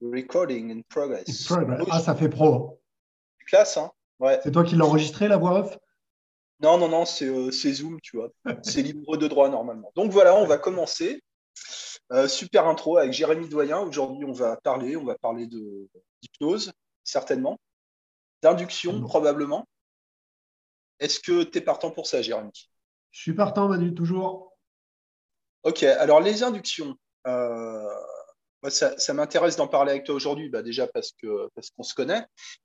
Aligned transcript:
Recording 0.00 0.70
in 0.70 0.82
progress. 0.88 1.44
progress. 1.44 1.86
Ah, 1.90 2.00
ça 2.00 2.14
fait 2.14 2.28
pro. 2.28 2.80
Classe, 3.46 3.76
hein 3.76 3.90
ouais. 4.18 4.40
C'est 4.42 4.52
toi 4.52 4.64
qui 4.64 4.76
l'as 4.76 4.86
enregistré, 4.86 5.28
la 5.28 5.36
voix 5.36 5.60
off? 5.60 5.78
Non, 6.60 6.78
non, 6.78 6.88
non, 6.88 7.04
c'est 7.04 7.26
euh, 7.26 7.50
c'est 7.50 7.72
Zoom, 7.72 8.00
tu 8.00 8.16
vois. 8.16 8.30
c'est 8.62 8.82
libre 8.82 9.16
de 9.16 9.26
droit 9.28 9.48
normalement. 9.48 9.92
Donc 9.96 10.10
voilà, 10.12 10.34
on 10.34 10.46
va 10.46 10.58
commencer. 10.58 11.22
Euh, 12.12 12.26
super 12.26 12.66
intro 12.66 12.96
avec 12.96 13.12
Jérémy 13.12 13.48
Doyen. 13.48 13.78
Aujourd'hui, 13.80 14.24
on 14.24 14.32
va 14.32 14.56
parler, 14.56 14.96
on 14.96 15.04
va 15.04 15.16
parler 15.16 15.46
de 15.46 15.88
d'hypnose, 16.22 16.72
certainement, 17.04 17.58
d'induction, 18.42 19.00
probablement. 19.02 19.66
Est-ce 20.98 21.20
que 21.20 21.44
tu 21.44 21.58
es 21.58 21.60
partant 21.60 21.90
pour 21.90 22.06
ça, 22.06 22.20
Jérémy? 22.20 22.50
Je 23.10 23.20
suis 23.20 23.32
partant, 23.32 23.68
Manu, 23.68 23.94
toujours. 23.94 24.56
Ok, 25.62 25.82
alors 25.82 26.20
les 26.20 26.42
inductions, 26.42 26.94
euh, 27.26 27.88
moi, 28.62 28.70
ça, 28.70 28.98
ça 28.98 29.14
m'intéresse 29.14 29.56
d'en 29.56 29.68
parler 29.68 29.92
avec 29.92 30.04
toi 30.04 30.14
aujourd'hui, 30.14 30.48
bah, 30.50 30.62
déjà 30.62 30.86
parce 30.86 31.12
que 31.12 31.48
parce 31.54 31.70
qu'on 31.70 31.82
se 31.82 31.94
connaît, 31.94 32.24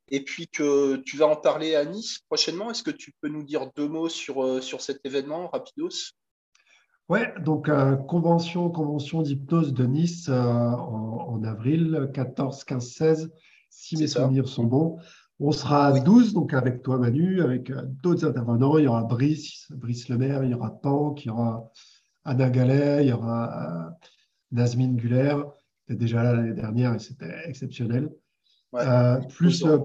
et 0.10 0.24
puis 0.24 0.48
que 0.48 0.98
tu 0.98 1.18
vas 1.18 1.28
en 1.28 1.36
parler 1.38 1.76
à 1.76 1.86
Nice 1.86 2.20
prochainement. 2.28 2.70
Est-ce 2.72 2.84
que 2.84 2.92
tu 2.92 3.14
peux 3.22 3.30
nous 3.30 3.44
dire 3.44 3.70
deux 3.76 3.88
mots 3.88 4.10
sur, 4.10 4.44
euh, 4.44 4.62
sur 4.62 4.82
cet 4.82 5.06
événement, 5.06 5.48
rapidos? 5.48 6.12
Ouais, 7.08 7.34
donc 7.40 7.70
euh, 7.70 7.96
convention, 7.96 8.70
convention 8.70 9.22
d'hypnose 9.22 9.74
de 9.74 9.86
Nice 9.86 10.28
euh, 10.28 10.34
en, 10.42 11.28
en 11.30 11.44
avril 11.44 12.10
14, 12.14 12.64
15, 12.64 12.88
16, 12.94 13.34
si 13.70 13.98
mes 13.98 14.08
ça. 14.08 14.22
souvenirs 14.22 14.48
sont 14.48 14.64
bons. 14.66 14.98
On 15.40 15.52
sera 15.52 15.88
à 15.88 15.92
Oui. 15.92 16.02
12, 16.02 16.34
donc 16.34 16.54
avec 16.54 16.82
toi, 16.82 16.98
Manu, 16.98 17.42
avec 17.42 17.72
d'autres 18.02 18.26
intervenants. 18.26 18.78
Il 18.78 18.86
y 18.86 18.88
aura 18.88 19.04
Brice, 19.04 19.68
Brice 19.70 20.10
Lemaire, 20.10 20.44
il 20.44 20.52
y 20.52 20.54
aura 20.54 20.72
Pank, 20.72 21.24
il 21.26 21.28
y 21.28 21.32
aura 21.32 21.70
Anna 22.24 22.50
Gallet, 22.50 23.04
il 23.04 23.10
y 23.10 23.14
aura 23.14 23.92
Nazmine 24.52 24.96
Guller, 24.96 25.36
qui 25.86 25.94
était 25.94 25.96
déjà 26.00 26.24
là 26.24 26.34
l'année 26.34 26.54
dernière 26.54 26.94
et 26.94 27.00
c'était 27.00 27.34
exceptionnel. 27.46 28.10
Ouais. 28.74 28.82
Euh, 28.86 29.20
plus, 29.38 29.64
euh. 29.66 29.78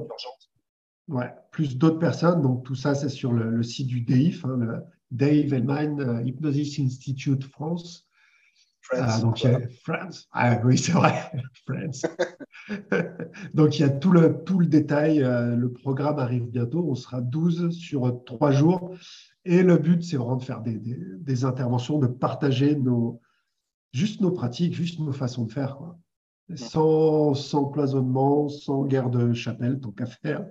Ouais, 1.08 1.30
plus 1.50 1.76
d'autres 1.76 1.98
personnes. 1.98 2.40
Donc, 2.42 2.64
tout 2.64 2.74
ça, 2.74 2.94
c'est 2.94 3.08
sur 3.08 3.32
le, 3.32 3.50
le 3.50 3.62
site 3.62 3.88
du 3.88 4.00
DIF, 4.00 4.44
hein, 4.44 4.56
le 4.58 4.82
Dave 5.10 5.52
Hellman 5.52 6.00
euh, 6.00 6.22
Hypnosis 6.22 6.78
Institute 6.78 7.44
France. 7.44 8.06
Friends, 8.82 9.20
donc, 9.20 9.42
il 9.44 9.50
y 9.50 9.54
a 9.54 9.58
voilà. 9.58 10.02
France. 10.04 10.28
Ah, 10.32 10.60
oui, 10.64 10.78
c'est 10.78 10.92
vrai, 10.92 11.12
France. 11.66 12.06
donc, 13.54 13.78
il 13.78 13.82
y 13.82 13.84
a 13.84 13.90
tout 13.90 14.12
le, 14.12 14.42
tout 14.44 14.58
le 14.58 14.66
détail. 14.66 15.18
le 15.18 15.70
programme 15.72 16.18
arrive 16.18 16.46
bientôt. 16.48 16.86
On 16.88 16.94
sera 16.94 17.20
12 17.20 17.70
sur 17.70 18.24
trois 18.24 18.52
jours. 18.52 18.94
Et 19.44 19.62
le 19.62 19.78
but, 19.78 20.02
c'est 20.02 20.16
vraiment 20.16 20.36
de 20.36 20.44
faire 20.44 20.60
des, 20.60 20.78
des- 20.78 20.98
des 21.18 21.44
interventions, 21.44 21.98
de 21.98 22.06
partager 22.06 22.76
nos, 22.76 23.20
juste 23.92 24.20
nos 24.20 24.30
pratiques, 24.30 24.74
juste 24.74 25.00
nos 25.00 25.12
façons 25.12 25.44
de 25.44 25.52
faire. 25.52 25.76
quoi. 25.76 25.98
Sans, 26.56 27.34
sans 27.34 27.66
cloisonnement, 27.66 28.48
sans 28.48 28.84
guerre 28.84 29.10
de 29.10 29.32
chapelle, 29.32 29.78
tant 29.80 29.92
qu'à 29.92 30.06
faire. 30.06 30.46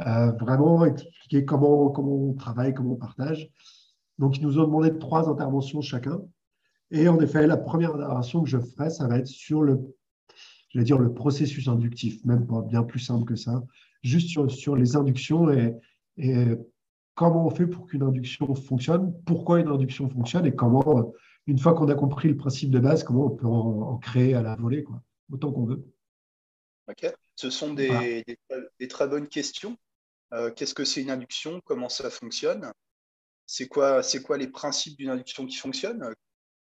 Euh, 0.00 0.30
vraiment 0.32 0.84
expliquer 0.84 1.44
comment, 1.44 1.90
comment 1.90 2.14
on 2.14 2.34
travaille, 2.34 2.74
comment 2.74 2.92
on 2.92 2.96
partage. 2.96 3.50
Donc, 4.18 4.38
ils 4.38 4.42
nous 4.42 4.58
ont 4.58 4.64
demandé 4.64 4.98
trois 4.98 5.28
interventions 5.28 5.80
chacun. 5.80 6.20
Et 6.90 7.08
en 7.08 7.18
effet, 7.20 7.46
la 7.46 7.56
première 7.56 7.94
intervention 7.94 8.42
que 8.42 8.48
je 8.48 8.58
ferai, 8.58 8.90
ça 8.90 9.08
va 9.08 9.18
être 9.18 9.26
sur 9.26 9.62
le, 9.62 9.94
je 10.70 10.78
vais 10.78 10.84
dire, 10.84 10.98
le 10.98 11.12
processus 11.12 11.68
inductif, 11.68 12.24
même 12.24 12.46
pas 12.46 12.62
bien 12.62 12.82
plus 12.82 13.00
simple 13.00 13.24
que 13.24 13.36
ça, 13.36 13.62
juste 14.02 14.28
sur, 14.28 14.50
sur 14.50 14.76
les 14.76 14.96
inductions 14.96 15.50
et, 15.50 15.74
et 16.16 16.46
comment 17.14 17.46
on 17.46 17.50
fait 17.50 17.66
pour 17.66 17.86
qu'une 17.86 18.02
induction 18.02 18.54
fonctionne, 18.54 19.12
pourquoi 19.24 19.60
une 19.60 19.68
induction 19.68 20.08
fonctionne 20.08 20.46
et 20.46 20.54
comment, 20.54 21.12
une 21.46 21.58
fois 21.58 21.74
qu'on 21.74 21.88
a 21.88 21.94
compris 21.94 22.28
le 22.28 22.36
principe 22.36 22.70
de 22.70 22.78
base, 22.78 23.04
comment 23.04 23.26
on 23.26 23.30
peut 23.30 23.46
en, 23.46 23.82
en 23.92 23.98
créer 23.98 24.34
à 24.34 24.42
la 24.42 24.56
volée, 24.56 24.82
quoi, 24.82 25.02
autant 25.32 25.52
qu'on 25.52 25.64
veut. 25.64 25.86
Ok. 26.88 27.12
Ce 27.34 27.50
sont 27.50 27.74
des, 27.74 27.88
Voilà. 27.88 28.00
des- 28.02 28.38
des 28.80 28.88
très 28.88 29.08
bonnes 29.08 29.28
questions. 29.28 29.76
Euh, 30.32 30.50
Qu'est-ce 30.50 30.74
que 30.74 30.84
c'est 30.84 31.02
une 31.02 31.10
induction? 31.10 31.60
Comment 31.64 31.88
ça 31.88 32.10
fonctionne? 32.10 32.72
C'est 33.46 33.68
quoi, 33.68 34.02
quoi 34.24 34.38
les 34.38 34.48
principes 34.48 34.96
d'une 34.98 35.10
induction 35.10 35.46
qui 35.46 35.56
fonctionne? 35.56 36.12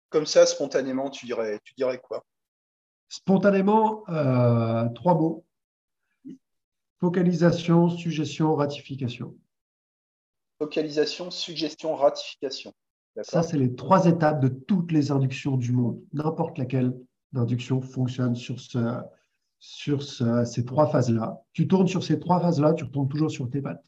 Comme 0.09 0.25
ça, 0.25 0.45
spontanément, 0.45 1.09
tu 1.09 1.25
dirais, 1.25 1.59
tu 1.63 1.73
dirais 1.75 1.99
quoi? 1.99 2.25
Spontanément, 3.07 4.03
euh, 4.09 4.87
trois 4.95 5.13
mots. 5.15 5.45
Focalisation, 6.99 7.89
suggestion, 7.89 8.55
ratification. 8.55 9.35
Focalisation, 10.59 11.31
suggestion, 11.31 11.95
ratification. 11.95 12.73
Ça, 13.23 13.43
c'est 13.43 13.57
les 13.57 13.75
trois 13.75 14.05
étapes 14.05 14.39
de 14.41 14.47
toutes 14.47 14.91
les 14.91 15.11
inductions 15.11 15.57
du 15.57 15.71
monde. 15.73 16.01
N'importe 16.13 16.57
laquelle 16.57 16.93
induction 17.35 17.81
fonctionne 17.81 18.35
sur, 18.35 18.59
ce, 18.59 18.79
sur 19.59 20.01
ce- 20.03 20.43
ces 20.45 20.65
trois 20.65 20.87
phases-là. 20.87 21.41
Tu 21.53 21.67
tournes 21.67 21.87
sur 21.87 22.03
ces 22.03 22.19
trois 22.19 22.39
phases-là, 22.39 22.73
tu 22.73 22.83
retournes 22.85 23.09
toujours 23.09 23.29
sur 23.31 23.49
tes 23.49 23.61
pattes. 23.61 23.83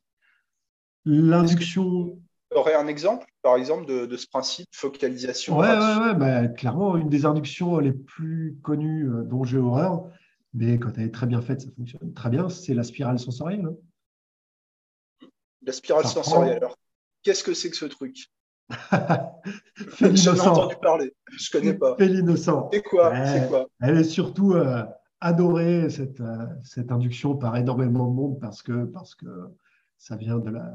L'induction, 1.06 2.18
Tu 2.52 2.58
aurais 2.58 2.76
un 2.76 2.88
exemple, 2.88 3.26
par 3.42 3.56
exemple, 3.56 3.86
de, 3.88 4.06
de 4.06 4.18
ce 4.18 4.28
principe, 4.28 4.68
focalisation, 4.74 5.58
ouais, 5.58 5.68
ouais, 5.68 5.96
ouais, 6.06 6.16
bah, 6.16 6.48
clairement, 6.48 6.96
une 6.98 7.10
des 7.10 7.26
inductions 7.26 7.80
les 7.80 7.92
plus 7.94 8.58
connues 8.62 9.10
euh, 9.10 9.24
dont 9.24 9.44
j'ai 9.44 9.58
horreur, 9.58 10.10
mais 10.54 10.78
quand 10.80 10.92
elle 10.98 11.06
est 11.06 11.12
très 11.14 11.28
bien 11.28 11.42
faite, 11.42 11.62
ça 11.62 11.72
fonctionne 11.76 12.14
très 12.14 12.30
bien, 12.30 12.48
c'est 12.50 12.74
la 12.74 12.84
spirale 12.84 13.20
sensorielle. 13.20 13.66
hein. 13.66 15.28
La 15.64 15.74
spirale 15.74 16.04
Ça 16.04 16.10
sensorielle. 16.10 16.58
prend- 16.60 16.66
Alors, 16.68 16.78
qu'est-ce 17.24 17.44
que 17.44 17.54
c'est 17.54 17.70
que 17.70 17.78
ce 17.78 17.86
truc? 17.86 18.28
J'en 20.00 20.36
ai 20.36 20.40
entendu 20.42 20.76
parler. 20.82 21.14
Je 21.32 21.52
connais 21.52 21.74
pas. 21.74 21.96
Fais 21.98 22.08
l'innocent. 22.08 22.70
C'est 22.74 22.84
quoi? 22.84 23.14
C'est 23.26 23.48
quoi? 23.48 23.68
Elle 23.82 23.98
est 23.98 24.04
surtout 24.04 24.54
euh, 24.54 24.84
adorée, 25.22 25.90
cette, 25.90 26.22
euh, 26.22 26.46
cette 26.64 26.92
induction, 26.92 27.36
par 27.36 27.56
énormément 27.58 28.08
de 28.08 28.14
monde 28.14 28.40
parce 28.40 28.62
que, 28.62 28.86
parce 28.86 29.16
que 29.16 29.26
ça 29.98 30.16
vient 30.16 30.40
de 30.40 30.50
la, 30.50 30.72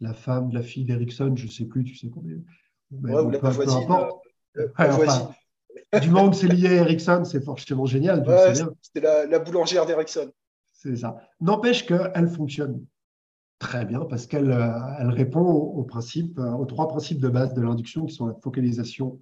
la 0.00 0.14
femme, 0.14 0.50
de 0.50 0.54
la 0.54 0.62
fille 0.62 0.84
d'Erickson, 0.84 1.34
je 1.36 1.46
ne 1.46 1.50
sais 1.50 1.64
plus, 1.64 1.84
tu 1.84 1.94
sais 1.96 2.08
combien. 2.08 2.36
Ouais, 2.90 3.12
ou 3.20 3.30
la 3.30 3.38
peu- 3.38 3.50
peu 3.50 3.68
importe. 3.70 4.22
euh, 4.56 4.68
Ouais, 4.78 4.88
enfin, 4.90 5.30
du 6.00 6.10
moment 6.10 6.30
que 6.30 6.36
c'est 6.36 6.48
lié 6.48 6.68
à 6.68 6.72
Erickson, 6.82 7.24
c'est 7.24 7.44
forcément 7.44 7.86
génial, 7.86 8.26
Ouais, 8.28 8.54
c'était 8.80 9.00
la, 9.00 9.26
la 9.26 9.38
boulangère 9.38 9.86
d'Ericsson. 9.86 10.30
C'est 10.72 10.96
ça. 10.96 11.16
N'empêche 11.40 11.86
qu'elle 11.86 12.28
fonctionne 12.28 12.84
très 13.58 13.84
bien 13.84 14.00
parce 14.00 14.26
qu'elle 14.26 14.50
euh, 14.50 14.78
elle 14.98 15.10
répond 15.10 15.40
aux, 15.40 15.84
principes, 15.84 16.38
euh, 16.38 16.52
aux 16.52 16.66
trois 16.66 16.88
principes 16.88 17.20
de 17.20 17.28
base 17.28 17.54
de 17.54 17.62
l'induction 17.62 18.06
qui 18.06 18.14
sont 18.14 18.26
la 18.26 18.34
focalisation, 18.34 19.20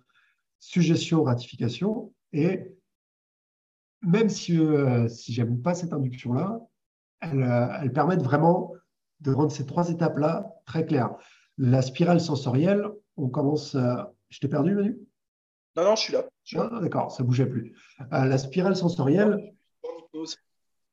suggestion, 0.59 1.23
ratification. 1.23 2.13
Et 2.33 2.73
même 4.03 4.29
si, 4.29 4.59
euh, 4.59 5.09
si 5.09 5.33
j'aime 5.33 5.61
pas 5.63 5.75
cette 5.75 5.93
induction-là, 5.93 6.61
elle, 7.21 7.43
euh, 7.43 7.69
elle 7.81 7.93
permet 7.93 8.17
vraiment 8.17 8.73
de 9.21 9.33
rendre 9.33 9.53
ces 9.53 9.67
trois 9.67 9.89
étapes-là 9.91 10.53
très 10.67 10.85
claires. 10.85 11.15
La 11.59 11.83
spirale 11.83 12.21
sensorielle, 12.21 12.89
on 13.17 13.29
commence. 13.29 13.75
euh, 13.75 13.95
je 14.31 14.41
t'ai 14.41 14.49
perdu, 14.49 14.75
Manu? 14.75 14.99
Non, 15.77 15.85
non, 15.85 15.95
je 15.97 16.03
suis 16.03 16.13
là. 16.13 16.25
Là. 16.53 16.71
Ah, 16.73 16.81
D'accord, 16.81 17.13
ça 17.13 17.23
bougeait 17.23 17.47
plus. 17.47 17.77
Euh, 18.01 18.25
la 18.25 18.39
spirale 18.39 18.77
sensorielle. 18.77 19.55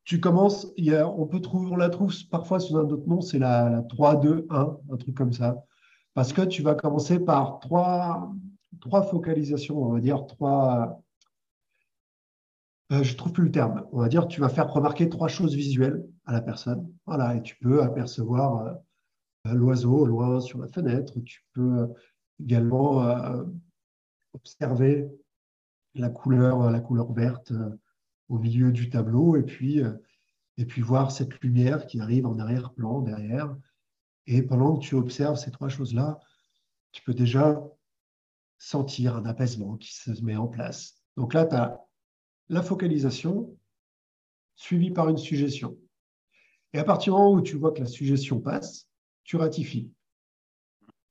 Tu 0.09 0.19
commences, 0.19 0.73
on, 0.75 1.75
la 1.75 1.89
trouve 1.89 2.11
parfois 2.31 2.59
sous 2.59 2.75
un 2.75 2.89
autre 2.89 3.07
nom, 3.07 3.21
c'est 3.21 3.37
la, 3.37 3.69
la 3.69 3.83
3, 3.83 4.15
2, 4.15 4.47
1, 4.49 4.77
un 4.91 4.97
truc 4.97 5.15
comme 5.15 5.33
ça. 5.33 5.63
Parce 6.15 6.33
que 6.33 6.41
tu 6.41 6.63
vas 6.63 6.73
commencer 6.73 7.19
par 7.19 7.59
trois, 7.59 8.33
focalisations, 9.11 9.77
on 9.77 9.93
va 9.93 9.99
dire 9.99 10.25
trois. 10.25 10.99
euh, 12.91 13.03
je 13.03 13.11
ne 13.11 13.17
trouve 13.17 13.33
plus 13.33 13.43
le 13.43 13.51
terme. 13.51 13.85
On 13.91 13.99
va 13.99 14.07
dire 14.09 14.27
tu 14.27 14.41
vas 14.41 14.49
faire 14.49 14.73
remarquer 14.73 15.09
trois 15.09 15.27
choses 15.27 15.53
visuelles 15.53 16.03
à 16.25 16.33
la 16.33 16.41
personne. 16.41 16.91
Voilà, 17.05 17.35
et 17.35 17.43
tu 17.43 17.55
peux 17.57 17.83
apercevoir 17.83 18.65
euh, 19.45 19.53
l'oiseau 19.53 19.95
au 19.95 20.05
loin 20.07 20.39
sur 20.39 20.57
la 20.57 20.67
fenêtre. 20.69 21.19
Tu 21.23 21.45
peux 21.53 21.87
également 22.41 23.07
euh, 23.07 23.43
observer 24.33 25.07
la 25.93 26.09
couleur, 26.09 26.71
la 26.71 26.79
couleur 26.79 27.13
verte 27.13 27.53
au 28.29 28.39
milieu 28.39 28.71
du 28.71 28.89
tableau 28.89 29.35
et 29.35 29.43
puis, 29.43 29.83
euh, 29.83 29.93
et 30.57 30.65
puis 30.65 30.81
voir 30.81 31.11
cette 31.11 31.39
lumière 31.41 31.87
qui 31.87 31.99
arrive 31.99 32.25
en 32.25 32.37
arrière-plan 32.39 33.01
derrière. 33.01 33.55
Et 34.27 34.41
pendant 34.43 34.77
que 34.77 34.85
tu 34.85 34.95
observes 34.95 35.37
ces 35.37 35.51
trois 35.51 35.69
choses-là, 35.69 36.19
tu 36.91 37.01
peux 37.03 37.13
déjà 37.13 37.61
sentir 38.57 39.15
un 39.15 39.25
apaisement 39.25 39.77
qui 39.77 39.93
se 39.93 40.11
met 40.21 40.35
en 40.35 40.47
place. 40.47 41.01
Donc 41.17 41.33
là, 41.33 41.45
tu 41.45 41.55
as 41.55 41.79
la 42.49 42.61
focalisation 42.61 43.55
suivie 44.55 44.91
par 44.91 45.09
une 45.09 45.17
suggestion. 45.17 45.77
Et 46.73 46.79
à 46.79 46.83
partir 46.83 47.13
du 47.13 47.19
moment 47.19 47.33
où 47.33 47.41
tu 47.41 47.55
vois 47.55 47.71
que 47.71 47.79
la 47.79 47.85
suggestion 47.85 48.39
passe, 48.39 48.87
tu 49.23 49.37
ratifies. 49.37 49.91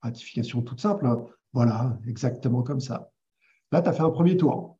Ratification 0.01 0.61
toute 0.61 0.79
simple. 0.79 1.05
hein. 1.05 1.25
Voilà, 1.51 1.97
exactement 2.07 2.61
comme 2.61 2.79
ça. 2.79 3.11
Là, 3.71 3.81
tu 3.81 3.89
as 3.89 3.93
fait 3.93 4.03
un 4.03 4.11
premier 4.11 4.37
tour. 4.37 4.77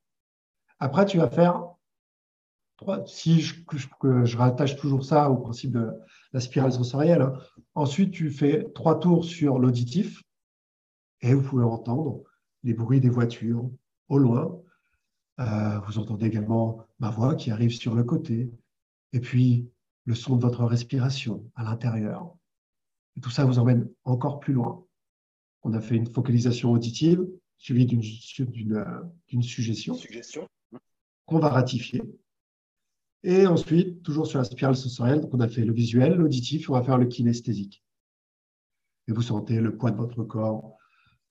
Après, 0.79 1.05
tu 1.05 1.17
vas 1.17 1.29
faire. 1.29 1.65
Si 3.05 3.41
je, 3.41 4.37
rattache 4.37 4.75
toujours 4.77 5.03
ça 5.03 5.29
au 5.29 5.37
principe 5.37 5.71
de 5.71 5.91
la 6.31 6.39
spirale 6.39 6.71
sensorielle, 6.71 7.21
hein. 7.21 7.33
ensuite, 7.75 8.11
tu 8.11 8.29
fais 8.29 8.65
trois 8.73 8.99
tours 8.99 9.25
sur 9.25 9.59
l'auditif 9.59 10.23
et 11.21 11.33
vous 11.33 11.41
pouvez 11.41 11.63
entendre 11.63 12.23
les 12.63 12.73
bruits 12.73 13.01
des 13.01 13.09
voitures 13.09 13.69
au 14.07 14.17
loin. 14.17 14.61
Euh, 15.39 15.79
vous 15.87 15.99
entendez 15.99 16.27
également 16.27 16.85
ma 16.99 17.09
voix 17.09 17.35
qui 17.35 17.51
arrive 17.51 17.71
sur 17.71 17.95
le 17.95 18.03
côté. 18.03 18.51
Et 19.13 19.19
puis, 19.19 19.69
le 20.05 20.15
son 20.15 20.35
de 20.35 20.41
votre 20.41 20.63
respiration 20.63 21.49
à 21.55 21.63
l'intérieur. 21.63 22.35
Tout 23.21 23.29
ça 23.29 23.45
vous 23.45 23.59
emmène 23.59 23.89
encore 24.05 24.39
plus 24.39 24.53
loin. 24.53 24.85
On 25.63 25.73
a 25.73 25.81
fait 25.81 25.95
une 25.95 26.07
focalisation 26.07 26.71
auditive 26.71 27.27
suivie 27.57 27.85
d'une 27.85 28.01
suggestion, 29.43 29.93
suggestion. 29.93 30.47
qu'on 31.25 31.39
va 31.39 31.49
ratifier. 31.49 32.01
Et 33.23 33.45
ensuite, 33.47 34.01
toujours 34.03 34.27
sur 34.27 34.39
la 34.39 34.45
spirale 34.45 34.75
sensorielle, 34.75 35.21
donc 35.21 35.33
on 35.33 35.39
a 35.39 35.47
fait 35.47 35.65
le 35.65 35.73
visuel, 35.73 36.15
l'auditif, 36.15 36.69
on 36.69 36.73
va 36.73 36.83
faire 36.83 36.97
le 36.97 37.05
kinesthésique. 37.05 37.83
Et 39.07 39.11
vous 39.11 39.21
sentez 39.21 39.59
le 39.59 39.75
poids 39.75 39.91
de 39.91 39.97
votre 39.97 40.23
corps 40.23 40.77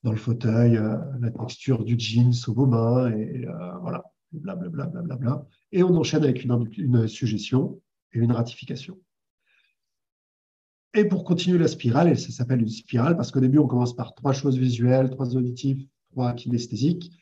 dans 0.03 0.13
le 0.13 0.19
fauteuil, 0.19 0.77
euh, 0.77 0.97
la 1.21 1.31
texture 1.31 1.85
du 1.85 1.99
jeans 1.99 2.33
sous 2.33 2.53
vos 2.53 2.67
mains, 2.67 3.11
et 3.11 3.47
euh, 3.47 3.79
voilà, 3.81 4.05
blablabla. 4.33 4.87
Bla, 4.87 5.03
bla, 5.03 5.17
bla, 5.17 5.47
et 5.73 5.83
on 5.83 5.97
enchaîne 5.97 6.25
avec 6.25 6.45
une, 6.45 7.09
suggestion 7.09 7.81
et 8.13 8.19
une 8.19 8.33
ratification. 8.33 8.99
Et 10.95 11.05
pour 11.05 11.25
continuer 11.25 11.59
la 11.59 11.69
spirale, 11.69 12.09
et 12.09 12.17
ça 12.17 12.31
s'appelle 12.33 12.61
une 12.61 12.69
spirale 12.69 13.17
parce 13.17 13.31
qu'au 13.31 13.41
début, 13.41 13.59
on 13.59 13.67
commence 13.67 13.95
par 13.95 14.15
trois 14.15 14.33
choses 14.33 14.59
visuelles, 14.59 15.11
trois 15.11 15.37
auditifs, 15.37 15.87
trois 16.11 16.33
kinesthésiques. 16.33 17.13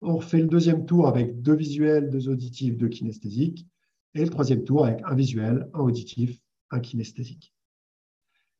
On 0.00 0.16
refait 0.16 0.40
le 0.40 0.48
deuxième 0.48 0.84
tour 0.84 1.08
avec 1.08 1.40
deux 1.40 1.54
visuels, 1.54 2.10
deux 2.10 2.28
auditifs, 2.28 2.76
deux 2.76 2.88
kinesthésiques. 2.88 3.66
Et 4.14 4.24
le 4.24 4.30
troisième 4.30 4.64
tour 4.64 4.86
avec 4.86 5.00
un 5.04 5.14
visuel, 5.14 5.68
un 5.74 5.80
auditif, 5.80 6.38
un 6.70 6.80
kinesthésique. 6.80 7.54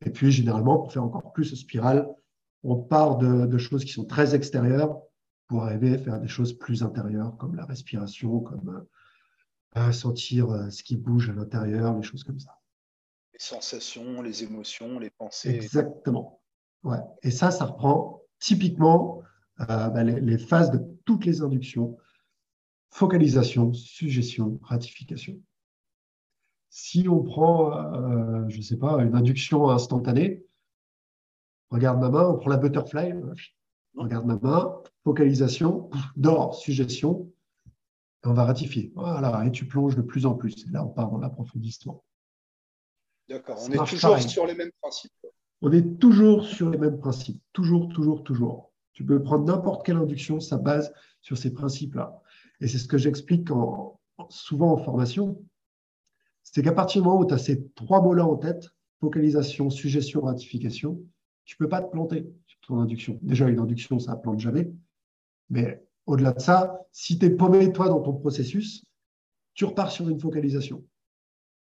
Et 0.05 0.11
puis, 0.11 0.31
généralement, 0.31 0.79
pour 0.79 0.93
faire 0.93 1.05
encore 1.05 1.33
plus 1.33 1.51
de 1.51 1.57
spirale, 1.57 2.09
on 2.63 2.77
part 2.77 3.19
de, 3.19 3.47
de, 3.47 3.59
choses 3.59 3.85
qui 3.85 3.93
sont 3.93 4.05
très 4.05 4.35
extérieures 4.35 5.01
pour 5.47 5.65
arriver 5.65 5.95
à 5.95 5.99
faire 5.99 6.21
des 6.21 6.29
choses 6.29 6.53
plus 6.53 6.83
intérieures, 6.83 7.37
comme 7.37 7.55
la 7.55 7.65
respiration, 7.65 8.41
comme 8.41 8.87
euh, 9.77 9.93
sentir 9.93 10.51
euh, 10.51 10.71
ce 10.71 10.83
qui 10.83 10.97
bouge 10.97 11.31
à 11.31 11.33
l'intérieur, 11.33 11.97
les 11.97 12.03
choses 12.03 12.25
comme 12.25 12.41
ça 12.41 12.59
les 13.35 13.41
sensations, 13.41 14.23
les 14.23 14.45
émotions, 14.45 14.99
les 14.99 15.11
pensées. 15.11 15.51
Exactement. 15.51 16.41
Ouais. 16.85 17.01
Et 17.23 17.31
ça, 17.31 17.51
ça 17.51 17.65
reprend 17.67 18.23
typiquement 18.39 19.23
euh, 19.61 19.65
bah, 19.89 20.05
les, 20.05 20.39
phases 20.39 20.71
de 20.71 20.81
toutes 21.05 21.25
les 21.25 21.43
inductions 21.43 21.97
focalisation, 22.95 23.73
suggestion, 23.73 24.61
ratification. 24.63 25.41
Si 26.71 27.09
on 27.09 27.25
prend, 27.25 27.77
euh, 27.77 28.49
je 28.49 28.59
ne 28.59 28.63
sais 28.63 28.77
pas, 28.77 29.03
une 29.03 29.17
induction 29.17 29.69
instantanée, 29.69 30.45
regarde 31.71 32.01
ma 32.01 32.09
main, 32.09 32.29
on 32.29 32.39
prend 32.39 32.51
la 32.51 32.57
butterfly, 32.57 33.15
regarde 33.97 34.27
ma 34.27 34.37
main, 34.37 34.81
focalisation, 35.03 35.91
d'or, 36.17 36.55
suggestion, 36.55 37.33
et 38.25 38.29
on 38.29 38.33
va 38.33 38.45
ratifier. 38.45 38.93
Voilà, 38.95 39.45
et 39.45 39.51
tu 39.51 39.67
plonges 39.67 39.97
de 39.97 40.03
plus 40.03 40.25
en 40.25 40.35
plus. 40.35 40.65
Et 40.65 40.71
là, 40.71 40.85
on 40.85 40.89
part 40.89 41.11
dans 41.11 41.19
l'approfondissement. 41.19 42.05
D'accord, 43.29 43.59
on 43.61 43.73
est 43.73 43.87
toujours 43.89 44.21
sur 44.21 44.47
les 44.47 44.55
mêmes 44.55 44.73
principes. 44.81 45.13
On 45.63 45.73
est 45.73 45.99
toujours 45.99 46.45
sur 46.45 46.71
les 46.71 46.79
mêmes 46.79 46.99
principes. 46.99 47.43
Toujours, 47.53 47.89
toujours, 47.89 48.23
toujours. 48.23 48.73
Tu 48.93 49.05
peux 49.05 49.21
prendre 49.21 49.45
n'importe 49.45 49.85
quelle 49.85 49.97
induction, 49.97 50.39
ça 50.39 50.59
base 50.59 50.95
sur 51.23 51.37
ces 51.37 51.53
principes-là. 51.53 52.21
Et 52.65 52.67
c'est 52.67 52.79
ce 52.79 52.89
que 52.89 52.97
j'explique 52.97 53.51
souvent 54.31 54.73
en 54.73 54.79
formation. 54.79 55.39
C'est 56.43 56.63
qu'à 56.63 56.73
partir 56.73 57.03
du 57.03 57.09
moment 57.09 57.21
où 57.21 57.27
tu 57.27 57.35
as 57.35 57.39
ces 57.39 57.69
trois 57.75 58.01
mots-là 58.01 58.25
en 58.25 58.37
tête, 58.37 58.71
focalisation, 59.01 59.69
suggestion, 59.69 60.23
ratification, 60.23 60.99
tu 61.45 61.57
ne 61.57 61.59
peux 61.59 61.69
pas 61.69 61.83
te 61.83 61.91
planter 61.91 62.27
sur 62.47 62.59
ton 62.61 62.81
induction. 62.81 63.19
Déjà, 63.21 63.51
une 63.51 63.59
induction, 63.59 63.99
ça 63.99 64.15
ne 64.15 64.21
plante 64.23 64.41
jamais. 64.41 64.73
Mais 65.51 65.87
au-delà 66.07 66.33
de 66.33 66.41
ça, 66.41 66.81
si 66.91 67.19
tu 67.19 67.27
es 67.27 67.31
paumé, 67.31 67.71
toi, 67.71 67.89
dans 67.89 68.01
ton 68.01 68.15
processus, 68.15 68.83
tu 69.53 69.67
repars 69.67 69.91
sur 69.91 70.09
une 70.09 70.19
focalisation, 70.19 70.87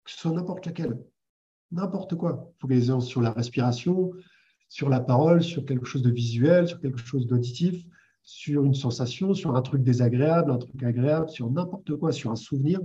que 0.06 0.12
ce 0.12 0.18
soit 0.20 0.32
n'importe 0.32 0.66
laquelle 0.66 0.98
n'importe 1.72 2.16
quoi. 2.16 2.50
Focalisant 2.60 3.02
sur 3.02 3.20
la 3.20 3.32
respiration, 3.32 4.14
sur 4.70 4.88
la 4.88 5.02
parole, 5.02 5.44
sur 5.44 5.66
quelque 5.66 5.86
chose 5.86 6.02
de 6.02 6.12
visuel, 6.12 6.66
sur 6.66 6.80
quelque 6.80 7.00
chose 7.00 7.28
d'auditif, 7.28 7.86
sur 8.24 8.64
une 8.64 8.74
sensation, 8.74 9.34
sur 9.34 9.56
un 9.56 9.62
truc 9.62 9.84
désagréable, 9.84 10.52
un 10.52 10.58
truc 10.58 10.82
agréable, 10.84 11.30
sur 11.30 11.50
n'importe 11.52 11.96
quoi, 11.98 12.12
sur 12.12 12.32
un 12.32 12.36
souvenir. 12.36 12.80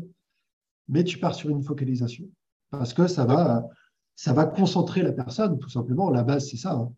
Mais 0.88 1.05
tu 1.05 1.19
pars 1.19 1.35
sur 1.35 1.50
une 1.50 1.62
focalisation 1.62 2.29
parce 2.70 2.93
que 2.93 3.06
ça 3.06 3.25
va, 3.25 3.67
ça 4.14 4.32
va 4.32 4.44
concentrer 4.44 5.02
la 5.02 5.12
personne, 5.12 5.58
tout 5.58 5.70
simplement. 5.70 6.11
La 6.11 6.23
base, 6.23 6.49
c'est 6.50 6.56
ça. 6.56 6.75
Hein. 6.75 6.93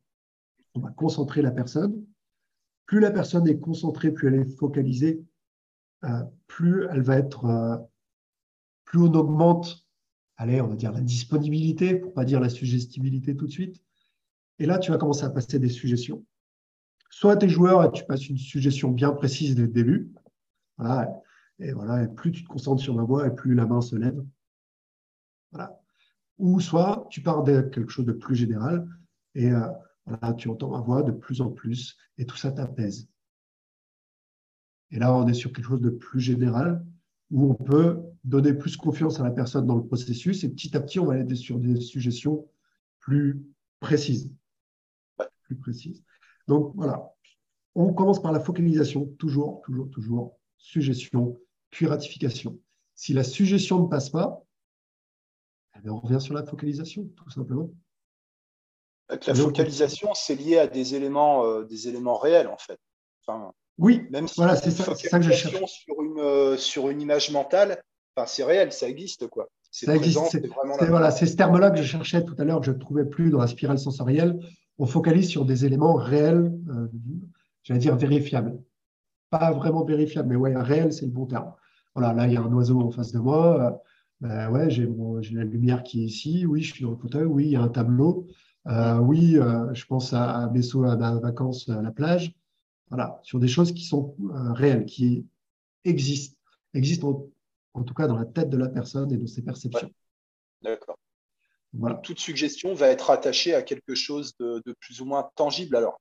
On 0.74 0.80
va 0.80 0.90
concentrer 0.90 1.42
la 1.42 1.50
personne. 1.50 2.04
Plus 2.86 3.00
la 3.00 3.10
personne 3.10 3.46
est 3.46 3.58
concentrée, 3.58 4.10
plus 4.10 4.28
elle 4.28 4.40
est 4.40 4.56
focalisée, 4.56 5.22
euh, 6.04 6.24
plus 6.48 6.86
elle 6.90 7.02
va 7.02 7.18
être, 7.18 7.44
euh, 7.44 7.76
plus 8.84 9.00
on 9.00 9.14
augmente 9.14 9.86
allez, 10.40 10.62
on 10.62 10.68
va 10.68 10.74
dire 10.74 10.90
la 10.90 11.02
disponibilité, 11.02 11.96
pour 11.96 12.14
pas 12.14 12.24
dire 12.24 12.40
la 12.40 12.48
suggestibilité 12.48 13.36
tout 13.36 13.46
de 13.46 13.50
suite. 13.50 13.82
Et 14.58 14.64
là, 14.64 14.78
tu 14.78 14.90
vas 14.90 14.96
commencer 14.96 15.24
à 15.24 15.30
passer 15.30 15.58
des 15.58 15.68
suggestions. 15.68 16.24
Soit 17.10 17.36
tes 17.36 17.48
joueurs 17.48 17.84
et 17.84 17.92
tu 17.92 18.04
passes 18.04 18.28
une 18.28 18.38
suggestion 18.38 18.90
bien 18.90 19.10
précise 19.10 19.54
dès 19.54 19.62
le 19.62 19.68
début. 19.68 20.12
Voilà. 20.78 21.12
Et 21.58 21.72
voilà, 21.72 22.06
plus 22.08 22.32
tu 22.32 22.42
te 22.42 22.48
concentres 22.48 22.82
sur 22.82 22.94
ma 22.94 23.02
voix, 23.02 23.26
et 23.26 23.34
plus 23.34 23.54
la 23.54 23.66
main 23.66 23.82
se 23.82 23.94
lève. 23.94 24.24
Voilà. 25.52 25.78
Ou 26.38 26.58
soit 26.60 27.06
tu 27.10 27.20
pars 27.20 27.42
de 27.42 27.60
quelque 27.60 27.90
chose 27.90 28.06
de 28.06 28.12
plus 28.12 28.34
général 28.34 28.88
et 29.34 29.50
euh, 29.50 29.68
voilà, 30.06 30.32
tu 30.34 30.48
entends 30.48 30.70
ma 30.70 30.80
voix 30.80 31.02
de 31.02 31.12
plus 31.12 31.42
en 31.42 31.50
plus 31.50 31.98
et 32.16 32.24
tout 32.24 32.36
ça 32.36 32.50
t'apaise. 32.50 33.08
Et 34.90 34.98
là, 34.98 35.14
on 35.14 35.28
est 35.28 35.34
sur 35.34 35.52
quelque 35.52 35.66
chose 35.66 35.82
de 35.82 35.90
plus 35.90 36.20
général 36.20 36.84
où 37.30 37.50
on 37.50 37.54
peut 37.54 38.00
donner 38.24 38.54
plus 38.54 38.76
confiance 38.76 39.20
à 39.20 39.24
la 39.24 39.30
personne 39.30 39.66
dans 39.66 39.76
le 39.76 39.84
processus 39.84 40.42
et 40.42 40.48
petit 40.48 40.76
à 40.76 40.80
petit, 40.80 40.98
on 40.98 41.06
va 41.06 41.14
aller 41.14 41.36
sur 41.36 41.58
des 41.58 41.80
suggestions 41.80 42.48
plus 43.00 43.40
précises. 43.78 44.34
Plus 45.42 45.56
précises. 45.56 46.02
Donc 46.50 46.72
voilà, 46.74 47.14
on 47.76 47.94
commence 47.94 48.20
par 48.20 48.32
la 48.32 48.40
focalisation, 48.40 49.06
toujours, 49.20 49.62
toujours, 49.64 49.88
toujours, 49.90 50.36
suggestion, 50.58 51.38
puis 51.70 51.86
ratification. 51.86 52.58
Si 52.96 53.12
la 53.12 53.22
suggestion 53.22 53.80
ne 53.80 53.86
passe 53.86 54.10
pas, 54.10 54.42
eh 55.76 55.88
on 55.88 56.00
revient 56.00 56.20
sur 56.20 56.34
la 56.34 56.44
focalisation, 56.44 57.08
tout 57.16 57.30
simplement. 57.30 57.70
la 59.08 59.34
focalisation, 59.36 60.12
c'est 60.14 60.34
lié 60.34 60.58
à 60.58 60.66
des 60.66 60.96
éléments, 60.96 61.44
euh, 61.44 61.62
des 61.62 61.86
éléments 61.86 62.18
réels, 62.18 62.48
en 62.48 62.58
fait. 62.58 62.80
Enfin, 63.24 63.52
oui, 63.78 64.08
même 64.10 64.26
si 64.26 64.34
voilà, 64.34 64.56
c'est 64.56 64.72
ça, 64.72 64.92
ça, 64.96 65.18
que 65.20 65.26
je 65.26 65.30
cherche. 65.30 65.70
Sur 65.70 66.02
une, 66.02 66.18
euh, 66.18 66.56
sur 66.56 66.88
une 66.88 67.00
image 67.00 67.30
mentale, 67.30 67.80
enfin, 68.16 68.26
c'est 68.26 68.42
réel, 68.42 68.72
ça 68.72 68.88
existe. 68.88 69.28
quoi. 69.28 69.48
Ça 69.70 69.94
existe. 69.94 70.18
C'est 70.32 70.44
voilà, 70.88 71.12
ce 71.12 71.24
terme-là 71.26 71.70
que 71.70 71.76
je 71.76 71.84
cherchais 71.84 72.24
tout 72.24 72.34
à 72.38 72.42
l'heure, 72.42 72.58
que 72.58 72.66
je 72.66 72.72
ne 72.72 72.78
trouvais 72.78 73.04
plus 73.04 73.30
dans 73.30 73.38
la 73.38 73.46
spirale 73.46 73.78
sensorielle. 73.78 74.36
On 74.80 74.86
focalise 74.86 75.28
sur 75.28 75.44
des 75.44 75.64
éléments 75.64 75.94
réels, 75.94 76.52
euh, 76.70 76.88
j'allais 77.62 77.80
dire 77.80 77.96
vérifiables. 77.96 78.60
Pas 79.30 79.52
vraiment 79.52 79.84
vérifiables, 79.84 80.30
mais 80.30 80.36
ouais, 80.36 80.56
réel, 80.56 80.92
c'est 80.92 81.06
le 81.06 81.12
bon 81.12 81.26
terme. 81.26 81.52
Voilà, 81.94 82.12
là, 82.14 82.26
il 82.26 82.32
y 82.32 82.36
a 82.36 82.40
un 82.40 82.52
oiseau 82.52 82.80
en 82.80 82.90
face 82.90 83.12
de 83.12 83.18
moi. 83.18 83.60
Euh, 83.60 83.70
ben 84.20 84.50
ouais, 84.50 84.70
j'ai 84.70 84.88
la 85.32 85.44
lumière 85.44 85.82
qui 85.82 86.02
est 86.02 86.06
ici. 86.06 86.46
Oui, 86.46 86.62
je 86.62 86.72
suis 86.74 86.84
dans 86.84 86.90
le 86.90 86.96
fauteuil. 86.96 87.24
Oui, 87.24 87.44
il 87.44 87.50
y 87.52 87.56
a 87.56 87.62
un 87.62 87.68
tableau. 87.68 88.26
oui, 88.66 89.34
je 89.34 89.84
pense 89.86 90.12
à, 90.12 90.44
à 90.44 90.50
mes 90.50 90.60
à 90.74 90.96
ma 90.96 91.14
vacances 91.20 91.68
à 91.68 91.80
la 91.80 91.92
plage. 91.92 92.34
Voilà, 92.90 93.20
sur 93.22 93.38
des 93.38 93.48
choses 93.48 93.72
qui 93.72 93.84
sont 93.84 94.16
euh, 94.20 94.52
réelles, 94.52 94.84
qui 94.84 95.24
existent, 95.84 96.36
existent 96.74 97.30
en, 97.72 97.84
tout 97.84 97.94
cas 97.94 98.08
dans 98.08 98.16
la 98.16 98.24
tête 98.24 98.50
de 98.50 98.56
la 98.56 98.68
personne 98.68 99.12
et 99.12 99.16
de 99.16 99.26
ses 99.26 99.42
perceptions. 99.42 99.90
D'accord. 100.60 100.98
Voilà. 101.72 101.96
toute 101.96 102.18
suggestion 102.18 102.74
va 102.74 102.88
être 102.88 103.10
attachée 103.10 103.54
à 103.54 103.62
quelque 103.62 103.94
chose 103.94 104.34
de, 104.38 104.62
plus 104.80 105.00
ou 105.00 105.04
moins 105.04 105.30
tangible 105.36 105.76
alors 105.76 106.00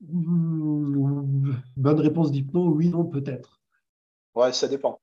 mmh, 0.00 1.52
Bonne 1.76 2.00
réponse 2.00 2.30
d'hypno, 2.30 2.68
oui, 2.68 2.88
non, 2.88 3.04
peut-être. 3.04 3.60
Ouais, 4.34 4.52
ça 4.52 4.68
dépend. 4.68 5.00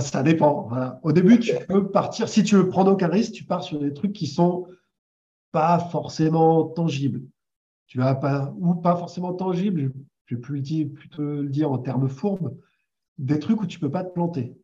ça 0.00 0.22
dépend. 0.22 0.70
Au 1.02 1.12
début, 1.12 1.38
tu 1.38 1.54
peux 1.68 1.90
partir, 1.90 2.28
si 2.28 2.42
tu 2.42 2.56
veux 2.56 2.68
prendre 2.68 2.92
aucun 2.92 3.08
risque, 3.08 3.32
tu 3.32 3.44
pars 3.44 3.62
sur 3.62 3.78
des 3.78 3.92
trucs 3.92 4.14
qui 4.14 4.26
sont 4.26 4.66
pas 5.52 5.78
forcément 5.78 6.64
tangibles 6.64 7.20
tu 7.90 7.98
vas 7.98 8.14
pas, 8.14 8.54
ou 8.56 8.76
pas 8.76 8.94
forcément 8.94 9.34
tangible, 9.34 9.92
je 10.26 10.36
vais 10.36 10.84
plutôt 10.84 11.22
le 11.22 11.48
dire 11.48 11.72
en 11.72 11.78
termes 11.78 12.08
fourbes, 12.08 12.56
des 13.18 13.40
trucs 13.40 13.60
où 13.60 13.66
tu 13.66 13.80
peux 13.80 13.90
pas 13.90 14.04
te 14.04 14.12
planter. 14.12 14.54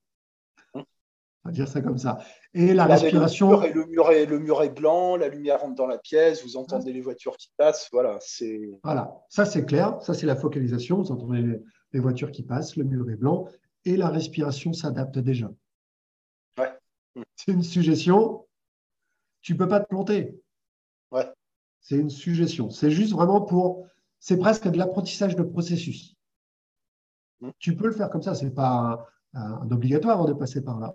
On 1.47 1.51
va 1.51 1.53
dire 1.53 1.69
ça 1.69 1.81
comme 1.81 1.97
ça. 1.97 2.19
Et 2.55 2.75
la 2.75 2.87
respiration. 2.87 3.61
Le 3.61 3.87
mur, 3.87 4.11
est, 4.11 4.27
le, 4.27 4.41
mur 4.41 4.63
est, 4.63 4.67
le 4.67 4.75
blanc, 4.75 5.15
la 5.15 5.29
lumière 5.29 5.61
rentre 5.61 5.77
dans 5.77 5.87
la 5.87 5.97
pièce, 5.97 6.43
vous 6.43 6.57
entendez 6.57 6.93
les 6.93 7.01
voitures 7.01 7.37
qui 7.37 7.53
passent. 7.57 7.89
Voilà, 7.93 8.19
c'est. 8.21 8.69
Voilà, 8.83 9.17
ça 9.29 9.45
c'est 9.45 9.65
clair. 9.65 9.97
Ça 10.03 10.13
c'est 10.13 10.27
la 10.27 10.35
focalisation. 10.35 10.97
Vous 10.97 11.13
entendez 11.13 11.43
les, 11.43 11.63
les, 11.93 12.01
voitures 12.01 12.33
qui 12.33 12.43
passent, 12.43 12.75
le 12.75 12.83
mur 12.83 13.09
est 13.09 13.15
blanc 13.15 13.47
et 13.85 13.97
la 13.97 14.09
respiration 14.09 14.73
s'adapte 14.73 15.21
déjà. 15.21 15.49
Ouais. 16.59 16.73
C'est 17.37 17.53
une 17.53 17.63
suggestion. 17.63 18.45
Tu 19.41 19.57
peux 19.57 19.69
pas 19.69 19.79
te 19.79 19.87
planter. 19.87 20.43
Ouais. 21.13 21.31
C'est 21.81 21.97
une 21.97 22.11
suggestion. 22.11 22.71
C'est 22.71 22.91
juste 22.91 23.13
vraiment 23.13 23.41
pour. 23.41 23.87
C'est 24.19 24.39
presque 24.39 24.67
de 24.67 24.77
l'apprentissage 24.77 25.37
de 25.37 25.45
processus. 25.45 26.17
Mmh. 27.41 27.51
Tu 27.61 27.77
peux 27.77 27.87
le 27.87 27.93
faire 27.93 28.11
comme 28.11 28.23
ça, 28.23 28.35
ce 28.35 28.45
n'est 28.45 28.51
pas 28.51 29.07
un, 29.37 29.71
obligatoire 29.71 30.25
de 30.27 30.33
passer 30.33 30.65
par 30.65 30.81
là. 30.81 30.93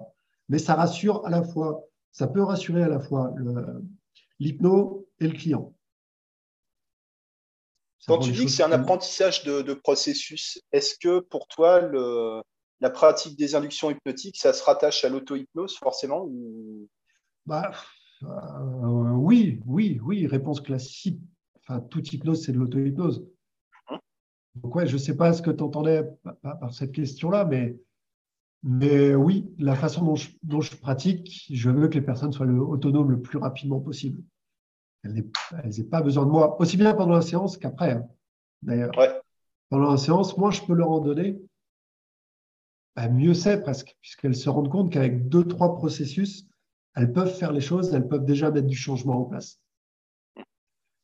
Mais 0.51 0.59
ça 0.59 0.75
rassure 0.75 1.25
à 1.25 1.29
la 1.29 1.43
fois, 1.43 1.87
ça 2.11 2.27
peut 2.27 2.43
rassurer 2.43 2.83
à 2.83 2.89
la 2.89 2.99
fois 2.99 3.33
l'hypno 4.37 5.07
et 5.21 5.27
le 5.29 5.33
client. 5.33 5.73
Quand 8.05 8.19
tu 8.19 8.31
dis 8.31 8.45
que 8.45 8.51
c'est 8.51 8.63
un 8.63 8.71
apprentissage 8.73 9.45
de, 9.45 9.73
processus, 9.73 10.61
est-ce 10.73 10.95
que 10.99 11.19
pour 11.21 11.47
toi, 11.47 11.81
la 12.81 12.89
pratique 12.89 13.37
des 13.37 13.55
inductions 13.55 13.91
hypnotiques, 13.91 14.37
ça 14.37 14.51
se 14.51 14.61
rattache 14.61 15.05
à 15.05 15.09
l'auto-hypnose 15.09 15.77
forcément 15.77 16.27
bah, 17.45 17.71
euh, 18.23 19.11
Oui, 19.15 19.61
oui, 19.65 20.01
oui. 20.03 20.27
Réponse 20.27 20.59
classique. 20.59 21.21
Enfin, 21.61 21.79
toute 21.79 22.11
hypnose, 22.11 22.43
c'est 22.43 22.51
de 22.51 22.57
l'auto-hypnose. 22.57 23.25
Hum. 23.87 23.99
Donc, 24.55 24.75
ouais, 24.75 24.85
je 24.85 24.93
ne 24.93 24.97
sais 24.97 25.15
pas 25.15 25.31
ce 25.31 25.41
que 25.41 25.51
tu 25.51 25.63
entendais 25.63 26.03
par, 26.41 26.73
cette 26.73 26.91
question-là, 26.91 27.45
mais, 27.45 27.77
mais 28.63 29.15
oui, 29.15 29.49
la 29.57 29.75
façon 29.75 30.05
dont 30.05 30.15
je, 30.15 30.29
dont 30.43 30.61
je, 30.61 30.75
pratique, 30.75 31.47
je 31.51 31.69
veux 31.69 31.87
que 31.87 31.95
les 31.95 32.01
personnes 32.01 32.31
soient 32.31 32.45
autonomes 32.45 33.11
le 33.11 33.21
plus 33.21 33.37
rapidement 33.37 33.79
possible. 33.79 34.21
Elles 35.03 35.13
n'aient 35.13 35.83
pas 35.83 36.01
besoin 36.01 36.25
de 36.25 36.31
moi, 36.31 36.61
aussi 36.61 36.77
bien 36.77 36.93
pendant 36.93 37.13
la 37.13 37.21
séance 37.21 37.57
qu'après. 37.57 37.93
Hein, 37.93 38.07
d'ailleurs, 38.61 38.91
pendant 39.69 39.89
la 39.89 39.97
séance, 39.97 40.37
moi, 40.37 40.51
je 40.51 40.61
peux 40.61 40.73
leur 40.73 40.91
en 40.91 40.99
donner. 40.99 41.41
Bah, 42.95 43.07
mieux 43.07 43.33
c'est 43.33 43.61
presque, 43.61 43.97
puisqu'elles 44.01 44.35
se 44.35 44.49
rendent 44.49 44.69
compte 44.69 44.91
qu'avec 44.91 45.27
deux, 45.27 45.47
trois 45.47 45.75
processus, 45.75 46.45
elles 46.95 47.11
peuvent 47.11 47.33
faire 47.33 47.53
les 47.53 47.61
choses, 47.61 47.93
elles 47.93 48.07
peuvent 48.07 48.25
déjà 48.25 48.51
mettre 48.51 48.67
du 48.67 48.75
changement 48.75 49.21
en 49.21 49.25
place. 49.25 49.59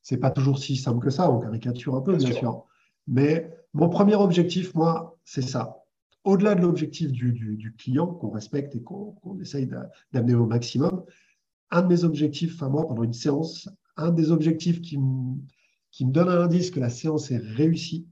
C'est 0.04 0.18
pas 0.18 0.32
toujours 0.32 0.60
si 0.60 0.76
simple 0.76 1.04
que 1.04 1.10
ça, 1.10 1.32
on 1.32 1.40
caricature 1.40 1.96
un 1.96 2.02
peu, 2.02 2.16
bien, 2.18 2.32
sûr. 2.32 2.66
Mais 3.08 3.52
mon 3.74 3.90
premier 3.90 4.16
objectif, 4.16 4.76
moi, 4.76 5.18
c'est 5.24 5.42
ça. 5.42 5.84
Au-delà 6.28 6.56
de 6.56 6.62
l'objectif 6.62 7.10
du, 7.14 7.74
client 7.78 8.06
qu'on 8.06 8.32
respecte 8.32 8.76
et 8.76 8.82
qu'on 8.84 9.40
essaye 9.40 9.66
d'amener 10.12 10.36
au 10.36 10.46
maximum, 10.46 11.06
un 11.72 11.82
de 11.82 11.88
mes 11.88 12.04
objectifs, 12.04 12.62
à 12.62 12.68
moi, 12.68 12.86
pendant 12.86 13.04
une 13.04 13.14
séance, 13.14 13.70
un 13.96 14.12
des 14.12 14.30
objectifs 14.30 14.82
qui 14.82 14.98
me, 14.98 15.38
qui 15.90 16.06
me 16.06 16.12
donne 16.12 16.28
un 16.28 16.42
indice 16.42 16.70
que 16.70 16.82
la 16.82 16.90
séance 16.90 17.32
est 17.32 17.38
réussie, 17.38 18.10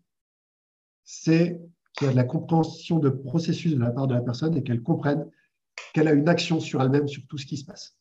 c'est 1.04 1.60
qu'il 1.92 2.08
y 2.08 2.10
a 2.10 2.14
de 2.14 2.16
la 2.16 2.24
compréhension 2.24 3.00
de 3.00 3.10
processus 3.10 3.74
de 3.74 3.80
la 3.82 3.92
part 3.92 4.08
de 4.08 4.14
la 4.14 4.22
personne 4.22 4.56
et 4.56 4.64
qu'elle 4.64 4.82
comprenne 4.82 5.30
qu'elle 5.94 6.08
a 6.08 6.14
une 6.14 6.30
action 6.30 6.62
sur 6.62 6.82
elle-même, 6.82 7.10
sur 7.10 7.28
tout 7.28 7.38
ce 7.38 7.46
qui 7.46 7.58
se 7.58 7.66
passe. 7.66 7.98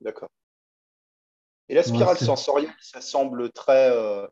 D'accord. 0.00 0.30
Et 1.68 1.74
la 1.74 1.82
spirale 1.82 2.16
sensorielle, 2.16 2.72
ça 2.80 3.02
semble 3.02 3.52
très, 3.52 3.90
euh, 3.90 4.26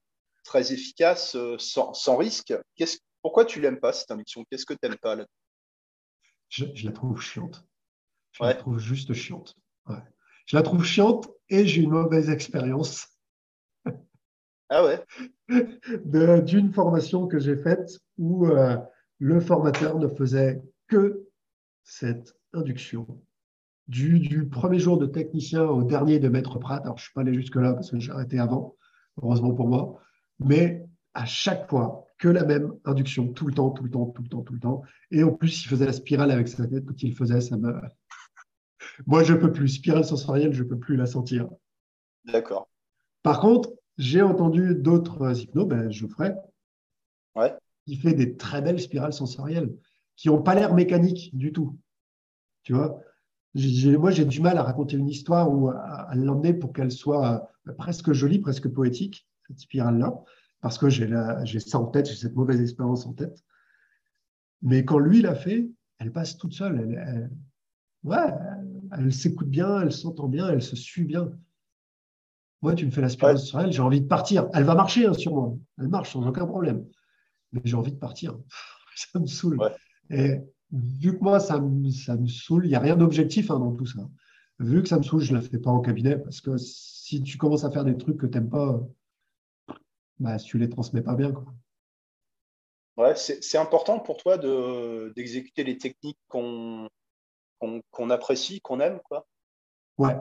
très 0.44 0.72
efficace, 0.72 1.36
euh, 1.36 1.58
sans, 1.58 1.92
sans, 1.92 2.16
risque. 2.16 2.54
Pourquoi 3.22 3.44
tu 3.44 3.60
l'aimes 3.60 3.80
pas, 3.80 3.92
cette 3.92 4.10
induction 4.10 4.44
Qu'est-ce 4.50 4.66
que 4.66 4.74
tu 4.74 4.80
n'aimes 4.82 4.98
pas 4.98 5.16
là? 5.16 5.26
Je, 6.48 6.66
je, 6.74 6.84
la 6.84 6.92
trouve 6.92 7.20
chiante. 7.20 7.64
Je 8.32 8.44
la 8.44 8.54
trouve 8.54 8.78
juste 8.78 9.12
chiante. 9.14 9.56
Je 10.46 10.56
la 10.56 10.62
trouve 10.62 10.84
chiante 10.84 11.30
et 11.48 11.66
j'ai 11.66 11.82
une 11.82 11.90
mauvaise 11.90 12.30
expérience. 12.30 13.08
Ah 14.74 14.84
ouais? 14.84 15.04
D'une 16.44 16.72
formation 16.72 17.26
que 17.26 17.38
j'ai 17.38 17.56
faite 17.56 18.00
où 18.16 18.46
euh, 18.46 18.76
le 19.18 19.38
formateur 19.40 19.98
ne 19.98 20.08
faisait 20.08 20.62
que 20.88 21.28
cette 21.84 22.34
induction. 22.54 23.06
Du, 23.88 24.48
premier 24.48 24.78
jour 24.78 24.96
de 24.96 25.06
technicien 25.06 25.64
au 25.64 25.82
dernier 25.82 26.18
de 26.18 26.28
maître 26.28 26.58
Pratt, 26.58 26.82
alors 26.84 26.96
je 26.96 27.02
ne 27.02 27.04
suis 27.04 27.12
pas 27.12 27.20
allé 27.20 27.34
jusque-là 27.34 27.74
parce 27.74 27.90
que 27.90 28.00
j'ai 28.00 28.12
arrêté 28.12 28.38
avant, 28.38 28.76
heureusement 29.20 29.52
pour 29.52 29.68
moi, 29.68 30.00
mais 30.38 30.86
à 31.12 31.26
chaque 31.26 31.68
fois 31.68 32.06
que 32.22 32.28
la 32.28 32.44
même 32.44 32.72
induction, 32.84 33.32
tout 33.32 33.48
le 33.48 33.52
temps, 33.52 33.70
tout 33.70 33.82
le 33.82 33.90
temps, 33.90 34.06
tout 34.06 34.22
le 34.22 34.28
temps, 34.28 34.42
tout 34.42 34.52
le 34.52 34.60
temps. 34.60 34.82
Et 35.10 35.24
en 35.24 35.32
plus, 35.32 35.64
il 35.64 35.68
faisait 35.68 35.86
la 35.86 35.92
spirale 35.92 36.30
avec 36.30 36.46
sa 36.46 36.68
tête. 36.68 36.86
Quand 36.86 37.02
il 37.02 37.16
faisait, 37.16 37.40
ça 37.40 37.56
me, 37.56 37.74
moi, 39.06 39.24
je 39.24 39.34
peux 39.34 39.50
plus. 39.50 39.66
Spirale 39.70 40.04
sensorielle, 40.04 40.52
je 40.52 40.62
peux 40.62 40.78
plus 40.78 40.94
la 40.94 41.06
sentir. 41.06 41.48
D'accord. 42.24 42.68
Par 43.24 43.40
contre, 43.40 43.72
j'ai 43.98 44.22
entendu 44.22 44.76
d'autres 44.76 45.36
hypnos, 45.36 45.66
ben, 45.66 45.90
Geoffrey, 45.90 46.36
ouais. 47.34 47.52
qui 47.86 47.96
fait 47.96 48.14
des 48.14 48.36
très 48.36 48.62
belles 48.62 48.80
spirales 48.80 49.12
sensorielles, 49.12 49.74
qui 50.14 50.28
n'ont 50.28 50.42
pas 50.42 50.54
l'air 50.54 50.74
mécaniques 50.74 51.36
du 51.36 51.52
tout. 51.52 51.76
Tu 52.62 52.72
vois? 52.72 53.00
Moi, 53.56 54.12
j'ai 54.12 54.24
du 54.26 54.40
mal 54.40 54.58
à 54.58 54.62
raconter 54.62 54.96
une 54.96 55.08
histoire 55.08 55.52
ou 55.52 55.70
à, 55.70 56.08
l'emmener 56.14 56.54
pour 56.54 56.72
qu'elle 56.72 56.92
soit 56.92 57.50
euh, 57.66 57.72
presque 57.72 58.12
jolie, 58.12 58.38
presque 58.38 58.68
poétique, 58.68 59.26
cette 59.48 59.58
spirale-là, 59.58 60.22
parce 60.62 60.78
que 60.78 60.88
j'ai 60.88 61.60
ça 61.60 61.78
en 61.78 61.86
tête, 61.86 62.08
j'ai 62.08 62.14
cette 62.14 62.36
mauvaise 62.36 62.60
expérience 62.60 63.04
en 63.04 63.12
tête. 63.12 63.44
Mais 64.62 64.84
quand 64.84 64.98
lui 64.98 65.20
l'a 65.20 65.34
fait, 65.34 65.68
elle 65.98 66.12
passe 66.12 66.38
toute 66.38 66.54
seule. 66.54 66.78
Elle, 66.96 67.30
ouais, 68.04 68.32
elle 68.92 69.12
s'écoute 69.12 69.48
bien, 69.48 69.80
elle 69.80 69.92
s'entend 69.92 70.28
bien, 70.28 70.48
elle 70.48 70.62
se 70.62 70.76
suit 70.76 71.04
bien. 71.04 71.32
Moi, 72.62 72.76
tu 72.76 72.86
me 72.86 72.92
fais 72.92 73.00
la 73.00 73.08
sur 73.08 73.60
elle, 73.60 73.72
j'ai 73.72 73.82
envie 73.82 74.00
de 74.00 74.06
partir. 74.06 74.48
Elle 74.54 74.62
va 74.62 74.76
marcher 74.76 75.04
hein, 75.04 75.14
sur 75.14 75.34
moi. 75.34 75.52
Elle 75.78 75.88
marche 75.88 76.12
sans 76.12 76.24
aucun 76.24 76.46
problème. 76.46 76.86
Mais 77.50 77.60
j'ai 77.64 77.74
envie 77.74 77.90
de 77.90 77.98
partir. 77.98 78.38
ça 78.94 79.18
me 79.18 79.26
saoule. 79.26 79.58
Et 80.10 80.38
vu 80.70 81.18
que 81.18 81.24
moi, 81.24 81.40
ça 81.40 81.58
me, 81.58 81.90
ça 81.90 82.16
me 82.16 82.28
saoule, 82.28 82.66
il 82.66 82.68
n'y 82.68 82.76
a 82.76 82.80
rien 82.80 82.96
d'objectif 82.96 83.50
hein, 83.50 83.58
dans 83.58 83.72
tout 83.72 83.86
ça. 83.86 84.08
Vu 84.60 84.80
que 84.80 84.88
ça 84.88 84.98
me 84.98 85.02
saoule, 85.02 85.22
je 85.22 85.32
ne 85.32 85.38
la 85.38 85.42
fais 85.42 85.58
pas 85.58 85.70
en 85.70 85.80
cabinet 85.80 86.16
parce 86.16 86.40
que 86.40 86.56
si 86.56 87.20
tu 87.20 87.36
commences 87.36 87.64
à 87.64 87.70
faire 87.72 87.84
des 87.84 87.96
trucs 87.96 88.16
que 88.16 88.26
tu 88.26 88.38
n'aimes 88.38 88.48
pas, 88.48 88.80
bah, 90.22 90.38
tu 90.38 90.56
ne 90.56 90.62
les 90.62 90.70
transmets 90.70 91.02
pas 91.02 91.14
bien. 91.14 91.32
Quoi. 91.32 91.44
Ouais, 92.96 93.14
c'est 93.16 93.58
important 93.58 93.98
pour 93.98 94.16
toi 94.16 94.38
d'exécuter 95.16 95.64
les 95.64 95.78
techniques 95.78 96.20
qu'on 96.28 96.88
qu'on 97.92 98.10
apprécie, 98.10 98.60
qu'on 98.60 98.80
aime, 98.80 98.98
quoi. 99.04 99.24
Ouais. 99.96 100.16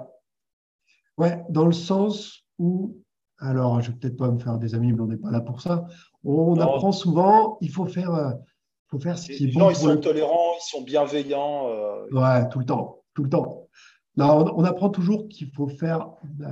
Ouais, 1.17 1.43
dans 1.49 1.65
le 1.65 1.71
sens 1.71 2.45
où, 2.59 3.01
alors 3.39 3.81
je 3.81 3.91
vais 3.91 3.97
peut-être 3.97 4.17
pas 4.17 4.29
me 4.29 4.37
faire 4.37 4.59
des 4.59 4.75
amis, 4.75 4.93
mais 4.93 5.01
on 5.01 5.07
n'est 5.07 5.17
pas 5.17 5.31
là 5.31 5.41
pour 5.41 5.59
ça. 5.59 5.87
On 6.23 6.59
apprend 6.59 6.91
souvent, 6.91 7.57
il 7.61 7.71
faut 7.71 7.87
faire, 7.87 8.13
euh, 8.13 8.31
faut 8.89 8.99
faire 8.99 9.17
ce 9.17 9.31
qui 9.31 9.45
est 9.45 9.53
bon. 9.53 9.59
Gens, 9.61 9.69
ils 9.71 9.75
sont 9.75 9.97
tolérants, 9.97 10.53
ils 10.59 10.69
sont 10.69 10.83
bienveillants. 10.83 11.67
Euh, 11.67 12.07
ouais, 12.11 12.47
tout 12.49 12.59
le 12.59 12.65
temps, 12.65 13.03
tout 13.15 13.23
le 13.23 13.29
temps. 13.29 13.67
Non, 14.17 14.53
on, 14.55 14.63
apprend 14.63 14.89
toujours 14.89 15.27
qu'il 15.29 15.51
faut 15.51 15.67
faire 15.67 16.11
euh, 16.41 16.45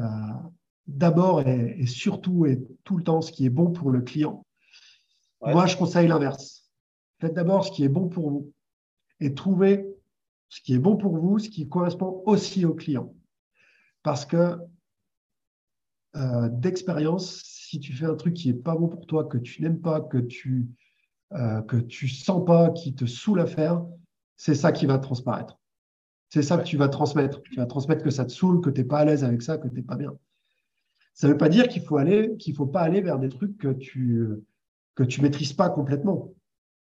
d'abord 0.90 1.42
et, 1.42 1.86
surtout 1.86 2.46
et 2.46 2.62
tout 2.84 2.98
le 2.98 3.04
temps 3.04 3.22
ce 3.22 3.32
qui 3.32 3.46
est 3.46 3.50
bon 3.50 3.72
pour 3.72 3.92
le 3.92 4.02
client. 4.02 4.46
Moi, 5.42 5.66
je 5.68 5.78
conseille 5.78 6.08
l'inverse. 6.08 6.70
Faites 7.20 7.34
d'abord 7.34 7.66
ce 7.66 7.72
qui 7.72 7.84
est 7.84 7.90
bon 7.90 8.10
pour 8.10 8.30
vous 8.30 8.54
et 9.20 9.34
trouvez 9.34 9.86
ce 10.50 10.62
qui 10.62 10.74
est 10.74 10.80
bon 10.80 10.98
pour 10.98 11.18
vous, 11.18 11.40
ce 11.40 11.50
qui 11.50 11.68
correspond 11.68 12.24
aussi 12.26 12.66
au 12.66 12.74
client. 12.74 13.14
Parce 14.04 14.26
que 14.26 14.58
euh, 16.16 16.50
d'expérience, 16.50 17.42
si 17.44 17.80
tu 17.80 17.94
fais 17.94 18.06
un 18.06 18.16
truc 18.16 18.34
qui 18.34 18.48
n'est 18.48 18.60
pas 18.60 18.76
bon 18.76 18.88
pour 18.88 19.06
toi, 19.06 19.26
que 19.26 19.38
tu 19.38 19.62
n'aimes 19.62 19.80
pas, 19.80 20.02
que 20.02 20.18
tu 20.18 20.68
euh, 21.34 21.62
que 21.62 21.78
tu 21.78 22.08
sens 22.08 22.44
pas, 22.44 22.72
qui 22.72 22.96
te 22.96 23.06
saoule 23.06 23.42
à 23.42 23.46
faire, 23.46 23.86
c'est 24.36 24.56
ça 24.56 24.72
qui 24.72 24.88
va 24.88 24.98
transparaître. 24.98 25.60
C'est 26.30 26.42
ça 26.42 26.58
que 26.58 26.64
tu 26.64 26.76
vas 26.78 26.90
transmettre. 26.90 27.42
Tu 27.44 27.56
vas 27.56 27.68
transmettre 27.68 28.04
que 28.04 28.10
ça 28.10 28.26
te 28.26 28.32
saoule, 28.32 28.62
que 28.62 28.70
tu 28.72 28.82
n'es 28.82 28.88
pas 28.88 29.00
à 29.00 29.06
l'aise 29.06 29.24
avec 29.24 29.42
ça, 29.44 29.58
que 29.58 29.68
tu 29.68 29.76
n'es 29.76 29.84
pas 29.84 29.96
bien. 29.96 30.14
Ça 31.14 31.28
ne 31.28 31.34
veut 31.34 31.38
pas 31.38 31.50
dire 31.50 31.68
qu'il 31.68 31.82
faut 31.82 31.98
aller, 31.98 32.36
qu'il 32.38 32.56
faut 32.56 32.66
pas 32.66 32.82
aller 32.82 33.02
vers 33.02 33.20
des 33.20 33.30
trucs 33.30 33.58
que 33.58 33.74
tu 33.74 34.28
que 34.96 35.04
tu 35.04 35.22
maîtrises 35.22 35.54
pas 35.54 35.70
complètement. 35.70 36.34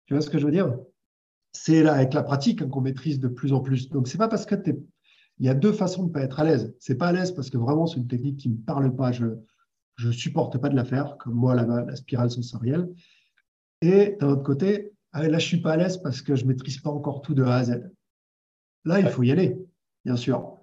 Tu 0.07 0.15
vois 0.15 0.23
ce 0.23 0.31
que 0.31 0.39
je 0.39 0.47
veux 0.47 0.53
dire? 0.53 0.75
C'est 1.53 1.83
là 1.83 1.95
avec 1.95 2.15
la 2.15 2.23
pratique 2.23 2.63
hein, 2.63 2.69
qu'on 2.69 2.81
maîtrise 2.81 3.21
de 3.21 3.29
plus 3.29 3.53
en 3.53 3.61
plus. 3.61 3.91
Donc, 3.91 4.09
c'est 4.09 4.19
pas 4.19 4.29
parce 4.29 4.47
que 4.47 4.55
tu 4.55 4.75
Il 5.39 5.47
y 5.47 5.49
a 5.49 5.55
deux 5.55 5.73
façons 5.73 6.05
de 6.05 6.09
ne 6.09 6.13
pas 6.13 6.23
être 6.23 6.41
à 6.41 6.45
l'aise. 6.45 6.75
C'est 6.81 6.95
pas 6.95 7.09
à 7.09 7.13
l'aise 7.13 7.33
parce 7.33 7.51
que 7.51 7.59
vraiment, 7.59 7.87
c'est 7.87 7.99
une 7.99 8.07
technique 8.07 8.39
qui 8.39 8.49
ne 8.49 8.55
me 8.55 8.61
parle 8.63 8.95
pas. 8.95 9.13
Je 9.13 9.27
ne 10.03 10.13
supporte 10.13 10.59
pas 10.59 10.69
de 10.71 10.77
la 10.77 10.85
faire, 10.85 11.17
comme 11.19 11.35
moi, 11.35 11.55
la, 11.55 11.65
la 11.65 11.97
spirale 11.97 12.31
sensorielle. 12.31 12.89
Et 13.83 14.17
d'un 14.19 14.29
autre 14.29 14.43
côté, 14.43 14.93
ah, 15.13 15.27
là, 15.29 15.39
je 15.39 15.47
suis 15.47 15.61
pas 15.61 15.73
à 15.73 15.77
l'aise 15.77 15.99
parce 15.99 16.23
que 16.23 16.37
je 16.37 16.45
ne 16.45 16.49
maîtrise 16.49 16.79
pas 16.79 16.91
encore 16.91 17.23
tout 17.23 17.35
de 17.35 17.43
A 17.43 17.57
à 17.57 17.65
Z. 17.65 17.91
Là, 18.85 19.01
il 19.01 19.09
faut 19.09 19.23
y 19.23 19.33
aller, 19.33 19.59
bien 20.05 20.17
sûr. 20.17 20.56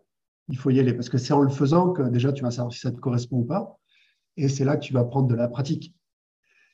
Il 0.50 0.58
faut 0.58 0.70
y 0.70 0.80
aller 0.80 0.94
parce 0.94 1.10
que 1.10 1.18
c'est 1.18 1.34
en 1.34 1.42
le 1.42 1.50
faisant 1.50 1.94
que 1.94 2.04
déjà, 2.04 2.34
tu 2.34 2.44
vas 2.44 2.52
savoir 2.52 2.74
si 2.74 2.80
ça 2.80 2.92
te 2.92 3.00
correspond 3.00 3.38
ou 3.38 3.46
pas. 3.46 3.80
Et 4.36 4.50
c'est 4.50 4.66
là 4.66 4.78
que 4.78 4.84
tu 4.84 4.94
vas 4.94 5.06
prendre 5.06 5.28
de 5.28 5.36
la 5.36 5.48
pratique. 5.48 5.96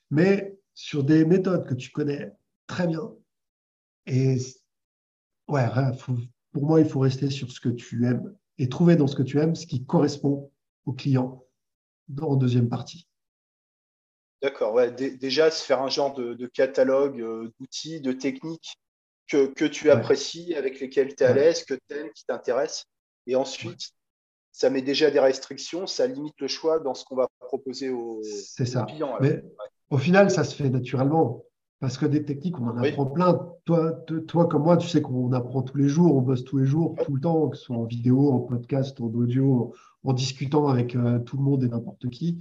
Mais 0.09 0.57
sur 0.73 1.03
des 1.03 1.25
méthodes 1.25 1.67
que 1.67 1.75
tu 1.75 1.91
connais 1.91 2.31
très 2.67 2.87
bien, 2.87 3.11
et 4.07 4.37
ouais, 5.47 5.65
pour 6.51 6.63
moi, 6.63 6.79
il 6.79 6.87
faut 6.87 6.99
rester 6.99 7.29
sur 7.29 7.51
ce 7.51 7.59
que 7.59 7.69
tu 7.69 8.05
aimes 8.05 8.35
et 8.57 8.69
trouver 8.69 8.95
dans 8.95 9.07
ce 9.07 9.15
que 9.15 9.23
tu 9.23 9.39
aimes 9.39 9.55
ce 9.55 9.67
qui 9.67 9.85
correspond 9.85 10.51
au 10.85 10.93
client 10.93 11.45
en 12.21 12.35
deuxième 12.35 12.69
partie. 12.69 13.07
D'accord, 14.41 14.73
ouais. 14.73 14.91
déjà, 14.91 15.51
se 15.51 15.63
faire 15.63 15.81
un 15.81 15.89
genre 15.89 16.13
de, 16.13 16.47
catalogue 16.47 17.21
euh, 17.21 17.51
d'outils, 17.59 17.99
de 17.99 18.13
techniques 18.13 18.77
que, 19.27 19.67
tu 19.67 19.91
apprécies, 19.91 20.55
avec 20.55 20.79
lesquels 20.79 21.13
tu 21.13 21.23
es 21.23 21.27
à 21.27 21.33
l'aise, 21.33 21.63
que 21.63 21.75
tu 21.75 21.95
aimes, 21.95 22.11
qui 22.15 22.25
t'intéressent. 22.25 22.85
Et 23.29 23.35
ensuite, 23.35 23.91
ça 24.51 24.71
met 24.71 24.81
déjà 24.81 25.11
des 25.11 25.19
restrictions, 25.19 25.85
ça 25.85 26.07
limite 26.07 26.33
le 26.39 26.47
choix 26.47 26.79
dans 26.79 26.95
ce 26.95 27.05
qu'on 27.05 27.15
va 27.15 27.27
proposer 27.39 27.91
aux, 27.91 28.21
C'est 28.23 28.65
ça. 28.65 28.87
Mais 29.21 29.43
au 29.91 29.99
final, 29.99 30.31
ça 30.31 30.43
se 30.43 30.55
fait 30.55 30.69
naturellement. 30.69 31.43
Parce 31.79 31.97
que 31.97 32.07
des 32.07 32.25
techniques, 32.25 32.59
on 32.59 32.67
en 32.67 32.77
apprend 32.77 33.05
plein. 33.05 33.39
Toi, 33.65 33.91
toi, 34.27 34.47
comme 34.47 34.63
moi, 34.63 34.77
tu 34.77 34.87
sais 34.87 35.01
qu'on 35.01 35.31
apprend 35.31 35.61
tous 35.61 35.77
les 35.77 35.87
jours, 35.87 36.15
on 36.15 36.21
bosse 36.21 36.43
tous 36.43 36.57
les 36.57 36.65
jours, 36.65 36.95
tout 37.05 37.15
le 37.15 37.21
temps, 37.21 37.47
que 37.49 37.55
ce 37.55 37.65
soit 37.65 37.77
en 37.77 37.85
vidéo, 37.85 38.31
en 38.31 38.39
podcast, 38.39 38.99
en 38.99 39.05
audio, 39.05 39.73
en 40.03 40.13
discutant 40.13 40.67
avec 40.67 40.95
euh, 40.95 41.19
tout 41.19 41.37
le 41.37 41.43
monde 41.43 41.63
et 41.63 41.69
n'importe 41.69 42.09
qui. 42.09 42.39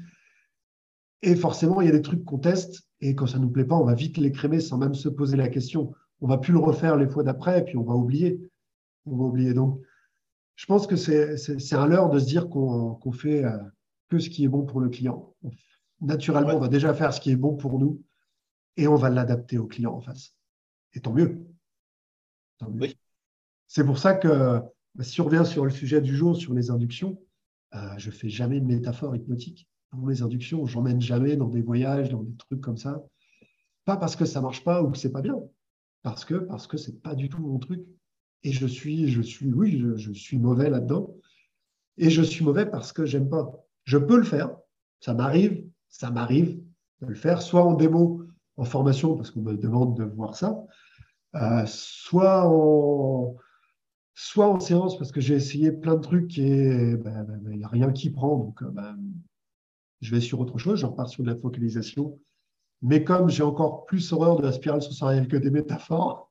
Et 1.23 1.37
forcément, 1.37 1.83
il 1.83 1.87
y 1.87 1.91
a 1.91 1.93
des 1.93 2.03
trucs 2.03 2.25
qu'on 2.25 2.39
teste 2.39 2.89
et 3.01 3.15
quand 3.15 3.27
ça 3.27 3.39
ne 3.39 3.45
nous 3.45 3.51
plaît 3.51 3.67
pas, 3.67 3.77
on 3.77 3.85
va 3.85 3.95
vite 3.95 4.17
l'écrémer 4.17 4.61
sans 4.61 4.79
même 4.79 4.95
se 4.95 5.09
poser 5.09 5.37
la 5.37 5.49
question. 5.49 5.93
On 6.21 6.27
va 6.27 6.39
plus 6.39 6.53
le 6.53 6.59
refaire 6.59 6.97
les 6.97 7.07
fois 7.07 7.23
d'après 7.23 7.61
et 7.61 7.63
puis 7.63 7.77
on 7.77 7.85
va 7.85 7.95
oublier. 7.95 8.41
On 9.07 9.17
va 9.17 9.25
oublier. 9.25 9.55
Donc, 9.55 9.81
je 10.59 10.67
pense 10.67 10.89
que 10.89 10.97
c'est 10.97 11.75
un 11.75 11.87
leurre 11.87 12.11
de 12.11 12.19
se 12.19 12.27
dire 12.27 12.49
qu'on 12.49 13.13
fait 13.13 13.45
euh, 13.45 13.57
que 14.09 14.19
ce 14.19 14.29
qui 14.29 14.43
est 14.43 14.49
bon 14.49 14.67
pour 14.67 14.81
le 14.81 14.89
client. 14.89 15.33
Naturellement, 16.01 16.55
on 16.55 16.59
va 16.59 16.67
déjà 16.67 16.93
faire 16.95 17.15
ce 17.15 17.21
qui 17.21 17.31
est 17.31 17.37
bon 17.37 17.57
pour 17.57 17.79
nous 17.79 18.03
et 18.77 18.89
on 18.89 18.97
va 18.97 19.09
l'adapter 19.09 19.57
au 19.57 19.69
client 19.69 19.93
en 19.95 20.01
face. 20.01 20.35
Et 20.95 21.01
tant 21.01 21.13
mieux. 21.13 21.47
C'est 23.69 23.85
pour 23.85 23.99
ça 23.99 24.15
que 24.15 24.61
bah, 24.97 25.05
si 25.05 25.21
on 25.21 25.27
revient 25.27 25.47
sur 25.47 25.65
le 25.65 25.71
sujet 25.71 26.01
du 26.01 26.17
jour, 26.17 26.37
sur 26.37 26.55
les 26.55 26.71
inductions, 26.71 27.23
euh, 27.77 27.97
je 27.97 28.09
ne 28.09 28.15
fais 28.15 28.29
jamais 28.29 28.61
de 28.61 28.67
métaphore 28.67 29.15
hypnotique. 29.15 29.69
Pour 29.91 30.01
mes 30.01 30.23
inductions, 30.23 30.67
je 30.67 30.77
n'emmène 30.77 31.01
jamais 31.01 31.37
dans 31.37 31.49
des 31.49 31.63
voyages, 31.63 32.09
dans 32.09 32.25
des 32.25 32.35
trucs 32.35 32.61
comme 32.61 32.79
ça. 32.79 33.01
Pas 33.85 33.97
parce 33.97 34.17
que 34.17 34.25
ça 34.25 34.41
ne 34.41 34.45
marche 34.47 34.65
pas 34.65 34.83
ou 34.83 34.91
que 34.91 34.99
ce 34.99 35.07
n'est 35.07 35.13
pas 35.13 35.23
bien, 35.23 35.41
parce 36.03 36.25
que 36.25 36.35
parce 36.35 36.67
que 36.67 36.77
ce 36.77 36.91
n'est 36.91 36.97
pas 36.97 37.15
du 37.15 37.29
tout 37.29 37.41
mon 37.41 37.61
truc. 37.61 37.81
Et 38.45 38.53
je 38.53 38.67
suis, 38.67 39.09
je 39.09 39.21
suis, 39.21 39.53
oui, 39.53 39.83
je, 39.97 40.13
suis 40.13 40.39
mauvais 40.39 40.71
là-dedans. 40.71 41.15
Et 41.97 42.11
je 42.11 42.23
suis 42.23 42.45
mauvais 42.45 42.67
parce 42.67 42.93
que 42.93 43.05
j'aime 43.05 43.29
pas. 43.29 43.53
Je 43.85 43.99
peux 43.99 44.17
le 44.17 44.25
faire, 44.25 44.57
ça 45.01 45.15
m'arrive, 45.15 45.67
ça 45.89 46.11
m'arrive 46.11 46.61
de 47.01 47.07
le 47.07 47.15
faire, 47.15 47.43
soit 47.43 47.65
en 47.65 47.75
démo, 47.75 48.23
en 48.57 48.65
formation, 48.65 49.17
parce 49.17 49.31
qu'on 49.31 49.41
me 49.41 49.57
demande 49.57 49.97
de 49.97 50.05
voir 50.05 50.37
ça, 50.37 50.65
euh, 51.35 51.65
soit, 51.67 52.47
en, 52.47 53.37
soit 54.15 54.49
en 54.49 54.61
séance, 54.61 54.99
parce 54.99 55.11
que 55.11 55.21
j'ai 55.21 55.35
essayé 55.35 55.73
plein 55.73 55.97
de 55.97 56.01
trucs 56.01 56.39
et 56.39 56.97
ben, 56.97 57.25
ben, 57.25 57.39
ben, 57.43 57.53
il 57.53 57.59
n'y 57.59 57.65
a 57.65 57.69
rien 57.69 57.93
qui 57.93 58.11
prend, 58.11 58.37
donc 58.37 58.63
euh, 58.63 58.71
ben, 58.71 58.97
je 60.01 60.15
vais 60.15 60.21
sur 60.21 60.41
autre 60.41 60.59
chose, 60.59 60.81
je 60.81 60.87
repars 60.87 61.09
sur 61.09 61.25
de 61.25 61.31
la 61.31 61.37
focalisation. 61.37 62.19
Mais 62.83 63.03
comme 63.03 63.29
j'ai 63.29 63.43
encore 63.43 63.87
plus 63.87 64.13
horreur 64.13 64.37
de 64.37 64.43
la 64.43 64.53
spirale 64.53 64.83
sensorielle 64.83 65.27
que 65.27 65.37
des 65.37 65.51
métaphores, 65.51 66.28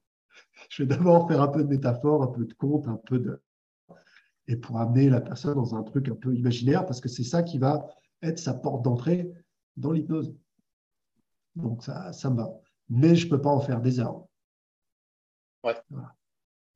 je 0.69 0.83
vais 0.83 0.87
d'abord 0.87 1.27
faire 1.27 1.41
un 1.41 1.47
peu 1.47 1.63
de 1.63 1.69
métaphore, 1.69 2.23
un 2.23 2.27
peu 2.27 2.45
de 2.45 2.53
conte, 2.53 2.87
un 2.87 2.99
peu 3.05 3.19
de. 3.19 3.41
Et 4.47 4.55
pour 4.55 4.79
amener 4.79 5.09
la 5.09 5.21
personne 5.21 5.55
dans 5.55 5.75
un 5.75 5.83
truc 5.83 6.07
un 6.09 6.15
peu 6.15 6.33
imaginaire, 6.33 6.85
parce 6.85 7.01
que 7.01 7.09
c'est 7.09 7.23
ça 7.23 7.43
qui 7.43 7.57
va 7.57 7.85
être 8.21 8.39
sa 8.39 8.53
porte 8.53 8.81
d'entrée 8.81 9.31
dans 9.75 9.91
l'hypnose. 9.91 10.35
Donc 11.55 11.83
ça, 11.83 12.13
ça 12.13 12.29
me 12.29 12.37
va. 12.37 12.53
Mais 12.89 13.15
je 13.15 13.25
ne 13.25 13.31
peux 13.31 13.41
pas 13.41 13.49
en 13.49 13.59
faire 13.59 13.81
des 13.81 13.99
heures. 13.99 14.23
Ouais. 15.63 15.75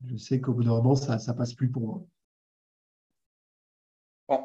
Je 0.05 0.17
sais 0.17 0.41
qu'au 0.41 0.53
bout 0.53 0.63
d'un 0.63 0.71
moment, 0.71 0.95
ça 0.95 1.15
ne 1.15 1.37
passe 1.37 1.53
plus 1.53 1.71
pour 1.71 1.83
moi. 1.83 2.03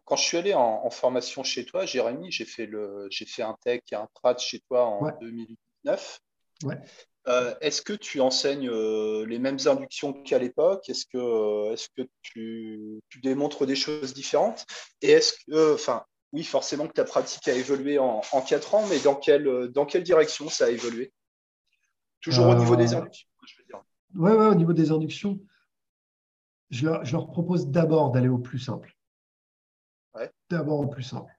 Quand, 0.05 0.17
je 0.17 0.23
suis 0.23 0.37
allé 0.37 0.53
en, 0.53 0.91
formation 0.91 1.45
chez 1.45 1.65
toi, 1.65 1.87
Jérémy, 1.87 2.33
j'ai 2.33 2.45
fait, 2.45 2.67
le, 2.67 3.07
j'ai 3.11 3.25
fait 3.25 3.43
un 3.43 3.57
tech 3.62 3.83
et 3.93 3.95
un 3.95 4.09
prat 4.15 4.37
chez 4.37 4.61
toi 4.61 4.85
en 4.85 5.17
2009. 5.21 6.21
Ouais. 6.65 6.81
Euh, 7.28 7.54
est-ce 7.61 7.83
que 7.83 7.92
tu 7.92 8.21
enseignes 8.21 8.68
euh, 8.68 9.26
les 9.26 9.38
mêmes 9.38 9.59
inductions 9.66 10.12
qu'à 10.12 10.38
l'époque? 10.38 10.88
Est-ce 10.88 11.06
que, 11.06 11.18
euh, 11.18 11.76
que 11.97 12.02
tu, 12.23 13.00
tu, 13.09 13.21
démontres 13.21 13.66
des 13.66 13.75
choses 13.75 14.14
différentes? 14.14 14.64
Et 15.02 15.11
est-ce 15.11 15.33
que, 15.45 15.75
enfin, 15.75 16.04
oui, 16.33 16.45
forcément 16.45 16.87
que 16.87 16.92
ta 16.92 17.04
pratique 17.04 17.49
a 17.49 17.54
évolué 17.54 17.99
en, 17.99 18.21
en 18.30 18.40
4 18.42 18.75
ans, 18.76 18.87
mais 18.88 19.00
dans 19.00 19.16
quelle, 19.16 19.68
dans 19.73 19.87
quelle 19.87 20.04
direction 20.04 20.49
ça 20.49 20.66
a 20.66 20.71
évolué? 20.71 21.12
Toujours 22.21 22.47
au 22.47 22.54
niveau 22.54 22.76
des 22.76 22.95
inductions, 22.95 23.28
je 23.47 23.54
veux 23.59 23.66
dire. 23.66 23.83
Oui, 24.14 24.30
ouais, 24.30 24.47
au 24.47 24.54
niveau 24.54 24.73
des 24.73 24.92
inductions, 24.92 25.40
je 26.71 26.87
leur, 26.87 27.05
je 27.05 27.12
leur 27.12 27.27
propose 27.27 27.68
d'abord 27.68 28.11
d'aller 28.11 28.29
au 28.29 28.38
plus 28.38 28.59
simple. 28.59 28.96
Ouais. 30.14 30.31
D'abord 30.48 30.81
au 30.81 30.87
plus 30.87 31.03
simple. 31.03 31.33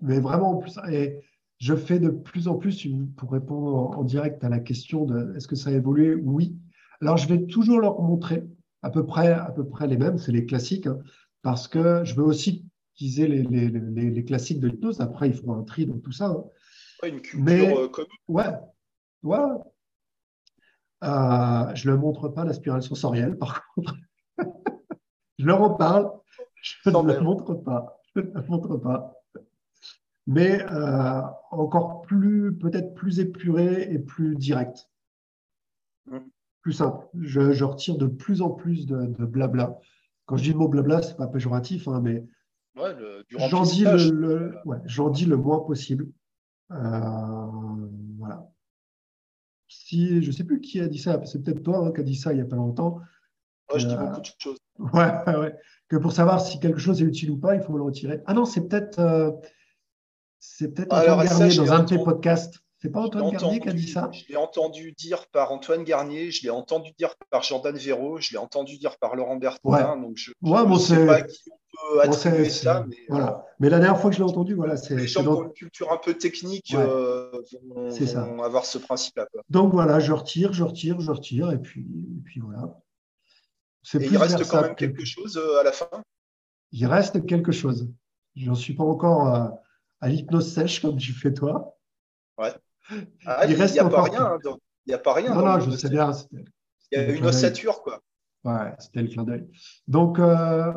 Mais 0.00 0.18
vraiment 0.18 0.52
au 0.52 0.58
plus 0.58 0.70
simple. 0.70 0.92
Et 0.92 1.20
je 1.58 1.74
fais 1.74 1.98
de 1.98 2.10
plus 2.10 2.48
en 2.48 2.56
plus, 2.56 2.86
pour 3.16 3.32
répondre 3.32 3.98
en 3.98 4.04
direct 4.04 4.42
à 4.44 4.48
la 4.48 4.60
question 4.60 5.04
de 5.04 5.34
est-ce 5.36 5.48
que 5.48 5.56
ça 5.56 5.70
a 5.70 5.72
évolué? 5.72 6.14
Oui. 6.14 6.56
Alors, 7.00 7.16
je 7.16 7.28
vais 7.28 7.46
toujours 7.46 7.80
leur 7.80 8.00
montrer 8.00 8.44
à 8.82 8.90
peu 8.90 9.06
près, 9.06 9.32
à 9.32 9.50
peu 9.50 9.66
près 9.66 9.86
les 9.86 9.96
mêmes, 9.96 10.18
c'est 10.18 10.32
les 10.32 10.46
classiques, 10.46 10.86
hein, 10.86 10.98
parce 11.42 11.68
que 11.68 12.04
je 12.04 12.14
veux 12.14 12.24
aussi 12.24 12.66
utiliser 12.94 13.26
les, 13.26 13.42
les, 13.42 14.10
les, 14.10 14.24
classiques 14.24 14.60
de 14.60 14.68
l'hypnose. 14.68 15.00
Après, 15.00 15.28
il 15.28 15.34
faut 15.34 15.52
un 15.52 15.64
tri 15.64 15.86
dans 15.86 15.98
tout 15.98 16.12
ça. 16.12 16.26
Hein. 16.26 16.44
une 17.08 17.20
culture 17.20 17.44
Mais, 17.44 17.76
euh, 17.76 17.88
commune. 17.88 18.10
Ouais, 18.28 18.52
ouais. 19.22 19.38
Euh, 21.02 21.74
je 21.74 21.88
ne 21.88 21.92
leur 21.92 22.00
montre 22.00 22.28
pas 22.28 22.44
la 22.44 22.52
spirale 22.52 22.82
sensorielle, 22.82 23.36
par 23.36 23.66
contre. 23.74 23.96
je 25.38 25.46
leur 25.46 25.62
en 25.62 25.70
parle, 25.74 26.10
je 26.62 26.90
ne 26.90 27.12
la 27.12 27.20
montre 27.20 27.54
pas. 27.54 28.00
Je 28.14 28.20
ne 28.20 28.32
la 28.32 28.42
montre 28.42 28.76
pas. 28.76 29.14
Mais 30.26 30.62
euh, 30.70 31.20
encore 31.50 32.02
plus, 32.02 32.56
peut-être 32.56 32.94
plus 32.94 33.20
épuré 33.20 33.88
et 33.90 33.98
plus 33.98 34.36
direct. 34.36 34.88
Mmh. 36.06 36.18
Plus 36.62 36.72
simple. 36.72 37.06
Je, 37.20 37.52
je, 37.52 37.64
retire 37.64 37.98
de 37.98 38.06
plus 38.06 38.40
en 38.40 38.50
plus 38.50 38.86
de, 38.86 39.06
de 39.06 39.24
blabla. 39.26 39.78
Quand 40.26 40.36
je 40.36 40.44
dis 40.44 40.52
le 40.52 40.58
mot 40.58 40.68
blabla, 40.68 41.02
ce 41.02 41.10
n'est 41.10 41.16
pas 41.16 41.26
péjoratif, 41.26 41.88
hein, 41.88 42.00
mais 42.02 42.24
ouais, 42.76 42.94
j'en 43.50 43.62
dis 43.62 43.84
le, 43.84 44.10
le 44.10 44.54
ouais, 44.64 44.78
dis 45.12 45.26
le 45.26 45.36
moins 45.36 45.60
possible. 45.60 46.08
Euh, 46.70 47.46
voilà. 48.18 48.50
Si, 49.68 50.22
je 50.22 50.28
ne 50.28 50.32
sais 50.32 50.44
plus 50.44 50.60
qui 50.60 50.80
a 50.80 50.88
dit 50.88 50.98
ça, 50.98 51.20
c'est 51.26 51.42
peut-être 51.42 51.62
toi 51.62 51.86
hein, 51.86 51.92
qui 51.92 52.00
a 52.00 52.04
dit 52.04 52.16
ça 52.16 52.32
il 52.32 52.36
n'y 52.36 52.42
a 52.42 52.46
pas 52.46 52.56
longtemps. 52.56 53.00
Ouais, 53.72 53.78
je 53.78 53.88
dis 53.88 53.96
beaucoup 53.96 54.20
de 54.20 54.26
choses. 54.38 54.58
Ouais, 54.78 55.38
ouais, 55.38 55.54
Que 55.88 55.96
pour 55.96 56.10
savoir 56.10 56.40
si 56.40 56.58
quelque 56.58 56.80
chose 56.80 57.00
est 57.00 57.04
utile 57.04 57.30
ou 57.30 57.38
pas, 57.38 57.54
il 57.54 57.62
faut 57.62 57.76
le 57.76 57.84
retirer. 57.84 58.20
Ah 58.26 58.34
non, 58.34 58.44
c'est 58.44 58.66
peut-être 58.66 58.98
euh, 58.98 59.30
c'est 60.46 60.68
peut-être 60.68 60.92
Antoine 60.92 61.26
Garnier 61.26 61.56
dans 61.56 61.72
un 61.72 61.78
de 61.80 61.86
tes 61.86 61.98
podcasts. 61.98 62.58
C'est 62.78 62.90
pas 62.90 63.00
Antoine 63.00 63.30
Garnier 63.30 63.60
qui 63.60 63.68
a 63.70 63.72
dit 63.72 63.88
ça? 63.88 64.10
Je 64.12 64.28
l'ai 64.28 64.36
entendu 64.36 64.92
dire 64.92 65.26
par 65.28 65.50
Antoine 65.52 65.84
Garnier, 65.84 66.30
je 66.30 66.42
l'ai 66.42 66.50
entendu 66.50 66.90
dire 66.98 67.14
par 67.30 67.42
Jordan 67.42 67.74
Véro, 67.74 68.20
je 68.20 68.32
l'ai 68.32 68.36
entendu 68.36 68.76
dire 68.76 68.98
par 68.98 69.16
Laurent 69.16 69.36
Bertrand. 69.36 69.96
Donc 69.96 70.16
je 70.16 70.32
ne 70.42 70.78
sais 70.78 71.06
pas 71.06 71.22
qui 71.22 71.50
on 71.50 71.92
peut 71.94 72.02
attribuer 72.02 72.50
ça. 72.50 72.84
Mais, 72.86 72.96
voilà. 73.08 73.38
Euh, 73.38 73.52
mais 73.58 73.70
la 73.70 73.78
dernière 73.78 73.98
fois 73.98 74.10
que 74.10 74.16
je 74.16 74.22
l'ai 74.22 74.28
entendu, 74.28 74.54
voilà, 74.54 74.76
c'est. 74.76 74.96
Les 74.96 75.06
gens 75.06 75.22
qui 75.22 75.28
ont 75.28 75.44
une 75.44 75.52
culture 75.52 75.92
un 75.92 75.96
peu 75.96 76.12
technique 76.14 76.74
euh, 76.74 77.30
vont, 77.74 78.42
avoir 78.42 78.66
ce 78.66 78.76
principe-là. 78.76 79.26
Donc 79.48 79.72
voilà, 79.72 79.98
je 79.98 80.12
retire, 80.12 80.52
je 80.52 80.62
retire, 80.62 81.00
je 81.00 81.10
retire, 81.10 81.52
et 81.52 81.58
puis, 81.58 81.80
et 81.80 82.22
puis 82.22 82.40
voilà. 82.40 82.78
Et 83.94 84.04
il 84.04 84.16
reste 84.18 84.46
quand 84.50 84.60
même 84.60 84.74
quelque 84.74 85.06
chose 85.06 85.38
euh, 85.38 85.60
à 85.60 85.62
la 85.62 85.72
fin? 85.72 85.88
Il 86.72 86.86
reste 86.86 87.24
quelque 87.24 87.52
chose. 87.52 87.88
Je 88.36 88.46
n'en 88.46 88.54
suis 88.54 88.74
pas 88.74 88.84
encore 88.84 89.58
à 90.04 90.08
l'hypnose 90.08 90.52
sèche 90.52 90.82
comme 90.82 90.98
tu 90.98 91.14
fais 91.14 91.32
toi. 91.32 91.78
Ouais. 92.36 92.52
Ah, 93.24 93.46
il 93.46 93.56
n'y 93.56 93.78
a, 93.78 93.88
pas 93.88 94.02
rien. 94.02 94.38
Il 94.44 94.88
n'y 94.88 94.94
a 94.94 94.98
pas 94.98 95.14
rien. 95.14 95.34
Non, 95.34 95.46
non, 95.46 95.60
je 95.60 95.70
sais 95.70 95.88
bien. 95.88 96.12
Il 96.92 96.98
y 96.98 97.00
a 97.00 97.10
une 97.10 97.24
ossature, 97.24 97.82
quoi. 97.82 98.02
Ouais, 98.44 98.74
c'était 98.78 99.00
le 99.00 99.08
clin 99.08 99.24
d'œil. 99.24 99.48
Donc, 99.88 100.18
euh, 100.18 100.70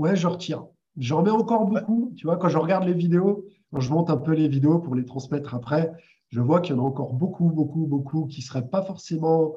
ouais, 0.00 0.16
je 0.16 0.26
retire. 0.26 0.66
J'en 0.96 1.22
mets 1.22 1.30
encore 1.30 1.66
beaucoup. 1.66 2.12
Tu 2.16 2.26
vois, 2.26 2.36
quand 2.38 2.48
je 2.48 2.58
regarde 2.58 2.82
les 2.82 2.92
vidéos, 2.92 3.46
quand 3.72 3.78
je 3.78 3.92
monte 3.92 4.10
un 4.10 4.16
peu 4.16 4.32
les 4.32 4.48
vidéos 4.48 4.80
pour 4.80 4.96
les 4.96 5.04
transmettre 5.04 5.54
après, 5.54 5.92
je 6.30 6.40
vois 6.40 6.60
qu'il 6.60 6.74
y 6.74 6.78
en 6.78 6.82
a 6.82 6.86
encore 6.86 7.12
beaucoup, 7.12 7.50
beaucoup, 7.50 7.86
beaucoup 7.86 8.26
qui 8.26 8.40
ne 8.40 8.44
seraient 8.44 8.68
pas 8.68 8.82
forcément 8.82 9.54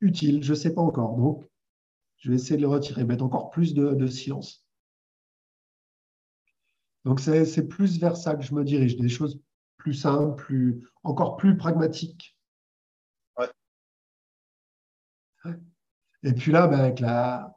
utiles. 0.00 0.42
Je 0.42 0.50
ne 0.50 0.56
sais 0.56 0.74
pas 0.74 0.82
encore. 0.82 1.14
Donc, 1.14 1.44
je 2.16 2.30
vais 2.30 2.34
essayer 2.34 2.56
de 2.56 2.62
les 2.62 2.66
retirer, 2.66 3.04
mettre 3.04 3.22
encore 3.22 3.50
plus 3.50 3.74
de, 3.74 3.94
de 3.94 4.06
silence. 4.08 4.65
Donc, 7.06 7.20
c'est 7.20 7.68
plus 7.68 8.00
vers 8.00 8.16
ça 8.16 8.34
que 8.34 8.42
je 8.42 8.52
me 8.52 8.64
dirige, 8.64 8.96
des 8.96 9.08
choses 9.08 9.40
plus 9.76 9.94
simples, 9.94 10.34
plus, 10.34 10.82
encore 11.04 11.36
plus 11.36 11.56
pragmatiques. 11.56 12.36
Ouais. 13.38 13.46
Et 16.24 16.32
puis 16.32 16.50
là, 16.50 16.66
ben, 16.66 16.80
avec 16.80 16.98
la, 16.98 17.56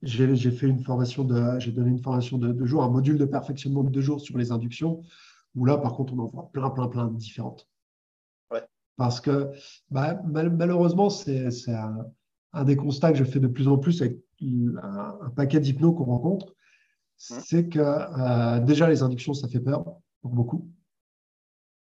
j'ai 0.00 0.50
fait 0.50 0.68
une 0.68 0.82
formation 0.82 1.24
de, 1.24 1.58
j'ai 1.58 1.70
donné 1.70 1.90
une 1.90 2.02
formation 2.02 2.38
de 2.38 2.50
deux 2.50 2.64
jours, 2.64 2.82
un 2.82 2.88
module 2.88 3.18
de 3.18 3.26
perfectionnement 3.26 3.84
de 3.84 3.90
deux 3.90 4.00
jours 4.00 4.22
sur 4.22 4.38
les 4.38 4.52
inductions, 4.52 5.02
où 5.54 5.66
là, 5.66 5.76
par 5.76 5.92
contre, 5.92 6.14
on 6.14 6.20
en 6.20 6.26
voit 6.26 6.50
plein, 6.50 6.70
plein, 6.70 6.88
plein 6.88 7.08
de 7.08 7.18
différentes. 7.18 7.68
Ouais. 8.50 8.66
Parce 8.96 9.20
que 9.20 9.50
bah, 9.90 10.18
malheureusement, 10.24 11.10
c'est 11.10 11.50
un, 11.68 12.06
un, 12.54 12.64
des 12.64 12.76
constats 12.76 13.12
que 13.12 13.18
je 13.18 13.24
fais 13.24 13.38
de 13.38 13.48
plus 13.48 13.68
en 13.68 13.76
plus 13.76 14.00
avec 14.00 14.16
un, 14.40 15.18
un 15.20 15.28
paquet 15.28 15.60
d'hypnos 15.60 15.94
qu'on 15.94 16.04
rencontre. 16.04 16.54
C'est 17.20 17.68
que 17.68 17.78
euh, 17.78 18.60
déjà 18.60 18.88
les 18.88 19.02
inductions, 19.02 19.34
ça 19.34 19.46
fait 19.46 19.60
peur 19.60 19.84
pour 20.22 20.30
beaucoup. 20.30 20.70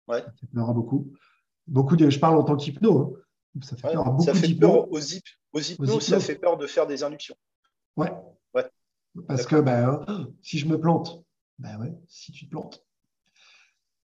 Ouais. 0.06 0.20
Ça 0.20 0.32
fait 0.38 0.46
peur 0.48 0.68
à 0.68 0.74
beaucoup. 0.74 1.10
beaucoup 1.66 1.96
de, 1.96 2.10
je 2.10 2.18
parle 2.18 2.36
en 2.36 2.44
tant 2.44 2.56
qu'hypno. 2.56 3.16
Hein. 3.56 3.60
Ça 3.62 3.76
fait 3.76 3.90
peur 3.92 4.06
à 4.06 4.10
beaucoup 4.10 4.24
Ça 4.24 4.34
fait 4.34 4.54
peur 4.54 4.92
aux, 4.92 5.00
hypnos, 5.00 6.00
ça 6.00 6.20
fait 6.20 6.34
peur 6.34 6.58
de 6.58 6.66
faire 6.66 6.86
des 6.86 7.02
inductions. 7.02 7.36
Ouais. 7.96 8.12
ouais. 8.52 8.70
Parce 9.26 9.46
que 9.46 9.56
ben, 9.56 10.04
si 10.42 10.58
je 10.58 10.66
me 10.66 10.78
plante, 10.78 11.24
ben 11.58 11.80
ouais, 11.80 11.94
si 12.06 12.32
tu 12.32 12.44
te 12.44 12.50
plantes. 12.50 12.84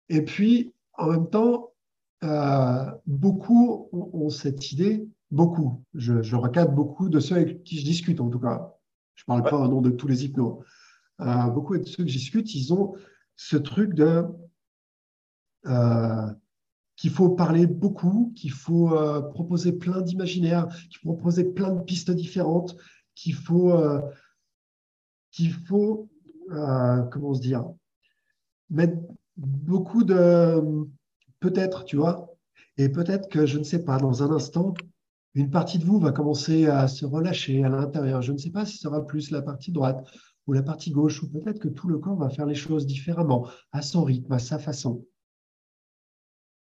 Et 0.08 0.24
puis, 0.24 0.74
en 0.94 1.10
même 1.10 1.30
temps, 1.30 1.72
beaucoup 3.06 3.88
ont, 3.92 4.30
cette 4.30 4.72
idée, 4.72 5.06
beaucoup, 5.30 5.84
je, 5.94 6.34
recadre 6.34 6.72
beaucoup 6.72 7.08
de 7.08 7.20
ceux 7.20 7.36
avec 7.36 7.62
qui 7.62 7.78
je 7.78 7.84
discute 7.84 8.20
en 8.20 8.28
tout 8.28 8.40
cas, 8.40 8.74
je 9.14 9.22
ne 9.22 9.26
parle 9.26 9.48
pas 9.48 9.56
au 9.56 9.68
nom 9.68 9.80
de 9.80 9.90
tous 9.90 10.08
les 10.08 10.24
hypnos, 10.24 10.64
beaucoup 11.18 11.76
de 11.76 11.85
ceux 11.85 12.05
que 12.05 12.11
je 12.11 12.18
discute, 12.18 12.55
ils 12.55 12.72
ont 12.72 12.94
ce 13.37 13.57
truc 13.57 13.94
de 13.94 14.24
qu'il 16.96 17.11
faut 17.11 17.31
parler 17.31 17.66
beaucoup, 17.66 18.33
qu'il 18.35 18.52
faut 18.52 18.90
proposer 19.33 19.72
plein 19.72 20.00
d'imaginaires, 20.00 20.68
qu'il 20.88 20.98
faut 20.98 21.12
proposer 21.14 21.44
plein 21.44 21.72
de 21.72 21.83
pistes 21.83 22.11
différentes, 22.11 22.76
qu'il 23.14 23.35
faut, 23.35 23.74
qu'il 25.33 25.52
faut 25.52 26.09
comment 26.48 27.35
se 27.35 27.40
dire, 27.40 27.68
mettre 28.70 28.96
beaucoup 29.37 30.05
de 30.05 30.87
peut-être, 31.40 31.85
tu 31.85 31.96
vois, 31.96 32.35
et 32.79 32.88
peut-être 32.88 33.29
que, 33.29 33.46
je 33.46 33.59
ne 33.59 33.64
sais 33.64 33.83
pas, 33.85 33.98
dans 33.98 34.22
un 34.22 34.31
instant, 34.31 34.74
une 35.35 35.50
partie 35.50 35.79
de 35.79 35.85
vous 35.85 35.98
va 35.98 36.12
commencer 36.12 36.66
à 36.66 36.88
se 36.88 37.05
relâcher 37.05 37.62
à 37.64 37.68
l'intérieur. 37.68 38.22
Je 38.22 38.33
ne 38.33 38.38
sais 38.38 38.50
pas 38.50 38.64
si 38.64 38.76
ce 38.76 38.83
sera 38.83 39.07
plus 39.07 39.31
la 39.31 39.42
partie 39.42 39.70
droite 39.70 40.07
ou 40.46 40.52
la 40.52 40.62
partie 40.62 40.90
gauche, 40.90 41.22
ou 41.22 41.28
peut-être 41.28 41.59
que 41.59 41.68
tout 41.68 41.88
le 41.88 41.98
corps 41.98 42.16
va 42.16 42.30
faire 42.30 42.46
les 42.46 42.54
choses 42.54 42.87
différemment, 42.87 43.48
à 43.72 43.82
son 43.82 44.04
rythme, 44.04 44.32
à 44.32 44.38
sa 44.38 44.59
façon. 44.59 45.04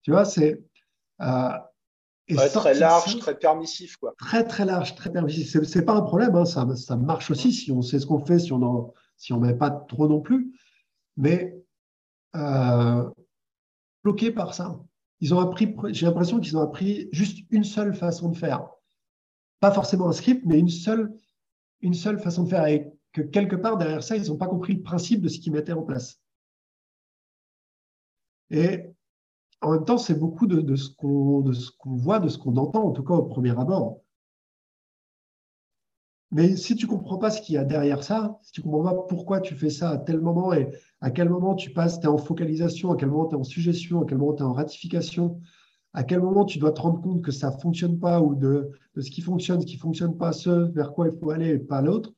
Tu 0.03 0.11
vois, 0.11 0.25
c'est. 0.25 0.63
Euh, 1.21 1.49
très 2.35 2.73
large, 2.75 3.17
très 3.19 3.37
permissif. 3.37 3.97
Quoi. 3.97 4.13
Très, 4.17 4.45
très 4.45 4.65
large, 4.65 4.95
très 4.95 5.11
permissif. 5.11 5.63
Ce 5.63 5.77
n'est 5.77 5.85
pas 5.85 5.95
un 5.95 6.01
problème, 6.01 6.35
hein, 6.35 6.45
ça, 6.45 6.67
ça 6.75 6.95
marche 6.95 7.31
aussi 7.31 7.51
si 7.51 7.71
on 7.71 7.81
sait 7.81 7.99
ce 7.99 8.05
qu'on 8.05 8.23
fait, 8.23 8.39
si 8.39 8.53
on 8.53 8.59
ne 8.59 8.91
si 9.17 9.33
on 9.33 9.39
met 9.39 9.55
pas 9.55 9.71
trop 9.71 10.07
non 10.07 10.21
plus. 10.21 10.53
Mais 11.17 11.55
euh, 12.35 13.09
bloqué 14.03 14.31
par 14.31 14.53
ça. 14.53 14.79
Ils 15.19 15.33
ont 15.33 15.39
appris, 15.39 15.73
j'ai 15.89 16.05
l'impression 16.05 16.39
qu'ils 16.39 16.57
ont 16.57 16.61
appris 16.61 17.07
juste 17.11 17.45
une 17.49 17.63
seule 17.63 17.93
façon 17.93 18.29
de 18.29 18.37
faire. 18.37 18.67
Pas 19.59 19.71
forcément 19.71 20.09
un 20.09 20.13
script, 20.13 20.43
mais 20.45 20.59
une 20.59 20.69
seule, 20.69 21.13
une 21.81 21.93
seule 21.93 22.19
façon 22.19 22.43
de 22.43 22.49
faire. 22.49 22.67
Et 22.67 22.91
que 23.13 23.21
quelque 23.21 23.55
part, 23.55 23.77
derrière 23.77 24.03
ça, 24.03 24.17
ils 24.17 24.27
n'ont 24.27 24.37
pas 24.37 24.47
compris 24.47 24.73
le 24.73 24.81
principe 24.81 25.21
de 25.21 25.29
ce 25.29 25.39
qu'ils 25.39 25.53
mettaient 25.53 25.73
en 25.73 25.83
place. 25.83 26.19
Et 28.49 28.81
en 29.61 29.71
même 29.71 29.85
temps, 29.85 29.97
c'est 29.97 30.19
beaucoup 30.19 30.47
de, 30.47 30.61
de 30.61 30.75
ce 30.75 30.89
qu'on 30.95 31.95
voit, 31.95 32.19
de 32.19 32.27
ce 32.27 32.37
qu'on 32.37 32.57
entend, 32.57 32.83
en 32.83 32.91
tout 32.91 33.03
cas 33.03 33.13
au 33.13 33.23
premier 33.23 33.51
abord. 33.51 34.01
Mais 36.31 36.55
si 36.55 36.75
tu 36.75 36.87
ne 36.87 36.91
comprends 36.91 37.19
pas 37.19 37.29
ce 37.29 37.41
qu'il 37.41 37.53
y 37.53 37.57
a 37.59 37.63
derrière 37.63 38.03
ça, 38.03 38.39
si 38.41 38.51
tu 38.51 38.61
ne 38.61 38.63
comprends 38.63 38.83
pas 38.83 39.03
pourquoi 39.07 39.39
tu 39.39 39.53
fais 39.53 39.69
ça 39.69 39.91
à 39.91 39.97
tel 39.99 40.19
moment 40.19 40.51
et 40.51 40.67
à 40.99 41.11
quel 41.11 41.29
moment 41.29 41.53
tu 41.53 41.71
passes, 41.71 41.99
tu 41.99 42.07
es 42.07 42.09
en 42.09 42.17
focalisation, 42.17 42.91
à 42.91 42.95
quel 42.95 43.09
moment 43.09 43.27
tu 43.27 43.35
es 43.35 43.37
en 43.37 43.43
suggestion, 43.43 44.01
à 44.01 44.05
quel 44.05 44.17
moment 44.17 44.33
tu 44.33 44.41
es 44.41 44.45
en 44.45 44.53
ratification, 44.53 45.39
à 45.93 46.03
quel 46.03 46.21
moment 46.21 46.43
tu 46.43 46.57
dois 46.57 46.71
te 46.71 46.81
rendre 46.81 47.01
compte 47.01 47.21
que 47.21 47.31
ça 47.31 47.51
ne 47.51 47.59
fonctionne 47.59 47.99
pas 47.99 48.19
ou 48.19 48.33
de, 48.33 48.71
ce 48.97 49.11
qui 49.11 49.21
fonctionne, 49.21 49.61
ce 49.61 49.67
qui 49.67 49.75
ne 49.75 49.81
fonctionne 49.81 50.17
pas, 50.17 50.33
ce 50.33 50.49
vers 50.71 50.91
quoi 50.91 51.07
il 51.07 51.19
faut 51.19 51.29
aller 51.29 51.49
et 51.49 51.59
pas 51.59 51.83
l'autre, 51.83 52.11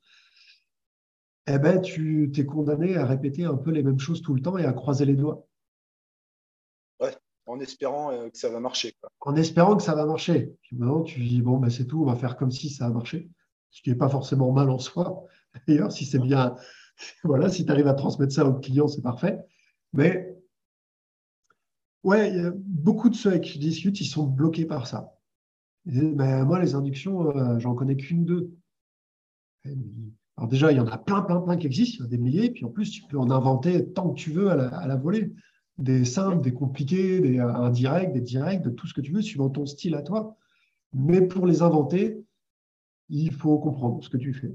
eh 1.48 1.60
ben, 1.60 1.82
tu 1.82 2.32
es 2.36 2.46
condamné 2.46 2.96
à 2.96 3.06
répéter 3.06 3.44
un 3.44 3.56
peu 3.56 3.72
les 3.72 3.84
mêmes 3.84 4.00
choses 4.00 4.22
tout 4.22 4.34
le 4.34 4.42
temps 4.42 4.58
et 4.58 4.66
à 4.66 4.74
croiser 4.74 5.06
les 5.06 5.16
doigts. 5.16 5.48
Ouais, 7.00 7.16
en 7.46 7.60
espérant 7.60 8.12
euh, 8.12 8.30
que 8.30 8.38
ça 8.38 8.50
va 8.50 8.60
marcher. 8.60 8.96
En 9.20 9.36
espérant 9.36 9.78
que 9.78 9.84
ça 9.84 9.96
va 9.96 10.06
marcher. 10.06 10.56
Puis 10.62 10.76
maintenant, 10.76 11.04
tu 11.04 11.22
dis, 11.24 11.42
bon, 11.42 11.58
ben, 11.58 11.70
c'est 11.70 11.86
tout, 11.86 12.02
on 12.02 12.06
va 12.06 12.16
faire 12.16 12.38
comme 12.38 12.52
si 12.52 12.70
ça 12.70 12.88
a 12.88 12.90
marché 12.90 13.30
ce 13.76 13.82
qui 13.82 13.90
n'est 13.90 13.98
pas 13.98 14.10
forcément 14.10 14.54
mal 14.54 14.70
en 14.70 14.80
soi. 14.80 15.26
D'ailleurs, 15.68 15.92
si 15.92 16.06
c'est 16.06 16.20
bien, 16.20 16.56
voilà, 17.24 17.50
si 17.50 17.66
tu 17.66 17.72
arrives 17.72 17.88
à 17.88 17.94
transmettre 17.94 18.34
ça 18.34 18.46
au 18.46 18.54
client, 18.54 18.88
c'est 18.88 19.02
parfait. 19.02 19.38
Mais 19.92 20.34
ouais, 22.04 22.30
il 22.30 22.38
y 22.38 22.46
a 22.46 22.54
beaucoup 22.56 23.10
de 23.10 23.16
ceux 23.16 23.32
avec 23.32 23.44
qui 23.44 23.54
je 23.54 23.60
discute, 23.60 24.00
ils 24.00 24.06
sont 24.06 24.26
bloqués 24.26 24.66
par 24.66 24.88
ça. 24.88 25.14
Ben, 25.86 26.46
moi, 26.46 26.60
les 26.60 26.74
inductions, 26.74 27.36
euh, 27.36 27.60
j'en 27.60 27.76
connais 27.76 27.98
qu'une 27.98 28.24
deux. 28.24 28.56
Alors 30.38 30.50
déjà, 30.50 30.72
il 30.72 30.78
y 30.78 30.82
en 30.82 30.88
a 30.88 30.98
plein, 30.98 31.22
plein, 31.22 31.40
plein 31.40 31.56
qui 31.56 31.68
existent, 31.68 31.98
il 31.98 32.00
y 32.00 32.04
en 32.04 32.06
a 32.08 32.10
des 32.10 32.18
milliers, 32.18 32.52
puis 32.52 32.66
en 32.66 32.70
plus, 32.70 32.92
tu 32.92 33.04
peux 33.04 33.18
en 33.18 33.32
inventer 33.32 33.92
tant 33.94 34.10
que 34.10 34.20
tu 34.20 34.32
veux 34.32 34.50
à 34.50 34.88
la, 34.88 34.96
volée. 34.96 35.34
Des 35.78 36.06
simples, 36.06 36.42
des 36.42 36.54
compliqués, 36.54 37.20
des 37.20 37.40
euh, 37.40 37.54
indirects, 37.54 38.14
des 38.14 38.22
directs, 38.22 38.62
de 38.62 38.70
tout 38.70 38.88
ce 38.88 38.94
que 38.94 39.02
tu 39.02 39.12
veux, 39.12 39.22
suivant 39.22 39.50
ton 39.50 39.66
style 39.66 39.96
à 39.96 40.02
toi. 40.02 40.38
Mais 40.94 41.22
pour 41.22 41.46
les 41.46 41.62
inventer, 41.62 42.24
il 43.10 43.34
faut 43.34 43.60
comprendre 43.60 44.02
ce 44.04 44.10
que 44.10 44.18
tu 44.18 44.34
fais. 44.34 44.54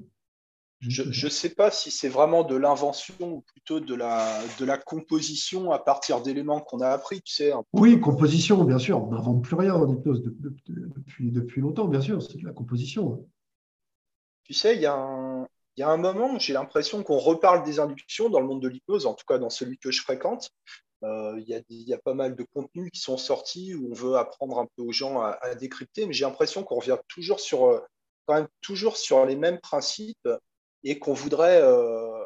Je 0.80 1.02
ne 1.02 1.30
sais 1.30 1.50
pas 1.50 1.70
si 1.70 1.90
c'est 1.90 2.08
vraiment 2.08 2.42
de 2.42 2.56
l'invention 2.56 3.14
ou 3.20 3.40
plutôt 3.42 3.80
de 3.80 3.94
la, 3.94 4.40
de 4.58 4.64
la 4.64 4.78
composition 4.78 5.72
à 5.72 5.78
partir 5.78 6.22
d'éléments 6.22 6.60
qu'on 6.60 6.80
a 6.80 6.88
appris, 6.88 7.20
tu 7.20 7.34
sais. 7.34 7.52
Oui, 7.74 8.00
composition, 8.00 8.64
bien 8.64 8.78
sûr. 8.78 9.02
On 9.02 9.10
n'invente 9.10 9.44
plus 9.44 9.56
rien 9.56 9.74
en 9.74 9.86
hypnose 9.92 10.22
depuis, 10.22 11.30
depuis 11.32 11.60
longtemps, 11.60 11.86
bien 11.86 12.00
sûr. 12.00 12.22
C'est 12.22 12.38
de 12.38 12.46
la 12.46 12.54
composition. 12.54 13.26
Tu 14.44 14.54
sais, 14.54 14.74
il 14.74 14.80
y, 14.80 14.86
a 14.86 14.94
un, 14.94 15.46
y 15.80 15.82
a 15.82 15.88
un 15.88 15.96
moment, 15.96 16.38
j'ai 16.38 16.52
l'impression 16.52 17.02
qu'on 17.02 17.18
reparle 17.18 17.64
des 17.64 17.80
inductions 17.80 18.28
dans 18.28 18.40
le 18.40 18.46
monde 18.46 18.62
de 18.62 18.68
l'hypnose, 18.68 19.06
en 19.06 19.14
tout 19.14 19.24
cas 19.26 19.38
dans 19.38 19.50
celui 19.50 19.78
que 19.78 19.90
je 19.90 20.02
fréquente. 20.02 20.50
Euh, 21.02 21.34
il 21.38 21.48
y, 21.48 21.84
y, 21.88 21.94
a 21.94 21.98
pas 21.98 22.12
mal 22.12 22.36
de 22.36 22.44
contenus 22.54 22.90
qui 22.92 23.00
sont 23.00 23.16
sortis 23.16 23.74
où 23.74 23.90
on 23.90 23.94
veut 23.94 24.16
apprendre 24.16 24.58
un 24.58 24.66
peu 24.76 24.82
aux 24.82 24.92
gens 24.92 25.22
à, 25.22 25.38
à 25.40 25.54
décrypter, 25.54 26.06
mais 26.06 26.12
j'ai 26.12 26.26
l'impression 26.26 26.62
qu'on 26.62 26.74
revient 26.76 26.98
toujours 27.08 27.40
sur 27.40 27.64
euh, 27.64 27.80
quand 28.26 28.34
même 28.34 28.48
toujours 28.60 28.98
sur 28.98 29.24
les 29.24 29.36
mêmes 29.36 29.58
principes 29.60 30.28
et 30.84 30.98
qu'on 30.98 31.14
voudrait, 31.14 31.62
euh, 31.62 32.22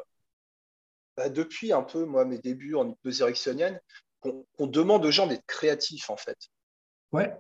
bah, 1.17 1.29
depuis 1.29 1.73
un 1.73 1.83
peu 1.83 2.05
moi 2.05 2.25
mes 2.25 2.39
débuts 2.39 2.75
en 2.75 2.89
hypnose 2.91 3.21
ericksonienne, 3.21 3.81
qu'on 4.21 4.67
demande 4.67 5.05
aux 5.05 5.11
gens 5.11 5.29
d'être 5.29 5.47
créatifs 5.47 6.11
en 6.11 6.17
fait. 6.17 6.39
Ouais. 7.13 7.33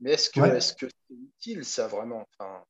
Mais 0.00 0.12
est-ce 0.12 0.30
que 0.30 0.40
est-ce 0.40 0.72
que 0.74 0.86
c'est 0.86 1.14
utile 1.14 1.64
ça 1.64 1.88
vraiment? 1.88 2.26
Enfin, 2.38 2.64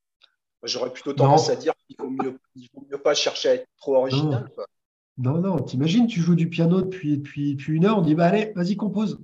J'aurais 0.63 0.93
plutôt 0.93 1.13
tendance 1.13 1.49
à 1.51 1.57
dire 1.57 1.75
qu'il 1.87 1.97
ne 2.01 2.23
mieux, 2.23 2.39
vaut 2.75 2.87
mieux 2.91 2.99
pas 2.99 3.15
chercher 3.15 3.49
à 3.49 3.55
être 3.55 3.69
trop 3.79 3.97
original. 3.97 4.49
Non, 5.19 5.41
non, 5.41 5.59
t'imagines, 5.59 6.07
tu 6.07 6.21
joues 6.21 6.35
du 6.35 6.49
piano 6.49 6.83
depuis, 6.83 7.19
depuis, 7.19 7.55
depuis, 7.55 7.75
une 7.75 7.87
heure, 7.87 7.99
on 7.99 8.03
dit 8.03 8.15
bah 8.15 8.27
allez, 8.27 8.53
vas-y, 8.55 8.77
compose. 8.77 9.19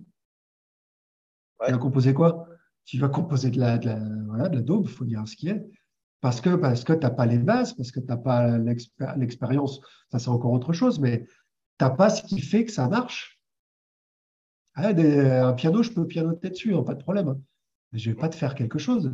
Ouais. 1.60 1.66
Tu 1.66 1.72
vas 1.72 1.78
composer 1.78 2.14
quoi? 2.14 2.46
Tu 2.84 2.98
vas 2.98 3.08
composer 3.08 3.50
de 3.50 3.58
la, 3.60 3.78
de 3.78 3.86
la, 3.86 3.98
voilà, 4.26 4.48
de 4.48 4.56
la 4.56 4.62
daube, 4.62 4.86
il 4.86 4.90
faut 4.90 5.04
dire 5.04 5.22
ce 5.26 5.36
qui 5.36 5.48
est. 5.48 5.64
Parce 6.20 6.40
que, 6.40 6.54
parce 6.54 6.84
que 6.84 6.92
tu 6.92 7.00
n'as 7.00 7.10
pas 7.10 7.26
les 7.26 7.38
bases, 7.38 7.74
parce 7.74 7.90
que 7.90 8.00
tu 8.00 8.06
n'as 8.06 8.16
pas 8.16 8.56
l'expérience, 8.56 9.80
ça 10.10 10.18
c'est 10.18 10.28
encore 10.28 10.52
autre 10.52 10.72
chose, 10.72 10.98
mais 10.98 11.26
tu 11.26 11.84
n'as 11.84 11.90
pas 11.90 12.10
ce 12.10 12.22
qui 12.22 12.40
fait 12.40 12.64
que 12.64 12.72
ça 12.72 12.88
marche. 12.88 13.40
Ah, 14.74 14.88
un 14.88 15.52
piano, 15.52 15.82
je 15.82 15.90
peux 15.90 16.06
pianoter 16.06 16.50
dessus, 16.50 16.74
hein, 16.74 16.82
pas 16.82 16.94
de 16.94 17.02
problème. 17.02 17.38
Mais 17.92 17.98
je 17.98 18.08
ne 18.08 18.14
vais 18.14 18.20
pas 18.20 18.28
te 18.28 18.36
faire 18.36 18.54
quelque 18.54 18.78
chose. 18.78 19.12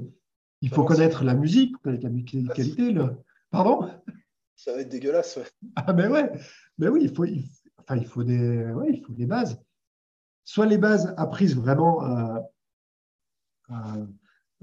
Il 0.60 0.70
faut 0.70 0.84
connaître 0.84 1.24
la 1.24 1.34
musique, 1.34 1.76
connaître 1.78 2.04
la 2.04 2.10
musicalité. 2.10 2.90
Le... 2.92 3.16
Pardon? 3.50 3.90
Ça 4.56 4.72
va 4.72 4.80
être 4.80 4.88
dégueulasse. 4.88 5.36
Ouais. 5.36 5.44
Ah 5.76 5.92
ben 5.92 6.10
ouais, 6.10 6.32
mais 6.78 6.88
oui, 6.88 7.00
il 7.04 7.14
faut, 7.14 7.24
enfin, 7.78 7.96
il 7.96 8.06
faut 8.06 8.24
des, 8.24 8.72
ouais, 8.72 8.90
il 8.92 9.04
faut 9.04 9.12
des 9.12 9.26
bases. 9.26 9.60
Soit 10.44 10.66
les 10.66 10.78
bases 10.78 11.14
apprises 11.16 11.54
vraiment 11.54 12.04
euh, 12.04 12.38
euh, 13.70 14.06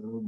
euh, 0.04 0.22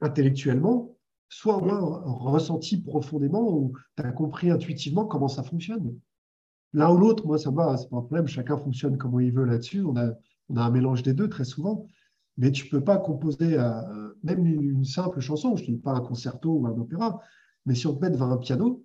intellectuellement, 0.00 0.96
soit 1.28 1.56
au 1.56 1.64
moins 1.64 1.78
ressenti 1.80 2.80
profondément 2.80 3.42
ou 3.52 3.74
tu 3.96 4.02
as 4.02 4.12
compris 4.12 4.50
intuitivement 4.50 5.04
comment 5.04 5.28
ça 5.28 5.42
fonctionne. 5.42 5.98
L'un 6.72 6.90
ou 6.90 6.96
l'autre, 6.96 7.26
moi, 7.26 7.38
ça 7.38 7.50
va, 7.50 7.76
c'est 7.76 7.90
pas 7.90 7.98
un 7.98 8.02
problème. 8.02 8.26
Chacun 8.26 8.56
fonctionne 8.56 8.96
comme 8.96 9.20
il 9.20 9.32
veut 9.32 9.44
là-dessus. 9.44 9.82
On 9.82 9.96
a, 9.96 10.12
on 10.48 10.56
a 10.56 10.62
un 10.62 10.70
mélange 10.70 11.02
des 11.02 11.12
deux 11.12 11.28
très 11.28 11.44
souvent. 11.44 11.86
Mais 12.38 12.50
tu 12.50 12.68
peux 12.68 12.82
pas 12.82 12.98
composer 12.98 13.58
euh, 13.58 14.14
même 14.22 14.46
une, 14.46 14.84
simple 14.84 15.20
chanson. 15.20 15.56
Je 15.56 15.62
ne 15.62 15.66
dis 15.68 15.76
pas 15.76 15.92
un 15.92 16.00
concerto 16.00 16.50
ou 16.50 16.66
un 16.66 16.78
opéra. 16.78 17.20
Mais 17.66 17.74
si 17.74 17.86
on 17.86 17.94
te 17.94 18.00
met 18.00 18.10
devant 18.10 18.30
un 18.30 18.38
piano, 18.38 18.84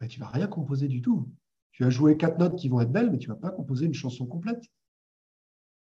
ben, 0.00 0.08
tu 0.08 0.20
vas 0.20 0.28
rien 0.28 0.46
composer 0.46 0.88
du 0.88 1.02
tout. 1.02 1.28
Tu 1.72 1.84
vas 1.84 1.90
jouer 1.90 2.16
quatre 2.16 2.38
notes 2.38 2.56
qui 2.56 2.68
vont 2.68 2.80
être 2.80 2.92
belles, 2.92 3.10
mais 3.10 3.18
tu 3.18 3.28
vas 3.28 3.36
pas 3.36 3.50
composer 3.50 3.86
une 3.86 3.94
chanson 3.94 4.26
complète. 4.26 4.62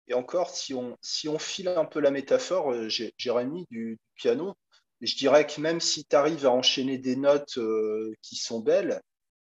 Et 0.08 0.14
encore, 0.14 0.50
si 0.50 0.74
on, 0.74 0.96
si 1.00 1.28
on 1.28 1.38
file 1.38 1.68
un 1.68 1.84
peu 1.84 2.00
la 2.00 2.10
métaphore, 2.10 2.72
euh, 2.72 2.88
Jérémy, 2.88 3.66
du, 3.70 3.98
piano, 4.14 4.54
je 5.00 5.16
dirais 5.16 5.46
que 5.46 5.60
même 5.60 5.80
si 5.80 6.04
tu 6.04 6.16
arrives 6.16 6.46
à 6.46 6.52
enchaîner 6.52 6.98
des 6.98 7.16
notes 7.16 7.58
euh, 7.58 8.14
qui 8.22 8.36
sont 8.36 8.60
belles, 8.60 9.00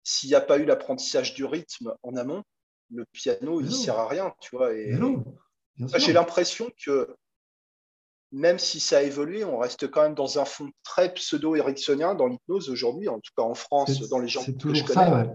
s'il 0.04 0.30
n'y 0.30 0.36
a 0.36 0.42
pas 0.42 0.58
eu 0.58 0.66
l'apprentissage 0.66 1.34
du 1.34 1.46
rythme 1.46 1.94
en 2.04 2.16
amont, 2.16 2.44
le 2.92 3.06
piano, 3.12 3.60
il 3.62 3.68
ne 3.68 3.72
sert 3.72 3.98
à 3.98 4.08
rien, 4.08 4.34
tu 4.40 4.56
vois. 4.56 4.74
Et, 4.74 4.94
j'ai 5.98 6.14
l'impression 6.14 6.72
que 6.84 7.16
même 8.32 8.60
si 8.60 8.80
ça 8.80 8.98
a 8.98 9.02
évolué, 9.02 9.46
on 9.46 9.58
reste 9.58 9.90
quand 9.90 10.04
même 10.04 10.16
dans 10.16 10.40
un 10.40 10.46
fond 10.46 10.70
très 10.84 11.14
pseudo-ericksonien 11.14 12.16
dans 12.16 12.28
l'hypnose 12.28 12.70
aujourd'hui, 12.70 13.08
en 13.08 13.20
tout 13.20 13.32
cas 13.38 13.44
en 13.44 13.54
France, 13.54 14.00
dans 14.10 14.20
les 14.20 14.28
gens 14.28 14.44
que 14.44 14.74
je 14.74 14.84
connais. 14.84 15.30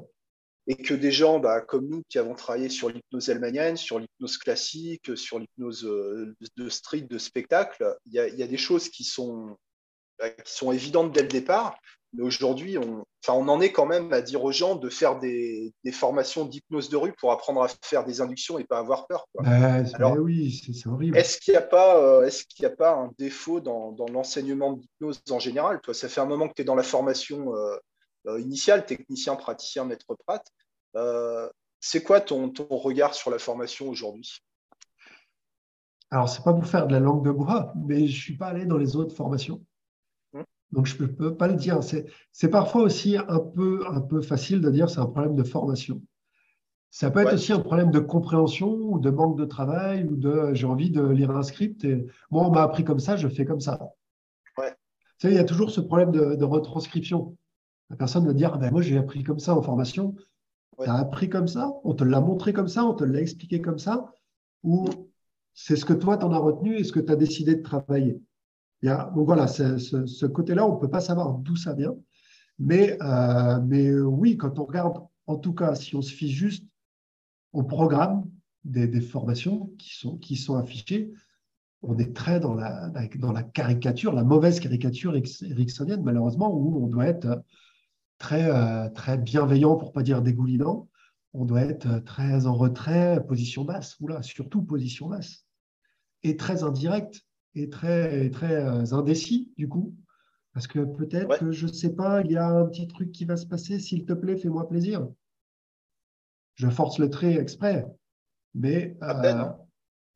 et 0.67 0.77
que 0.77 0.95
des 0.95 1.11
gens 1.11 1.39
bah, 1.39 1.61
comme 1.61 1.89
nous 1.89 2.03
qui 2.09 2.19
avons 2.19 2.35
travaillé 2.35 2.69
sur 2.69 2.91
l'hypnose 2.91 3.29
elmanienne, 3.31 3.77
sur 3.77 3.99
l'hypnose 3.99 4.37
classique, 4.39 5.17
sur 5.17 5.39
l'hypnose 5.39 5.85
euh, 5.87 6.35
de 6.57 6.69
street, 6.69 7.03
de 7.03 7.19
spectacle, 7.19 7.97
il 8.07 8.13
y, 8.13 8.43
a, 8.43 8.47
des 8.47 8.59
choses 8.59 8.91
qui 8.91 9.05
sont, 9.05 9.57
bah, 10.19 10.29
qui 10.31 10.53
sont 10.53 10.73
évidentes 10.73 11.13
dès 11.13 11.23
le 11.23 11.29
départ, 11.29 11.79
Mais 12.13 12.25
aujourd'hui, 12.25 12.77
on, 12.77 13.05
enfin, 13.25 13.39
on 13.39 13.49
en 13.49 13.61
est 13.61 13.71
quand 13.71 13.87
même 13.87 14.13
à 14.13 14.21
dire 14.21 14.43
aux 14.43 14.51
gens 14.51 14.75
de 14.75 14.89
faire 14.89 15.19
des, 15.21 15.73
formations 15.93 16.45
d'hypnose 16.45 16.89
de 16.89 16.97
rue 16.97 17.13
pour 17.13 17.31
apprendre 17.31 17.63
à 17.63 17.69
faire 17.85 18.05
des 18.05 18.21
inductions 18.21 18.59
et 18.59 18.65
pas 18.65 18.79
avoir 18.79 19.07
peur. 19.07 19.27
Alors, 19.45 20.17
oui, 20.19 20.61
c'est 20.75 20.89
horrible. 20.89 21.17
Est-ce 21.17 21.39
qu'il 21.39 21.53
n'y 21.53 21.59
a, 21.59 21.63
pas, 21.63 21.99
euh, 21.99 22.27
est 22.27 22.47
qu'il 22.49 22.67
a 22.67 22.71
pas 22.71 22.95
un 22.95 23.13
défaut 23.19 23.61
dans, 23.61 23.95
l'enseignement 24.13 24.73
d'hypnose 24.73 25.21
en 25.31 25.39
général? 25.39 25.81
Toi, 25.83 25.95
ça 25.95 26.09
fait 26.09 26.21
un 26.21 26.27
moment 26.27 26.49
que 26.49 26.55
tu 26.55 26.63
es 26.63 26.65
dans 26.65 26.75
la 26.75 26.83
formation 26.83 27.55
euh, 27.55 27.77
euh, 28.27 28.41
initiale, 28.41 28.87
technicien, 28.87 29.37
praticien, 29.37 29.85
maître 29.85 30.17
prat. 30.27 30.43
c'est 31.79 32.03
quoi 32.03 32.21
ton, 32.21 32.51
ton 32.51 32.67
regard 32.77 33.15
sur 33.15 33.31
la 33.31 33.39
formation 33.39 33.89
aujourd'hui? 33.89 34.43
Alors, 36.11 36.29
c'est 36.29 36.43
pas 36.43 36.53
pour 36.53 36.67
faire 36.67 36.89
de 36.89 36.93
la 36.93 36.99
langue 36.99 37.25
de 37.25 37.31
bois, 37.31 37.73
mais 37.77 38.09
je 38.09 38.21
suis 38.21 38.37
pas 38.37 38.49
allé 38.49 38.67
dans 38.67 38.79
les 38.79 38.97
autres 38.97 39.15
formations. 39.15 39.65
Donc, 40.73 40.87
je 40.87 41.03
ne 41.03 41.09
peux 41.09 41.35
pas 41.35 41.49
le 41.49 41.55
dire. 41.55 41.81
C'est 42.33 42.49
parfois 42.49 42.83
aussi 42.83 43.17
un 43.17 43.41
peu, 43.41 43.85
un 43.89 44.01
peu 44.01 44.21
facile 44.21 44.61
de 44.61 44.71
dire 44.71 44.89
c'est 44.89 45.01
un 45.01 45.07
problème 45.07 45.35
de 45.35 45.43
formation. 45.43 46.01
Ça 46.91 47.11
peut 47.11 47.21
être 47.21 47.35
aussi 47.35 47.53
un 47.53 47.61
problème 47.61 47.93
de 47.93 48.01
compréhension 48.01 48.73
ou 48.73 48.99
de 48.99 49.11
manque 49.11 49.39
de 49.39 49.45
travail 49.45 50.05
ou 50.05 50.17
de 50.17 50.55
j'ai 50.55 50.67
envie 50.67 50.91
de 50.91 51.03
lire 51.03 51.31
un 51.31 51.45
script 51.45 51.85
et 51.85 52.05
moi, 52.31 52.47
on 52.47 52.51
m'a 52.51 52.63
appris 52.63 52.85
comme 52.85 52.99
ça, 52.99 53.17
je 53.17 53.29
fais 53.29 53.45
comme 53.45 53.61
ça. 53.61 53.79
Ouais. 54.59 54.75
il 55.23 55.35
y 55.35 55.39
a 55.39 55.45
toujours 55.45 55.71
ce 55.71 55.81
problème 55.81 56.11
de, 56.11 56.45
retranscription. 56.45 57.37
La 57.91 57.97
personne 57.97 58.27
va 58.27 58.33
dire 58.33 58.51
ah 58.55 58.59
ben, 58.59 58.73
Moi, 58.73 58.83
j'ai 58.83 58.99
appris 58.99 59.23
comme 59.23 59.39
ça 59.39 59.55
en 59.55 59.63
formation. 59.63 60.17
Tu 60.83 60.89
as 60.89 60.95
appris 60.95 61.29
comme 61.29 61.47
ça? 61.47 61.73
On 61.85 61.95
te 61.95 62.03
l'a 62.03 62.21
montré 62.21 62.53
comme 62.53 62.69
ça? 62.69 62.85
On 62.85 62.95
te 62.95 63.05
l'a 63.05 63.21
expliqué 63.21 63.61
comme 63.61 63.79
ça? 63.79 64.13
Ou 64.65 64.87
c'est 65.55 65.77
ce 65.77 65.85
que 65.85 65.93
toi, 65.93 66.17
tu 66.17 66.25
en 66.25 66.33
as 66.33 66.39
retenu 66.39 66.77
et 66.77 66.85
ce 66.85 66.93
que 66.93 67.01
tu 67.01 67.13
as 67.13 67.17
décidé 67.17 67.55
de 67.55 67.63
travailler? 67.63 68.21
Donc 68.83 69.27
voilà, 69.27 69.47
ce, 69.47 70.27
côté-là, 70.27 70.67
on 70.67 70.77
ne 70.77 70.81
peut 70.81 70.91
pas 70.91 71.01
savoir 71.01 71.35
d'où 71.35 71.57
ça 71.57 71.75
vient. 71.75 71.95
Mais, 72.59 72.97
euh, 73.03 73.61
mais 73.67 73.93
oui, 74.01 74.37
quand 74.37 74.59
on 74.59 74.65
regarde, 74.65 74.99
en 75.27 75.37
tout 75.37 75.55
cas, 75.55 75.75
si 75.75 75.95
on 75.97 76.03
se 76.03 76.13
fie 76.13 76.31
juste 76.31 76.65
au 77.53 77.63
programme 77.63 78.25
des, 78.65 79.01
formations 79.01 79.71
qui 79.79 79.97
sont, 79.97 80.17
qui 80.19 80.37
sont 80.37 80.57
affichées, 80.57 81.11
on 81.83 81.97
est 81.99 82.15
très 82.15 82.41
dans 82.41 82.55
la, 82.55 82.91
dans 83.17 83.33
la 83.33 83.43
caricature, 83.43 84.13
la 84.13 84.25
mauvaise 84.25 84.61
caricature 84.61 85.15
ericksonienne, 85.17 86.03
malheureusement, 86.03 86.55
où 86.55 86.85
on 86.85 86.87
doit 86.87 87.07
être 87.07 87.43
très, 88.19 88.51
euh, 88.51 88.89
très 88.91 89.17
bienveillant, 89.17 89.77
pour 89.77 89.89
ne 89.89 89.95
pas 89.95 90.03
dire 90.03 90.23
dégoulinant. 90.23 90.89
On 91.33 91.45
doit 91.45 91.63
être 91.63 92.01
très 92.05 92.47
en 92.47 92.55
retrait, 92.55 93.25
position 93.27 93.65
basse, 93.65 93.97
oula, 94.01 94.21
surtout 94.23 94.63
position 94.63 95.09
basse, 95.09 95.47
et 96.23 96.37
très 96.37 96.65
indirect 96.65 97.25
est 97.55 97.73
très, 97.73 98.31
très 98.31 98.55
euh, 98.55 98.93
indécis, 98.93 99.53
du 99.57 99.69
coup. 99.69 99.95
Parce 100.53 100.67
que 100.67 100.81
peut-être 100.81 101.39
que, 101.39 101.53
je 101.53 101.67
ne 101.67 101.73
sais 101.73 101.95
pas, 101.95 102.23
il 102.23 102.33
y 102.33 102.37
a 102.37 102.49
un 102.49 102.67
petit 102.67 102.89
truc 102.89 103.13
qui 103.13 103.25
va 103.25 103.37
se 103.37 103.47
passer. 103.47 103.79
S'il 103.79 104.05
te 104.05 104.13
plaît, 104.13 104.37
fais-moi 104.37 104.69
plaisir. 104.69 105.07
Je 106.55 106.69
force 106.69 106.99
le 106.99 107.09
trait 107.09 107.35
exprès. 107.37 107.87
Mais 108.55 108.97
euh, 109.03 109.45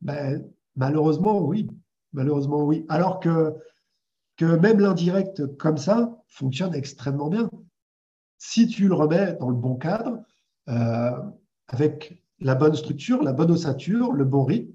ben, 0.00 0.44
malheureusement, 0.74 1.40
oui. 1.40 1.68
Malheureusement, 2.12 2.64
oui. 2.64 2.84
Alors 2.88 3.20
que, 3.20 3.54
que 4.36 4.56
même 4.56 4.80
l'indirect 4.80 5.56
comme 5.56 5.78
ça 5.78 6.16
fonctionne 6.26 6.74
extrêmement 6.74 7.28
bien. 7.28 7.48
Si 8.38 8.66
tu 8.66 8.88
le 8.88 8.94
remets 8.94 9.34
dans 9.34 9.48
le 9.48 9.56
bon 9.56 9.76
cadre, 9.76 10.18
euh, 10.68 11.12
avec 11.68 12.20
la 12.40 12.54
bonne 12.54 12.74
structure, 12.74 13.22
la 13.22 13.32
bonne 13.32 13.50
ossature, 13.50 14.12
le 14.12 14.24
bon 14.24 14.44
rythme, 14.44 14.72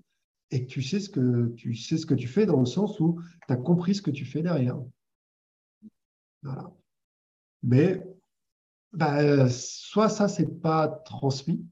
et 0.51 0.65
que 0.65 0.69
tu 0.69 0.81
sais 0.81 0.99
ce 0.99 1.09
que 1.09 1.53
tu 1.55 1.75
sais 1.75 1.97
ce 1.97 2.05
que 2.05 2.13
tu 2.13 2.27
fais 2.27 2.45
dans 2.45 2.59
le 2.59 2.65
sens 2.65 2.99
où 2.99 3.21
tu 3.47 3.53
as 3.53 3.57
compris 3.57 3.95
ce 3.95 4.01
que 4.01 4.11
tu 4.11 4.25
fais 4.25 4.41
derrière. 4.41 4.77
Voilà. 6.41 6.71
Mais 7.63 8.03
bah, 8.93 9.49
soit 9.49 10.09
ça, 10.09 10.27
c'est 10.27 10.61
pas 10.61 10.87
transmis. 10.87 11.65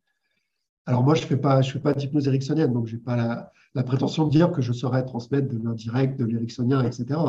Alors 0.85 1.03
moi, 1.03 1.15
je 1.15 1.23
ne 1.23 1.27
fais 1.27 1.37
pas, 1.37 1.61
je 1.61 1.71
fais 1.71 1.79
pas 1.79 1.93
d'hypnose 1.93 2.27
ericksonienne, 2.27 2.71
donc 2.71 2.87
je 2.87 2.95
n'ai 2.95 3.01
pas 3.01 3.15
la, 3.15 3.51
la, 3.73 3.83
prétention 3.83 4.25
de 4.25 4.31
dire 4.31 4.51
que 4.51 4.61
je 4.61 4.71
saurais 4.71 5.03
transmettre 5.03 5.47
de 5.47 5.57
l'indirect, 5.57 6.17
de 6.17 6.25
l'ericksonien, 6.25 6.83
etc. 6.83 7.19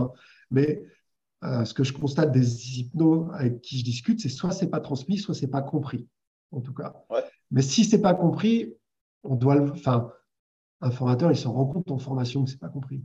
Mais 0.51 0.85
euh, 1.45 1.65
ce 1.65 1.75
que 1.75 1.85
je 1.85 1.93
constate 1.93 2.33
des 2.33 2.79
hypnos 2.79 3.31
avec 3.33 3.61
qui 3.61 3.79
je 3.79 3.85
discute, 3.85 4.21
c'est 4.21 4.29
soit 4.29 4.53
c'est 4.53 4.69
pas 4.69 4.81
transmis, 4.81 5.19
soit 5.19 5.35
c'est 5.35 5.49
pas 5.49 5.63
compris, 5.63 6.07
en 6.53 6.61
tout 6.61 6.75
cas. 6.75 6.95
Mais 7.51 7.63
si 7.63 7.85
c'est 7.85 8.01
pas 8.01 8.15
compris, 8.15 8.75
on 9.25 9.35
doit 9.35 9.57
le, 9.57 9.71
enfin, 9.71 10.13
un 10.81 10.91
formateur, 10.91 11.31
il 11.31 11.37
s'en 11.37 11.53
rend 11.53 11.67
compte 11.67 11.91
en 11.91 11.99
formation 11.99 12.45
que 12.45 12.51
ce 12.51 12.55
n'est 12.55 12.61
pas 12.61 12.69
compris. 12.69 13.03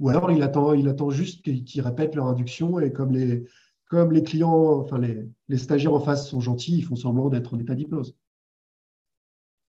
Ou 0.00 0.10
alors, 0.10 0.30
il 0.30 0.42
attend, 0.42 0.74
il 0.74 0.88
attend 0.88 1.10
juste 1.10 1.42
qu'ils 1.42 1.80
répètent 1.80 2.14
leur 2.14 2.26
induction 2.26 2.78
et 2.78 2.92
comme 2.92 3.12
les, 3.12 3.44
comme 3.86 4.12
les 4.12 4.22
clients, 4.22 4.78
enfin 4.80 4.98
les, 4.98 5.28
les 5.48 5.58
stagiaires 5.58 5.94
en 5.94 6.00
face 6.00 6.28
sont 6.28 6.40
gentils, 6.40 6.78
ils 6.78 6.84
font 6.84 6.96
semblant 6.96 7.28
d'être 7.28 7.54
en 7.54 7.58
état 7.58 7.74
d'hypnose. 7.74 8.16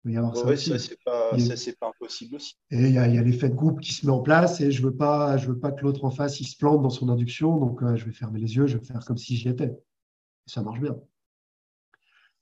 Il 0.05 0.13
y 0.13 0.17
avoir 0.17 0.37
ça, 0.37 0.57
ça 0.57 0.79
c'est 0.79 1.03
pas, 1.05 1.31
pas, 1.31 1.89
impossible 1.89 2.37
aussi. 2.37 2.55
Et 2.71 2.81
il 2.81 2.93
y, 2.93 2.99
a, 2.99 3.07
l'effet 3.09 3.49
de 3.49 3.57
groupe 3.57 3.81
qui 3.81 3.93
se 3.93 4.07
met 4.07 4.13
en 4.13 4.21
place 4.21 4.61
et 4.61 4.71
je 4.71 4.81
ne 4.81 4.87
veux, 4.87 4.95
pas, 4.95 5.37
je 5.37 5.49
veux 5.49 5.59
pas 5.59 5.73
que 5.73 5.83
l'autre 5.83 6.05
en 6.05 6.13
face 6.13 6.39
il 6.39 6.47
se 6.47 6.57
plante 6.57 6.81
dans 6.81 6.91
son 6.91 7.09
induction, 7.09 7.57
donc 7.57 7.83
euh, 7.83 7.97
je 7.97 8.05
vais 8.05 8.13
fermer 8.13 8.39
les 8.39 8.55
yeux, 8.55 8.69
je 8.69 8.79
vais 8.79 8.85
faire 8.85 9.05
comme 9.05 9.17
si 9.17 9.35
j'y 9.35 9.49
étais. 9.49 9.67
Et 9.67 10.51
ça 10.51 10.63
marche 10.63 10.79
bien. 10.79 10.97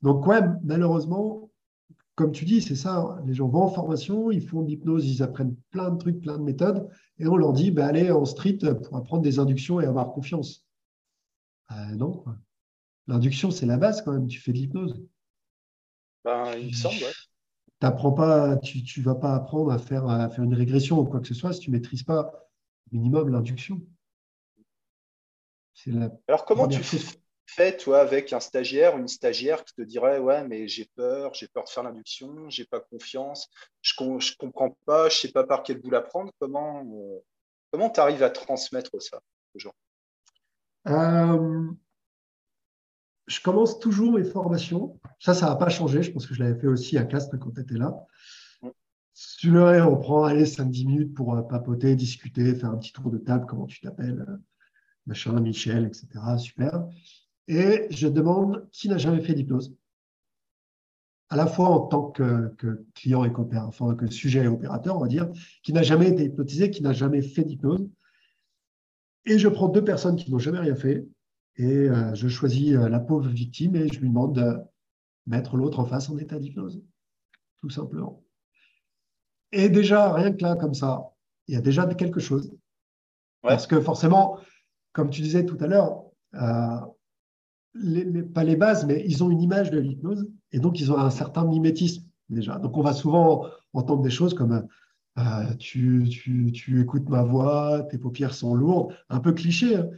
Donc, 0.03 0.27
ouais, 0.27 0.41
malheureusement, 0.63 1.51
comme 2.15 2.33
tu 2.33 2.45
dis, 2.45 2.63
c'est 2.63 2.77
ça. 2.77 2.97
Hein. 2.97 3.23
Les 3.27 3.35
gens 3.35 3.49
vont 3.49 3.63
en 3.63 3.71
formation, 3.71 4.31
ils 4.31 4.47
font 4.47 4.63
de 4.63 4.69
l'hypnose, 4.69 5.07
ils 5.07 5.23
apprennent 5.23 5.57
plein 5.71 5.91
de 5.91 5.99
trucs, 5.99 6.21
plein 6.21 6.39
de 6.39 6.43
méthodes, 6.43 6.89
et 7.19 7.27
on 7.27 7.37
leur 7.37 7.53
dit 7.53 7.71
bah, 7.71 7.87
allez 7.87 8.11
en 8.11 8.25
street 8.25 8.59
pour 8.83 8.97
apprendre 8.97 9.23
des 9.23 9.39
inductions 9.39 9.81
et 9.81 9.87
avoir 9.87 10.13
confiance. 10.13 10.67
Euh, 11.73 11.95
non. 11.97 12.25
L'induction, 13.07 13.51
c'est 13.51 13.67
la 13.67 13.77
base 13.77 14.03
quand 14.03 14.13
même. 14.13 14.27
Tu 14.27 14.41
fais 14.41 14.53
de 14.53 14.59
l'hypnose. 14.59 15.03
Ben, 16.25 16.57
il 16.59 16.69
me 16.69 16.73
semble, 16.73 16.97
pas, 17.81 18.57
tu 18.59 19.01
ne 19.01 19.05
vas 19.05 19.15
pas 19.15 19.35
apprendre 19.35 19.71
à 19.71 19.79
faire, 19.79 20.09
à 20.09 20.31
faire 20.31 20.45
une 20.45 20.55
régression 20.55 21.01
ou 21.01 21.05
quoi 21.05 21.21
que 21.21 21.29
ce 21.29 21.35
soit 21.35 21.53
si 21.53 21.61
tu 21.61 21.71
ne 21.71 21.77
maîtrises 21.77 22.03
pas 22.03 22.33
minimum 22.93 23.29
l'induction. 23.29 23.83
Alors, 26.29 26.45
comment 26.47 26.69
tu 26.69 26.83
fais 26.83 26.99
fait, 27.47 27.77
toi, 27.77 28.01
avec 28.01 28.33
un 28.33 28.41
stagiaire, 28.41 28.97
une 28.97 29.09
stagiaire 29.09 29.65
qui 29.65 29.75
te 29.75 29.83
dirait 29.83 30.19
Ouais, 30.19 30.47
mais 30.47 30.67
j'ai 30.69 30.89
peur, 30.97 31.35
j'ai 31.35 31.49
peur 31.49 31.65
de 31.65 31.69
faire 31.69 31.83
l'induction, 31.83 32.49
j'ai 32.49 32.65
pas 32.65 32.81
confiance, 32.81 33.49
je 33.83 33.95
ne 34.01 34.37
comprends 34.39 34.77
pas, 34.87 35.09
je 35.09 35.19
sais 35.19 35.33
pas 35.33 35.45
par 35.45 35.63
quel 35.63 35.81
bout 35.81 35.91
la 35.91 36.01
prendre. 36.01 36.33
Comment 36.41 36.85
euh, 36.85 37.19
comment 37.71 37.91
tu 37.91 38.01
arrives 38.01 38.23
à 38.23 38.31
transmettre 38.31 38.91
ça 39.01 39.21
aux 39.55 39.59
gens? 39.59 39.75
Euh, 40.89 41.71
Je 43.27 43.41
commence 43.41 43.79
toujours 43.79 44.13
mes 44.13 44.25
formations. 44.25 44.99
Ça, 45.19 45.35
ça 45.35 45.49
n'a 45.49 45.57
pas 45.57 45.69
changé. 45.69 46.03
Je 46.03 46.13
pense 46.13 46.27
que 46.27 46.35
je 46.35 46.43
l'avais 46.43 46.59
fait 46.59 46.67
aussi 46.67 46.99
à 46.99 47.05
classe 47.05 47.29
quand 47.31 47.51
tu 47.51 47.61
étais 47.61 47.77
là. 47.77 47.95
Mm. 48.63 48.69
Tu 49.39 49.51
le 49.51 49.83
on 49.83 49.97
prend 49.97 50.29
5-10 50.29 50.87
minutes 50.87 51.15
pour 51.15 51.35
euh, 51.35 51.43
papoter, 51.43 51.95
discuter, 51.95 52.55
faire 52.55 52.71
un 52.71 52.79
petit 52.79 52.93
tour 52.93 53.11
de 53.11 53.19
table, 53.19 53.47
comment 53.47 53.67
tu 53.67 53.81
t'appelles, 53.81 54.27
machin, 55.07 55.39
Michel, 55.41 55.85
etc. 55.87 56.09
Super 56.39 56.89
et 57.49 57.87
je 57.91 58.09
demande 58.09 58.69
qui 58.71 58.89
n'a 58.89 58.99
jamais 58.99 59.21
fait 59.21 59.35
d'hypnose, 59.35 59.75
à 61.31 61.37
la 61.37 61.47
fois 61.47 61.69
en 61.69 61.81
tant 61.81 62.11
que, 62.11 62.55
client 62.95 63.25
et 63.25 63.33
enfin 63.57 63.95
que 63.95 64.07
sujet 64.09 64.45
et 64.45 64.49
opérateur, 64.49 64.97
on 64.97 65.01
va 65.01 65.09
dire, 65.09 65.31
qui 65.63 65.73
n'a 65.73 65.83
jamais 65.83 66.09
été 66.09 66.25
hypnotisé, 66.25 66.71
qui 66.71 66.83
n'a 66.83 66.93
jamais 66.93 67.23
fait 67.23 67.45
d'hypnose. 67.45 67.89
Et 69.27 69.39
je 69.39 69.49
prends 69.49 69.69
deux 69.69 69.85
personnes 69.85 70.17
qui 70.17 70.31
n'ont 70.31 70.39
jamais 70.39 70.61
rien 70.61 70.77
fait 70.77 71.07
et 71.57 71.89
euh, 71.89 72.15
je 72.15 72.29
choisis 72.29 72.75
euh, 72.75 72.89
la 72.89 73.01
pauvre 73.01 73.29
victime 73.29 73.77
et 73.77 73.89
je 73.89 74.01
lui 74.01 74.09
demande 74.09 74.35
de 74.35 74.59
mettre 75.27 75.57
l'autre 75.57 75.81
en 75.81 75.87
face 75.87 76.11
en 76.11 76.19
état 76.19 76.39
d'hypnose, 76.39 76.83
tout 77.61 77.71
simplement. 77.71 78.23
Et 79.53 79.69
déjà, 79.69 80.13
rien 80.13 80.33
que 80.33 80.43
là, 80.43 80.57
comme 80.57 80.75
ça, 80.75 81.11
il 81.47 81.55
y 81.55 81.57
a 81.57 81.61
déjà 81.61 81.87
quelque 81.87 82.21
chose. 82.21 82.55
Parce 83.43 83.67
que 83.67 83.81
forcément, 83.81 84.39
comme 84.93 85.11
tu 85.11 85.23
disais 85.23 85.47
tout 85.47 85.59
à 85.61 85.67
l'heure, 85.67 86.05
euh, 86.35 86.81
pas 88.35 88.45
les 88.45 88.57
bases, 88.57 88.87
mais 88.87 89.05
ils 89.07 89.25
ont 89.25 89.31
une 89.31 89.43
image 89.43 89.71
de 89.71 89.79
l'hypnose 89.79 90.29
et 90.53 90.59
donc 90.59 90.81
ils 90.81 90.93
ont 90.93 90.99
un 90.99 91.11
certain 91.11 91.45
mimétisme 91.45 92.05
déjà. 92.29 92.59
Donc 92.59 92.77
on 92.77 92.83
va 92.83 92.93
souvent 92.93 93.47
entendre 93.73 94.03
des 94.03 94.11
choses 94.11 94.35
comme 94.35 94.67
euh, 95.19 95.55
tu, 95.59 96.09
tu, 96.11 96.53
tu, 96.53 96.81
écoutes 96.81 97.09
ma 97.09 97.23
voix, 97.23 97.83
tes 97.91 97.99
paupières 97.99 98.35
sont 98.35 98.55
lourdes, 98.55 98.95
un 99.09 99.21
peu 99.21 99.33
cliché, 99.33 99.77
hein. 99.77 99.89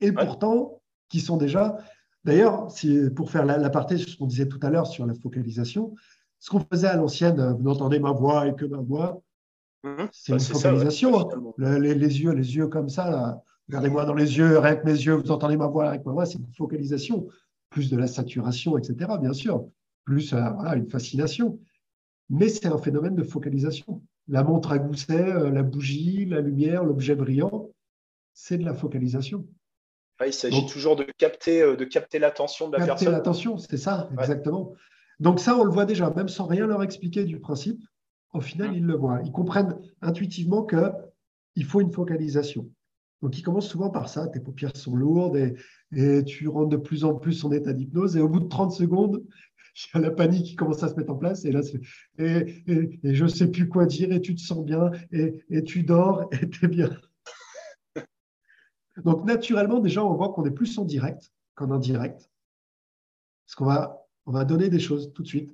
et 0.00 0.12
pourtant 0.12 0.80
qui 1.08 1.20
sont 1.20 1.36
déjà. 1.36 1.78
D'ailleurs, 2.24 2.70
si, 2.70 3.08
pour 3.14 3.30
faire 3.30 3.46
l'aparté 3.46 3.96
sur 3.96 4.08
ce 4.10 4.16
qu'on 4.16 4.26
disait 4.26 4.48
tout 4.48 4.58
à 4.62 4.68
l'heure 4.68 4.86
sur 4.86 5.06
la 5.06 5.14
focalisation, 5.14 5.94
ce 6.38 6.50
qu'on 6.50 6.60
faisait 6.60 6.88
à 6.88 6.96
l'ancienne, 6.96 7.54
vous 7.56 7.62
n'entendez 7.62 7.98
ma 7.98 8.12
voix 8.12 8.46
et 8.46 8.54
que 8.54 8.66
ma 8.66 8.78
voix, 8.78 9.22
mmh. 9.84 10.04
c'est 10.12 10.32
une 10.32 10.40
focalisation. 10.40 11.18
Hein. 11.18 11.78
les, 11.78 11.94
les, 11.94 12.20
yeux, 12.20 12.32
les 12.32 12.56
yeux 12.56 12.66
comme 12.66 12.90
ça, 12.90 13.10
là, 13.10 13.42
Regardez-moi 13.68 14.04
dans 14.06 14.14
les 14.14 14.38
yeux, 14.38 14.58
rien 14.58 14.76
que 14.76 14.86
mes 14.86 14.92
yeux, 14.92 15.14
vous 15.14 15.30
entendez 15.30 15.56
ma 15.56 15.66
voix 15.66 15.88
avec 15.90 16.06
ma 16.06 16.12
voix, 16.12 16.24
c'est 16.24 16.38
une 16.38 16.52
focalisation, 16.56 17.28
plus 17.68 17.90
de 17.90 17.96
la 17.96 18.06
saturation, 18.06 18.78
etc., 18.78 19.10
bien 19.20 19.34
sûr, 19.34 19.66
plus 20.04 20.32
euh, 20.32 20.38
une 20.74 20.88
fascination. 20.88 21.58
Mais 22.30 22.48
c'est 22.48 22.66
un 22.66 22.78
phénomène 22.78 23.14
de 23.14 23.22
focalisation. 23.22 24.02
La 24.26 24.42
montre 24.42 24.72
à 24.72 24.78
gousset, 24.78 25.32
euh, 25.32 25.50
la 25.50 25.62
bougie, 25.62 26.24
la 26.24 26.40
lumière, 26.40 26.82
l'objet 26.82 27.14
brillant, 27.14 27.70
c'est 28.32 28.56
de 28.56 28.64
la 28.64 28.74
focalisation. 28.74 29.46
il 30.24 30.32
s'agit 30.32 30.64
toujours 30.66 30.96
de 30.96 31.04
capter, 31.04 31.60
de 31.60 31.84
capter 31.84 32.18
l'attention 32.18 32.68
de 32.68 32.72
la 32.72 32.86
capter 32.86 33.04
personne. 33.04 33.12
l'attention, 33.12 33.58
c'est 33.58 33.76
ça, 33.76 34.08
exactement. 34.18 34.72
Donc 35.20 35.40
ça, 35.40 35.58
on 35.58 35.64
le 35.64 35.70
voit 35.70 35.84
déjà, 35.84 36.10
même 36.10 36.28
sans 36.28 36.46
rien 36.46 36.66
leur 36.66 36.82
expliquer 36.82 37.24
du 37.24 37.38
principe. 37.38 37.82
Au 38.32 38.40
final, 38.40 38.70
mmh. 38.70 38.74
ils 38.74 38.84
le 38.84 38.94
voient. 38.94 39.20
Ils 39.24 39.32
comprennent 39.32 39.78
intuitivement 40.00 40.64
qu'il 40.64 41.64
faut 41.64 41.80
une 41.80 41.92
focalisation. 41.92 42.70
Donc, 43.22 43.36
ils 43.36 43.42
commencent 43.42 43.68
souvent 43.68 43.90
par 43.90 44.08
ça. 44.08 44.28
Tes 44.28 44.40
paupières 44.40 44.76
sont 44.76 44.94
lourdes 44.94 45.36
et, 45.36 45.54
et 45.92 46.24
tu 46.24 46.48
rentres 46.48 46.68
de 46.68 46.76
plus 46.76 47.04
en 47.04 47.14
plus 47.14 47.44
en 47.44 47.52
état 47.52 47.72
d'hypnose. 47.72 48.16
Et 48.16 48.20
au 48.20 48.28
bout 48.28 48.40
de 48.40 48.48
30 48.48 48.72
secondes, 48.72 49.24
il 49.94 49.96
y 49.96 49.98
a 49.98 50.00
la 50.00 50.10
panique 50.10 50.46
qui 50.46 50.56
commence 50.56 50.82
à 50.82 50.88
se 50.88 50.94
mettre 50.94 51.12
en 51.12 51.16
place. 51.16 51.44
Et 51.44 51.52
là, 51.52 51.60
et, 52.18 52.62
et, 52.66 53.14
je 53.14 53.24
ne 53.24 53.28
sais 53.28 53.50
plus 53.50 53.68
quoi 53.68 53.86
dire. 53.86 54.12
Et 54.12 54.20
tu 54.20 54.34
te 54.34 54.40
sens 54.40 54.64
bien. 54.64 54.90
Et, 55.10 55.44
et 55.50 55.64
tu 55.64 55.82
dors. 55.82 56.28
Et 56.32 56.48
tu 56.48 56.66
es 56.66 56.68
bien. 56.68 56.90
Donc, 59.04 59.24
naturellement, 59.24 59.80
déjà, 59.80 60.04
on 60.04 60.14
voit 60.14 60.32
qu'on 60.32 60.44
est 60.44 60.52
plus 60.52 60.78
en 60.78 60.84
direct 60.84 61.32
qu'en 61.54 61.70
indirect. 61.72 62.30
Parce 63.46 63.54
qu'on 63.56 63.64
va, 63.64 64.06
on 64.26 64.32
va 64.32 64.44
donner 64.44 64.68
des 64.68 64.78
choses 64.78 65.12
tout 65.12 65.22
de 65.22 65.28
suite. 65.28 65.52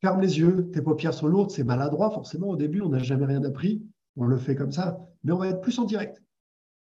Ferme 0.00 0.22
les 0.22 0.38
yeux, 0.38 0.70
tes 0.72 0.80
paupières 0.80 1.12
sont 1.12 1.26
lourdes, 1.26 1.50
c'est 1.50 1.62
maladroit, 1.62 2.10
forcément. 2.10 2.48
Au 2.48 2.56
début, 2.56 2.80
on 2.80 2.88
n'a 2.88 2.98
jamais 2.98 3.26
rien 3.26 3.44
appris. 3.44 3.82
On 4.16 4.24
le 4.24 4.38
fait 4.38 4.56
comme 4.56 4.72
ça. 4.72 4.98
Mais 5.22 5.32
on 5.32 5.38
va 5.38 5.48
être 5.48 5.60
plus 5.60 5.78
en 5.78 5.84
direct. 5.84 6.22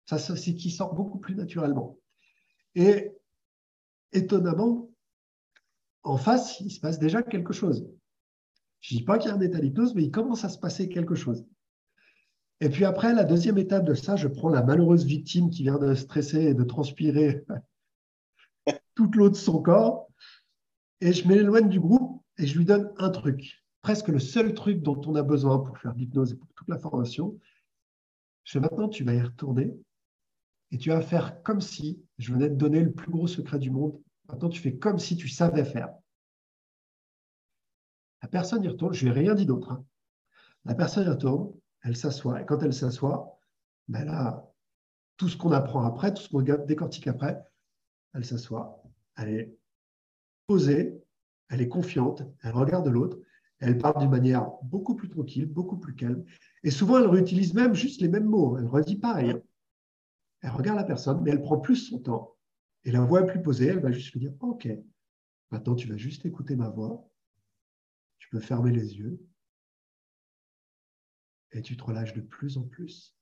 Ça, 0.06 0.18
c'est 0.18 0.54
qui 0.54 0.70
sort 0.70 0.94
beaucoup 0.94 1.18
plus 1.18 1.34
naturellement. 1.34 1.98
Et 2.74 3.12
étonnamment, 4.12 4.90
en 6.04 6.16
face, 6.16 6.60
il 6.60 6.70
se 6.70 6.80
passe 6.80 6.98
déjà 6.98 7.22
quelque 7.22 7.52
chose. 7.52 7.88
Je 8.80 8.94
ne 8.94 9.00
dis 9.00 9.04
pas 9.04 9.18
qu'il 9.18 9.30
y 9.30 9.32
a 9.32 9.36
un 9.36 9.40
état 9.40 9.58
d'hypnose, 9.58 9.94
mais 9.94 10.04
il 10.04 10.10
commence 10.10 10.44
à 10.44 10.48
se 10.48 10.58
passer 10.58 10.88
quelque 10.88 11.16
chose. 11.16 11.44
Et 12.60 12.68
puis 12.68 12.84
après, 12.84 13.12
la 13.12 13.24
deuxième 13.24 13.58
étape 13.58 13.84
de 13.84 13.94
ça, 13.94 14.16
je 14.16 14.28
prends 14.28 14.48
la 14.48 14.62
malheureuse 14.62 15.04
victime 15.04 15.50
qui 15.50 15.64
vient 15.64 15.78
de 15.78 15.94
stresser 15.94 16.44
et 16.44 16.54
de 16.54 16.62
transpirer 16.62 17.44
toute 18.94 19.16
l'eau 19.16 19.28
de 19.28 19.34
son 19.34 19.60
corps, 19.60 20.08
et 21.00 21.12
je 21.12 21.28
m'éloigne 21.28 21.68
du 21.68 21.80
groupe 21.80 22.22
et 22.38 22.46
je 22.46 22.56
lui 22.56 22.64
donne 22.64 22.92
un 22.98 23.10
truc, 23.10 23.64
presque 23.82 24.08
le 24.08 24.18
seul 24.18 24.54
truc 24.54 24.82
dont 24.82 25.00
on 25.06 25.14
a 25.14 25.22
besoin 25.22 25.58
pour 25.58 25.76
faire 25.78 25.92
l'hypnose 25.94 26.32
et 26.32 26.36
pour 26.36 26.48
toute 26.54 26.68
la 26.68 26.78
formation. 26.78 27.38
Je 28.44 28.52
fais 28.52 28.60
maintenant, 28.60 28.88
tu 28.88 29.04
vas 29.04 29.14
y 29.14 29.20
retourner 29.20 29.74
et 30.70 30.78
tu 30.78 30.90
vas 30.90 31.00
faire 31.00 31.42
comme 31.42 31.60
si 31.60 32.02
je 32.18 32.32
venais 32.32 32.48
de 32.48 32.56
donner 32.56 32.80
le 32.80 32.92
plus 32.92 33.10
gros 33.10 33.26
secret 33.26 33.58
du 33.58 33.70
monde. 33.70 34.00
Maintenant, 34.28 34.48
tu 34.48 34.60
fais 34.60 34.76
comme 34.76 34.98
si 34.98 35.16
tu 35.16 35.28
savais 35.28 35.64
faire. 35.64 35.92
La 38.22 38.28
personne 38.28 38.64
y 38.64 38.68
retourne, 38.68 38.92
je 38.92 39.04
lui 39.04 39.10
ai 39.10 39.12
rien 39.12 39.34
dit 39.34 39.46
d'autre. 39.46 39.72
Hein. 39.72 39.84
La 40.64 40.74
personne 40.74 41.06
y 41.06 41.10
retourne, 41.10 41.52
elle 41.82 41.96
s'assoit. 41.96 42.42
Et 42.42 42.46
quand 42.46 42.62
elle 42.62 42.72
s'assoit, 42.72 43.38
ben 43.88 44.04
là, 44.04 44.52
tout 45.16 45.28
ce 45.28 45.36
qu'on 45.36 45.52
apprend 45.52 45.84
après, 45.84 46.12
tout 46.12 46.22
ce 46.22 46.28
qu'on 46.28 46.42
décortique 46.42 47.06
après, 47.06 47.40
elle 48.14 48.24
s'assoit, 48.24 48.82
elle 49.16 49.28
est 49.28 49.56
posée, 50.46 51.00
elle 51.48 51.60
est 51.60 51.68
confiante, 51.68 52.22
elle 52.42 52.52
regarde 52.52 52.88
l'autre, 52.88 53.18
elle 53.60 53.78
parle 53.78 54.00
d'une 54.00 54.10
manière 54.10 54.50
beaucoup 54.62 54.94
plus 54.94 55.08
tranquille, 55.08 55.46
beaucoup 55.46 55.78
plus 55.78 55.94
calme. 55.94 56.24
Et 56.62 56.70
souvent, 56.70 56.98
elle 56.98 57.06
réutilise 57.06 57.54
même 57.54 57.74
juste 57.74 58.00
les 58.00 58.08
mêmes 58.08 58.26
mots. 58.26 58.58
Elle 58.58 58.66
redit 58.66 58.96
pas 58.96 59.14
rien. 59.14 59.40
Elle 60.42 60.50
regarde 60.50 60.78
la 60.78 60.84
personne, 60.84 61.22
mais 61.22 61.30
elle 61.30 61.42
prend 61.42 61.58
plus 61.58 61.76
son 61.76 62.00
temps. 62.00 62.36
Et 62.84 62.92
la 62.92 63.00
voix 63.00 63.22
est 63.22 63.26
plus 63.26 63.42
posée, 63.42 63.66
elle 63.66 63.80
va 63.80 63.90
juste 63.90 64.12
lui 64.12 64.20
dire 64.20 64.34
Ok, 64.40 64.68
maintenant 65.50 65.74
tu 65.74 65.88
vas 65.88 65.96
juste 65.96 66.24
écouter 66.24 66.56
ma 66.56 66.68
voix. 66.68 67.10
Tu 68.18 68.28
peux 68.28 68.40
fermer 68.40 68.72
les 68.72 68.96
yeux. 68.96 69.20
Et 71.52 71.62
tu 71.62 71.76
te 71.76 71.82
relâches 71.82 72.14
de 72.14 72.20
plus 72.20 72.58
en 72.58 72.64
plus. 72.64 73.16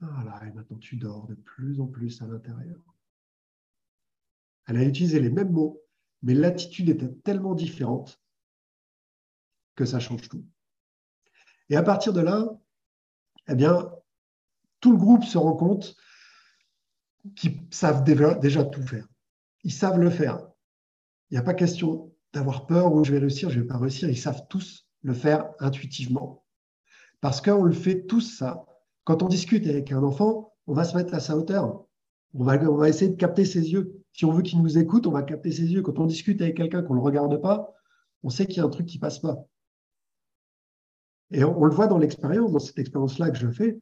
Voilà, 0.00 0.44
et 0.46 0.52
maintenant 0.52 0.78
tu 0.78 0.96
dors 0.96 1.26
de 1.26 1.34
plus 1.34 1.80
en 1.80 1.86
plus 1.86 2.20
à 2.22 2.26
l'intérieur. 2.26 2.82
Elle 4.66 4.76
a 4.76 4.84
utilisé 4.84 5.20
les 5.20 5.30
mêmes 5.30 5.52
mots, 5.52 5.80
mais 6.22 6.34
l'attitude 6.34 6.88
était 6.88 7.12
tellement 7.12 7.54
différente 7.54 8.20
que 9.76 9.84
ça 9.84 10.00
change 10.00 10.28
tout. 10.28 10.44
Et 11.68 11.76
à 11.76 11.82
partir 11.82 12.12
de 12.12 12.20
là, 12.20 12.60
eh 13.48 13.54
bien, 13.54 13.90
tout 14.82 14.90
le 14.90 14.98
groupe 14.98 15.24
se 15.24 15.38
rend 15.38 15.54
compte 15.54 15.96
qu'ils 17.36 17.62
savent 17.70 18.04
déjà, 18.04 18.64
tout 18.64 18.82
faire. 18.82 19.06
Ils 19.64 19.72
savent 19.72 19.98
le 19.98 20.10
faire. 20.10 20.44
Il 21.30 21.34
n'y 21.34 21.38
a 21.38 21.42
pas 21.42 21.54
question 21.54 22.12
d'avoir 22.34 22.66
peur 22.66 22.92
ou 22.92 23.04
je 23.04 23.12
vais 23.12 23.18
réussir, 23.18 23.48
je 23.48 23.58
ne 23.58 23.62
vais 23.62 23.68
pas 23.68 23.78
réussir. 23.78 24.10
Ils 24.10 24.18
savent 24.18 24.42
tous 24.50 24.88
le 25.02 25.14
faire 25.14 25.50
intuitivement. 25.60 26.44
Parce 27.20 27.40
qu'on 27.40 27.62
le 27.62 27.72
fait 27.72 28.06
tous 28.06 28.20
ça. 28.20 28.66
Quand 29.04 29.22
on 29.22 29.28
discute 29.28 29.66
avec 29.68 29.92
un 29.92 30.02
enfant, 30.02 30.52
on 30.66 30.74
va 30.74 30.84
se 30.84 30.96
mettre 30.96 31.14
à 31.14 31.20
sa 31.20 31.36
hauteur. 31.36 31.84
On 32.34 32.42
va, 32.42 32.54
on 32.68 32.76
va 32.76 32.88
essayer 32.88 33.10
de 33.10 33.16
capter 33.16 33.44
ses 33.44 33.70
yeux. 33.70 34.02
Si 34.12 34.24
on 34.24 34.32
veut 34.32 34.42
qu'il 34.42 34.60
nous 34.60 34.78
écoute, 34.78 35.06
on 35.06 35.12
va 35.12 35.22
capter 35.22 35.52
ses 35.52 35.72
yeux. 35.72 35.82
Quand 35.82 36.00
on 36.00 36.06
discute 36.06 36.40
avec 36.42 36.56
quelqu'un 36.56 36.82
qu'on 36.82 36.94
ne 36.94 36.98
le 36.98 37.04
regarde 37.04 37.40
pas, 37.40 37.72
on 38.24 38.30
sait 38.30 38.46
qu'il 38.46 38.56
y 38.56 38.60
a 38.60 38.64
un 38.64 38.68
truc 38.68 38.86
qui 38.86 38.96
ne 38.96 39.00
passe 39.00 39.20
pas. 39.20 39.46
Et 41.30 41.44
on, 41.44 41.56
on 41.56 41.66
le 41.66 41.74
voit 41.74 41.86
dans 41.86 41.98
l'expérience, 41.98 42.50
dans 42.50 42.58
cette 42.58 42.78
expérience-là 42.80 43.30
que 43.30 43.38
je 43.38 43.48
fais 43.48 43.80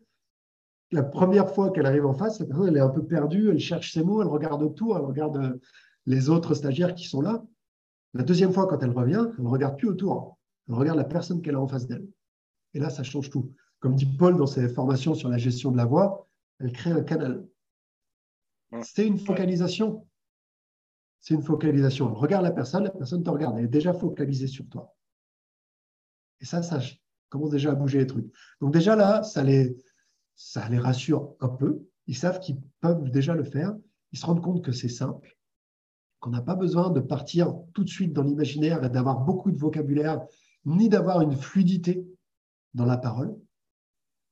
la 0.92 1.03
première 1.03 1.50
fois 1.50 1.70
qu'elle 1.70 1.87
arrive 1.87 2.07
en 2.07 2.14
face, 2.14 2.40
la 2.40 2.46
personne 2.46 2.68
elle 2.68 2.76
est 2.76 2.81
un 2.81 2.88
peu 2.88 3.05
perdue, 3.05 3.50
elle 3.50 3.61
cherche 3.61 3.92
ses 3.92 4.03
mots, 4.03 4.22
elle 4.22 4.29
regarde 4.29 4.62
autour, 4.62 4.96
elle 4.96 5.05
regarde 5.05 5.37
euh, 5.37 5.61
les 6.07 6.29
autres 6.29 6.55
stagiaires 6.55 6.94
qui 6.94 7.07
sont 7.07 7.20
là. 7.20 7.44
La 8.14 8.24
deuxième 8.24 8.53
fois, 8.53 8.66
quand 8.66 8.83
elle 8.83 8.90
revient, 8.90 9.24
elle 9.38 9.44
ne 9.44 9.48
regarde 9.48 9.79
plus 9.79 9.88
autour, 9.88 10.38
elle 10.68 10.74
regarde 10.74 10.98
la 10.98 11.05
personne 11.05 11.42
qu'elle 11.42 11.55
a 11.55 11.61
en 11.61 11.68
face 11.68 11.87
d'elle. 11.87 12.07
Et 12.74 12.81
là, 12.81 12.90
ça 12.90 13.03
change 13.03 13.31
tout. 13.31 13.53
Comme 13.79 13.94
dit 13.94 14.07
Paul 14.07 14.37
dans 14.37 14.46
ses 14.46 14.68
formations 14.68 15.14
sur 15.14 15.29
la 15.29 15.38
gestion 15.38 15.70
de 15.70 15.76
la 15.76 15.85
voix, 15.85 16.26
elle 16.59 16.72
crée 16.72 16.90
un 16.90 17.03
canal. 17.03 17.46
C'est 18.83 19.07
une 19.07 19.18
focalisation. 19.18 20.07
C'est 21.20 21.35
une 21.35 21.42
focalisation. 21.42 22.09
Elle 22.09 22.16
regarde 22.16 22.44
la 22.44 22.50
personne, 22.50 22.85
la 22.85 22.90
personne 22.90 23.22
te 23.22 23.31
regarde, 23.31 23.59
elle 23.59 23.64
est 23.64 23.68
déjà 23.68 23.92
focalisée 23.92 24.46
sur 24.46 24.68
toi. 24.68 24.94
Et 26.40 26.44
ça, 26.44 26.62
ça 26.62 26.81
commence 27.29 27.50
déjà 27.50 27.70
à 27.70 27.74
bouger 27.74 27.98
les 27.98 28.07
trucs. 28.07 28.33
Donc 28.61 28.72
déjà 28.72 28.96
là, 28.96 29.22
ça 29.22 29.42
les, 29.42 29.76
ça 30.40 30.66
les 30.70 30.79
rassure 30.79 31.35
un 31.40 31.50
peu. 31.50 31.87
Ils 32.07 32.16
savent 32.16 32.40
qu'ils 32.40 32.59
peuvent 32.81 33.11
déjà 33.11 33.35
le 33.35 33.44
faire. 33.44 33.76
Ils 34.12 34.18
se 34.18 34.24
rendent 34.24 34.40
compte 34.40 34.64
que 34.64 34.72
c'est 34.72 34.88
simple, 34.88 35.37
qu'on 36.18 36.31
n'a 36.31 36.40
pas 36.40 36.55
besoin 36.55 36.88
de 36.88 37.00
partir 37.00 37.55
tout 37.74 37.85
de 37.85 37.90
suite 37.90 38.14
dans 38.14 38.22
l'imaginaire 38.22 38.83
et 38.83 38.88
d'avoir 38.88 39.20
beaucoup 39.20 39.50
de 39.50 39.59
vocabulaire, 39.59 40.24
ni 40.64 40.88
d'avoir 40.88 41.20
une 41.20 41.37
fluidité 41.37 42.07
dans 42.72 42.87
la 42.87 42.96
parole, 42.96 43.38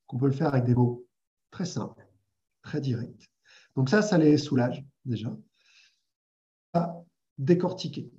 qu'on 0.06 0.16
peut 0.16 0.26
le 0.26 0.32
faire 0.32 0.48
avec 0.48 0.64
des 0.64 0.74
mots 0.74 1.06
très 1.50 1.66
simples, 1.66 2.08
très 2.62 2.80
directs. 2.80 3.30
Donc 3.76 3.90
ça, 3.90 4.00
ça 4.00 4.16
les 4.16 4.38
soulage 4.38 4.82
déjà. 5.04 5.36
À 6.72 7.04
décortiquer. 7.36 8.10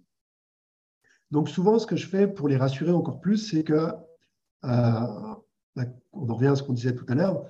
Donc 1.32 1.50
souvent, 1.50 1.80
ce 1.80 1.88
que 1.88 1.96
je 1.96 2.08
fais 2.08 2.28
pour 2.28 2.48
les 2.48 2.58
rassurer 2.58 2.92
encore 2.92 3.20
plus, 3.20 3.50
c'est 3.50 3.64
que, 3.64 3.74
euh, 3.74 5.36
bah, 5.76 5.86
on 6.14 6.30
en 6.30 6.36
revient 6.36 6.50
à 6.50 6.56
ce 6.56 6.62
qu'on 6.62 6.74
disait 6.74 6.96
tout 6.96 7.06
à 7.10 7.16
l'heure, 7.16 7.44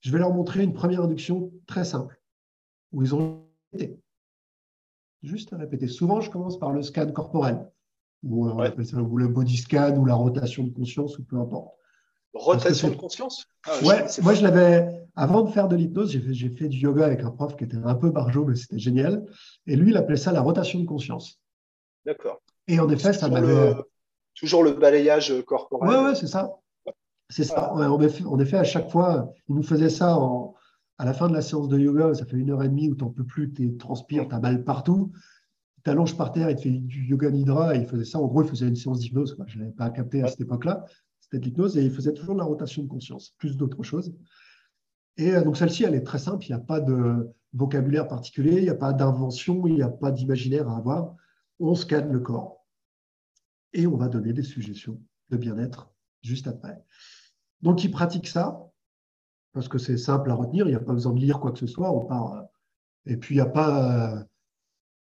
je 0.00 0.12
vais 0.12 0.18
leur 0.18 0.32
montrer 0.32 0.62
une 0.62 0.72
première 0.72 1.02
induction 1.02 1.52
très 1.66 1.84
simple, 1.84 2.20
où 2.92 3.02
ils 3.02 3.14
ont 3.14 3.44
répété. 3.72 3.98
Juste 5.22 5.52
à 5.52 5.56
répéter. 5.56 5.88
Souvent, 5.88 6.20
je 6.20 6.30
commence 6.30 6.58
par 6.58 6.70
le 6.70 6.82
scan 6.82 7.10
corporel, 7.12 7.68
ou, 8.22 8.48
ça, 8.84 8.96
le 8.96 9.28
body 9.28 9.56
scan, 9.56 9.96
ou 9.96 10.04
la 10.04 10.14
rotation 10.14 10.64
de 10.64 10.70
conscience, 10.70 11.18
ou 11.18 11.24
peu 11.24 11.36
importe. 11.36 11.74
Rotation 12.34 12.90
de 12.90 12.96
conscience? 12.96 13.46
Ah, 13.64 13.78
Ouais, 13.82 14.04
moi 14.22 14.34
je 14.34 14.42
l'avais, 14.42 15.06
avant 15.14 15.42
de 15.42 15.50
faire 15.50 15.68
de 15.68 15.76
l'hypnose, 15.76 16.10
j'ai 16.10 16.20
fait, 16.20 16.56
fait, 16.56 16.68
du 16.68 16.78
yoga 16.78 17.06
avec 17.06 17.20
un 17.22 17.30
prof 17.30 17.56
qui 17.56 17.64
était 17.64 17.78
un 17.82 17.94
peu 17.94 18.10
barjot, 18.10 18.44
mais 18.44 18.54
c'était 18.54 18.78
génial. 18.78 19.24
Et 19.66 19.74
lui, 19.74 19.90
il 19.90 19.96
appelait 19.96 20.18
ça 20.18 20.32
la 20.32 20.42
rotation 20.42 20.78
de 20.78 20.84
conscience. 20.84 21.40
D'accord. 22.04 22.42
Et 22.68 22.78
en 22.78 22.88
effet, 22.90 23.12
ça 23.12 23.28
m'avait. 23.28 23.74
Toujours 24.34 24.62
le 24.62 24.72
balayage 24.72 25.32
corporel. 25.46 25.88
Ouais, 25.88 26.04
ouais, 26.04 26.14
c'est 26.14 26.26
ça. 26.26 26.56
C'est 27.28 27.44
ça. 27.44 27.72
en, 27.72 28.00
effet, 28.00 28.56
à 28.56 28.64
chaque 28.64 28.90
fois, 28.90 29.32
il 29.48 29.56
nous 29.56 29.62
faisait 29.62 29.90
ça 29.90 30.18
à 30.98 31.04
la 31.04 31.12
fin 31.12 31.28
de 31.28 31.34
la 31.34 31.42
séance 31.42 31.68
de 31.68 31.78
yoga. 31.78 32.14
Ça 32.14 32.24
fait 32.24 32.36
une 32.36 32.50
heure 32.50 32.62
et 32.62 32.68
demie 32.68 32.88
où 32.88 32.94
tu 32.94 33.04
n'en 33.04 33.10
peux 33.10 33.24
plus, 33.24 33.52
tu 33.52 33.76
transpires, 33.76 34.28
tu 34.28 34.34
as 34.34 34.40
mal 34.40 34.64
partout. 34.64 35.12
Tu 35.84 35.90
allonges 35.90 36.16
par 36.16 36.32
terre, 36.32 36.50
il 36.50 36.56
te 36.56 36.62
fait 36.62 36.70
du 36.70 37.06
yoga 37.06 37.30
nidra. 37.30 37.74
Et 37.74 37.80
il 37.80 37.86
faisait 37.86 38.04
ça. 38.04 38.20
En 38.20 38.26
gros, 38.26 38.42
il 38.42 38.48
faisait 38.48 38.68
une 38.68 38.76
séance 38.76 39.00
d'hypnose. 39.00 39.36
Je 39.46 39.56
ne 39.56 39.62
l'avais 39.62 39.74
pas 39.74 39.90
capté 39.90 40.22
à 40.22 40.28
cette 40.28 40.40
époque-là. 40.40 40.84
C'était 41.20 41.38
de 41.38 41.44
l'hypnose 41.44 41.76
et 41.76 41.84
il 41.84 41.90
faisait 41.90 42.12
toujours 42.12 42.34
de 42.34 42.40
la 42.40 42.46
rotation 42.46 42.84
de 42.84 42.88
conscience, 42.88 43.34
plus 43.38 43.56
d'autres 43.56 43.82
choses. 43.82 44.14
Et 45.16 45.34
euh, 45.34 45.42
donc, 45.42 45.56
celle-ci, 45.56 45.82
elle 45.84 45.94
est 45.94 46.04
très 46.04 46.18
simple. 46.18 46.44
Il 46.44 46.50
n'y 46.50 46.54
a 46.54 46.60
pas 46.60 46.80
de 46.80 47.34
vocabulaire 47.52 48.06
particulier, 48.06 48.58
il 48.58 48.62
n'y 48.62 48.70
a 48.70 48.74
pas 48.74 48.92
d'invention, 48.92 49.66
il 49.66 49.74
n'y 49.74 49.82
a 49.82 49.88
pas 49.88 50.12
d'imaginaire 50.12 50.68
à 50.68 50.76
avoir. 50.76 51.16
On 51.58 51.74
scanne 51.74 52.12
le 52.12 52.20
corps 52.20 52.64
et 53.72 53.86
on 53.86 53.96
va 53.96 54.08
donner 54.08 54.32
des 54.32 54.42
suggestions 54.42 55.00
de 55.30 55.36
bien-être 55.36 55.90
juste 56.22 56.46
après. 56.46 56.84
Donc, 57.62 57.84
ils 57.84 57.90
pratiquent 57.90 58.28
ça 58.28 58.62
parce 59.52 59.68
que 59.68 59.78
c'est 59.78 59.96
simple 59.96 60.30
à 60.30 60.34
retenir. 60.34 60.66
Il 60.66 60.70
n'y 60.70 60.76
a 60.76 60.80
pas 60.80 60.92
besoin 60.92 61.12
de 61.12 61.18
lire 61.18 61.40
quoi 61.40 61.52
que 61.52 61.58
ce 61.58 61.66
soit. 61.66 61.90
On 61.90 62.04
part, 62.04 62.34
euh, 62.34 62.42
et 63.06 63.16
puis, 63.16 63.34
il 63.34 63.38
n'y 63.38 63.42
a 63.42 63.46
pas. 63.46 64.24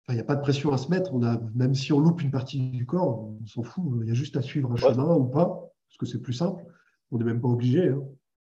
il 0.09 0.19
a 0.19 0.23
pas 0.23 0.35
de 0.35 0.41
pression 0.41 0.71
à 0.71 0.77
se 0.77 0.89
mettre. 0.89 1.13
On 1.13 1.23
a, 1.23 1.39
même 1.53 1.75
si 1.75 1.91
on 1.91 1.99
loupe 1.99 2.21
une 2.21 2.31
partie 2.31 2.69
du 2.69 2.85
corps, 2.85 3.31
on 3.41 3.45
s'en 3.45 3.63
fout. 3.63 3.83
Il 4.01 4.07
y 4.07 4.11
a 4.11 4.13
juste 4.13 4.37
à 4.37 4.41
suivre 4.41 4.71
un 4.71 4.77
chemin 4.77 5.15
ou 5.15 5.25
pas, 5.25 5.71
parce 5.87 5.97
que 5.97 6.05
c'est 6.05 6.21
plus 6.21 6.33
simple. 6.33 6.65
On 7.11 7.17
n'est 7.17 7.25
même 7.25 7.41
pas 7.41 7.49
obligé. 7.49 7.89
Hein. 7.89 8.01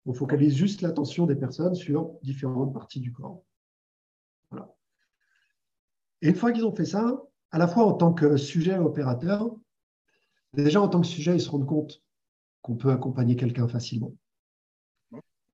On 0.05 0.13
focalise 0.13 0.55
juste 0.55 0.81
l'attention 0.81 1.27
des 1.27 1.35
personnes 1.35 1.75
sur 1.75 2.13
différentes 2.23 2.73
parties 2.73 2.99
du 2.99 3.11
corps. 3.11 3.43
Voilà. 4.49 4.73
Et 6.21 6.29
une 6.29 6.35
fois 6.35 6.51
qu'ils 6.51 6.65
ont 6.65 6.75
fait 6.75 6.85
ça, 6.85 7.21
à 7.51 7.57
la 7.57 7.67
fois 7.67 7.85
en 7.85 7.93
tant 7.93 8.13
que 8.13 8.37
sujet 8.37 8.77
opérateur, 8.77 9.55
déjà 10.53 10.81
en 10.81 10.87
tant 10.87 11.01
que 11.01 11.07
sujet, 11.07 11.35
ils 11.35 11.41
se 11.41 11.49
rendent 11.49 11.67
compte 11.67 12.01
qu'on 12.61 12.75
peut 12.75 12.91
accompagner 12.91 13.35
quelqu'un 13.35 13.67
facilement. 13.67 14.13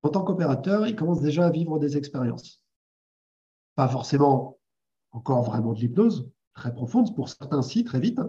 En 0.03 0.09
tant 0.09 0.23
qu'opérateur, 0.23 0.87
ils 0.87 0.95
commencent 0.95 1.21
déjà 1.21 1.47
à 1.47 1.49
vivre 1.49 1.79
des 1.79 1.97
expériences. 1.97 2.61
Pas 3.75 3.87
forcément 3.87 4.57
encore 5.11 5.43
vraiment 5.43 5.73
de 5.73 5.79
l'hypnose, 5.79 6.29
très 6.53 6.73
profonde, 6.73 7.15
pour 7.15 7.29
certains 7.29 7.61
si, 7.61 7.83
très 7.83 7.99
vite, 7.99 8.19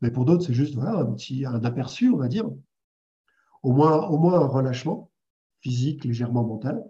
mais 0.00 0.10
pour 0.10 0.24
d'autres, 0.24 0.44
c'est 0.44 0.54
juste 0.54 0.76
un 0.78 1.06
petit 1.12 1.44
un 1.44 1.64
aperçu, 1.64 2.10
on 2.10 2.16
va 2.16 2.28
dire. 2.28 2.48
Au 3.62 3.72
moins, 3.72 4.06
au 4.08 4.18
moins 4.18 4.40
un 4.40 4.46
relâchement 4.46 5.10
physique, 5.60 6.04
légèrement 6.04 6.44
mental. 6.44 6.84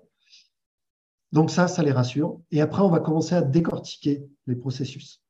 Donc 1.32 1.50
ça, 1.50 1.68
ça 1.68 1.82
les 1.82 1.92
rassure. 1.92 2.40
Et 2.50 2.60
après, 2.60 2.82
on 2.82 2.88
va 2.88 3.00
commencer 3.00 3.34
à 3.34 3.42
décortiquer 3.42 4.26
les 4.46 4.56
processus. 4.56 5.22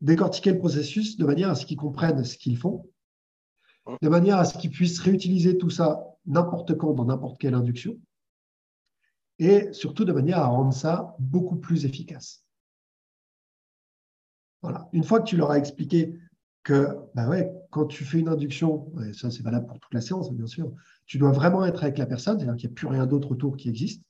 Décortiquer 0.00 0.52
le 0.52 0.58
processus 0.58 1.16
de 1.16 1.24
manière 1.24 1.50
à 1.50 1.54
ce 1.54 1.66
qu'ils 1.66 1.76
comprennent 1.76 2.24
ce 2.24 2.36
qu'ils 2.38 2.56
font, 2.56 2.88
de 4.00 4.08
manière 4.08 4.38
à 4.38 4.44
ce 4.44 4.58
qu'ils 4.58 4.70
puissent 4.70 5.00
réutiliser 5.00 5.58
tout 5.58 5.70
ça 5.70 6.04
n'importe 6.26 6.76
quand, 6.76 6.92
dans 6.92 7.06
n'importe 7.06 7.40
quelle 7.40 7.54
induction, 7.54 7.98
et 9.38 9.72
surtout 9.72 10.04
de 10.04 10.12
manière 10.12 10.38
à 10.38 10.46
rendre 10.46 10.72
ça 10.72 11.16
beaucoup 11.18 11.56
plus 11.56 11.86
efficace. 11.86 12.44
Voilà. 14.62 14.88
Une 14.92 15.04
fois 15.04 15.20
que 15.20 15.26
tu 15.26 15.36
leur 15.36 15.50
as 15.50 15.58
expliqué 15.58 16.14
que 16.62 16.88
bah 17.14 17.26
ouais, 17.28 17.50
quand 17.70 17.86
tu 17.86 18.04
fais 18.04 18.18
une 18.18 18.28
induction, 18.28 18.92
et 19.08 19.14
ça 19.14 19.30
c'est 19.30 19.42
valable 19.42 19.66
pour 19.66 19.80
toute 19.80 19.94
la 19.94 20.02
séance 20.02 20.30
bien 20.30 20.46
sûr, 20.46 20.70
tu 21.06 21.16
dois 21.16 21.32
vraiment 21.32 21.64
être 21.64 21.82
avec 21.82 21.96
la 21.96 22.04
personne, 22.04 22.38
c'est-à-dire 22.38 22.56
qu'il 22.56 22.68
n'y 22.68 22.74
a 22.74 22.76
plus 22.76 22.86
rien 22.86 23.06
d'autre 23.06 23.30
autour 23.30 23.56
qui 23.56 23.70
existe. 23.70 24.04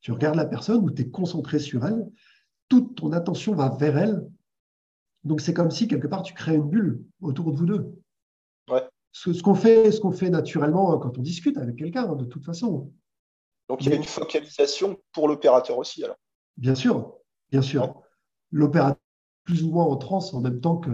Tu 0.00 0.12
regardes 0.12 0.36
la 0.36 0.46
personne 0.46 0.84
ou 0.84 0.90
tu 0.90 1.02
es 1.02 1.10
concentré 1.10 1.58
sur 1.58 1.84
elle, 1.84 2.06
toute 2.68 2.96
ton 2.96 3.12
attention 3.12 3.54
va 3.54 3.70
vers 3.70 3.98
elle. 3.98 4.24
Donc 5.24 5.40
c'est 5.40 5.52
comme 5.52 5.70
si 5.70 5.88
quelque 5.88 6.06
part 6.06 6.22
tu 6.22 6.32
crées 6.32 6.54
une 6.54 6.70
bulle 6.70 7.02
autour 7.20 7.50
de 7.50 7.58
vous 7.58 7.66
deux. 7.66 7.92
Ouais. 9.26 9.34
Ce, 9.34 9.42
qu'on 9.42 9.54
fait, 9.54 9.90
ce 9.92 10.00
qu'on 10.00 10.12
fait 10.12 10.30
naturellement 10.30 10.98
quand 10.98 11.18
on 11.18 11.22
discute 11.22 11.56
avec 11.56 11.76
quelqu'un, 11.76 12.10
hein, 12.10 12.16
de 12.16 12.24
toute 12.24 12.44
façon. 12.44 12.92
Donc 13.68 13.84
il 13.84 13.90
y 13.90 13.92
a 13.92 13.96
une 13.96 14.04
focalisation 14.04 15.00
pour 15.12 15.28
l'opérateur 15.28 15.78
aussi 15.78 16.04
alors. 16.04 16.16
Bien 16.56 16.74
sûr, 16.74 17.14
bien 17.50 17.62
sûr. 17.62 18.02
L'opérateur 18.50 19.00
plus 19.44 19.62
ou 19.64 19.70
moins 19.70 19.84
en 19.84 19.96
transe 19.96 20.34
en 20.34 20.40
même 20.40 20.60
temps 20.60 20.76
que, 20.76 20.90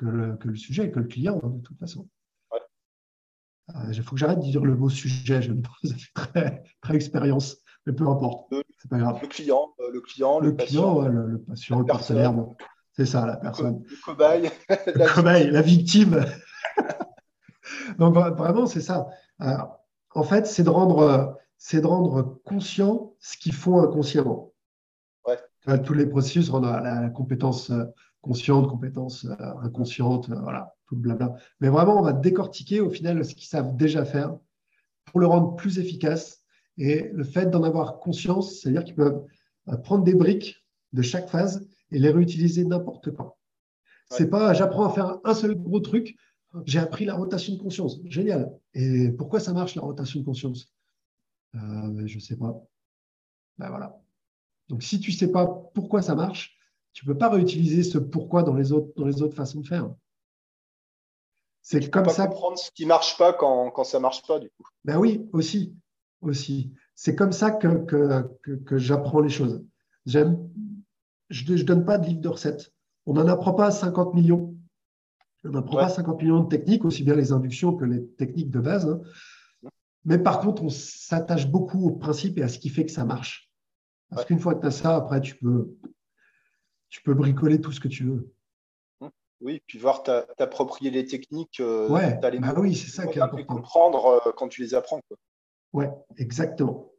le, 0.00 0.56
sujet, 0.56 0.90
que 0.90 1.00
le 1.00 1.06
client, 1.06 1.40
hein, 1.42 1.48
de 1.48 1.62
toute 1.62 1.78
façon. 1.78 2.08
Il 3.88 4.02
faut 4.02 4.12
que 4.12 4.20
j'arrête 4.20 4.38
de 4.38 4.44
dire 4.44 4.64
le 4.64 4.76
mot 4.76 4.88
sujet, 4.88 5.42
je 5.42 5.52
ça 5.84 5.94
fait 5.94 6.12
très, 6.14 6.64
très 6.80 6.94
expérience, 6.94 7.56
mais 7.84 7.92
peu 7.92 8.06
importe. 8.06 8.54
C'est 8.78 8.88
pas 8.88 8.98
grave. 8.98 9.18
Le 9.20 9.28
client, 9.28 9.74
euh, 9.80 9.90
le 9.92 10.00
client, 10.00 10.38
le, 10.38 10.54
patient, 10.54 11.00
le, 11.00 11.40
patient, 11.40 11.78
le 11.80 11.84
partenaire, 11.84 12.34
c'est 12.92 13.06
ça, 13.06 13.26
la 13.26 13.36
personne. 13.36 13.82
Le 13.88 13.96
cobaye. 14.04 14.50
le 14.68 15.14
cobaye, 15.14 15.50
la 15.50 15.62
victime. 15.62 16.24
Donc 17.98 18.14
vraiment, 18.14 18.66
c'est 18.66 18.80
ça. 18.80 19.08
en 20.14 20.22
fait, 20.22 20.46
c'est 20.46 20.62
de 20.62 20.70
rendre, 20.70 21.38
c'est 21.58 21.80
de 21.80 21.86
rendre 21.86 22.40
conscient 22.44 23.14
ce 23.18 23.36
qu'ils 23.36 23.54
font 23.54 23.80
inconsciemment. 23.80 24.52
Ouais. 25.26 25.82
Tous 25.82 25.94
les 25.94 26.06
processus 26.06 26.48
rendent 26.50 26.64
la 26.64 27.10
compétence 27.10 27.70
euh, 27.70 27.84
consciente, 28.20 28.68
compétence 28.68 29.24
euh, 29.24 29.34
inconsciente, 29.62 30.28
voilà 30.28 30.74
tout 30.86 30.94
le 30.94 31.00
blabla. 31.00 31.34
Mais 31.60 31.68
vraiment, 31.68 31.98
on 31.98 32.02
va 32.02 32.12
décortiquer 32.12 32.80
au 32.80 32.90
final 32.90 33.24
ce 33.24 33.34
qu'ils 33.34 33.48
savent 33.48 33.76
déjà 33.76 34.04
faire 34.04 34.36
pour 35.06 35.20
le 35.20 35.26
rendre 35.26 35.56
plus 35.56 35.78
efficace. 35.78 36.42
Et 36.78 37.10
le 37.12 37.24
fait 37.24 37.46
d'en 37.46 37.62
avoir 37.62 37.98
conscience, 37.98 38.60
c'est-à-dire 38.60 38.84
qu'ils 38.84 38.94
peuvent 38.94 39.24
euh, 39.68 39.76
prendre 39.76 40.04
des 40.04 40.14
briques 40.14 40.64
de 40.92 41.02
chaque 41.02 41.28
phase 41.28 41.66
et 41.90 41.98
les 41.98 42.10
réutiliser 42.10 42.64
n'importe 42.64 43.14
quand. 43.14 43.36
C'est 44.10 44.30
pas 44.30 44.52
j'apprends 44.52 44.86
à 44.86 44.90
faire 44.90 45.18
un 45.24 45.34
seul 45.34 45.56
gros 45.56 45.80
truc, 45.80 46.16
j'ai 46.64 46.78
appris 46.78 47.04
la 47.04 47.14
rotation 47.14 47.54
de 47.54 47.58
conscience. 47.58 47.98
Génial. 48.04 48.52
Et 48.74 49.10
pourquoi 49.12 49.40
ça 49.40 49.52
marche 49.52 49.74
la 49.74 49.82
rotation 49.82 50.20
de 50.20 50.24
conscience? 50.24 50.72
Euh, 51.54 52.06
Je 52.06 52.16
ne 52.16 52.20
sais 52.20 52.36
pas. 52.36 52.54
Ben 53.58 53.68
voilà. 53.68 53.98
Donc 54.68 54.82
si 54.82 55.00
tu 55.00 55.10
ne 55.10 55.16
sais 55.16 55.30
pas 55.30 55.46
pourquoi 55.74 56.02
ça 56.02 56.14
marche, 56.14 56.56
tu 56.92 57.06
ne 57.06 57.12
peux 57.12 57.18
pas 57.18 57.28
réutiliser 57.28 57.82
ce 57.82 57.98
pourquoi 57.98 58.42
dans 58.42 58.54
les 58.54 58.72
autres, 58.72 58.92
dans 58.96 59.06
les 59.06 59.22
autres 59.22 59.36
façons 59.36 59.60
de 59.60 59.66
faire. 59.66 59.90
C'est 61.62 61.90
comme 61.90 62.08
ça. 62.08 62.28
comprendre 62.28 62.58
ce 62.58 62.70
qui 62.70 62.86
marche 62.86 63.18
pas 63.18 63.32
quand, 63.32 63.70
quand 63.70 63.84
ça 63.84 63.98
marche 63.98 64.24
pas, 64.26 64.38
du 64.38 64.48
coup. 64.50 64.64
Ben 64.84 64.98
oui, 64.98 65.28
aussi. 65.32 65.74
aussi. 66.20 66.72
C'est 66.94 67.16
comme 67.16 67.32
ça 67.32 67.50
que, 67.50 67.84
que, 67.84 68.54
que, 68.54 68.78
j'apprends 68.78 69.20
les 69.20 69.28
choses. 69.28 69.64
J'aime, 70.06 70.48
je 71.28 71.52
ne 71.52 71.62
donne 71.62 71.84
pas 71.84 71.98
de 71.98 72.06
livre 72.06 72.20
de 72.20 72.28
recettes. 72.28 72.72
On 73.04 73.14
n'en 73.14 73.26
apprend 73.26 73.52
pas 73.52 73.70
50 73.70 74.14
millions. 74.14 74.55
On 75.46 75.52
n'apprend 75.52 75.76
pas 75.76 75.88
50 75.88 76.20
millions 76.22 76.40
de 76.40 76.48
techniques, 76.48 76.84
aussi 76.84 77.02
bien 77.02 77.14
les 77.14 77.32
inductions 77.32 77.74
que 77.74 77.84
les 77.84 78.06
techniques 78.06 78.50
de 78.50 78.60
base. 78.60 78.88
Hein. 78.88 79.00
Mais 80.04 80.18
par 80.18 80.40
contre, 80.40 80.62
on 80.62 80.68
s'attache 80.68 81.48
beaucoup 81.48 81.88
au 81.88 81.92
principe 81.92 82.38
et 82.38 82.42
à 82.42 82.48
ce 82.48 82.58
qui 82.58 82.68
fait 82.68 82.86
que 82.86 82.92
ça 82.92 83.04
marche. 83.04 83.50
Parce 84.10 84.24
qu'une 84.24 84.38
fois 84.38 84.54
que 84.54 84.60
tu 84.60 84.66
as 84.66 84.70
ça, 84.70 84.94
après, 84.94 85.20
tu 85.20 85.34
peux, 85.36 85.76
tu 86.88 87.02
peux 87.02 87.14
bricoler 87.14 87.60
tout 87.60 87.72
ce 87.72 87.80
que 87.80 87.88
tu 87.88 88.04
veux. 88.04 88.32
Oui, 89.40 89.62
puis 89.66 89.78
voir 89.78 90.02
t'approprier 90.02 90.90
les 90.90 91.04
techniques, 91.04 91.60
euh, 91.60 91.88
ouais, 91.90 92.18
bah 92.18 92.30
oui, 92.56 92.74
c'est 92.74 92.90
ça 92.90 93.06
qui 93.06 93.18
est 93.18 93.22
important. 93.22 93.56
comprendre 93.56 94.22
euh, 94.26 94.32
quand 94.34 94.48
tu 94.48 94.62
les 94.62 94.74
apprends. 94.74 95.00
Quoi. 95.08 95.18
Ouais, 95.74 95.90
exactement. 96.16 96.90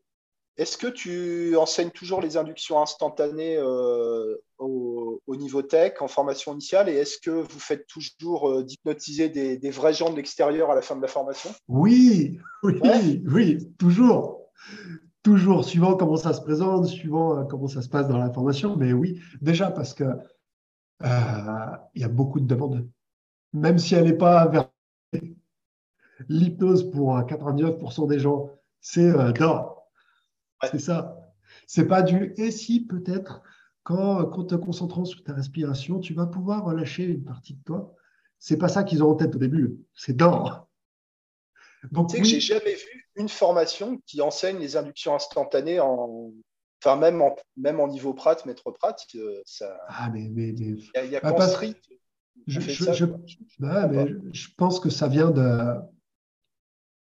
Est-ce 0.58 0.78
que 0.78 0.88
tu 0.88 1.56
enseignes 1.56 1.92
toujours 1.92 2.22
les 2.22 2.36
inductions 2.36 2.82
instantanées 2.82 3.58
euh, 3.58 4.36
au, 4.58 5.22
niveau 5.36 5.62
tech, 5.62 5.94
en 6.00 6.08
formation 6.08 6.54
initiale, 6.54 6.90
et 6.90 6.94
est-ce 6.94 7.20
que 7.20 7.30
vous 7.30 7.60
faites 7.60 7.86
toujours 7.86 8.64
d'hypnotiser 8.64 9.30
des, 9.30 9.70
vrais 9.70 9.94
gens 9.94 10.10
de 10.10 10.16
l'extérieur 10.16 10.72
à 10.72 10.76
la 10.76 10.82
fin 10.82 10.96
de 10.96 11.02
la 11.02 11.08
formation? 11.08 11.52
Oui, 11.68 12.40
oui, 12.64 13.24
oui, 13.28 13.72
toujours. 13.78 14.50
Toujours, 15.22 15.64
suivant 15.64 15.96
comment 15.96 16.18
ça 16.18 16.34
se 16.34 16.42
présente, 16.42 16.88
suivant 16.88 17.46
comment 17.46 17.68
ça 17.68 17.82
se 17.82 17.90
passe 17.90 18.08
dans 18.08 18.18
la 18.18 18.32
formation, 18.32 18.76
mais 18.78 18.94
oui, 18.94 19.22
déjà 19.42 19.70
parce 19.70 19.94
que 19.94 20.06
euh, 21.04 21.78
il 21.94 22.02
y 22.02 22.06
a 22.06 22.10
beaucoup 22.10 22.40
de 22.40 22.48
demandes. 22.48 22.88
Même 23.54 23.78
si 23.78 23.96
elle 23.96 24.06
n'est 24.06 24.14
pas 24.14 24.48
vers 24.48 24.70
l'hypnose 26.30 26.90
pour 26.92 27.18
99% 27.20 28.08
des 28.08 28.20
gens, 28.20 28.50
c'est 28.82 29.10
euh, 29.10 29.32
C'est 30.64 30.80
ça. 30.80 31.18
C'est 31.66 31.88
pas 31.88 32.02
du 32.02 32.34
et 32.38 32.52
si 32.52 32.86
peut-être 32.86 33.42
quand, 33.84 34.26
quand 34.26 34.46
te 34.46 34.56
concentrant 34.56 35.06
sur 35.06 35.24
ta 35.24 35.34
respiration, 35.34 36.00
tu 36.00 36.14
vas 36.14 36.26
pouvoir 36.26 36.66
relâcher 36.66 37.04
une 37.04 37.24
partie 37.24 37.54
de 37.54 37.64
toi. 37.64 37.96
C'est 38.40 38.58
pas 38.58 38.68
ça 38.68 38.84
qu'ils 38.84 39.04
ont 39.04 39.12
en 39.12 39.16
tête 39.16 39.36
au 39.36 39.40
début. 39.40 39.78
C'est 39.94 40.16
d'or. 40.16 40.68
Donc, 41.92 42.10
tu 42.10 42.18
sais 42.18 42.22
que 42.22 42.28
j'ai 42.28 42.40
jamais 42.40 42.76
vu 42.76 43.10
une 43.16 43.30
formation 43.30 44.00
qui 44.06 44.22
enseigne 44.22 44.60
les 44.60 44.76
inductions 44.76 45.16
instantanées 45.16 45.80
en 45.80 46.32
Enfin, 46.84 46.96
même 46.96 47.22
en, 47.22 47.36
même 47.56 47.80
en 47.80 47.88
niveau 47.88 48.14
Prat, 48.14 48.38
maître 48.46 48.72
Prat, 48.72 48.96
euh, 49.16 49.42
ça. 49.46 49.80
Ah, 49.88 50.10
mais. 50.14 50.30
mais, 50.30 50.50
Il 50.50 50.80
y 50.94 51.16
a, 51.16 51.20
a 51.26 51.34
bah, 51.34 51.48
je, 52.46 52.60
je, 52.60 52.94
je, 52.94 53.06
bah, 53.60 53.88
mais 53.88 54.08
je, 54.32 54.50
pense 54.56 54.80
que 54.80 54.90
ça 54.90 55.08
vient 55.08 55.32
de. 55.32 55.74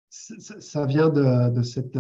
Ça, 0.10 0.86
vient 0.86 1.08
de, 1.08 1.50
de, 1.52 1.64
cette, 1.64 1.98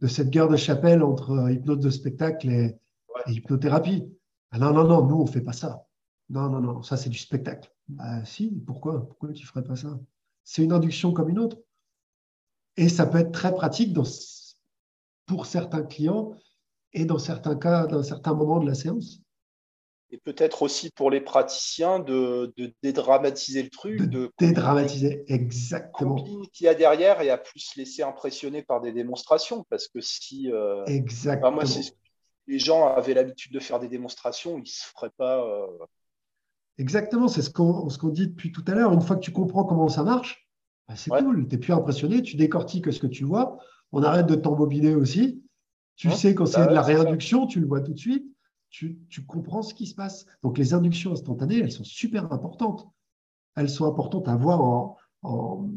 de 0.00 0.06
cette 0.06 0.30
guerre 0.30 0.48
de 0.48 0.56
chapelle 0.56 1.02
entre 1.02 1.50
hypnose 1.50 1.80
de 1.80 1.90
spectacle 1.90 2.50
et, 2.50 2.78
hypnothérapie. 3.26 4.06
Ah 4.50 4.58
non, 4.58 4.72
non, 4.72 4.84
non, 4.84 5.06
nous, 5.06 5.16
on 5.16 5.24
ne 5.24 5.30
fait 5.30 5.40
pas 5.40 5.52
ça. 5.52 5.86
Non, 6.30 6.48
non, 6.48 6.60
non, 6.60 6.82
ça, 6.82 6.96
c'est 6.96 7.10
du 7.10 7.18
spectacle. 7.18 7.70
Bah, 7.88 8.24
si, 8.24 8.50
pourquoi? 8.66 9.06
Pourquoi 9.06 9.32
tu 9.32 9.42
ne 9.42 9.48
ferais 9.48 9.64
pas 9.64 9.76
ça? 9.76 9.98
C'est 10.44 10.62
une 10.62 10.72
induction 10.72 11.12
comme 11.12 11.28
une 11.28 11.38
autre. 11.38 11.58
Et 12.76 12.88
ça 12.88 13.06
peut 13.06 13.18
être 13.18 13.32
très 13.32 13.54
pratique 13.54 13.92
dans, 13.92 14.04
pour 15.26 15.46
certains 15.46 15.82
clients 15.82 16.32
et 16.92 17.04
dans 17.04 17.18
certains 17.18 17.56
cas, 17.56 17.86
dans 17.86 18.02
certains 18.02 18.34
moments 18.34 18.60
de 18.60 18.66
la 18.66 18.74
séance. 18.74 19.20
Et 20.10 20.18
peut-être 20.18 20.62
aussi 20.62 20.90
pour 20.90 21.10
les 21.10 21.20
praticiens 21.20 21.98
de, 21.98 22.54
dédramatiser 22.82 23.62
le 23.62 23.68
truc. 23.68 24.00
De, 24.02 24.30
dédramatiser, 24.38 25.24
exactement. 25.26 26.16
qu'il 26.52 26.64
y 26.64 26.68
a 26.68 26.74
derrière 26.74 27.20
et 27.20 27.30
à 27.30 27.36
plus 27.36 27.60
se 27.60 27.78
laisser 27.78 28.02
impressionner 28.02 28.62
par 28.62 28.80
des 28.80 28.92
démonstrations. 28.92 29.66
Parce 29.68 29.86
que 29.88 30.00
si. 30.00 30.50
Euh, 30.50 30.84
exactement. 30.86 31.52
moi, 31.52 31.64
les 32.46 32.58
gens 32.58 32.86
avaient 32.88 33.14
l'habitude 33.14 33.52
de 33.52 33.60
faire 33.60 33.78
des 33.78 33.88
démonstrations, 33.88 34.56
ils 34.56 34.62
ne 34.62 34.66
se 34.66 34.86
feraient 34.86 35.12
pas. 35.16 35.44
Euh, 35.44 35.66
exactement, 36.78 37.28
c'est 37.28 37.42
ce 37.42 37.50
qu'on 37.50 37.88
ce 37.90 38.06
dit 38.06 38.28
depuis 38.28 38.50
tout 38.50 38.64
à 38.66 38.72
l'heure. 38.72 38.92
Une 38.92 39.02
fois 39.02 39.16
que 39.16 39.20
tu 39.20 39.32
comprends 39.32 39.64
comment 39.64 39.88
ça 39.88 40.02
marche, 40.02 40.48
bah, 40.88 40.96
c'est 40.96 41.10
cool. 41.10 41.46
Tu 41.46 41.54
n'es 41.54 41.60
plus 41.60 41.72
impressionné, 41.74 42.22
tu 42.22 42.36
décortiques 42.36 42.90
ce 42.92 42.98
que 42.98 43.06
tu 43.06 43.24
vois. 43.24 43.58
On 43.92 44.02
arrête 44.02 44.26
de 44.26 44.34
t'embobiner 44.34 44.94
aussi. 44.94 45.42
Tu 45.96 46.08
hein 46.08 46.12
sais, 46.12 46.34
quand 46.34 46.46
c'est 46.46 46.66
de 46.66 46.72
la 46.72 46.82
réinduction, 46.82 47.46
tu 47.46 47.60
le 47.60 47.66
vois 47.66 47.80
tout 47.80 47.92
de 47.92 47.98
suite, 47.98 48.24
tu, 48.70 48.98
comprends 49.26 49.62
ce 49.62 49.74
qui 49.74 49.86
se 49.86 49.94
passe. 49.94 50.26
Donc, 50.42 50.58
les 50.58 50.74
inductions 50.74 51.12
instantanées, 51.12 51.58
elles 51.58 51.72
sont 51.72 51.84
super 51.84 52.32
importantes. 52.32 52.88
Elles 53.56 53.70
sont 53.70 53.86
importantes 53.86 54.28
à 54.28 54.32
avoir 54.32 54.60
en, 54.60 54.96
en, 55.22 55.68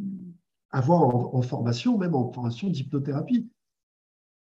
formation, 1.42 1.98
même 1.98 2.16
en 2.16 2.32
formation 2.32 2.70
d'hypnothérapie. 2.70 3.50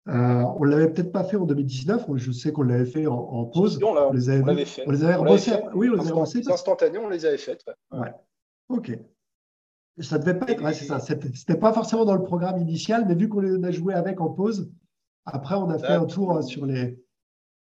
Euh, 0.08 0.44
on 0.58 0.64
ne 0.64 0.70
l'avait 0.70 0.90
peut-être 0.90 1.12
pas 1.12 1.26
fait 1.26 1.36
en 1.36 1.46
2019. 1.46 2.06
Je 2.16 2.32
sais 2.32 2.54
qu'on 2.54 2.62
l'avait 2.62 2.86
fait 2.86 3.08
en, 3.08 3.46
pause. 3.46 3.80
on, 3.84 4.12
les 4.14 4.30
avait, 4.30 4.66
fait. 4.66 4.84
On 4.88 4.92
les 4.92 5.04
avait 5.04 5.16
rebossés. 5.16 5.52
Oui, 5.74 5.90
on 5.90 6.02
les 6.02 6.12
avait 6.12 6.40
Les 6.40 6.50
instantanés, 6.50 6.98
on 6.98 7.10
les 7.10 7.26
avait 7.26 7.38
faites. 7.38 7.66
Ouais. 7.92 8.14
Ok. 8.70 8.98
Ça 10.00 10.20
devait 10.20 10.38
pas 10.38 10.50
être. 10.52 10.74
c'est 10.74 10.86
ça. 10.86 11.00
C'était 11.00 11.58
pas 11.58 11.74
forcément 11.74 12.06
dans 12.06 12.16
le 12.16 12.24
programme 12.24 12.60
initial, 12.60 13.06
mais 13.08 13.16
vu 13.16 13.28
qu'on 13.28 13.42
les 13.42 13.64
a 13.66 13.72
joués 13.72 13.96
avec 13.96 14.22
en 14.22 14.30
pause, 14.30 14.72
après, 15.26 15.56
on 15.56 15.70
a 15.70 15.78
fait 15.78 15.94
un 15.94 16.06
tour 16.06 16.42
sur 16.44 16.66
les. 16.66 16.98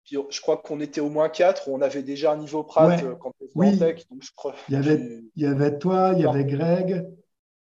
Je 0.04 0.40
crois 0.40 0.58
qu'on 0.58 0.80
était 0.80 1.00
au 1.00 1.08
moins 1.08 1.28
4, 1.28 1.68
on 1.68 1.80
avait 1.80 2.02
déjà 2.02 2.32
un 2.32 2.36
niveau 2.36 2.62
Prat 2.62 2.90
euh, 3.02 3.14
quand 3.16 3.32
on 3.40 3.46
oui. 3.54 3.78
je 3.78 4.30
crois, 4.36 4.54
il, 4.68 4.74
y 4.74 4.76
avait, 4.76 5.22
il 5.36 5.42
y 5.42 5.46
avait 5.46 5.78
toi, 5.78 6.12
il 6.16 6.22
y 6.22 6.26
avait 6.26 6.44
Greg. 6.44 7.06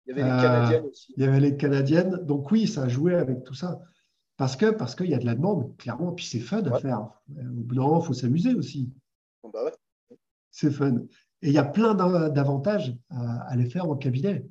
Il 0.07 0.15
y 0.15 0.21
avait 0.21 0.23
les 0.23 0.41
Canadiennes 0.41 0.85
aussi. 0.85 1.13
Il 1.17 1.23
y 1.23 1.27
avait 1.27 1.39
les 1.39 1.57
Canadiennes. 1.57 2.19
Donc 2.23 2.51
oui, 2.51 2.67
ça 2.67 2.83
a 2.83 2.87
joué 2.87 3.15
avec 3.15 3.43
tout 3.43 3.55
ça. 3.55 3.81
Parce 4.37 4.55
que 4.55 4.69
parce 4.69 4.95
qu'il 4.95 5.09
y 5.09 5.13
a 5.13 5.17
de 5.17 5.25
la 5.25 5.35
demande, 5.35 5.75
clairement, 5.77 6.11
puis 6.11 6.25
c'est 6.25 6.39
fun 6.39 6.63
à 6.63 6.79
faire. 6.79 7.07
Au 7.29 7.63
bout 7.63 7.75
d'un 7.75 7.81
moment, 7.81 8.01
il 8.01 8.05
faut 8.05 8.13
s'amuser 8.13 8.53
aussi. 8.53 8.91
Bah 9.43 9.71
c'est 10.51 10.71
fun. 10.71 10.97
Et 11.41 11.49
il 11.49 11.53
y 11.53 11.57
a 11.57 11.63
plein 11.63 11.95
d'avantages 11.95 12.95
à, 13.09 13.55
les 13.55 13.69
faire 13.69 13.89
en 13.89 13.95
cabinet. 13.95 14.45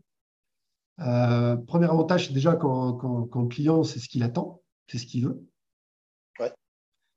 Euh, 1.00 1.56
premier 1.56 1.86
avantage, 1.86 2.28
c'est 2.28 2.32
déjà 2.32 2.54
quand, 2.54 2.94
quand, 2.94 3.42
le 3.42 3.48
client 3.48 3.82
sait 3.82 3.98
ce 3.98 4.08
qu'il 4.08 4.22
attend, 4.22 4.62
c'est 4.86 4.98
ce 4.98 5.06
qu'il 5.06 5.26
veut. 5.26 5.44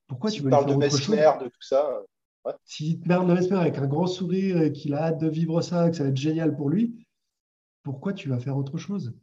Pourquoi 0.08 0.32
tu 0.32 0.42
veux 0.42 0.50
parles 0.50 0.70
de 0.70 0.76
mesmer, 0.76 1.18
de 1.18 1.48
tout 1.48 1.62
ça 1.62 2.02
ouais. 2.46 2.54
S'il 2.64 3.00
te 3.00 3.08
parle 3.08 3.28
de 3.28 3.34
mesmer 3.34 3.58
avec 3.58 3.78
un 3.78 3.88
grand 3.88 4.08
sourire 4.08 4.62
et 4.62 4.72
qu'il 4.72 4.94
a 4.94 5.04
hâte 5.04 5.20
de 5.20 5.28
vivre 5.28 5.62
ça, 5.62 5.90
que 5.90 5.96
ça 5.96 6.04
va 6.04 6.10
être 6.10 6.18
génial 6.18 6.56
pour 6.56 6.70
lui, 6.70 7.06
pourquoi 7.84 8.14
tu 8.14 8.30
vas 8.30 8.40
faire 8.40 8.58
autre 8.58 8.78
chose? 8.78 9.14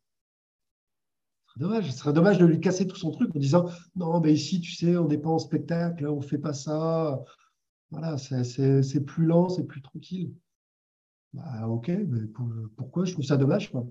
Dommage. 1.56 1.92
Ce 1.92 1.98
serait 1.98 2.12
dommage 2.12 2.38
de 2.38 2.46
lui 2.46 2.60
casser 2.60 2.86
tout 2.86 2.96
son 2.96 3.12
truc 3.12 3.34
en 3.34 3.38
disant 3.38 3.68
non, 3.94 4.20
mais 4.20 4.32
ici, 4.32 4.60
tu 4.60 4.72
sais, 4.72 4.96
on 4.96 5.06
n'est 5.06 5.18
pas 5.18 5.30
en 5.30 5.38
spectacle, 5.38 6.06
on 6.08 6.16
ne 6.16 6.24
fait 6.24 6.38
pas 6.38 6.52
ça. 6.52 7.22
Voilà, 7.90 8.18
c'est 8.18 9.04
plus 9.04 9.24
lent, 9.24 9.48
c'est 9.48 9.64
plus 9.64 9.80
tranquille. 9.80 10.34
Bah, 11.32 11.68
ok, 11.68 11.88
mais 11.88 12.26
pourquoi? 12.76 13.04
Je 13.04 13.12
trouve 13.12 13.24
ça 13.24 13.36
dommage. 13.36 13.70
Quoi. 13.70 13.86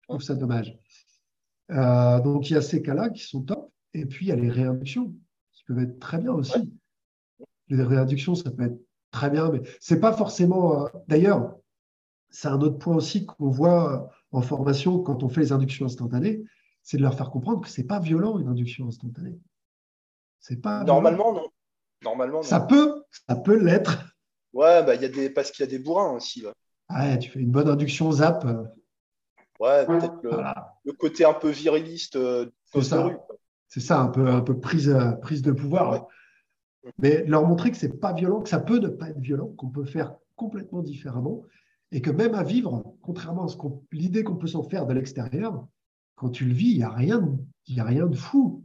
Je 0.00 0.08
trouve 0.08 0.22
ça 0.22 0.34
dommage. 0.34 0.76
Euh, 1.70 2.20
donc, 2.20 2.50
il 2.50 2.54
y 2.54 2.56
a 2.56 2.62
ces 2.62 2.82
cas-là 2.82 3.10
qui 3.10 3.22
sont 3.22 3.42
top. 3.42 3.72
Et 3.94 4.04
puis, 4.04 4.26
il 4.26 4.28
y 4.30 4.32
a 4.32 4.36
les 4.36 4.50
réinductions 4.50 5.14
peuvent 5.68 5.82
être 5.82 6.00
très 6.00 6.18
bien 6.18 6.32
aussi. 6.32 6.72
Les 7.68 7.82
réinductions, 7.82 8.34
ça 8.34 8.50
peut 8.50 8.64
être 8.64 8.80
très 9.10 9.30
bien, 9.30 9.50
mais 9.50 9.60
c'est 9.80 10.00
pas 10.00 10.12
forcément. 10.12 10.84
Euh, 10.84 10.88
d'ailleurs, 11.06 11.56
c'est 12.30 12.48
un 12.48 12.60
autre 12.60 12.78
point 12.78 12.96
aussi 12.96 13.26
qu'on 13.26 13.50
voit 13.50 14.10
en 14.32 14.42
formation 14.42 15.02
quand 15.02 15.22
on 15.22 15.28
fait 15.28 15.42
les 15.42 15.52
inductions 15.52 15.86
instantanées, 15.86 16.42
c'est 16.82 16.96
de 16.96 17.02
leur 17.02 17.14
faire 17.14 17.30
comprendre 17.30 17.60
que 17.60 17.68
c'est 17.68 17.86
pas 17.86 18.00
violent 18.00 18.38
une 18.38 18.48
induction 18.48 18.88
instantanée. 18.88 19.38
C'est 20.40 20.60
pas 20.60 20.84
normalement 20.84 21.32
non. 21.32 21.48
Normalement 22.02 22.42
Ça 22.42 22.60
peut, 22.60 23.02
ça 23.26 23.36
peut 23.36 23.58
l'être. 23.58 24.14
Ouais, 24.52 24.84
bah, 24.84 24.94
y 24.94 25.04
a 25.04 25.08
des 25.08 25.30
parce 25.30 25.50
qu'il 25.50 25.64
y 25.64 25.68
a 25.68 25.70
des 25.70 25.78
bourrins 25.78 26.12
aussi 26.12 26.46
Ouais, 26.90 27.18
tu 27.18 27.30
fais 27.30 27.40
une 27.40 27.50
bonne 27.50 27.68
induction 27.68 28.10
zap. 28.12 28.44
Euh. 28.44 28.64
Ouais, 29.60 29.84
peut-être 29.84 30.14
le, 30.22 30.92
côté 30.92 31.24
un 31.24 31.34
peu 31.34 31.50
viriliste 31.50 32.16
euh. 32.16 32.50
C'est 33.68 33.80
ça, 33.80 34.00
un 34.00 34.08
peu, 34.08 34.28
un 34.28 34.40
peu 34.40 34.58
prise, 34.58 34.88
euh, 34.88 35.12
prise 35.12 35.42
de 35.42 35.52
pouvoir. 35.52 36.06
Mais 36.98 37.24
leur 37.26 37.46
montrer 37.46 37.70
que 37.70 37.76
c'est 37.76 38.00
pas 38.00 38.12
violent, 38.12 38.40
que 38.40 38.48
ça 38.48 38.60
peut 38.60 38.78
ne 38.78 38.88
pas 38.88 39.10
être 39.10 39.20
violent, 39.20 39.48
qu'on 39.56 39.68
peut 39.68 39.84
faire 39.84 40.14
complètement 40.36 40.82
différemment, 40.82 41.44
et 41.92 42.00
que 42.00 42.10
même 42.10 42.34
à 42.34 42.42
vivre, 42.42 42.96
contrairement 43.02 43.46
à 43.46 43.54
l'idée 43.92 44.24
qu'on 44.24 44.36
peut 44.36 44.46
s'en 44.46 44.62
faire 44.62 44.86
de 44.86 44.94
l'extérieur, 44.94 45.66
quand 46.16 46.30
tu 46.30 46.44
le 46.46 46.52
vis, 46.52 46.70
il 46.70 46.78
n'y 46.78 46.82
a, 46.82 46.90
rien, 46.90 47.38
a 47.76 47.84
rien 47.84 48.06
de 48.06 48.16
fou. 48.16 48.64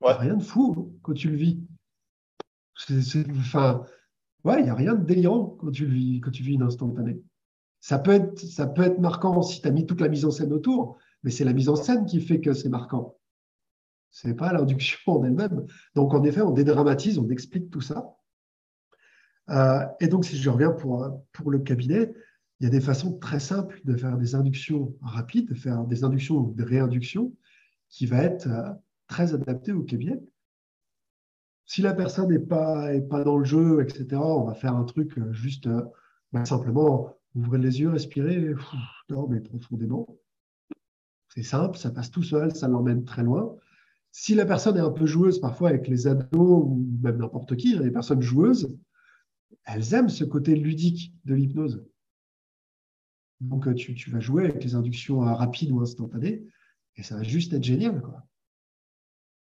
Il 0.00 0.06
n'y 0.06 0.10
a 0.10 0.16
rien 0.16 0.36
de 0.36 0.42
fou 0.42 0.94
quand 1.02 1.12
tu 1.12 1.28
le 1.28 1.36
vis. 1.36 1.60
enfin, 3.38 3.84
ouais, 4.44 4.60
il 4.60 4.64
n'y 4.64 4.70
a 4.70 4.74
rien 4.74 4.94
de 4.94 5.04
délirant 5.04 5.56
quand 5.60 5.70
tu 5.70 5.86
le 5.86 5.92
vis, 5.92 6.20
quand 6.20 6.30
tu 6.30 6.42
vis 6.42 6.54
une 6.54 6.62
instantanée. 6.62 7.20
Ça 7.80 7.98
peut 7.98 8.12
être, 8.12 8.38
ça 8.38 8.66
peut 8.66 8.82
être 8.82 9.00
marquant 9.00 9.42
si 9.42 9.60
tu 9.60 9.68
as 9.68 9.72
mis 9.72 9.86
toute 9.86 10.00
la 10.00 10.08
mise 10.08 10.24
en 10.24 10.30
scène 10.30 10.52
autour, 10.52 10.98
mais 11.22 11.30
c'est 11.30 11.44
la 11.44 11.52
mise 11.52 11.68
en 11.68 11.76
scène 11.76 12.06
qui 12.06 12.20
fait 12.20 12.40
que 12.40 12.52
c'est 12.52 12.68
marquant. 12.68 13.16
Ce 14.12 14.28
n'est 14.28 14.34
pas 14.34 14.52
l'induction 14.52 14.98
en 15.06 15.24
elle-même. 15.24 15.66
Donc, 15.94 16.12
en 16.12 16.22
effet, 16.22 16.42
on 16.42 16.52
dédramatise, 16.52 17.18
on 17.18 17.28
explique 17.30 17.70
tout 17.70 17.80
ça. 17.80 18.14
Euh, 19.48 19.84
et 20.00 20.06
donc, 20.06 20.26
si 20.26 20.36
je 20.36 20.50
reviens 20.50 20.70
pour, 20.70 21.08
pour 21.32 21.50
le 21.50 21.58
cabinet, 21.58 22.12
il 22.60 22.64
y 22.64 22.66
a 22.66 22.70
des 22.70 22.82
façons 22.82 23.18
très 23.18 23.40
simples 23.40 23.80
de 23.84 23.96
faire 23.96 24.18
des 24.18 24.34
inductions 24.34 24.94
rapides, 25.00 25.48
de 25.48 25.54
faire 25.54 25.84
des 25.84 26.04
inductions 26.04 26.36
ou 26.36 26.54
des 26.54 26.62
réinductions 26.62 27.34
qui 27.88 28.04
va 28.04 28.22
être 28.22 28.46
euh, 28.46 28.70
très 29.08 29.32
adaptées 29.32 29.72
au 29.72 29.82
cabinet. 29.82 30.20
Si 31.64 31.80
la 31.80 31.94
personne 31.94 32.28
n'est 32.28 32.38
pas, 32.38 32.90
pas 33.08 33.24
dans 33.24 33.38
le 33.38 33.44
jeu, 33.44 33.82
etc., 33.82 34.20
on 34.22 34.44
va 34.44 34.54
faire 34.54 34.76
un 34.76 34.84
truc 34.84 35.16
euh, 35.16 35.32
juste 35.32 35.70
bah, 36.32 36.44
simplement 36.44 37.16
ouvrir 37.34 37.62
les 37.62 37.80
yeux, 37.80 37.88
respirer, 37.88 38.54
dormir 39.08 39.42
profondément. 39.42 40.06
C'est 41.34 41.42
simple, 41.42 41.78
ça 41.78 41.90
passe 41.90 42.10
tout 42.10 42.22
seul, 42.22 42.54
ça 42.54 42.68
l'emmène 42.68 43.06
très 43.06 43.22
loin. 43.22 43.56
Si 44.12 44.34
la 44.34 44.44
personne 44.44 44.76
est 44.76 44.80
un 44.80 44.90
peu 44.90 45.06
joueuse, 45.06 45.40
parfois 45.40 45.70
avec 45.70 45.88
les 45.88 46.06
ados 46.06 46.64
ou 46.66 46.86
même 47.02 47.16
n'importe 47.16 47.56
qui, 47.56 47.76
les 47.78 47.90
personnes 47.90 48.20
joueuses, 48.20 48.78
elles 49.64 49.94
aiment 49.94 50.10
ce 50.10 50.24
côté 50.24 50.54
ludique 50.54 51.14
de 51.24 51.34
l'hypnose. 51.34 51.84
Donc, 53.40 53.66
euh, 53.66 53.74
tu, 53.74 54.10
vas 54.10 54.20
jouer 54.20 54.44
avec 54.44 54.62
les 54.62 54.74
inductions 54.74 55.26
euh, 55.26 55.32
rapides 55.32 55.72
ou 55.72 55.80
instantanées 55.80 56.46
et 56.96 57.02
ça 57.02 57.16
va 57.16 57.22
juste 57.22 57.54
être 57.54 57.64
génial. 57.64 58.02
Quoi. 58.02 58.22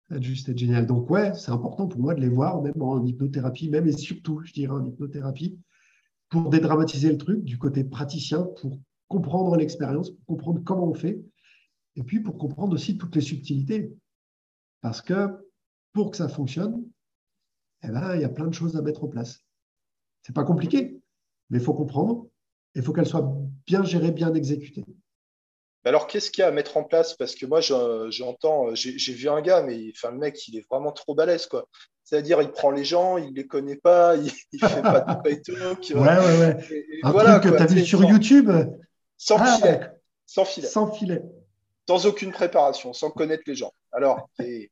Ça 0.10 0.16
va 0.16 0.22
juste 0.22 0.50
être 0.50 0.58
génial. 0.58 0.86
Donc, 0.86 1.10
ouais, 1.10 1.34
c'est 1.34 1.52
important 1.52 1.88
pour 1.88 2.02
moi 2.02 2.14
de 2.14 2.20
les 2.20 2.30
voir, 2.30 2.62
même 2.62 2.82
en 2.82 3.04
hypnothérapie, 3.06 3.70
même 3.70 3.88
et 3.88 3.94
surtout, 3.94 4.42
je 4.44 4.52
dirais, 4.52 4.74
en 4.74 4.86
hypnothérapie, 4.86 5.58
pour 6.30 6.50
dédramatiser 6.50 7.10
le 7.10 7.18
truc 7.18 7.44
du 7.44 7.58
côté 7.58 7.86
praticien, 7.86 8.44
pour 8.60 8.80
comprendre 9.08 9.56
l'expérience, 9.56 10.12
pour 10.12 10.26
comprendre 10.26 10.62
comment 10.66 10.90
on 10.90 10.94
fait, 10.94 11.24
et 11.96 12.04
puis 12.04 12.20
pour 12.20 12.38
comprendre 12.38 12.74
aussi 12.74 12.98
toutes 12.98 13.16
les 13.16 13.22
subtilités. 13.22 13.96
Parce 14.82 15.02
que 15.02 15.30
pour 15.94 16.12
que 16.12 16.18
ça 16.18 16.30
fonctionne, 16.30 16.84
eh 17.84 17.90
ben, 17.90 18.16
il 18.16 18.22
y 18.22 18.26
a 18.26 18.30
plein 18.30 18.48
de 18.48 18.54
choses 18.54 18.76
à 18.76 18.82
mettre 18.82 19.04
en 19.04 19.08
place. 19.08 19.40
C'est 20.24 20.36
pas 20.36 20.44
compliqué, 20.44 21.00
mais 21.50 21.60
il 21.60 21.64
faut 21.64 21.74
comprendre 21.74 22.28
il 22.78 22.84
faut 22.84 22.94
qu'elle 22.94 23.08
soit 23.08 23.28
bien 23.66 23.84
gérée, 23.84 24.12
bien 24.12 24.34
exécutée. 24.36 24.86
Alors, 25.84 26.06
qu'est-ce 26.06 26.30
qu'il 26.30 26.42
y 26.42 26.46
a 26.46 26.50
à 26.50 26.52
mettre 26.52 26.78
en 26.78 26.84
place? 26.84 27.16
Parce 27.16 27.34
que 27.34 27.46
moi, 27.46 27.60
j'entends, 28.12 28.76
j'ai 28.76 29.14
vu 29.14 29.30
un 29.30 29.42
gars, 29.42 29.64
mais 29.64 29.92
enfin, 29.96 30.12
le 30.12 30.18
mec, 30.18 30.48
il 30.48 30.58
est 30.58 30.66
vraiment 30.70 30.92
trop 30.92 31.16
balèze. 31.16 31.48
quoi. 31.48 31.68
C'est-à-dire, 32.04 32.42
il 32.42 32.52
prend 32.52 32.72
les 32.72 32.86
gens, 32.86 33.18
il 33.18 33.32
ne 33.32 33.36
les 33.36 33.48
connaît 33.48 33.78
pas, 33.78 34.16
il 34.16 34.26
ne 34.26 34.68
fait 34.68 34.82
pas 34.82 35.00
de 35.02 35.34
talk. 35.44 35.92
Ouais, 35.96 36.02
ouais, 36.02 36.40
ouais. 36.40 37.00
un 37.04 37.40
truc 37.40 37.52
que 37.52 37.58
tu 37.58 37.64
as 37.64 37.66
vu 37.66 37.86
sur 37.86 38.04
YouTube? 38.04 38.52
Sans 39.18 39.38
ah, 39.40 39.58
filet. 39.58 39.80
Sans 40.26 40.46
filet. 40.46 40.68
Sans 40.68 40.92
filet. 40.92 41.22
Sans 41.88 42.06
aucune 42.06 42.32
préparation, 42.32 42.94
sans 42.94 43.12
connaître 43.12 43.44
les 43.48 43.56
gens. 43.56 43.72
Alors, 43.92 44.30
il 44.40 44.70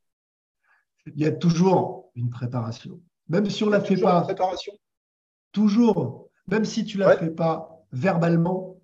y 1.16 1.24
a 1.24 1.32
toujours 1.32 2.10
une 2.14 2.30
préparation. 2.30 3.00
Même 3.28 3.48
si 3.48 3.62
on 3.64 3.66
ne 3.66 3.72
la 3.72 3.80
fait 3.80 3.96
pas. 3.96 4.22
préparation 4.22 4.72
Toujours. 5.52 6.28
Même 6.48 6.64
si 6.64 6.84
tu 6.84 6.98
ne 6.98 7.04
la 7.04 7.16
fais 7.16 7.30
pas 7.30 7.84
verbalement, 7.92 8.76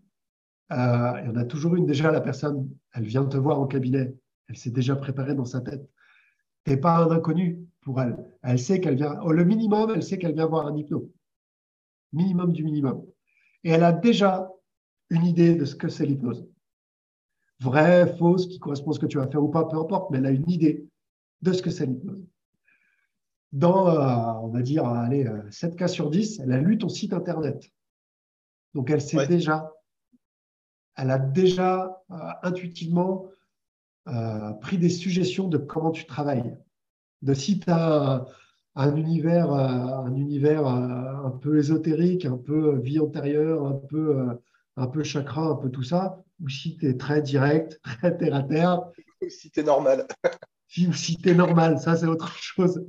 euh, 0.72 1.12
il 1.20 1.26
y 1.26 1.30
en 1.30 1.36
a 1.36 1.44
toujours 1.44 1.76
une. 1.76 1.86
Déjà, 1.86 2.10
la 2.10 2.20
personne, 2.20 2.70
elle 2.94 3.04
vient 3.04 3.24
te 3.24 3.36
voir 3.36 3.60
au 3.60 3.66
cabinet, 3.66 4.14
elle 4.48 4.56
s'est 4.56 4.70
déjà 4.70 4.96
préparée 4.96 5.34
dans 5.34 5.44
sa 5.44 5.60
tête. 5.60 5.88
Tu 6.64 6.70
n'es 6.70 6.76
pas 6.76 6.96
un 6.96 7.10
inconnu 7.10 7.60
pour 7.82 8.00
elle. 8.00 8.16
Elle 8.42 8.58
sait 8.58 8.80
qu'elle 8.80 8.96
vient, 8.96 9.20
au 9.20 9.32
le 9.32 9.44
minimum, 9.44 9.92
elle 9.94 10.02
sait 10.02 10.18
qu'elle 10.18 10.34
vient 10.34 10.46
voir 10.46 10.66
un 10.66 10.76
hypno. 10.76 11.10
Minimum 12.12 12.52
du 12.52 12.64
minimum. 12.64 13.04
Et 13.64 13.70
elle 13.70 13.84
a 13.84 13.92
déjà 13.92 14.50
une 15.10 15.24
idée 15.24 15.54
de 15.54 15.64
ce 15.64 15.74
que 15.74 15.88
c'est 15.88 16.06
l'hypnose. 16.06 16.46
Vraie, 17.62 18.16
fausse, 18.18 18.46
qui 18.46 18.58
correspond 18.58 18.90
à 18.90 18.94
ce 18.94 18.98
que 18.98 19.06
tu 19.06 19.18
vas 19.18 19.28
faire 19.28 19.42
ou 19.42 19.48
pas, 19.48 19.64
peu 19.68 19.78
importe, 19.78 20.10
mais 20.10 20.18
elle 20.18 20.26
a 20.26 20.30
une 20.30 20.50
idée 20.50 20.88
de 21.42 21.52
ce 21.52 21.62
que 21.62 21.70
c'est 21.70 21.86
l'hypnose. 21.86 22.26
Dans, 23.52 23.88
euh, 23.88 24.40
on 24.42 24.48
va 24.48 24.62
dire, 24.62 24.86
allez, 24.86 25.30
7 25.50 25.72
euh, 25.72 25.76
cas 25.76 25.88
sur 25.88 26.10
10, 26.10 26.40
elle 26.40 26.52
a 26.52 26.58
lu 26.58 26.78
ton 26.78 26.88
site 26.88 27.12
internet. 27.12 27.70
Donc, 28.74 28.90
elle 28.90 29.02
sait 29.02 29.26
déjà, 29.26 29.70
elle 30.96 31.10
a 31.10 31.18
déjà 31.18 32.02
euh, 32.10 32.16
intuitivement 32.42 33.26
euh, 34.08 34.52
pris 34.54 34.78
des 34.78 34.88
suggestions 34.88 35.48
de 35.48 35.58
comment 35.58 35.90
tu 35.90 36.06
travailles. 36.06 36.56
De 37.20 37.34
si 37.34 37.60
tu 37.60 37.70
as 37.70 38.26
un, 38.74 38.96
univers, 38.96 39.52
un, 39.52 40.12
univers 40.16 40.66
un 40.66 41.30
peu 41.30 41.58
ésotérique, 41.58 42.24
un 42.24 42.38
peu 42.38 42.78
vie 42.78 42.98
antérieure, 42.98 43.64
un 43.66 43.74
peu, 43.74 44.40
un 44.76 44.86
peu 44.86 45.02
chakra, 45.02 45.42
un 45.42 45.56
peu 45.56 45.70
tout 45.70 45.82
ça, 45.82 46.22
ou 46.40 46.48
si 46.48 46.76
tu 46.76 46.88
es 46.88 46.96
très 46.96 47.22
direct, 47.22 47.80
très 48.00 48.16
terre 48.16 48.34
à 48.34 48.42
terre. 48.42 48.80
Ou 49.20 49.28
si 49.28 49.50
tu 49.50 49.60
es 49.60 49.62
normal. 49.62 50.06
ou 50.78 50.92
si 50.92 51.16
tu 51.16 51.28
es 51.30 51.34
normal, 51.34 51.78
ça 51.78 51.96
c'est 51.96 52.06
autre 52.06 52.32
chose. 52.36 52.84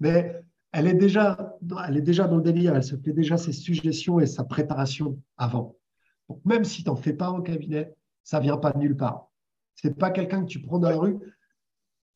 Mais 0.00 0.42
elle 0.72 0.86
est 0.86 0.94
déjà, 0.94 1.56
elle 1.86 1.96
est 1.96 2.02
déjà 2.02 2.26
dans 2.26 2.36
le 2.36 2.42
délire, 2.42 2.74
elle 2.74 2.84
se 2.84 2.96
fait 2.96 3.12
déjà 3.12 3.36
ses 3.36 3.52
suggestions 3.52 4.20
et 4.20 4.26
sa 4.26 4.44
préparation 4.44 5.18
avant. 5.36 5.76
Donc, 6.28 6.40
même 6.44 6.64
si 6.64 6.82
tu 6.82 6.88
n'en 6.88 6.96
fais 6.96 7.12
pas 7.12 7.30
en 7.30 7.42
cabinet, 7.42 7.94
ça 8.24 8.38
ne 8.38 8.44
vient 8.44 8.56
pas 8.56 8.72
de 8.72 8.78
nulle 8.78 8.96
part. 8.96 9.28
Ce 9.74 9.86
n'est 9.86 9.94
pas 9.94 10.10
quelqu'un 10.10 10.42
que 10.42 10.48
tu 10.48 10.60
prends 10.60 10.78
dans 10.78 10.88
la 10.88 10.96
rue. 10.96 11.18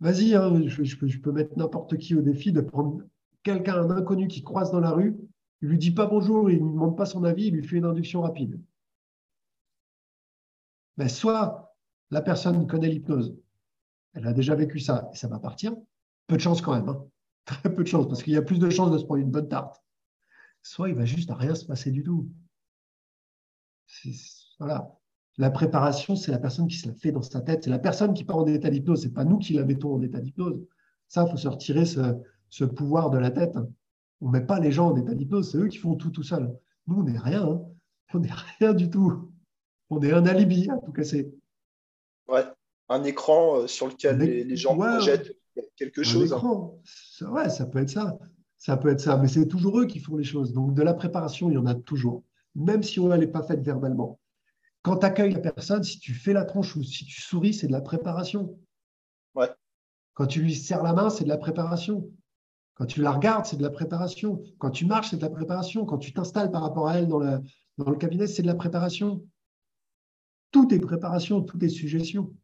Vas-y, 0.00 0.34
hein, 0.34 0.62
je, 0.66 0.96
peux, 1.20 1.32
mettre 1.32 1.57
n'importe 1.57 1.96
qui 1.96 2.14
au 2.14 2.22
défi 2.22 2.52
de 2.52 2.61
prendre 2.61 3.02
quelqu'un, 3.42 3.76
un 3.76 3.90
inconnu 3.90 4.28
qui 4.28 4.42
croise 4.42 4.70
dans 4.70 4.80
la 4.80 4.90
rue, 4.90 5.16
il 5.62 5.68
lui 5.68 5.78
dit 5.78 5.90
pas 5.90 6.07
bonjour, 6.07 6.50
il 6.50 6.59
ne 6.59 6.64
lui 6.64 6.72
demande 6.72 6.96
pas 6.96 7.07
son 7.07 7.24
avis, 7.24 7.46
il 7.46 7.54
lui 7.54 7.66
fait 7.66 7.76
une 7.76 7.84
induction 7.84 8.22
rapide. 8.22 8.61
Mais 10.97 11.09
soit 11.09 11.74
la 12.11 12.22
personne 12.22 12.66
connaît 12.66 12.88
l'hypnose, 12.88 13.36
elle 14.14 14.26
a 14.26 14.32
déjà 14.32 14.55
vécu 14.55 14.78
ça 14.78 15.11
et 15.12 15.16
ça 15.16 15.28
va 15.28 15.38
partir, 15.38 15.74
peu 16.26 16.36
de 16.36 16.40
chance 16.40 16.62
quand 16.62 16.74
même, 16.74 16.88
hein. 16.88 17.05
très 17.44 17.72
peu 17.72 17.84
de 17.84 17.88
chance, 17.88 18.09
parce 18.09 18.22
qu'il 18.22 18.32
y 18.32 18.36
a 18.36 18.42
plus 18.42 18.59
de 18.59 18.70
chances 18.70 18.90
de 18.90 18.99
se 18.99 19.05
prendre 19.05 19.20
une 19.20 19.30
bonne 19.30 19.49
tarte. 19.49 19.80
Soit 20.62 20.88
il 20.88 20.97
va 20.97 21.05
juste 21.05 21.30
rien 21.32 21.55
se 21.55 21.64
passer 21.64 21.92
du 21.92 22.03
tout. 22.03 22.28
La 25.38 25.51
préparation, 25.51 26.16
c'est 26.16 26.32
la 26.32 26.38
personne 26.38 26.66
qui 26.66 26.76
se 26.76 26.88
la 26.88 26.94
fait 26.94 27.12
dans 27.12 27.22
sa 27.22 27.40
tête. 27.40 27.64
C'est 27.64 27.70
la 27.70 27.78
personne 27.78 28.14
qui 28.14 28.24
part 28.24 28.38
en 28.38 28.47
état 28.47 28.70
d'hypnose. 28.70 29.03
Ce 29.03 29.07
n'est 29.07 29.12
pas 29.12 29.24
nous 29.24 29.38
qui 29.38 29.53
la 29.53 29.64
mettons 29.64 29.94
en 29.94 30.03
état 30.03 30.20
d'hypnose. 30.20 30.66
Ça, 31.09 31.24
il 31.24 31.30
faut 31.30 31.36
se 31.36 31.47
retirer 31.47 31.84
ce, 31.84 32.64
pouvoir 32.64 33.11
de 33.11 33.18
la 33.18 33.30
tête. 33.30 33.57
On 34.20 34.26
ne 34.26 34.32
met 34.32 34.44
pas 34.44 34.59
les 34.59 34.72
gens 34.72 34.90
en 34.90 34.97
état 34.97 35.14
d'hypnose. 35.14 35.53
C'est 35.53 35.59
eux 35.59 35.68
qui 35.68 35.78
font 35.78 35.94
tout 35.94 36.11
tout 36.11 36.22
seuls. 36.22 36.53
Nous, 36.86 36.97
on 36.97 37.05
n'est 37.05 37.18
rien. 37.18 37.44
Hein. 37.44 37.62
On 38.14 38.18
n'est 38.18 38.32
rien 38.59 38.72
du 38.72 38.90
tout. 38.90 39.30
On 39.91 40.03
est 40.03 40.12
un 40.12 40.26
alibi 40.26 40.68
à 40.70 40.78
tout 40.78 40.93
casser. 40.93 41.32
Ouais, 42.28 42.45
un 42.89 43.05
écran 43.05 43.61
euh, 43.61 43.66
sur 43.66 43.87
lequel 43.87 44.18
les, 44.18 44.57
gens 44.57 44.76
projettent 44.76 45.32
quelque 45.76 46.03
chose. 46.03 46.34
Ouais, 47.20 47.49
ça 47.49 47.66
peut 47.66 47.80
être 47.80 47.91
ça. 47.91 48.18
Ça 48.59 48.76
peut 48.76 48.89
être 48.89 49.01
ça. 49.01 49.16
Mais 49.16 49.28
c'est 49.28 49.47
toujours 49.47 49.78
eux 49.80 49.87
qui 49.87 50.01
font 50.01 50.16
les 50.16 50.24
choses. 50.24 50.53
Donc, 50.53 50.74
de 50.74 50.82
la 50.82 50.95
préparation, 50.95 51.51
il 51.51 51.55
y 51.55 51.59
en 51.59 51.66
a 51.66 51.74
toujours. 51.74 52.24
Même 52.55 52.82
si 52.82 53.01
elle 53.01 53.20
n'est 53.20 53.26
pas 53.26 53.43
faite 53.43 53.61
verbalement. 53.61 54.18
Quand 54.82 54.99
tu 54.99 55.07
accueilles 55.07 55.32
la 55.32 55.41
personne, 55.41 55.82
si 55.82 55.99
tu 55.99 56.14
fais 56.14 56.32
la 56.32 56.45
tronche 56.45 56.74
ou 56.76 56.82
si 56.82 57.05
tu 57.05 57.20
souris, 57.20 57.55
c'est 57.55 57.66
de 57.66 57.72
la 57.72 57.80
préparation. 57.80 58.59
Ouais. 59.34 59.51
Quand 60.14 60.26
tu 60.26 60.41
lui 60.41 60.55
serres 60.55 60.82
la 60.82 60.93
main, 60.93 61.11
c'est 61.11 61.24
de 61.24 61.28
la 61.28 61.37
préparation. 61.37 62.09
Quand 62.74 62.87
tu 62.87 63.03
la 63.03 63.11
regardes, 63.11 63.47
c'est 63.47 63.57
de 63.57 63.62
la 63.62 63.70
préparation. 63.70 64.43
Quand 64.59 64.70
tu 64.70 64.87
marches, 64.87 65.11
c'est 65.11 65.16
de 65.16 65.22
la 65.22 65.30
préparation. 65.30 65.84
Quand 65.84 65.99
tu 65.99 66.12
t'installes 66.12 66.51
par 66.51 66.62
rapport 66.62 66.89
à 66.89 66.99
elle 66.99 67.09
dans 67.09 67.18
le, 67.18 67.41
dans 67.78 67.91
le 67.91 67.97
cabinet, 67.97 68.26
c'est 68.26 68.43
de 68.43 68.47
la 68.47 68.55
préparation. 68.55 69.22
Tout 70.51 70.72
est 70.72 70.78
préparation, 70.78 71.42
tout 71.42 71.62
est 71.64 71.68
suggestion. 71.68 72.34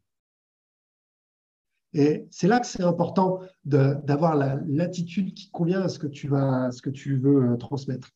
Et 1.93 2.25
c'est 2.31 2.47
là 2.47 2.59
que 2.59 2.65
c'est 2.65 2.83
important 2.83 3.41
d'avoir 3.65 4.35
l'attitude 4.35 5.33
qui 5.33 5.51
convient 5.51 5.81
à 5.81 5.89
ce 5.89 5.99
que 5.99 6.07
tu, 6.07 6.27
vas, 6.27 6.71
ce 6.71 6.81
que 6.81 6.89
tu 6.89 7.17
veux 7.17 7.51
euh, 7.51 7.57
transmettre. 7.57 8.09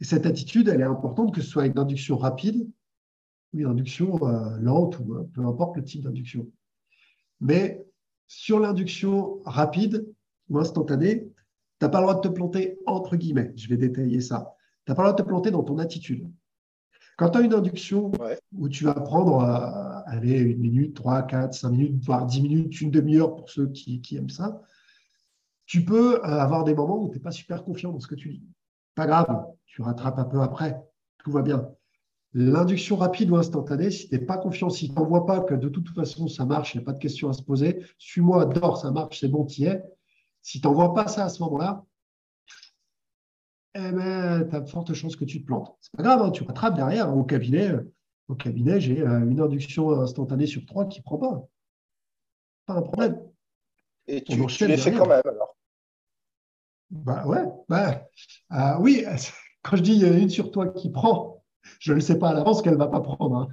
Et 0.00 0.04
cette 0.04 0.26
attitude, 0.26 0.68
elle 0.68 0.80
est 0.80 0.84
importante 0.84 1.34
que 1.34 1.40
ce 1.40 1.48
soit 1.48 1.66
une 1.66 1.78
induction 1.78 2.16
rapide 2.16 2.70
ou 3.52 3.60
une 3.60 3.66
induction 3.66 4.18
euh, 4.22 4.58
lente 4.58 4.98
ou 5.00 5.14
euh, 5.14 5.24
peu 5.32 5.44
importe 5.44 5.76
le 5.76 5.84
type 5.84 6.02
d'induction. 6.02 6.46
Mais 7.40 7.84
sur 8.26 8.60
l'induction 8.60 9.40
rapide 9.44 10.06
ou 10.50 10.58
instantanée, 10.58 11.24
tu 11.80 11.84
n'as 11.84 11.88
pas 11.88 12.00
le 12.00 12.06
droit 12.06 12.20
de 12.20 12.28
te 12.28 12.32
planter 12.32 12.78
entre 12.86 13.16
guillemets. 13.16 13.52
Je 13.56 13.68
vais 13.68 13.78
détailler 13.78 14.20
ça. 14.20 14.54
Tu 14.84 14.92
n'as 14.92 14.96
pas 14.96 15.02
le 15.02 15.08
droit 15.08 15.16
de 15.16 15.22
te 15.22 15.28
planter 15.28 15.50
dans 15.50 15.62
ton 15.62 15.78
attitude. 15.78 16.30
Quand 17.18 17.30
tu 17.30 17.38
as 17.38 17.40
une 17.40 17.52
induction 17.52 18.12
où 18.56 18.68
tu 18.68 18.84
vas 18.84 18.94
prendre 18.94 19.40
euh, 19.40 20.00
allez, 20.06 20.38
une 20.38 20.60
minute, 20.60 20.94
trois, 20.94 21.24
quatre, 21.24 21.52
cinq 21.52 21.70
minutes, 21.70 22.00
voire 22.04 22.24
dix 22.24 22.40
minutes, 22.40 22.80
une 22.80 22.92
demi-heure 22.92 23.34
pour 23.34 23.50
ceux 23.50 23.66
qui, 23.66 24.00
qui, 24.00 24.16
aiment 24.16 24.30
ça, 24.30 24.62
tu 25.66 25.84
peux 25.84 26.22
avoir 26.22 26.62
des 26.62 26.74
moments 26.74 27.02
où 27.02 27.08
tu 27.08 27.16
n'es 27.16 27.20
pas 27.20 27.32
super 27.32 27.64
confiant 27.64 27.90
dans 27.90 27.98
ce 27.98 28.06
que 28.06 28.14
tu 28.14 28.28
dis. 28.28 28.44
Pas 28.94 29.08
grave, 29.08 29.46
tu 29.66 29.82
rattrapes 29.82 30.20
un 30.20 30.26
peu 30.26 30.40
après, 30.40 30.80
tout 31.18 31.32
va 31.32 31.42
bien. 31.42 31.68
L'induction 32.34 32.94
rapide 32.94 33.32
ou 33.32 33.36
instantanée, 33.36 33.90
si 33.90 34.08
tu 34.08 34.14
n'es 34.14 34.24
pas 34.24 34.38
confiant, 34.38 34.70
si 34.70 34.88
tu 34.88 34.94
n'en 34.94 35.04
vois 35.04 35.26
pas 35.26 35.40
que 35.40 35.54
de 35.54 35.68
toute 35.68 35.88
façon 35.88 36.28
ça 36.28 36.44
marche, 36.44 36.76
il 36.76 36.78
n'y 36.78 36.84
a 36.84 36.86
pas 36.86 36.92
de 36.92 37.00
question 37.00 37.28
à 37.28 37.32
se 37.32 37.42
poser, 37.42 37.84
suis-moi, 37.98 38.46
dors, 38.46 38.78
ça 38.78 38.92
marche, 38.92 39.18
c'est 39.18 39.28
bon, 39.28 39.44
tu 39.44 39.62
y 39.62 39.64
es. 39.64 39.82
Si 40.40 40.60
tu 40.60 40.68
n'en 40.68 40.72
vois 40.72 40.94
pas 40.94 41.08
ça 41.08 41.24
à 41.24 41.28
ce 41.28 41.42
moment-là, 41.42 41.84
eh 43.74 43.92
ben, 43.92 44.48
tu 44.48 44.56
as 44.56 44.60
de 44.60 44.68
fortes 44.68 44.92
chances 44.94 45.16
que 45.16 45.24
tu 45.24 45.40
te 45.40 45.46
plantes. 45.46 45.76
C'est 45.80 45.96
pas 45.96 46.02
grave, 46.02 46.22
hein, 46.22 46.30
tu 46.30 46.42
rattrapes 46.42 46.74
derrière. 46.74 47.14
Au 47.16 47.24
cabinet, 47.24 47.72
au 48.28 48.34
cabinet 48.34 48.80
j'ai 48.80 49.00
euh, 49.02 49.20
une 49.20 49.40
induction 49.40 49.90
instantanée 50.00 50.46
sur 50.46 50.64
trois 50.66 50.86
qui 50.86 51.00
ne 51.00 51.04
prend 51.04 51.18
pas. 51.18 51.48
Pas 52.66 52.74
un 52.74 52.82
problème. 52.82 53.20
Et 54.06 54.22
tu, 54.22 54.44
tu 54.46 54.66
les 54.66 54.76
fais 54.76 54.92
quand 54.92 55.06
même 55.06 55.22
alors 55.24 55.58
bah 56.90 57.26
ouais, 57.26 57.44
bah, 57.68 58.08
ah 58.50 58.80
oui, 58.80 59.04
quand 59.62 59.76
je 59.76 59.82
dis 59.82 59.92
il 59.92 60.02
y 60.02 60.04
a 60.06 60.16
une 60.16 60.30
sur 60.30 60.50
toi 60.50 60.68
qui 60.68 60.90
prend, 60.90 61.44
je 61.80 61.92
ne 61.92 62.00
sais 62.00 62.18
pas 62.18 62.30
à 62.30 62.34
l'avance 62.34 62.62
qu'elle 62.62 62.74
ne 62.74 62.78
va 62.78 62.88
pas 62.88 63.00
prendre. 63.00 63.36
Hein. 63.36 63.48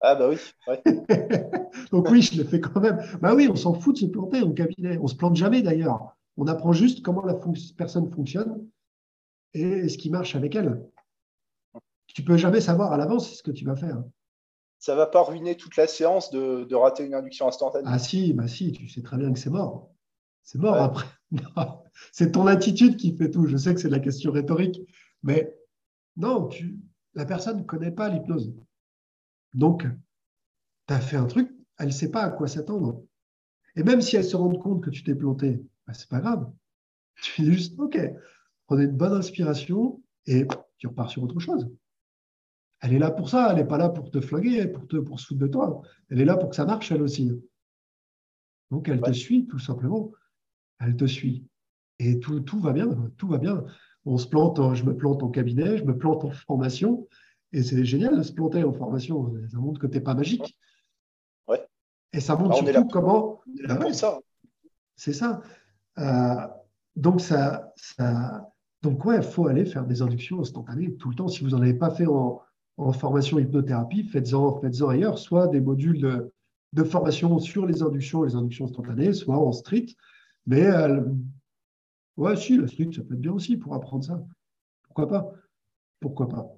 Ah 0.00 0.14
bah 0.14 0.28
oui. 0.28 0.38
Donc 1.92 2.10
oui, 2.10 2.22
je 2.22 2.38
le 2.38 2.44
fais 2.44 2.60
quand 2.60 2.80
même. 2.80 3.00
Bah 3.20 3.34
oui, 3.34 3.48
on 3.50 3.54
s'en 3.54 3.74
fout 3.74 3.94
de 3.94 4.00
se 4.00 4.06
planter 4.06 4.42
au 4.42 4.52
cabinet. 4.52 4.98
On 4.98 5.04
ne 5.04 5.08
se 5.08 5.14
plante 5.14 5.36
jamais 5.36 5.62
d'ailleurs. 5.62 6.16
On 6.36 6.46
apprend 6.46 6.72
juste 6.72 7.02
comment 7.02 7.24
la 7.24 7.38
personne 7.76 8.10
fonctionne 8.10 8.66
et 9.54 9.88
ce 9.88 9.98
qui 9.98 10.10
marche 10.10 10.34
avec 10.34 10.54
elle. 10.54 10.82
Tu 12.06 12.22
peux 12.22 12.36
jamais 12.36 12.60
savoir 12.60 12.92
à 12.92 12.96
l'avance 12.96 13.36
ce 13.36 13.42
que 13.42 13.50
tu 13.50 13.64
vas 13.64 13.76
faire. 13.76 14.02
Ça 14.78 14.92
ne 14.92 14.98
va 14.98 15.06
pas 15.06 15.22
ruiner 15.22 15.56
toute 15.56 15.76
la 15.76 15.86
séance 15.86 16.30
de, 16.30 16.64
de, 16.64 16.74
rater 16.74 17.04
une 17.04 17.14
induction 17.14 17.46
instantanée. 17.46 17.88
Ah 17.88 17.98
si, 17.98 18.32
bah 18.32 18.48
si, 18.48 18.72
tu 18.72 18.88
sais 18.88 19.02
très 19.02 19.16
bien 19.16 19.32
que 19.32 19.38
c'est 19.38 19.50
mort. 19.50 19.90
C'est 20.42 20.58
mort 20.58 20.76
après. 20.76 21.06
c'est 22.12 22.32
ton 22.32 22.46
attitude 22.46 22.96
qui 22.96 23.16
fait 23.16 23.30
tout. 23.30 23.46
Je 23.46 23.56
sais 23.56 23.74
que 23.74 23.80
c'est 23.80 23.88
la 23.88 24.00
question 24.00 24.32
rhétorique, 24.32 24.80
mais 25.22 25.56
non, 26.16 26.50
la 27.14 27.24
personne 27.24 27.58
ne 27.58 27.62
connaît 27.62 27.92
pas 27.92 28.08
l'hypnose. 28.08 28.52
Donc, 29.54 29.86
tu 30.88 30.94
as 30.94 31.00
fait 31.00 31.16
un 31.16 31.26
truc, 31.26 31.50
elle 31.78 31.86
ne 31.86 31.92
sait 31.92 32.10
pas 32.10 32.22
à 32.22 32.30
quoi 32.30 32.48
s'attendre. 32.48 33.04
Et 33.76 33.82
même 33.82 34.02
si 34.02 34.16
elle 34.16 34.24
se 34.24 34.36
rend 34.36 34.50
compte 34.50 34.82
que 34.82 34.90
tu 34.90 35.02
t'es 35.02 35.14
planté, 35.14 35.62
bah, 35.86 35.94
c'est 35.94 36.08
pas 36.08 36.20
grave. 36.20 36.50
Tu 37.22 37.42
dis 37.42 37.52
juste, 37.52 37.78
OK, 37.78 37.98
prenez 38.72 38.84
une 38.84 38.96
bonne 38.96 39.12
inspiration 39.12 40.00
et 40.26 40.46
tu 40.78 40.86
repars 40.86 41.10
sur 41.10 41.22
autre 41.22 41.38
chose. 41.40 41.70
Elle 42.80 42.94
est 42.94 42.98
là 42.98 43.10
pour 43.10 43.28
ça, 43.28 43.50
elle 43.50 43.56
n'est 43.56 43.66
pas 43.66 43.76
là 43.76 43.90
pour 43.90 44.10
te 44.10 44.20
flinguer, 44.20 44.66
pour 44.66 44.88
te 44.88 44.96
pour 44.96 45.20
se 45.20 45.26
foutre 45.26 45.40
de 45.40 45.46
toi. 45.46 45.82
Elle 46.08 46.22
est 46.22 46.24
là 46.24 46.38
pour 46.38 46.48
que 46.48 46.56
ça 46.56 46.64
marche, 46.64 46.90
elle 46.90 47.02
aussi. 47.02 47.30
Donc, 48.70 48.88
elle 48.88 49.02
te 49.02 49.12
suit, 49.12 49.46
tout 49.46 49.58
simplement 49.58 50.10
elle 50.80 50.96
te 50.96 51.04
suit. 51.04 51.46
Et 51.98 52.18
tout, 52.18 52.40
tout 52.40 52.58
va 52.60 52.72
bien, 52.72 52.88
tout 53.18 53.28
va 53.28 53.38
bien. 53.38 53.62
On 54.06 54.16
se 54.16 54.26
plante, 54.26 54.58
je 54.74 54.84
me 54.84 54.96
plante 54.96 55.22
en 55.22 55.28
cabinet, 55.28 55.76
je 55.76 55.84
me 55.84 55.96
plante 55.96 56.24
en 56.24 56.30
formation, 56.30 57.06
et 57.52 57.62
c'est 57.62 57.84
génial 57.84 58.16
de 58.16 58.22
se 58.22 58.32
planter 58.32 58.64
en 58.64 58.72
formation. 58.72 59.32
Ça 59.50 59.58
montre 59.58 59.80
que 59.80 59.86
tu 59.86 59.98
n'es 59.98 60.00
pas 60.00 60.14
magique. 60.14 60.58
Ouais. 61.46 61.64
Et 62.12 62.20
ça 62.20 62.36
montre 62.36 62.56
surtout 62.56 62.88
comment. 62.88 63.42
Ça. 63.92 64.18
C'est 64.96 65.12
ça. 65.12 65.42
Euh, 65.98 66.48
donc, 66.96 67.20
ça, 67.20 67.72
ça, 67.76 68.51
donc, 68.82 69.04
ouais, 69.04 69.16
il 69.16 69.22
faut 69.22 69.46
aller 69.46 69.64
faire 69.64 69.86
des 69.86 70.02
inductions 70.02 70.40
instantanées 70.40 70.94
tout 70.96 71.08
le 71.08 71.14
temps. 71.14 71.28
Si 71.28 71.44
vous 71.44 71.50
n'en 71.50 71.62
avez 71.62 71.74
pas 71.74 71.90
fait 71.90 72.06
en, 72.06 72.42
formation 72.94 73.38
hypnothérapie, 73.38 74.02
faites-en 74.02 74.60
faites 74.60 74.82
ailleurs, 74.82 75.18
soit 75.18 75.46
des 75.46 75.60
modules 75.60 76.00
de, 76.00 76.32
de, 76.72 76.82
formation 76.82 77.38
sur 77.38 77.64
les 77.64 77.82
inductions, 77.82 78.24
les 78.24 78.34
inductions 78.34 78.64
instantanées, 78.64 79.12
soit 79.12 79.36
en 79.36 79.52
street. 79.52 79.86
Mais 80.46 80.66
euh, 80.66 81.00
ouais, 82.16 82.36
si, 82.36 82.56
la 82.56 82.66
street, 82.66 82.90
ça 82.96 83.02
peut 83.02 83.14
être 83.14 83.20
bien 83.20 83.32
aussi 83.32 83.56
pour 83.56 83.74
apprendre 83.74 84.04
ça. 84.04 84.20
Pourquoi 84.82 85.08
pas? 85.08 85.32
Pourquoi 86.00 86.28
pas? 86.28 86.48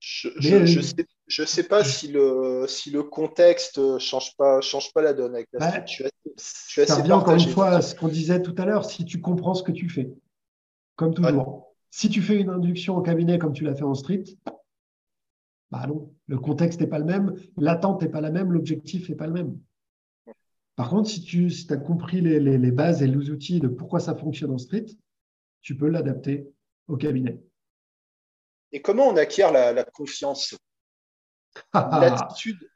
Je 0.00 0.28
ne 0.66 0.82
sais, 0.82 1.06
je 1.28 1.44
sais, 1.44 1.62
pas 1.62 1.84
si 1.84 2.08
le, 2.08 2.64
si 2.66 2.90
le 2.90 3.04
contexte 3.04 3.78
ne 3.78 4.00
change 4.00 4.36
pas, 4.36 4.60
change 4.60 4.92
pas 4.92 5.00
la 5.00 5.12
donne 5.12 5.36
avec 5.36 5.48
la 5.52 5.68
street. 5.68 6.10
je 6.68 6.84
ça 6.84 6.96
revient 6.96 7.12
encore 7.12 7.34
une 7.34 7.48
fois 7.48 7.68
à 7.68 7.82
ce 7.82 7.94
qu'on 7.94 8.08
disait 8.08 8.42
tout 8.42 8.54
à 8.58 8.64
l'heure, 8.64 8.84
si 8.84 9.04
tu 9.04 9.20
comprends 9.20 9.54
ce 9.54 9.62
que 9.62 9.70
tu 9.70 9.88
fais, 9.88 10.12
comme 10.96 11.14
toujours. 11.14 11.74
Si 11.90 12.08
tu 12.08 12.22
fais 12.22 12.40
une 12.40 12.48
induction 12.48 12.96
en 12.96 13.02
cabinet 13.02 13.38
comme 13.38 13.52
tu 13.52 13.64
l'as 13.64 13.74
fait 13.74 13.84
en 13.84 13.94
street, 13.94 14.24
bah 15.70 15.86
non, 15.86 16.14
le 16.26 16.38
contexte 16.38 16.80
n'est 16.80 16.86
pas 16.86 16.98
le 16.98 17.04
même, 17.04 17.34
l'attente 17.56 18.02
n'est 18.02 18.08
pas 18.08 18.20
la 18.20 18.30
même, 18.30 18.52
l'objectif 18.52 19.08
n'est 19.08 19.14
pas 19.14 19.26
le 19.26 19.32
même. 19.32 19.58
Par 20.76 20.88
contre, 20.88 21.08
si 21.08 21.22
tu 21.22 21.50
as 21.70 21.76
compris 21.76 22.20
les, 22.20 22.70
bases 22.70 23.02
et 23.02 23.06
les 23.06 23.30
outils 23.30 23.60
de 23.60 23.68
pourquoi 23.68 24.00
ça 24.00 24.14
fonctionne 24.14 24.52
en 24.52 24.58
street, 24.58 24.86
tu 25.60 25.76
peux 25.76 25.88
l'adapter 25.88 26.46
au 26.88 26.96
cabinet. 26.96 27.38
Et 28.72 28.80
comment 28.80 29.08
on 29.08 29.16
acquiert 29.16 29.52
la, 29.52 29.84
confiance? 29.84 30.56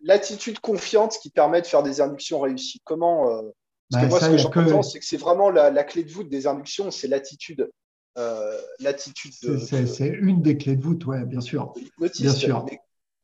L'attitude 0.01 0.61
confiante 0.61 1.19
qui 1.23 1.31
permet 1.31 1.62
de 1.62 1.67
faire 1.67 1.83
des 1.83 2.01
inductions 2.03 2.41
réussies. 2.41 2.81
Comment 2.85 3.31
euh, 3.31 3.43
Parce 3.91 4.05
que 4.05 4.11
bah, 4.11 4.11
moi, 4.11 4.21
ce 4.21 4.47
que 4.47 4.64
j'entends, 4.64 4.83
c'est 4.83 4.99
que 4.99 5.07
c'est 5.07 5.17
vraiment 5.17 5.49
la, 5.51 5.85
clé 5.85 6.05
de 6.05 6.11
voûte 6.11 6.29
des 6.29 6.47
inductions, 6.47 6.91
c'est 6.91 7.09
l'attitude. 7.09 7.71
Euh, 8.19 8.59
l'attitude 8.81 9.33
c'est 9.33 10.09
une 10.09 10.41
des 10.41 10.57
clés 10.57 10.77
de 10.77 10.83
voûte, 10.83 11.05
ouais, 11.07 11.25
bien 11.25 11.41
sûr. 11.41 11.75
Bien 11.99 12.33
sûr. 12.33 12.64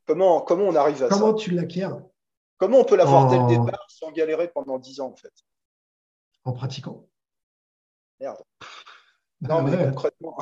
comment, 0.07 0.43
comment 0.43 0.65
on 0.65 0.75
arrive 0.75 1.03
à 1.03 1.09
ça 1.09 1.15
Comment 1.15 1.35
tu 1.35 1.51
l'acquiers 1.53 1.89
Comment 2.59 2.81
on 2.81 2.85
peut 2.85 2.97
l'avoir 2.97 3.29
dès 3.29 3.39
le 3.39 3.65
départ 3.65 3.87
sans 3.89 4.13
galérer 4.13 4.49
pendant 4.49 4.79
10 4.79 5.01
ans, 5.01 5.09
en 5.09 5.17
fait 5.17 5.33
En 6.45 6.53
pratiquant. 6.53 7.07
Merde. 8.21 8.39
Non, 9.41 9.61
mais 9.63 9.91
concrètement. 9.91 10.39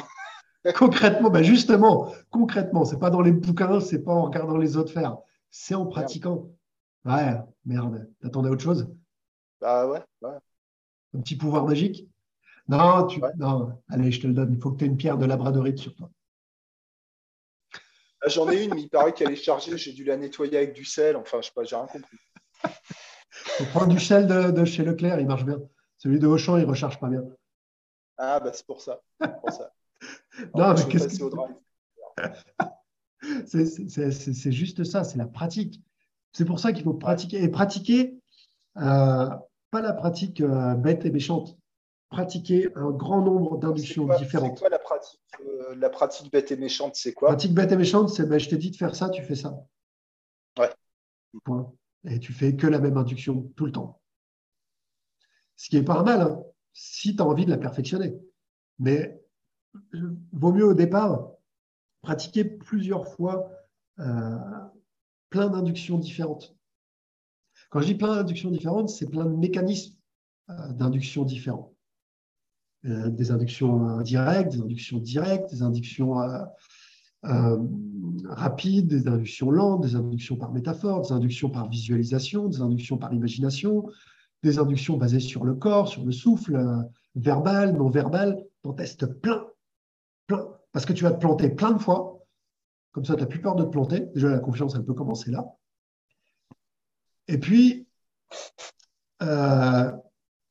concrètement, 0.77 1.31
bah 1.31 1.43
justement, 1.43 2.13
concrètement, 2.31 2.85
c'est 2.85 2.99
pas 2.99 3.09
dans 3.09 3.23
les 3.23 3.33
bouquins, 3.33 3.81
c'est 3.81 4.01
pas 4.01 4.13
en 4.13 4.25
regardant 4.25 4.59
les 4.59 4.77
autres 4.77 4.93
faire, 4.93 5.17
c'est 5.51 5.75
en 5.75 5.87
pratiquant. 5.87 6.51
Ouais, 7.07 7.39
merde, 7.65 8.11
t'attendais 8.21 8.51
autre 8.51 8.63
chose 8.63 8.95
Bah 9.59 9.87
ouais, 9.87 10.03
Un 10.23 11.21
petit 11.21 11.37
pouvoir 11.37 11.65
magique 11.65 12.07
Non, 12.71 13.07
tu... 13.09 13.21
non, 13.37 13.83
allez, 13.89 14.13
je 14.13 14.21
te 14.21 14.29
le 14.29 14.33
donne. 14.33 14.53
Il 14.53 14.61
faut 14.61 14.71
que 14.71 14.79
tu 14.79 14.85
aies 14.85 14.89
une 14.89 14.97
pierre 14.97 15.19
de 15.19 15.27
labradorite 15.27 15.79
sur 15.79 15.93
toi. 15.97 16.09
Ah, 18.23 18.29
j'en 18.29 18.49
ai 18.49 18.65
une, 18.65 18.75
mais 18.75 18.83
il 18.83 18.89
paraît 18.89 19.13
qu'elle 19.13 19.33
est 19.33 19.37
chargée. 19.37 19.77
J'ai 19.77 19.93
dû 19.93 20.05
la 20.05 20.17
nettoyer 20.17 20.57
avec 20.57 20.73
du 20.73 20.85
sel. 20.85 21.17
Enfin, 21.17 21.39
je 21.41 21.47
sais 21.47 21.53
pas, 21.53 21.65
j'ai 21.65 21.75
rien 21.75 21.87
compris. 21.87 22.17
On 23.61 23.65
prend 23.65 23.87
du 23.87 23.99
sel 23.99 24.29
de, 24.29 24.65
chez 24.65 24.85
Leclerc, 24.85 25.19
il 25.19 25.27
marche 25.27 25.45
bien. 25.45 25.59
Celui 25.99 26.21
de 26.21 26.29
Auchan, 26.29 26.59
il 26.59 26.63
ne 26.63 26.69
recharge 26.69 27.01
pas 27.01 27.09
bien. 27.09 27.25
Ah, 28.19 28.39
bah 28.39 28.53
c'est 28.53 28.67
pour 28.67 28.81
ça. 28.81 29.01
Pour 29.19 29.51
ça. 29.51 29.73
non, 30.55 30.75
mais 30.75 30.87
qu'est-ce 30.89 31.19
c'est 34.33 34.53
juste 34.53 34.85
ça, 34.85 35.03
c'est 35.03 35.19
la 35.19 35.27
pratique. 35.27 35.83
C'est 36.33 36.45
pour 36.45 36.61
ça 36.61 36.73
qu'il 36.73 36.85
faut 36.85 36.95
pratiquer. 36.95 37.43
Et 37.43 37.49
pratiquer, 37.49 38.15
euh, 38.77 39.29
pas 39.71 39.81
la 39.81 39.93
pratique 39.93 40.41
euh, 40.41 40.75
bête 40.75 41.05
et 41.05 41.11
méchante. 41.11 41.60
Pratiquer 42.11 42.69
un 42.77 42.91
grand 42.91 43.23
nombre 43.23 43.59
d'inductions 43.59 44.07
différentes. 44.19 44.59
C'est 44.59 44.61
quoi 44.61 44.69
la 44.69 44.79
pratique, 44.79 45.21
euh, 45.41 45.75
la 45.77 45.91
pratique 45.91 46.33
bête 46.33 46.51
et 46.51 46.57
méchante 46.57 46.97
C'est 46.97 47.13
quoi? 47.13 47.29
Pratique 47.29 47.55
bête 47.55 47.71
et 47.73 47.77
méchante, 47.77 48.11
c'est 48.11 48.27
ben, 48.27 48.39
je 48.39 48.49
t'ai 48.49 48.57
dit 48.57 48.71
de 48.71 48.77
faire 48.77 48.95
ça, 48.95 49.11
tu 49.11 49.23
fais 49.23 49.37
ça. 49.37 49.57
Ouais. 50.59 50.71
Point. 51.45 51.73
Et 52.05 52.19
tu 52.19 52.33
fais 52.33 52.57
que 52.57 52.67
la 52.67 52.81
même 52.81 52.97
induction 52.97 53.51
tout 53.57 53.67
le 53.67 53.73
temps. 53.73 54.01
Ce 55.57 55.69
qui 55.69 55.77
est 55.77 55.85
pas 55.85 56.03
mal, 56.03 56.21
hein, 56.21 56.43
si 56.73 57.15
tu 57.15 57.23
as 57.23 57.27
envie 57.27 57.45
de 57.45 57.51
la 57.51 57.59
perfectionner. 57.59 58.19
Mais 58.79 59.23
vaut 60.33 60.53
mieux 60.53 60.65
au 60.65 60.75
départ 60.75 61.31
pratiquer 62.03 62.45
plusieurs 62.45 63.07
fois 63.07 63.51
plein 65.31 65.49
d'inductions 65.49 65.99
différentes. 65.99 66.57
Quand 67.71 67.81
je 67.81 67.87
dis 67.87 67.95
plein 67.95 68.17
d'inductions 68.17 68.51
différentes, 68.51 68.89
c'est 68.89 69.09
plein 69.09 69.25
de 69.25 69.35
mécanismes 69.35 69.97
euh, 70.51 70.73
d'induction 70.73 71.25
différents. 71.25 71.73
Euh, 72.87 73.11
des 73.11 73.31
inductions 73.31 73.87
indirectes, 73.89 74.53
des 74.53 74.61
inductions 74.61 74.99
directes, 74.99 75.51
des 75.51 75.63
inductions 75.63 76.19
euh, 77.25 77.59
rapides, 78.25 78.87
des 78.87 79.07
inductions 79.07 79.51
lentes, 79.51 79.83
des 79.83 79.97
inductions 79.97 80.37
par 80.37 80.53
métaphore, 80.53 81.03
des 81.03 81.13
inductions 81.13 81.51
par 81.51 81.69
visualisation, 81.69 82.49
des 82.49 82.63
inductions 82.63 82.97
par 82.97 83.13
imagination, 83.13 83.87
des 84.43 84.59
inductions 84.59 84.97
basées 84.97 85.21
sur 85.21 85.45
le 85.45 85.55
corps, 85.55 85.89
sur 85.89 86.05
le 86.05 86.13
souffle, 86.13 86.59
verbal, 87.15 87.77
non 87.77 87.91
verbal. 87.91 88.43
Tu 88.63 88.69
en 88.69 88.73
testes 88.73 89.07
plein, 89.07 89.47
plein. 90.27 90.49
Parce 90.73 90.87
que 90.87 90.95
tu 90.95 91.05
vas 91.05 91.11
te 91.11 91.21
planter 91.21 91.51
plein 91.51 91.73
de 91.73 91.79
fois 91.79 92.21
comme 92.93 93.05
ça, 93.05 93.15
tu 93.15 93.21
n'as 93.21 93.27
plus 93.27 93.41
peur 93.41 93.55
de 93.55 93.65
te 93.65 93.71
planter. 93.71 94.01
Déjà, 94.15 94.29
la 94.31 94.41
confiance, 94.41 94.75
elle 94.75 94.85
peut 94.85 94.95
commencer 94.95 95.31
là. 95.31 95.47
Et 97.29 97.39
puis, 97.39 97.87
euh, 99.23 99.93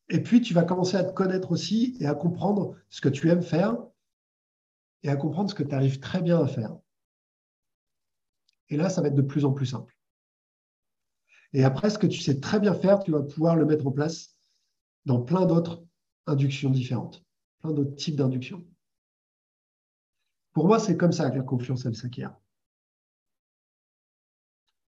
et 0.09 0.21
puis, 0.21 0.41
tu 0.41 0.53
vas 0.53 0.63
commencer 0.63 0.97
à 0.97 1.03
te 1.03 1.13
connaître 1.13 1.51
aussi 1.51 1.95
et 1.99 2.07
à 2.07 2.15
comprendre 2.15 2.75
ce 2.89 2.99
que 2.99 3.09
tu 3.09 3.29
aimes 3.29 3.43
faire 3.43 3.77
et 5.03 5.09
à 5.09 5.15
comprendre 5.15 5.49
ce 5.49 5.55
que 5.55 5.63
tu 5.63 5.75
arrives 5.75 5.99
très 5.99 6.21
bien 6.21 6.39
à 6.39 6.47
faire. 6.47 6.75
Et 8.69 8.77
là, 8.77 8.89
ça 8.89 9.01
va 9.01 9.07
être 9.07 9.15
de 9.15 9.21
plus 9.21 9.45
en 9.45 9.53
plus 9.53 9.67
simple. 9.67 9.95
Et 11.53 11.63
après, 11.63 11.89
ce 11.89 11.97
que 11.97 12.07
tu 12.07 12.19
sais 12.19 12.39
très 12.39 12.59
bien 12.59 12.73
faire, 12.73 12.99
tu 12.99 13.11
vas 13.11 13.21
pouvoir 13.21 13.55
le 13.55 13.65
mettre 13.65 13.85
en 13.87 13.91
place 13.91 14.35
dans 15.05 15.21
plein 15.21 15.45
d'autres 15.45 15.83
inductions 16.25 16.69
différentes, 16.69 17.23
plein 17.61 17.71
d'autres 17.71 17.95
types 17.95 18.15
d'inductions. 18.15 18.65
Pour 20.53 20.67
moi, 20.67 20.79
c'est 20.79 20.97
comme 20.97 21.11
ça 21.11 21.29
que 21.29 21.37
la 21.37 21.43
confiance, 21.43 21.85
elle 21.85 21.95
s'acquiert. 21.95 22.35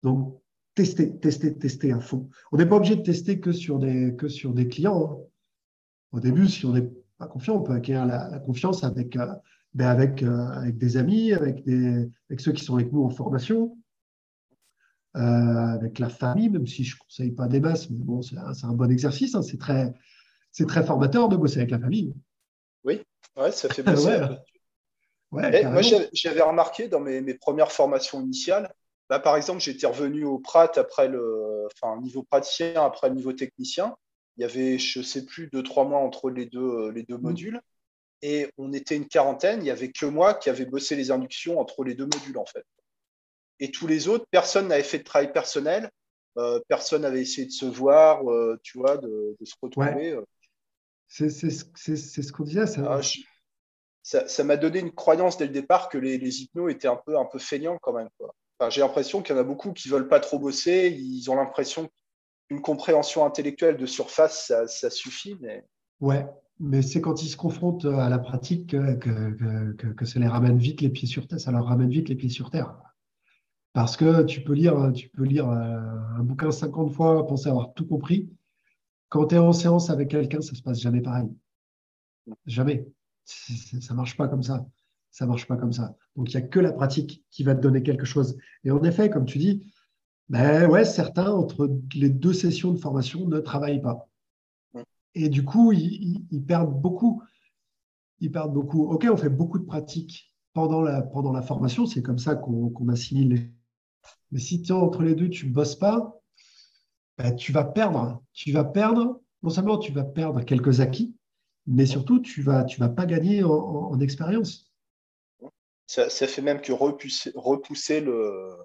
Donc, 0.04 0.40
tester, 0.80 1.14
tester, 1.18 1.58
tester 1.58 1.92
à 1.92 2.00
fond. 2.00 2.30
On 2.54 2.58
n'est 2.58 2.66
pas 2.66 2.78
obligé 2.78 2.96
de 2.96 3.02
tester 3.02 3.42
que 3.42 3.52
sur 3.52 3.80
des, 3.80 4.16
que 4.16 4.30
sur 4.30 4.54
des 4.54 4.70
clients. 4.70 5.12
Hein. 5.12 5.18
Au 6.14 6.22
début, 6.22 6.48
si 6.48 6.66
on 6.66 6.72
n'est 6.72 6.90
pas 7.18 7.28
confiant, 7.28 7.58
on 7.58 7.64
peut 7.64 7.74
acquérir 7.74 8.06
la, 8.06 8.40
confiance 8.40 8.86
avec, 8.86 9.18
euh, 9.18 9.28
ben 9.74 9.88
avec, 9.88 10.24
euh, 10.24 10.48
avec 10.48 10.78
des 10.78 10.96
amis, 10.96 11.34
avec, 11.34 11.66
des, 11.66 12.10
avec 12.30 12.40
ceux 12.40 12.54
qui 12.54 12.64
sont 12.64 12.76
avec 12.76 12.94
nous 12.94 13.04
en 13.04 13.10
formation, 13.10 13.78
euh, 15.18 15.20
avec 15.20 16.00
la 16.00 16.08
famille, 16.08 16.50
même 16.50 16.66
si 16.66 16.86
je 16.86 16.96
ne 16.96 17.00
conseille 17.00 17.32
pas 17.32 17.50
des 17.50 17.60
masses, 17.60 17.90
mais 17.90 17.98
bon, 18.00 18.22
c'est 18.22 18.38
un, 18.38 18.74
bon 18.74 18.90
exercice. 18.90 19.36
Hein. 19.36 19.42
c'est 19.42 19.60
très, 19.60 19.94
très 20.66 20.86
formateur 20.86 21.28
de 21.28 21.36
bosser 21.36 21.58
avec 21.58 21.72
la 21.72 21.80
famille. 21.80 22.14
Oui, 22.86 23.02
ouais, 23.36 23.52
ça 23.52 23.68
fait 23.68 23.84
bosser. 23.84 24.18
moi, 25.30 25.82
j'avais 26.14 26.42
remarqué 26.42 26.88
dans 26.88 27.02
mes, 27.02 27.34
premières 27.34 27.74
formations 27.74 28.22
initiales, 28.22 28.74
bah, 29.10 29.20
par 29.20 29.36
exemple, 29.36 29.60
j'étais 29.60 29.88
revenu 29.88 30.24
au 30.24 30.38
Prat 30.38 30.72
après 30.76 31.08
le 31.08 31.68
enfin, 31.74 32.00
niveau 32.02 32.24
praticien, 32.24 32.84
après 32.84 33.10
le 33.10 33.16
niveau 33.16 33.34
technicien. 33.34 33.96
Il 34.38 34.42
y 34.42 34.46
avait, 34.46 34.78
je 34.78 35.00
ne 35.00 35.04
sais 35.04 35.26
plus, 35.26 35.48
deux, 35.48 35.64
trois 35.64 35.86
mois 35.86 36.00
entre 36.00 36.30
les 36.30 36.46
deux, 36.46 36.92
les 36.92 37.04
deux 37.04 37.18
mmh. 37.18 37.22
modules. 37.22 37.62
Et 38.22 38.50
on 38.58 38.72
était 38.74 38.96
une 38.96 39.08
quarantaine. 39.08 39.60
Il 39.60 39.64
n'y 39.64 39.72
avait 39.72 39.92
que 39.92 40.06
moi 40.06 40.34
qui 40.34 40.50
avait 40.50 40.66
bossé 40.66 40.96
les 40.96 41.12
inductions 41.12 41.60
entre 41.60 41.84
les 41.84 41.96
deux 41.96 42.06
modules, 42.06 42.38
en 42.38 42.46
fait. 42.46 42.66
Et 43.60 43.72
tous 43.72 43.88
les 43.88 44.08
autres, 44.08 44.26
personne 44.32 44.68
n'avait 44.68 44.84
fait 44.84 45.00
de 45.00 45.04
travail 45.04 45.34
personnel. 45.34 45.90
Euh, 46.38 46.60
personne 46.68 47.02
n'avait 47.02 47.22
essayé 47.22 47.48
de 47.48 47.52
se 47.52 47.66
voir, 47.66 48.30
euh, 48.30 48.60
tu 48.64 48.78
vois, 48.78 48.98
de, 48.98 49.36
se 49.44 49.56
retrouver. 49.62 50.12
Euh. 50.12 50.24
C'est 51.08 51.30
ce 51.30 52.32
qu'on 52.32 52.44
disait. 52.44 52.68
Ça. 52.68 53.02
Ah, 53.02 53.02
ça, 54.04 54.44
m'a 54.44 54.58
donné 54.58 54.80
une 54.80 54.94
croyance 54.94 55.38
dès 55.38 55.46
le 55.46 55.52
départ 55.52 55.90
que 55.90 55.98
les, 55.98 56.42
hypnos 56.42 56.70
étaient 56.72 56.88
un 56.88 56.96
peu, 56.96 57.18
un 57.18 57.26
peu 57.26 57.40
feignants 57.40 57.78
quand 57.82 57.94
même. 57.94 58.10
J'ai 58.70 58.82
l'impression 58.82 59.22
qu'il 59.22 59.36
y 59.36 59.38
en 59.38 59.42
a 59.42 59.46
beaucoup 59.46 59.72
qui 59.72 59.88
ne 59.88 59.94
veulent 59.94 60.08
pas 60.08 60.20
trop 60.20 60.40
bosser. 60.40 60.96
Ils 61.00 61.30
ont 61.30 61.36
l'impression 61.36 61.90
qu'une 62.48 62.62
compréhension 62.62 63.26
intellectuelle 63.26 63.78
de 63.78 63.86
surface, 63.86 64.52
ça, 64.68 64.90
suffit. 64.90 65.38
Mais... 65.40 65.66
Mais 66.60 66.82
c'est 66.82 67.00
quand 67.00 67.24
ils 67.24 67.30
se 67.30 67.38
confrontent 67.38 67.86
à 67.86 68.10
la 68.10 68.20
pratique 68.20 68.72
que, 68.72 70.06
ça 70.06 70.20
les 70.20 70.28
ramène 70.28 70.58
vite 70.58 70.82
les 70.82 70.90
pieds 70.90 71.08
sur 71.08 71.28
terre. 71.28 71.40
Ça 71.40 71.52
leur 71.52 71.66
ramène 71.66 71.90
vite 71.90 72.10
les 72.10 72.16
pieds 72.16 72.30
sur 72.30 72.50
terre. 72.50 72.76
Parce 73.72 73.96
que 73.96 74.24
tu 74.24 74.44
peux 74.44 74.54
lire, 74.54 74.92
tu 74.94 75.10
peux 75.10 75.24
lire 75.24 75.50
euh, 75.50 75.80
un 76.18 76.24
bouquin 76.24 76.52
50 76.52 76.92
fois, 76.92 77.26
penser 77.28 77.50
avoir 77.50 77.74
tout 77.74 77.86
compris. 77.86 78.30
Quand 79.08 79.28
tu 79.28 79.36
es 79.36 79.38
en 79.38 79.54
séance 79.54 79.90
avec 79.90 80.10
quelqu'un, 80.10 80.42
ça 80.42 80.52
ne 80.52 80.58
se 80.58 80.62
passe 80.64 80.82
jamais 80.82 81.02
pareil. 81.02 81.30
Jamais 82.46 82.86
ça 83.26 83.94
marche 83.94 84.18
pas 84.18 84.28
comme 84.28 84.44
ça. 84.44 84.66
Ça 85.12 85.26
marche 85.26 85.48
pas 85.48 85.58
comme 85.58 85.74
ça. 85.74 85.96
Donc, 86.20 86.34
il 86.34 86.38
n'y 86.38 86.44
a 86.44 86.48
que 86.48 86.60
la 86.60 86.74
pratique 86.74 87.24
qui 87.32 87.44
va 87.44 87.56
te 87.56 87.62
donner 87.62 87.82
quelque 87.82 88.06
chose. 88.06 88.38
Et 88.66 88.72
en 88.72 88.84
effet, 88.84 89.10
comme 89.10 89.24
tu 89.24 89.38
dis, 89.38 89.72
ben 90.28 90.70
ouais, 90.70 90.84
certains, 90.84 91.32
entre 91.32 91.80
les 91.96 92.10
deux 92.10 92.34
sessions 92.34 92.74
de 92.74 92.78
formation, 92.78 93.26
ne 93.26 93.40
travaillent 93.40 93.82
pas. 93.82 94.10
Et 95.16 95.30
du 95.30 95.46
coup, 95.46 95.72
ils, 95.72 96.44
perdent 96.46 96.78
beaucoup. 96.78 97.24
Ils 98.20 98.30
perdent 98.30 98.52
beaucoup. 98.52 98.84
OK, 98.84 99.08
on 99.10 99.16
fait 99.16 99.30
beaucoup 99.30 99.60
de 99.60 99.64
pratiques 99.64 100.36
pendant 100.52 100.82
la, 100.82 101.04
pendant 101.04 101.32
la 101.32 101.42
formation. 101.42 101.86
C'est 101.86 102.02
comme 102.02 102.20
ça 102.20 102.36
qu'on 102.36 102.90
assimile 102.90 103.30
les. 103.30 103.54
Mais 104.34 104.40
si 104.40 104.62
tu 104.62 104.74
entre 104.74 105.04
les 105.04 105.16
deux, 105.16 105.30
tu 105.30 105.48
ne 105.48 105.54
bosses 105.54 105.78
pas, 105.78 106.20
ben, 107.18 107.34
tu 107.34 107.54
vas 107.54 107.64
perdre. 107.64 108.22
Tu 108.34 108.52
vas 108.52 108.66
perdre, 108.66 109.22
non 109.42 109.50
seulement 109.50 109.78
tu 109.78 109.94
vas 109.94 110.04
perdre 110.04 110.42
quelques 110.42 110.82
acquis, 110.82 111.16
mais 111.66 111.86
surtout, 111.86 112.20
tu 112.20 112.42
ne 112.42 112.46
vas, 112.46 112.66
tu 112.66 112.78
vas 112.78 112.90
pas 112.90 113.06
gagner 113.06 113.42
en, 113.42 113.98
expérience. 114.02 114.69
Ça, 115.90 116.28
fait 116.28 116.44
même 116.44 116.62
que 116.62 116.72
repousser, 116.72 117.32
repousser 117.34 118.00
le, 118.00 118.56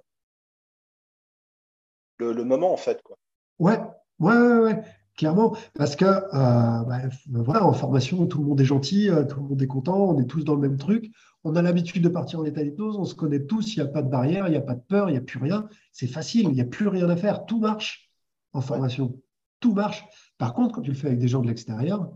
le, 2.18 2.44
moment, 2.44 2.70
en 2.70 2.76
fait. 2.76 3.00
Quoi. 3.02 3.16
Ouais, 3.58 3.80
ouais, 4.18 4.58
ouais, 4.58 4.82
clairement. 5.16 5.56
Parce 5.72 5.96
que, 5.96 6.04
euh, 6.04 6.84
bah, 6.84 7.00
voilà, 7.28 7.64
en 7.64 7.72
formation, 7.72 8.26
tout 8.26 8.40
le 8.40 8.44
monde 8.44 8.60
est 8.60 8.66
gentil, 8.66 9.08
euh, 9.08 9.24
tout 9.24 9.40
le 9.40 9.48
monde 9.48 9.62
est 9.62 9.66
content, 9.66 10.10
on 10.10 10.20
est 10.20 10.26
tous 10.26 10.44
dans 10.44 10.54
le 10.54 10.60
même 10.60 10.76
truc. 10.76 11.10
On 11.44 11.56
a 11.56 11.62
l'habitude 11.62 12.02
de 12.02 12.10
partir 12.10 12.40
en 12.40 12.44
état 12.44 12.62
d'hypnose, 12.62 12.98
on 12.98 13.06
se 13.06 13.14
connaît 13.14 13.46
tous, 13.46 13.74
il 13.74 13.82
n'y 13.82 13.88
a 13.88 13.90
pas 13.90 14.02
de 14.02 14.10
barrière, 14.10 14.46
il 14.46 14.50
n'y 14.50 14.58
a 14.58 14.60
pas 14.60 14.74
de 14.74 14.82
peur, 14.82 15.08
il 15.08 15.12
n'y 15.12 15.18
a 15.18 15.22
plus 15.22 15.38
rien. 15.38 15.66
C'est 15.92 16.06
facile, 16.06 16.48
il 16.50 16.54
n'y 16.54 16.60
a 16.60 16.66
plus 16.66 16.88
rien 16.88 17.08
à 17.08 17.16
faire. 17.16 17.46
Tout 17.46 17.58
marche 17.58 18.10
en 18.52 18.60
formation. 18.60 19.18
Tout 19.60 19.72
marche. 19.72 20.04
Par 20.36 20.52
contre, 20.52 20.74
quand 20.74 20.82
tu 20.82 20.90
le 20.90 20.96
fais 20.96 21.06
avec 21.06 21.20
des 21.20 21.28
gens 21.28 21.40
de 21.40 21.48
l'extérieur, 21.48 22.12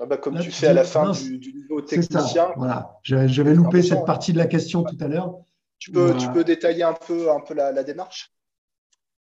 ah 0.00 0.06
bah, 0.06 0.16
comme 0.16 0.38
tu 0.38 0.50
fais 0.50 0.68
à 0.68 0.72
la 0.72 0.84
fin 0.84 1.10
du, 1.12 1.52
niveau 1.52 1.80
technicien. 1.80 2.52
voilà. 2.56 2.98
J'avais 3.02 3.54
loupé 3.54 3.82
cette 3.82 4.04
partie 4.04 4.32
de 4.32 4.38
la 4.38 4.46
question 4.46 4.84
tout 4.84 4.96
à 5.00 5.08
l'heure. 5.08 5.38
Tu 5.78 5.92
peux, 5.92 6.16
tu 6.16 6.28
peux 6.30 6.44
détailler 6.44 6.82
un 6.82 6.94
peu, 6.94 7.30
un 7.30 7.40
peu 7.40 7.54
la, 7.54 7.84
démarche? 7.84 8.32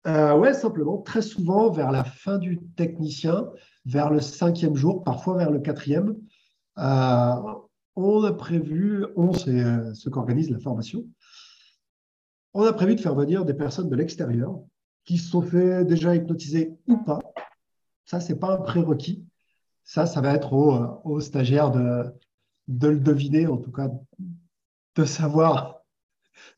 Euh, 0.06 0.34
Oui, 0.34 0.54
simplement, 0.54 0.98
très 0.98 1.22
souvent, 1.22 1.70
vers 1.70 1.90
la 1.90 2.04
fin 2.04 2.38
du 2.38 2.60
technicien, 2.76 3.48
vers 3.84 4.10
le 4.10 4.20
cinquième 4.20 4.76
jour, 4.76 5.02
parfois 5.02 5.36
vers 5.36 5.50
le 5.50 5.58
quatrième, 5.58 6.16
euh, 6.78 7.34
on 7.96 8.22
a 8.24 8.32
prévu, 8.32 9.06
on, 9.16 9.32
c'est 9.32 9.64
euh, 9.64 9.92
ce 9.94 10.08
qu'organise 10.08 10.50
la 10.50 10.58
formation, 10.58 11.04
on 12.54 12.62
a 12.64 12.72
prévu 12.72 12.94
de 12.94 13.00
faire 13.00 13.14
venir 13.14 13.44
des 13.44 13.54
personnes 13.54 13.88
de 13.88 13.96
l'extérieur 13.96 14.60
qui 15.04 15.18
se 15.18 15.30
sont 15.30 15.42
fait 15.42 15.84
déjà 15.84 16.14
hypnotiser 16.14 16.76
ou 16.86 16.98
pas. 16.98 17.20
Ça, 18.04 18.20
ce 18.20 18.32
n'est 18.32 18.38
pas 18.38 18.54
un 18.54 18.58
prérequis. 18.58 19.24
Ça, 19.86 20.04
ça 20.04 20.20
va 20.20 20.34
être 20.34 20.52
aux, 20.52 21.20
stagiaires 21.20 21.70
de, 21.70 22.12
de 22.66 22.88
le 22.88 22.98
deviner, 22.98 23.46
en 23.46 23.56
tout 23.56 23.70
cas, 23.70 23.88
de 24.96 25.04
savoir, 25.04 25.80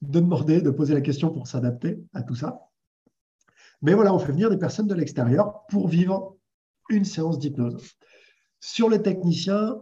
de 0.01 0.18
demander, 0.18 0.62
de 0.62 0.70
poser 0.70 0.95
la 0.95 1.03
question 1.03 1.31
pour 1.31 1.47
s'adapter 1.47 2.03
à 2.14 2.22
tout 2.22 2.35
ça. 2.35 2.68
Mais 3.83 3.93
voilà, 3.93 4.14
on 4.14 4.18
fait 4.18 4.33
venir 4.33 4.49
des 4.49 4.57
personnes 4.57 4.87
de 4.87 4.95
l'extérieur 4.95 5.66
pour 5.68 5.89
vivre 5.89 6.37
une 6.89 7.05
séance 7.05 7.39
d'hypnose. 7.39 7.97
Sur 8.61 8.89
les 8.89 9.03
techniciens, 9.03 9.76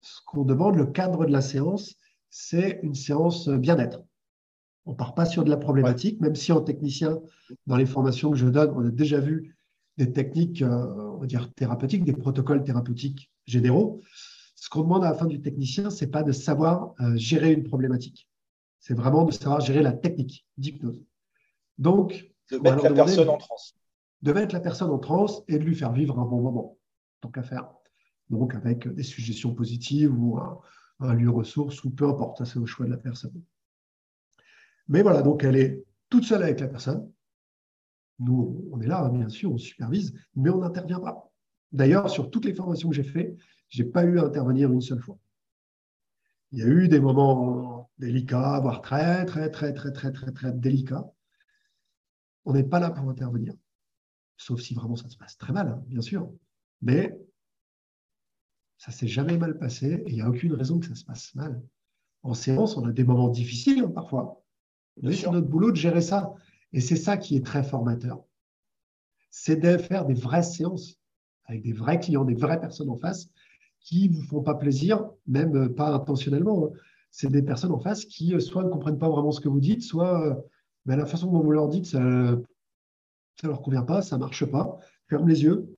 ce 0.00 0.20
qu'on 0.24 0.44
demande, 0.44 0.76
le 0.76 0.86
cadre 0.86 1.26
de 1.26 1.30
la 1.30 1.42
séance, 1.42 1.94
c'est 2.30 2.80
une 2.82 2.94
séance 2.94 3.50
bien-être. 3.50 4.02
On 4.86 4.92
ne 4.92 4.96
part 4.96 5.14
pas 5.14 5.26
sur 5.26 5.44
de 5.44 5.50
la 5.50 5.58
problématique, 5.58 6.20
même 6.22 6.34
si 6.34 6.52
en 6.52 6.62
technicien, 6.62 7.20
dans 7.66 7.76
les 7.76 7.86
formations 7.86 8.30
que 8.30 8.38
je 8.38 8.48
donne, 8.48 8.70
on 8.70 8.86
a 8.86 8.90
déjà 8.90 9.20
vu 9.20 9.54
des 9.98 10.12
techniques, 10.12 10.62
euh, 10.62 11.12
on 11.14 11.18
va 11.18 11.26
dire, 11.26 11.52
thérapeutiques, 11.54 12.04
des 12.04 12.12
protocoles 12.12 12.64
thérapeutiques 12.64 13.30
généraux. 13.46 14.00
Ce 14.56 14.68
qu'on 14.68 14.82
demande 14.82 15.04
à 15.04 15.10
la 15.10 15.14
fin 15.14 15.26
du 15.26 15.40
technicien, 15.40 15.90
ce 15.90 16.04
n'est 16.04 16.10
pas 16.10 16.22
de 16.22 16.32
savoir 16.32 16.94
euh, 17.00 17.16
gérer 17.16 17.52
une 17.52 17.64
problématique. 17.64 18.28
C'est 18.80 18.94
vraiment 18.94 19.24
de 19.24 19.32
savoir 19.32 19.60
gérer 19.60 19.82
la 19.82 19.92
technique 19.92 20.46
d'hypnose. 20.56 21.02
Donc, 21.78 22.30
de 22.50 22.58
mettre 22.58 22.84
la 22.84 22.92
personne 22.92 23.28
en 23.28 23.38
transe. 23.38 23.74
De 24.22 24.32
mettre 24.32 24.54
la 24.54 24.60
personne 24.60 24.90
en 24.90 24.98
transe 24.98 25.42
et 25.48 25.58
de 25.58 25.64
lui 25.64 25.74
faire 25.74 25.92
vivre 25.92 26.18
un 26.18 26.24
bon 26.24 26.40
moment, 26.40 26.78
tant 27.20 27.30
qu'à 27.30 27.42
faire. 27.42 27.68
Donc, 28.30 28.54
avec 28.54 28.88
des 28.88 29.02
suggestions 29.02 29.54
positives 29.54 30.16
ou 30.16 30.38
un, 30.38 30.60
un 31.00 31.14
lieu 31.14 31.30
ressource 31.30 31.82
ou 31.84 31.90
peu 31.90 32.08
importe, 32.08 32.44
c'est 32.44 32.58
au 32.58 32.66
choix 32.66 32.86
de 32.86 32.90
la 32.90 32.96
personne. 32.96 33.42
Mais 34.88 35.02
voilà, 35.02 35.22
donc 35.22 35.44
elle 35.44 35.56
est 35.56 35.84
toute 36.08 36.24
seule 36.24 36.42
avec 36.42 36.60
la 36.60 36.68
personne. 36.68 37.10
Nous, 38.18 38.68
on 38.70 38.80
est 38.80 38.86
là, 38.86 39.08
bien 39.08 39.28
sûr, 39.28 39.52
on 39.52 39.58
supervise, 39.58 40.14
mais 40.34 40.50
on 40.50 40.58
n'intervient 40.58 41.00
pas. 41.00 41.30
D'ailleurs, 41.72 42.10
sur 42.10 42.30
toutes 42.30 42.44
les 42.44 42.54
formations 42.54 42.90
que 42.90 42.94
j'ai 42.94 43.02
faites, 43.02 43.36
je 43.68 43.82
n'ai 43.82 43.88
pas 43.88 44.04
eu 44.04 44.18
à 44.18 44.24
intervenir 44.24 44.72
une 44.72 44.80
seule 44.80 45.00
fois. 45.00 45.18
Il 46.52 46.58
y 46.58 46.62
a 46.62 46.66
eu 46.66 46.88
des 46.88 47.00
moments 47.00 47.90
délicats, 47.98 48.60
voire 48.60 48.82
très, 48.82 49.24
très, 49.24 49.50
très, 49.50 49.72
très, 49.72 49.92
très, 49.92 50.12
très, 50.12 50.32
très 50.32 50.52
délicats. 50.52 51.10
On 52.44 52.52
n'est 52.52 52.64
pas 52.64 52.78
là 52.78 52.90
pour 52.90 53.08
intervenir. 53.08 53.54
Sauf 54.36 54.60
si 54.60 54.74
vraiment 54.74 54.96
ça 54.96 55.08
se 55.08 55.16
passe 55.16 55.38
très 55.38 55.52
mal, 55.52 55.68
hein, 55.68 55.82
bien 55.86 56.02
sûr. 56.02 56.30
Mais 56.82 57.18
ça 58.76 58.90
s'est 58.90 59.08
jamais 59.08 59.38
mal 59.38 59.58
passé 59.58 60.02
et 60.06 60.10
il 60.10 60.14
n'y 60.14 60.22
a 60.22 60.28
aucune 60.28 60.52
raison 60.52 60.78
que 60.80 60.86
ça 60.86 60.94
se 60.94 61.04
passe 61.04 61.34
mal. 61.34 61.62
En 62.22 62.34
séance, 62.34 62.76
on 62.76 62.84
a 62.86 62.92
des 62.92 63.04
moments 63.04 63.28
difficiles 63.28 63.84
hein, 63.84 63.92
parfois. 63.94 64.42
Mais 65.00 65.14
c'est 65.14 65.30
notre 65.30 65.46
boulot 65.46 65.70
de 65.70 65.76
gérer 65.76 66.02
ça. 66.02 66.34
Et 66.72 66.80
c'est 66.80 66.96
ça 66.96 67.16
qui 67.16 67.36
est 67.36 67.44
très 67.44 67.62
formateur. 67.62 68.22
C'est 69.30 69.56
de 69.56 69.78
faire 69.78 70.04
des 70.04 70.14
vraies 70.14 70.42
séances 70.42 70.98
avec 71.46 71.62
des 71.62 71.72
vrais 71.72 71.98
clients, 71.98 72.24
des 72.24 72.34
vraies 72.34 72.60
personnes 72.60 72.90
en 72.90 72.96
face 72.96 73.28
qui 73.80 74.08
ne 74.08 74.16
vous 74.16 74.22
font 74.22 74.42
pas 74.42 74.54
plaisir, 74.54 75.10
même 75.26 75.74
pas 75.74 75.92
intentionnellement. 75.92 76.66
Hein. 76.66 76.70
C'est 77.10 77.30
des 77.30 77.42
personnes 77.42 77.72
en 77.72 77.80
face 77.80 78.04
qui 78.04 78.34
euh, 78.34 78.40
soit 78.40 78.64
ne 78.64 78.70
comprennent 78.70 78.98
pas 78.98 79.08
vraiment 79.08 79.32
ce 79.32 79.40
que 79.40 79.48
vous 79.48 79.60
dites, 79.60 79.82
soit 79.82 80.26
euh, 80.26 80.34
ben, 80.86 80.96
la 80.96 81.04
façon 81.04 81.30
dont 81.30 81.42
vous 81.42 81.50
leur 81.50 81.68
dites, 81.68 81.86
ça 81.86 82.00
ne 82.00 82.42
leur 83.42 83.60
convient 83.60 83.82
pas, 83.82 84.00
ça 84.00 84.16
ne 84.16 84.20
marche 84.20 84.44
pas. 84.46 84.78
Ferme 85.08 85.28
les 85.28 85.42
yeux, 85.42 85.74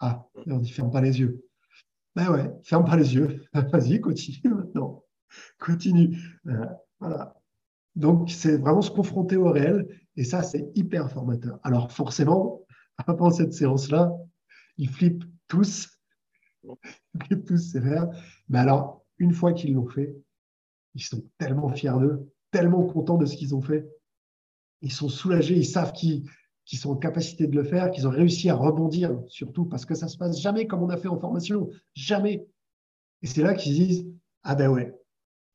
ah, 0.00 0.26
on 0.46 0.58
dit 0.58 0.70
ferme 0.70 0.90
pas 0.90 1.02
les 1.02 1.20
yeux. 1.20 1.46
Ben 2.16 2.30
ouais, 2.32 2.50
ferme 2.64 2.84
pas 2.84 2.96
les 2.96 3.14
yeux. 3.14 3.44
Vas-y, 3.52 4.00
continue 4.00 4.54
maintenant. 4.54 5.04
Continue. 5.58 6.18
Euh, 6.46 6.64
voilà. 6.98 7.39
Donc, 7.96 8.30
c'est 8.30 8.56
vraiment 8.56 8.82
se 8.82 8.90
confronter 8.90 9.36
au 9.36 9.50
réel. 9.50 9.88
Et 10.16 10.24
ça, 10.24 10.42
c'est 10.42 10.70
hyper 10.74 11.10
formateur. 11.10 11.58
Alors, 11.62 11.90
forcément, 11.92 12.62
avant 13.06 13.30
cette 13.30 13.52
séance-là, 13.52 14.12
ils 14.76 14.88
flippent 14.88 15.24
tous. 15.48 15.88
Ils 17.14 17.24
flippent 17.24 17.46
tous 17.46 17.72
sévère. 17.72 18.06
Mais 18.48 18.58
alors, 18.58 19.04
une 19.18 19.32
fois 19.32 19.52
qu'ils 19.54 19.74
l'ont 19.74 19.88
fait, 19.88 20.14
ils 20.94 21.02
sont 21.02 21.24
tellement 21.38 21.70
fiers 21.70 21.98
d'eux, 21.98 22.30
tellement 22.50 22.86
contents 22.86 23.16
de 23.16 23.26
ce 23.26 23.36
qu'ils 23.36 23.54
ont 23.54 23.62
fait. 23.62 23.86
Ils 24.82 24.92
sont 24.92 25.08
soulagés, 25.08 25.56
ils 25.56 25.66
savent 25.66 25.92
qu'ils 25.92 26.24
qui 26.70 26.76
sont 26.76 26.90
en 26.90 26.96
capacité 26.96 27.48
de 27.48 27.56
le 27.56 27.64
faire, 27.64 27.90
qu'ils 27.90 28.06
ont 28.06 28.10
réussi 28.10 28.48
à 28.48 28.54
rebondir, 28.54 29.20
surtout 29.26 29.64
parce 29.64 29.84
que 29.84 29.96
ça 29.96 30.06
ne 30.06 30.10
se 30.10 30.16
passe 30.16 30.40
jamais 30.40 30.68
comme 30.68 30.82
on 30.84 30.88
a 30.88 30.96
fait 30.96 31.08
en 31.08 31.18
formation, 31.18 31.68
jamais. 31.94 32.46
Et 33.22 33.26
c'est 33.26 33.42
là 33.42 33.54
qu'ils 33.54 33.74
disent 33.74 34.06
Ah 34.44 34.54
ben 34.54 34.68
ouais, 34.68 34.94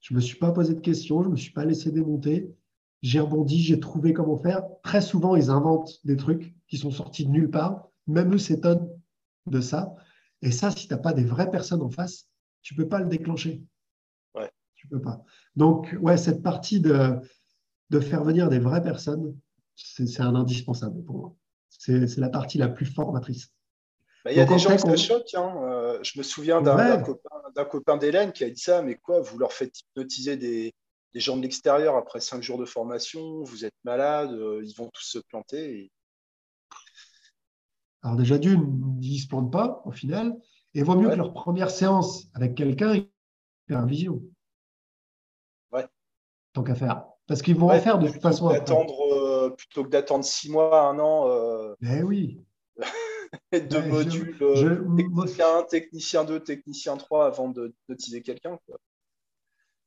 je 0.05 0.13
ne 0.13 0.17
me 0.17 0.21
suis 0.21 0.37
pas 0.37 0.51
posé 0.51 0.75
de 0.75 0.81
questions, 0.81 1.23
je 1.23 1.29
ne 1.29 1.31
me 1.31 1.35
suis 1.35 1.51
pas 1.51 1.65
laissé 1.65 1.91
démonter, 1.91 2.53
j'ai 3.01 3.19
rebondi, 3.19 3.59
j'ai 3.59 3.79
trouvé 3.79 4.13
comment 4.13 4.37
faire. 4.37 4.61
Très 4.83 5.01
souvent, 5.01 5.35
ils 5.35 5.49
inventent 5.49 5.99
des 6.03 6.15
trucs 6.15 6.53
qui 6.67 6.77
sont 6.77 6.91
sortis 6.91 7.25
de 7.25 7.31
nulle 7.31 7.49
part, 7.49 7.87
même 8.05 8.31
eux 8.31 8.37
s'étonnent 8.37 8.87
de 9.47 9.61
ça. 9.61 9.95
Et 10.43 10.51
ça, 10.51 10.69
si 10.69 10.87
tu 10.87 10.93
n'as 10.93 10.99
pas 10.99 11.13
des 11.13 11.23
vraies 11.23 11.49
personnes 11.49 11.81
en 11.81 11.89
face, 11.89 12.29
tu 12.61 12.75
ne 12.75 12.83
peux 12.83 12.87
pas 12.87 12.99
le 12.99 13.07
déclencher. 13.07 13.63
Ouais. 14.35 14.51
Tu 14.75 14.87
peux 14.87 15.01
pas. 15.01 15.23
Donc, 15.55 15.97
ouais, 15.99 16.17
cette 16.17 16.43
partie 16.43 16.81
de, 16.81 17.15
de 17.89 17.99
faire 17.99 18.23
venir 18.23 18.47
des 18.47 18.59
vraies 18.59 18.83
personnes, 18.83 19.35
c'est 19.73 20.21
un 20.21 20.35
indispensable 20.35 21.03
pour 21.03 21.17
moi. 21.17 21.35
C'est 21.69 22.17
la 22.17 22.29
partie 22.29 22.59
la 22.59 22.67
plus 22.67 22.85
formatrice. 22.85 23.54
Bah, 24.25 24.31
il 24.31 24.37
y 24.37 24.41
a 24.41 24.45
des 24.45 24.57
gens 24.57 24.75
qui 24.75 24.89
se 24.89 24.95
choquent. 24.95 25.35
Hein. 25.35 25.55
Euh, 25.61 25.99
je 26.01 26.17
me 26.17 26.23
souviens 26.23 26.59
d'un 26.59 27.03
copain, 27.67 27.97
d'Hélène 27.97 28.31
qui 28.33 28.43
a 28.43 28.49
dit 28.49 28.59
ça, 28.59 28.81
mais 28.81 28.95
quoi, 28.95 29.21
vous 29.21 29.37
leur 29.37 29.53
faites 29.53 29.79
hypnotiser 29.79 30.35
des, 30.35 30.73
gens 31.13 31.37
de 31.37 31.43
l'extérieur 31.43 31.95
après 31.95 32.19
cinq 32.19 32.41
jours 32.41 32.57
de 32.57 32.65
formation, 32.65 33.43
vous 33.43 33.65
êtes 33.65 33.75
malade, 33.83 34.31
euh, 34.33 34.61
ils 34.65 34.75
vont 34.75 34.89
tous 34.91 35.03
se 35.03 35.19
planter. 35.19 35.91
Alors 38.01 38.17
déjà 38.17 38.39
d'une, 38.39 38.97
ils 39.01 39.13
ne 39.13 39.19
se 39.19 39.27
plantent 39.27 39.51
pas 39.51 39.83
au 39.85 39.91
final, 39.91 40.35
et 40.73 40.81
vaut 40.81 40.95
mieux 40.95 41.09
que 41.09 41.15
leur 41.15 41.33
première 41.33 41.69
séance 41.69 42.25
avec 42.33 42.55
quelqu'un 42.55 43.05
un 43.69 43.85
visio. 43.85 44.23
Ouais. 45.71 45.85
Tant 46.53 46.63
qu'à 46.63 46.75
faire. 46.75 47.05
Parce 47.27 47.43
qu'ils 47.43 47.55
vont 47.55 47.71
en 47.71 47.79
faire 47.79 47.99
de 47.99 48.09
toute 48.09 48.21
façon. 48.21 48.49
Attendre 48.49 49.53
plutôt 49.55 49.83
que 49.83 49.89
d'attendre 49.89 50.25
six 50.25 50.51
mois, 50.51 50.87
un 50.87 50.99
an. 50.99 51.27
Euh, 51.29 51.75
ben 51.81 52.03
oui. 52.03 52.44
De 53.51 53.89
modules 53.89 54.35
euh, 54.41 54.95
technicien 54.95 55.45
1, 55.59 55.63
technicien 55.63 56.23
2, 56.25 56.39
technicien 56.41 56.97
3 56.97 57.27
avant 57.27 57.49
de 57.49 57.73
notiser 57.87 58.21
quelqu'un. 58.21 58.57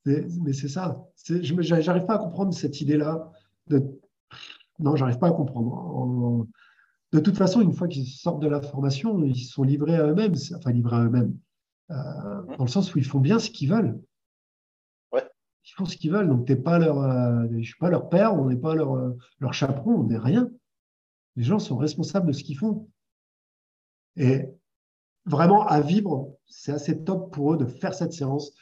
Mais 0.04 0.52
c'est 0.52 0.68
ça. 0.68 1.04
Je 1.26 1.54
n'arrive 1.86 2.06
pas 2.06 2.14
à 2.14 2.18
comprendre 2.18 2.54
cette 2.54 2.80
idée-là. 2.80 3.30
De... 3.66 3.82
Non, 4.78 4.96
j'arrive 4.96 5.18
pas 5.18 5.28
à 5.28 5.32
comprendre. 5.32 6.46
De 7.12 7.20
toute 7.20 7.36
façon, 7.36 7.60
une 7.60 7.72
fois 7.72 7.88
qu'ils 7.88 8.06
sortent 8.06 8.40
de 8.40 8.48
la 8.48 8.62
formation, 8.62 9.22
ils 9.22 9.36
sont 9.36 9.62
livrés 9.62 9.96
à 9.96 10.06
eux-mêmes, 10.06 10.34
enfin 10.56 10.72
livrés 10.72 10.96
à 10.96 11.04
eux-mêmes, 11.04 11.36
euh, 11.90 11.94
mmh. 11.94 12.56
dans 12.56 12.64
le 12.64 12.70
sens 12.70 12.94
où 12.94 12.98
ils 12.98 13.04
font 13.04 13.20
bien 13.20 13.38
ce 13.38 13.50
qu'ils 13.50 13.70
veulent 13.70 13.98
ils 15.68 15.74
font 15.74 15.84
ce 15.84 15.96
qu'ils 15.96 16.10
veulent. 16.10 16.28
Donc, 16.28 16.46
t'es 16.46 16.56
pas 16.56 16.78
leur, 16.78 16.98
euh, 16.98 17.46
je 17.58 17.62
suis 17.62 17.78
pas 17.78 17.90
leur 17.90 18.08
père, 18.08 18.34
on 18.34 18.46
n'est 18.46 18.56
pas 18.56 18.74
leur, 18.74 18.96
euh, 18.96 19.16
leur 19.38 19.52
chaperon, 19.52 19.94
on 20.00 20.04
n'est 20.04 20.18
rien. 20.18 20.50
Les 21.36 21.44
gens 21.44 21.58
sont 21.58 21.76
responsables 21.76 22.26
de 22.28 22.32
ce 22.32 22.42
qu'ils 22.42 22.58
font. 22.58 22.88
Et 24.18 24.44
vraiment, 25.24 25.66
à 25.66 25.80
vivre, 25.80 26.36
c'est 26.46 26.72
assez 26.72 27.02
top 27.02 27.32
pour 27.32 27.54
eux 27.54 27.56
de 27.56 27.66
faire 27.66 27.94
cette 27.94 28.12
séance. 28.12 28.52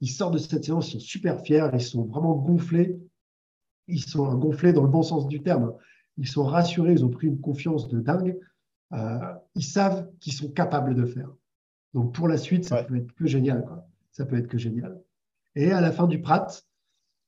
Ils 0.00 0.10
sortent 0.10 0.34
de 0.34 0.38
cette 0.38 0.64
séance, 0.64 0.88
ils 0.88 1.00
sont 1.00 1.06
super 1.06 1.40
fiers, 1.40 1.70
ils 1.72 1.80
sont 1.80 2.04
vraiment 2.04 2.34
gonflés. 2.34 3.00
Ils 3.88 4.02
sont 4.02 4.34
gonflés 4.34 4.72
dans 4.72 4.82
le 4.82 4.88
bon 4.88 5.02
sens 5.02 5.26
du 5.26 5.42
terme. 5.42 5.74
Ils 6.18 6.28
sont 6.28 6.44
rassurés, 6.44 6.92
ils 6.92 7.04
ont 7.04 7.10
pris 7.10 7.26
une 7.26 7.40
confiance 7.40 7.88
de 7.88 8.00
dingue. 8.00 8.38
Euh, 8.92 9.18
ils 9.54 9.64
savent 9.64 10.08
qu'ils 10.20 10.32
sont 10.32 10.50
capables 10.50 10.94
de 10.94 11.06
faire. 11.06 11.30
Donc 11.94 12.14
pour 12.14 12.28
la 12.28 12.36
suite, 12.36 12.64
ça 12.64 12.82
peut 12.82 12.96
être 12.96 13.12
que 13.12 13.26
génial. 13.26 13.66
Ça 14.12 14.26
peut 14.26 14.36
être 14.36 14.48
que 14.48 14.58
génial. 14.58 15.00
Et 15.54 15.72
à 15.72 15.80
la 15.80 15.92
fin 15.92 16.06
du 16.06 16.20
Prat, 16.20 16.46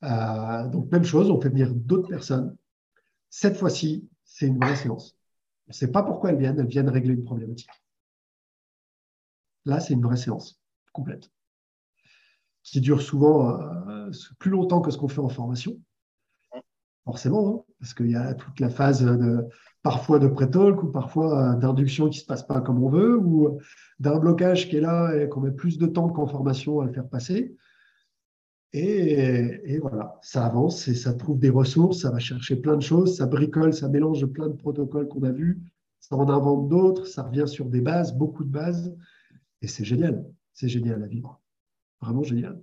euh, 0.04 0.68
donc 0.68 0.90
même 0.92 1.04
chose, 1.04 1.30
on 1.30 1.40
fait 1.40 1.48
venir 1.48 1.74
d'autres 1.74 2.08
personnes. 2.08 2.56
Cette 3.30 3.56
fois-ci, 3.56 4.08
c'est 4.24 4.46
une 4.46 4.58
vraie 4.58 4.76
séance. 4.76 5.17
On 5.68 5.70
ne 5.70 5.74
sait 5.74 5.92
pas 5.92 6.02
pourquoi 6.02 6.30
elles 6.30 6.38
viennent, 6.38 6.58
elles 6.58 6.66
viennent 6.66 6.88
régler 6.88 7.12
une 7.12 7.24
problématique. 7.24 7.68
Là, 9.66 9.80
c'est 9.80 9.92
une 9.92 10.02
vraie 10.02 10.16
séance 10.16 10.62
complète, 10.92 11.30
qui 12.62 12.80
dure 12.80 13.02
souvent 13.02 13.50
euh, 13.50 14.10
plus 14.38 14.50
longtemps 14.50 14.80
que 14.80 14.90
ce 14.90 14.96
qu'on 14.96 15.08
fait 15.08 15.20
en 15.20 15.28
formation. 15.28 15.78
Forcément, 17.04 17.48
hein, 17.48 17.72
parce 17.80 17.92
qu'il 17.92 18.10
y 18.10 18.16
a 18.16 18.34
toute 18.34 18.60
la 18.60 18.70
phase 18.70 19.04
de, 19.04 19.44
parfois 19.82 20.18
de 20.18 20.28
pré-talk 20.28 20.82
ou 20.82 20.90
parfois 20.90 21.52
euh, 21.52 21.54
d'induction 21.56 22.08
qui 22.08 22.18
ne 22.18 22.22
se 22.22 22.26
passe 22.26 22.46
pas 22.46 22.62
comme 22.62 22.82
on 22.82 22.88
veut, 22.88 23.18
ou 23.18 23.58
d'un 23.98 24.18
blocage 24.18 24.70
qui 24.70 24.76
est 24.76 24.80
là 24.80 25.14
et 25.14 25.28
qu'on 25.28 25.40
met 25.40 25.52
plus 25.52 25.76
de 25.76 25.86
temps 25.86 26.08
qu'en 26.08 26.26
formation 26.26 26.80
à 26.80 26.86
le 26.86 26.92
faire 26.94 27.08
passer. 27.08 27.54
Et, 28.74 29.78
voilà, 29.78 30.18
ça 30.22 30.44
avance 30.44 30.88
et 30.88 30.94
ça 30.94 31.14
trouve 31.14 31.38
des 31.38 31.48
ressources, 31.48 32.02
ça 32.02 32.10
va 32.10 32.18
chercher 32.18 32.56
plein 32.56 32.76
de 32.76 32.82
choses, 32.82 33.16
ça 33.16 33.26
bricole, 33.26 33.72
ça 33.72 33.88
mélange 33.88 34.26
plein 34.26 34.48
de 34.48 34.56
protocoles 34.56 35.08
qu'on 35.08 35.22
a 35.22 35.32
vus, 35.32 35.58
ça 36.00 36.16
en 36.16 36.28
invente 36.28 36.68
d'autres, 36.68 37.06
ça 37.06 37.22
revient 37.22 37.48
sur 37.48 37.64
des 37.64 37.80
bases, 37.80 38.14
beaucoup 38.14 38.44
de 38.44 38.50
bases, 38.50 38.94
et 39.62 39.68
c'est 39.68 39.84
génial, 39.84 40.24
c'est 40.52 40.68
génial 40.68 41.02
à 41.02 41.06
vivre, 41.06 41.40
vraiment 42.00 42.22
génial. 42.22 42.62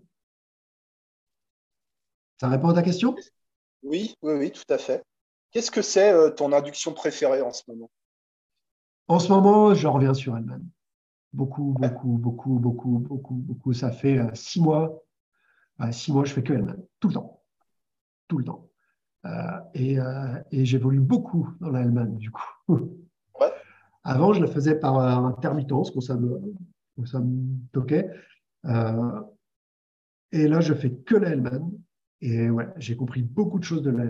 Ça 2.40 2.50
répond 2.50 2.68
à 2.68 2.74
ta 2.74 2.84
question? 2.84 3.16
Oui, 3.82 4.16
oui, 4.22 4.34
oui, 4.34 4.52
tout 4.52 4.72
à 4.72 4.78
fait. 4.78 5.04
Qu'est-ce 5.52 5.72
que 5.72 5.82
c'est 5.82 6.12
euh, 6.12 6.30
ton 6.30 6.52
induction 6.52 6.94
préférée 6.94 7.42
en 7.42 7.52
ce 7.52 7.64
moment? 7.68 7.90
En 9.08 9.20
ce 9.20 9.30
moment, 9.30 9.74
je 9.74 9.88
reviens 9.88 10.14
sur 10.14 10.36
elle-même. 10.38 10.68
Beaucoup, 11.34 11.76
beaucoup, 11.80 12.18
beaucoup, 12.18 12.60
beaucoup, 12.60 13.00
beaucoup, 13.00 13.36
beaucoup. 13.36 13.74
Ça 13.74 13.92
fait 13.92 14.20
euh, 14.20 14.30
six 14.34 14.62
mois 14.62 15.05
six 15.92 16.12
mois, 16.12 16.26
je 16.26 16.34
fais 16.34 16.44
que 16.44 16.54
elle-même, 16.54 16.84
tout 17.00 17.10
le 17.10 17.14
temps. 17.16 17.42
Tout 18.28 18.38
le 18.38 18.46
temps. 18.46 18.70
et, 19.74 19.98
et 20.52 20.66
j'évolue 20.66 21.00
beaucoup 21.00 21.50
dans 21.60 21.70
la 21.70 21.86
du 22.06 22.32
coup. 22.32 22.44
Avant, 24.04 24.34
je 24.34 24.42
le 24.42 24.48
faisais 24.48 24.76
par 24.76 25.00
intermittence, 25.26 25.90
quand 25.90 26.00
ça 26.00 26.16
me, 26.16 26.40
ça 27.06 27.20
me 27.20 27.58
toquait. 27.72 28.08
et 28.64 30.48
là, 30.48 30.62
je 30.62 30.74
fais 30.76 30.92
que 30.92 31.16
la 31.16 31.32
Et 32.22 32.50
ouais, 32.50 32.68
j'ai 32.78 32.96
compris 32.96 33.24
beaucoup 33.24 33.58
de 33.58 33.64
choses 33.64 33.82
de 33.82 33.90
la 33.90 34.06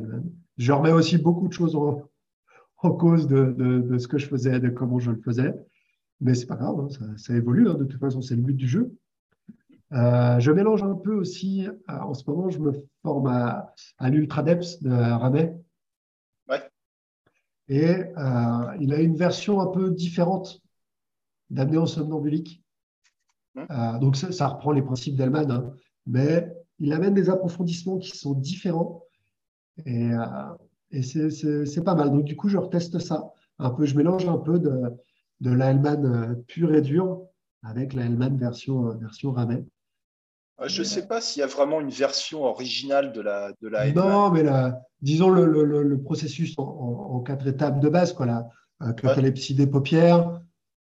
Je 0.58 0.72
remets 0.74 0.92
aussi 0.92 1.18
beaucoup 1.18 1.48
de 1.48 1.54
choses 1.54 1.78
en, 1.78 2.04
en 2.78 2.92
cause 2.92 3.28
de, 3.28 3.54
de, 3.54 3.98
ce 3.98 4.08
que 4.10 4.18
je 4.18 4.28
faisais, 4.28 4.60
de 4.60 4.70
comment 4.70 5.00
je 5.00 5.12
le 5.12 5.22
faisais. 5.22 5.54
Mais 6.20 6.34
c'est 6.34 6.46
pas 6.46 6.58
grave, 6.58 6.80
hein, 6.80 6.90
ça, 6.90 7.06
ça, 7.18 7.34
évolue. 7.34 7.70
Hein, 7.70 7.76
de 7.76 7.86
toute 7.86 8.00
façon, 8.00 8.22
c'est 8.22 8.36
le 8.36 8.42
but 8.42 8.56
du 8.56 8.68
jeu. 8.68 8.98
Euh, 9.94 10.40
je 10.40 10.52
mélange 10.52 10.84
un 10.84 10.96
peu 10.96 11.14
aussi, 11.14 11.68
euh, 11.68 11.72
en 11.88 12.14
ce 12.14 12.30
moment, 12.30 12.50
je 12.50 12.60
me 12.60 12.74
forme 13.04 13.28
à, 13.28 13.74
à 13.98 14.10
l'Ultradeps 14.10 14.82
de 14.82 14.92
Ramet. 14.92 15.56
Ouais. 16.50 16.62
Et 17.68 17.90
euh, 17.90 18.78
il 18.80 18.94
a 18.94 19.00
une 19.00 19.16
version 19.16 19.62
un 19.62 19.68
peu 19.68 19.92
différente 19.92 20.62
d'amener 21.50 21.86
somnambulique. 21.86 22.64
Donc 24.02 24.18
ça, 24.18 24.34
ça, 24.34 24.50
reprend 24.50 24.74
les 24.74 24.82
principes 24.82 25.16
d'Elman, 25.16 25.50
hein, 25.50 25.74
mais 26.06 26.54
il 26.80 26.92
amène 26.92 27.14
des 27.14 27.30
approfondissements 27.30 28.00
qui 28.00 28.18
sont 28.18 28.34
différents. 28.34 29.04
Et, 29.86 30.10
et 30.92 31.02
c'est 31.02 31.84
pas 31.84 31.96
mal. 31.96 32.12
Donc 32.12 32.26
du 32.26 32.36
coup, 32.36 32.50
je 32.50 32.58
reteste 32.58 33.00
ça 33.00 33.32
un 33.60 33.70
peu. 33.70 33.86
Je 33.86 33.96
mélange 33.96 34.28
un 34.28 34.38
peu 34.38 34.60
de, 34.60 34.92
de 35.40 35.52
l'Allemagne 35.52 36.36
pure 36.48 36.76
et 36.76 36.82
dure 36.82 37.22
avec 37.64 37.94
la 37.94 38.10
version, 38.30 38.90
version. 38.98 39.34
Je 40.64 40.82
ne 40.82 40.86
sais 40.86 41.06
pas 41.06 41.20
s'il 41.20 41.42
y 41.42 41.44
a 41.44 41.48
vraiment 41.48 41.82
une 41.82 41.90
version 41.90 42.44
originale 42.44 43.12
de 43.12 43.22
la, 43.22 43.52
de 43.62 43.68
la 43.68 43.92
Non, 43.92 44.32
mais 44.32 44.44
disons 45.02 45.30
le, 45.30 45.46
le, 45.46 45.84
le 45.84 46.02
processus 46.02 46.54
en, 46.58 47.20
quatre 47.22 47.46
étapes 47.48 47.80
de 47.80 47.90
base, 47.90 48.14
quoi, 48.14 48.26
la 48.26 48.48
euh, 48.82 48.94
catalepsie 48.94 49.56
des 49.56 49.68
paupières, 49.68 50.42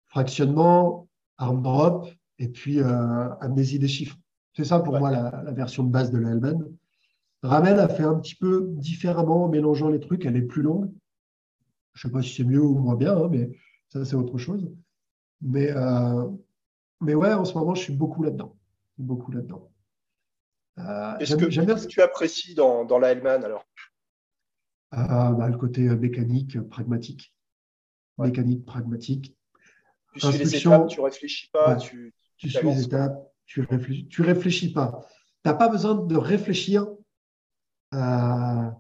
fractionnement, 0.06 1.08
arm 1.38 1.62
drop, 1.62 2.08
et 2.38 2.48
puis 2.48 2.80
euh, 2.80 3.34
amnésie 3.40 3.78
des 3.78 3.88
chiffres. 3.88 4.16
C'est 4.54 4.64
ça 4.64 4.80
pour 4.80 4.98
moi 4.98 5.10
la, 5.10 5.42
la, 5.44 5.52
version 5.52 5.82
de 5.82 5.90
base 5.90 6.10
de 6.10 6.18
la 6.18 6.30
Hellman. 6.30 6.64
Ramel 7.42 7.78
a 7.78 7.88
fait 7.88 8.02
un 8.04 8.16
petit 8.16 8.34
peu 8.34 8.66
différemment 8.76 9.44
en 9.44 9.48
mélangeant 9.48 9.88
les 9.88 10.00
trucs, 10.00 10.24
elle 10.24 10.36
est 10.36 10.42
plus 10.42 10.62
longue. 10.62 10.90
Je 11.94 12.06
ne 12.06 12.10
sais 12.10 12.12
pas 12.12 12.22
si 12.22 12.34
c'est 12.34 12.44
mieux 12.44 12.62
ou 12.62 12.78
moins 12.78 12.96
bien, 12.96 13.16
hein, 13.16 13.28
mais 13.30 13.50
ça 13.88 14.04
c'est 14.04 14.16
autre 14.16 14.38
chose. 14.38 14.70
Mais, 15.40 15.70
euh, 15.70 16.28
mais 17.00 17.14
ouais, 17.14 17.32
en 17.32 17.44
ce 17.44 17.54
moment, 17.54 17.74
je 17.74 17.82
suis 17.82 17.92
beaucoup 17.92 18.22
là-dedans 18.22 18.57
beaucoup 19.02 19.32
là-dedans. 19.32 19.70
Euh, 20.78 21.18
Est-ce 21.18 21.36
que, 21.36 21.86
tu 21.86 22.00
apprécies 22.00 22.54
dans, 22.54 22.84
dans 22.84 22.98
la 22.98 23.12
Hellman 23.12 23.44
alors? 23.44 23.64
Euh, 24.94 24.96
bah, 25.32 25.48
Le 25.48 25.56
côté 25.56 25.88
euh, 25.88 25.96
mécanique, 25.96 26.60
pragmatique. 26.68 27.34
Mécanique, 28.18 28.64
pragmatique. 28.64 29.36
Tu 30.14 30.20
suis 30.20 30.38
les 30.38 30.56
étapes, 30.56 30.88
tu 30.88 31.00
réfléchis 31.00 31.50
pas. 31.50 31.76
Tu, 31.76 32.14
tu 32.36 32.50
suis 32.50 32.66
les 32.66 32.82
étapes, 32.82 33.32
tu 33.46 33.62
réfléchis, 33.62 34.08
tu 34.08 34.22
réfléchis 34.22 34.72
pas. 34.72 35.06
Tu 35.44 35.50
n'as 35.50 35.54
pas 35.54 35.68
besoin 35.68 35.94
de 35.94 36.16
réfléchir 36.16 36.86
à, 37.92 38.74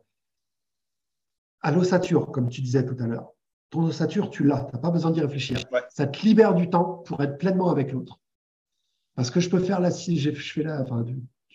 à 1.60 1.70
l'ossature, 1.70 2.30
comme 2.32 2.48
tu 2.48 2.62
disais 2.62 2.84
tout 2.84 2.96
à 3.00 3.06
l'heure. 3.06 3.32
Ton 3.70 3.84
ossature, 3.84 4.30
tu 4.30 4.44
l'as, 4.44 4.64
tu 4.64 4.74
n'as 4.74 4.80
pas 4.80 4.90
besoin 4.90 5.10
d'y 5.10 5.20
réfléchir. 5.20 5.58
Ça 5.90 6.06
te 6.06 6.24
libère 6.24 6.54
du 6.54 6.70
temps 6.70 7.02
pour 7.04 7.22
être 7.22 7.36
pleinement 7.36 7.70
avec 7.70 7.92
l'autre. 7.92 8.18
Parce 9.18 9.32
que 9.32 9.40
je 9.40 9.50
peux 9.50 9.58
faire 9.58 9.80
la, 9.80 9.90
si 9.90 10.16
je 10.16 10.30
fais 10.30 10.62
la, 10.62 10.80
enfin, 10.80 11.04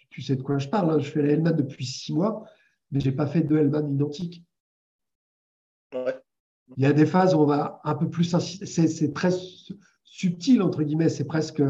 tu, 0.09 0.22
sais 0.22 0.36
de 0.36 0.41
quoi 0.41 0.57
je 0.57 0.68
parle, 0.68 0.91
hein, 0.91 0.99
je 0.99 1.09
fais 1.09 1.22
la 1.22 1.32
Hellman 1.32 1.55
depuis 1.55 1.86
six 1.86 2.11
mois, 2.11 2.43
mais 2.91 2.99
je 2.99 3.09
n'ai 3.09 3.16
pas 3.16 3.26
fait 3.26 3.39
deux 3.39 3.57
Hellman 3.57 3.89
identiques. 3.89 4.43
Il 5.93 6.84
y 6.84 6.86
a 6.86 6.91
des 6.91 7.05
phases 7.05 7.34
où 7.34 7.38
on 7.38 7.45
va 7.45 7.80
un 7.86 7.95
peu 7.95 8.09
plus, 8.09 8.36
c'est 8.66 9.14
très 9.14 9.30
subtil, 10.03 10.61
entre 10.61 10.84
guillemets, 10.84 11.07
c'est 11.07 11.24
presque, 11.24 11.64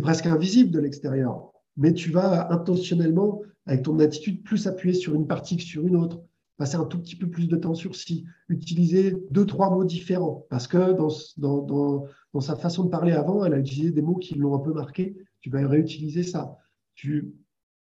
presque 0.00 0.26
invisible 0.26 0.70
de 0.70 0.78
l'extérieur. 0.78 1.50
Mais 1.76 1.92
tu 1.92 2.12
vas 2.12 2.48
intentionnellement, 2.52 3.42
avec 3.66 3.82
ton 3.82 3.98
attitude, 3.98 4.44
plus 4.44 4.68
appuyer 4.68 4.94
sur 4.94 5.16
une 5.16 5.26
partie 5.26 5.56
que 5.56 5.64
sur 5.64 5.84
une 5.84 5.96
autre 5.96 6.22
passer 6.60 6.76
un 6.76 6.84
tout 6.84 6.98
petit 6.98 7.16
peu 7.16 7.26
plus 7.26 7.48
de 7.48 7.56
temps 7.56 7.72
sur 7.72 7.96
si, 7.96 8.26
utiliser 8.50 9.16
deux, 9.30 9.46
trois 9.46 9.70
mots 9.70 9.82
différents. 9.82 10.46
Parce 10.50 10.68
que 10.68 10.92
dans, 10.92 11.08
dans, 11.38 12.06
dans, 12.34 12.40
sa 12.42 12.54
façon 12.54 12.84
de 12.84 12.90
parler 12.90 13.12
avant, 13.12 13.46
elle 13.46 13.54
a 13.54 13.58
utilisé 13.58 13.92
des 13.92 14.02
mots 14.02 14.16
qui 14.16 14.34
l'ont 14.34 14.54
un 14.54 14.58
peu 14.58 14.74
marqué. 14.74 15.16
Tu 15.40 15.48
vas 15.48 15.66
réutiliser 15.66 16.22
ça. 16.22 16.58
Tu, 16.94 17.34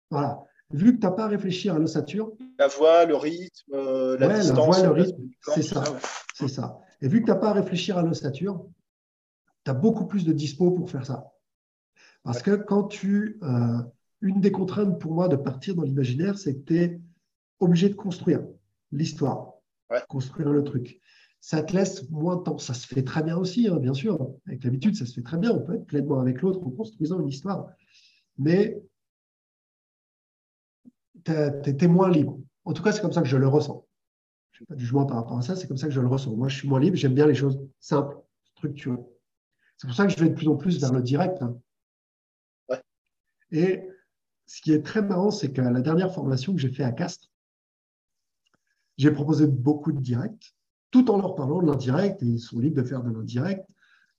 voilà. 0.09 0.45
Vu 0.69 0.95
que 0.95 1.01
tu 1.01 1.05
n'as 1.05 1.11
pas 1.11 1.25
à 1.25 1.27
réfléchir 1.27 1.75
à 1.75 1.79
l'ossature. 1.79 2.31
La 2.59 2.67
voix, 2.67 3.03
le 3.03 3.17
rythme, 3.17 3.73
euh, 3.73 4.17
la 4.17 4.39
distance. 4.39 4.57
La 4.57 4.63
voix, 4.63 4.95
le 4.95 5.01
rythme, 5.03 5.23
c'est 5.53 5.63
ça. 5.63 5.83
C'est 6.33 6.47
ça. 6.47 6.79
Et 7.01 7.09
vu 7.09 7.19
que 7.19 7.25
tu 7.25 7.31
n'as 7.31 7.37
pas 7.37 7.49
à 7.49 7.53
réfléchir 7.53 7.97
à 7.97 8.03
l'ossature, 8.03 8.65
tu 9.65 9.71
as 9.71 9.73
beaucoup 9.73 10.07
plus 10.07 10.23
de 10.23 10.31
dispo 10.31 10.71
pour 10.71 10.89
faire 10.89 11.05
ça. 11.05 11.33
Parce 12.23 12.41
que 12.41 12.55
quand 12.55 12.85
tu. 12.85 13.37
Euh, 13.43 13.81
une 14.21 14.39
des 14.39 14.51
contraintes 14.51 14.99
pour 14.99 15.13
moi 15.13 15.27
de 15.27 15.35
partir 15.35 15.73
dans 15.73 15.81
l'imaginaire, 15.81 16.37
c'est 16.37 16.53
que 16.53 16.65
tu 16.65 16.77
es 16.77 17.01
obligé 17.59 17.89
de 17.89 17.95
construire 17.95 18.41
l'histoire, 18.91 19.53
construire 20.07 20.51
le 20.51 20.63
truc. 20.63 20.99
Ça 21.39 21.63
te 21.63 21.75
laisse 21.75 22.07
moins 22.09 22.35
de 22.35 22.43
temps. 22.43 22.57
Ça 22.59 22.73
se 22.73 22.85
fait 22.85 23.03
très 23.03 23.23
bien 23.23 23.35
aussi, 23.35 23.67
hein, 23.67 23.77
bien 23.77 23.93
sûr. 23.93 24.35
Avec 24.45 24.63
l'habitude, 24.63 24.95
ça 24.95 25.05
se 25.05 25.13
fait 25.13 25.23
très 25.23 25.37
bien. 25.37 25.51
On 25.51 25.61
peut 25.61 25.75
être 25.75 25.85
pleinement 25.85 26.19
avec 26.19 26.41
l'autre 26.41 26.65
en 26.65 26.69
construisant 26.69 27.19
une 27.19 27.29
histoire. 27.29 27.71
Mais 28.37 28.81
tu 31.25 31.31
es, 31.31 31.87
moins 31.87 32.09
libre. 32.09 32.39
En 32.63 32.73
tout 32.73 32.83
cas, 32.83 32.91
c'est 32.91 33.01
comme 33.01 33.11
ça 33.11 33.21
que 33.21 33.27
je 33.27 33.37
le 33.37 33.47
ressens. 33.47 33.85
Je 34.51 34.61
n'ai 34.61 34.67
pas 34.67 34.75
de 34.75 34.79
jugement 34.79 35.05
par 35.05 35.17
rapport 35.17 35.37
à 35.37 35.41
ça, 35.41 35.55
c'est 35.55 35.67
comme 35.67 35.77
ça 35.77 35.87
que 35.87 35.93
je 35.93 36.01
le 36.01 36.07
ressens. 36.07 36.35
Moi, 36.35 36.47
je 36.47 36.57
suis 36.57 36.69
moins 36.69 36.79
libre, 36.79 36.95
j'aime 36.95 37.15
bien 37.15 37.25
les 37.25 37.33
choses 37.33 37.59
simples, 37.79 38.17
structurées. 38.55 39.03
C'est 39.77 39.87
pour 39.87 39.95
ça 39.95 40.05
que 40.05 40.11
je 40.11 40.19
vais 40.19 40.29
de 40.29 40.35
plus 40.35 40.47
en 40.47 40.55
plus 40.55 40.79
vers 40.79 40.93
le 40.93 41.01
direct. 41.01 41.41
Hein. 41.41 41.59
Et 43.51 43.87
ce 44.45 44.61
qui 44.61 44.73
est 44.73 44.81
très 44.81 45.01
marrant, 45.01 45.31
c'est 45.31 45.51
que 45.51 45.61
la 45.61 45.81
dernière 45.81 46.13
formation 46.13 46.53
que 46.53 46.59
j'ai 46.59 46.71
fait 46.71 46.83
à 46.83 46.91
Castres, 46.91 47.30
j'ai 49.01 49.09
proposé 49.09 49.47
beaucoup 49.47 49.91
de 49.91 49.99
directs, 49.99 50.55
tout 50.91 51.09
en 51.09 51.17
leur 51.17 51.33
parlant 51.33 51.59
de 51.59 51.65
l'indirect, 51.65 52.21
et 52.21 52.27
ils 52.27 52.39
sont 52.39 52.59
libres 52.59 52.83
de 52.83 52.87
faire 52.87 53.01
de 53.01 53.09
l'indirect 53.09 53.67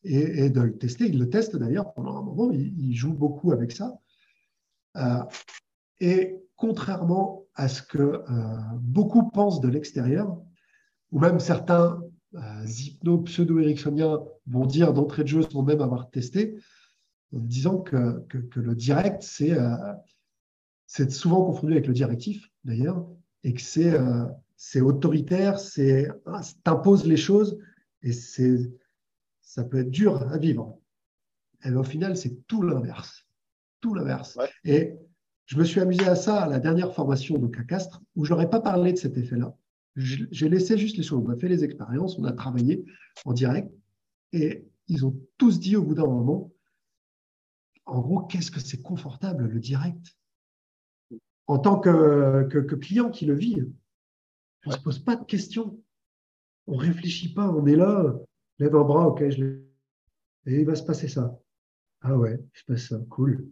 et, 0.03 0.51
de 0.51 0.61
le 0.61 0.77
tester. 0.77 1.07
Ils 1.07 1.21
le 1.21 1.31
testent 1.31 1.55
d'ailleurs 1.55 1.95
pendant 1.95 2.19
un 2.19 2.23
moment, 2.23 2.51
ils, 2.51 2.93
jouent 2.93 3.15
beaucoup 3.15 3.53
avec 3.53 3.71
ça. 3.71 3.97
Euh, 4.97 5.23
et 6.01 6.37
contrairement 6.57 7.45
à 7.55 7.69
ce 7.69 7.81
que 7.81 7.99
euh, 7.99 8.23
beaucoup 8.81 9.31
pensent 9.31 9.61
de 9.61 9.69
l'extérieur, 9.69 10.37
ou 11.13 11.21
même 11.21 11.39
certains 11.39 12.03
euh, 12.35 12.67
hypno-pseudo-ericksoniens 12.67 14.19
vont 14.47 14.67
dire 14.67 14.93
d'entrée 14.93 15.23
de 15.23 15.29
jeu 15.29 15.43
sans 15.43 15.63
même 15.63 15.81
avoir 15.81 16.11
testé, 16.11 16.57
en 17.33 17.39
disant 17.39 17.79
que, 17.79 18.19
que, 18.27 18.59
le 18.59 18.75
direct, 18.75 19.23
c'est 19.23 21.11
souvent 21.13 21.45
confondu 21.45 21.75
avec 21.75 21.87
le 21.87 21.95
directif 21.95 22.51
d'ailleurs, 22.65 23.07
et 23.45 23.55
que 23.55 23.63
c'est 23.63 23.97
c'est 24.65 24.81
autoritaire, 24.81 25.59
c'est 25.59 26.09
t'imposes 26.63 27.05
les 27.05 27.17
choses 27.17 27.59
et 28.01 28.13
c'est 28.13 28.71
ça 29.41 29.65
peut 29.65 29.79
être 29.79 29.91
dur 29.91 30.23
à 30.23 30.39
vivre. 30.39 30.79
Et 31.65 31.73
au 31.73 31.83
final, 31.83 32.17
c'est 32.17 32.47
tout 32.47 32.63
l'inverse, 32.63 33.27
tout 33.81 33.93
l'inverse. 33.93 34.39
Et 34.65 34.95
je 35.47 35.59
me 35.59 35.65
suis 35.65 35.81
amusé 35.81 36.07
à 36.07 36.15
ça 36.15 36.43
à 36.43 36.49
la 36.49 36.61
dernière 36.61 36.95
formation 36.95 37.39
donc 37.39 37.59
à 37.59 37.65
Castres 37.65 38.03
où 38.15 38.25
j'aurais 38.25 38.49
pas 38.49 38.61
parlé 38.61 38.93
de 38.93 38.99
cet 38.99 39.19
effet-là. 39.19 39.53
J'ai 39.97 40.49
laissé 40.49 40.79
juste 40.79 40.97
les 40.97 41.03
choses. 41.03 41.25
On 41.27 41.31
a 41.31 41.37
fait 41.37 41.49
les 41.49 41.65
expériences, 41.65 42.17
on 42.21 42.25
a 42.25 42.33
travaillé 42.33 42.85
en 43.25 43.33
direct 43.33 43.69
et 44.33 44.65
ils 44.87 45.05
ont 45.05 45.21
tous 45.39 45.59
dit 45.59 45.75
au 45.75 45.83
bout 45.83 45.97
d'un 45.97 46.07
moment, 46.07 46.53
en 47.85 48.01
gros, 48.01 48.21
qu'est-ce 48.21 48.53
que 48.53 48.61
c'est 48.61 48.81
confortable 48.81 49.49
le 49.49 49.59
direct? 49.59 50.17
En 51.49 51.59
tant 51.59 51.81
que, 51.81 52.47
que 52.49 52.77
client 52.77 53.11
qui 53.11 53.27
le 53.27 53.35
vit. 53.35 53.61
On 54.67 54.71
ne 54.71 54.77
se 54.77 54.81
pose 54.81 54.99
pas 54.99 55.17
de 55.17 55.25
questions. 55.25 55.81
On 56.67 56.77
ne 56.77 56.81
réfléchit 56.81 57.33
pas. 57.33 57.49
On 57.49 57.67
est 57.67 57.77
là, 57.77 58.15
lève 58.59 58.77
un 58.77 58.85
bras, 58.85 59.09
ok, 59.09 59.29
je 59.31 59.45
Et 60.47 60.61
il 60.61 60.67
va 60.67 60.75
se 60.75 60.85
passer 60.85 61.09
ça. 61.09 61.39
Ah 62.01 62.17
ouais, 62.17 62.39
il 62.39 62.59
se 62.59 62.65
passe 62.65 62.89
ça. 62.89 62.99
Cool. 63.11 63.49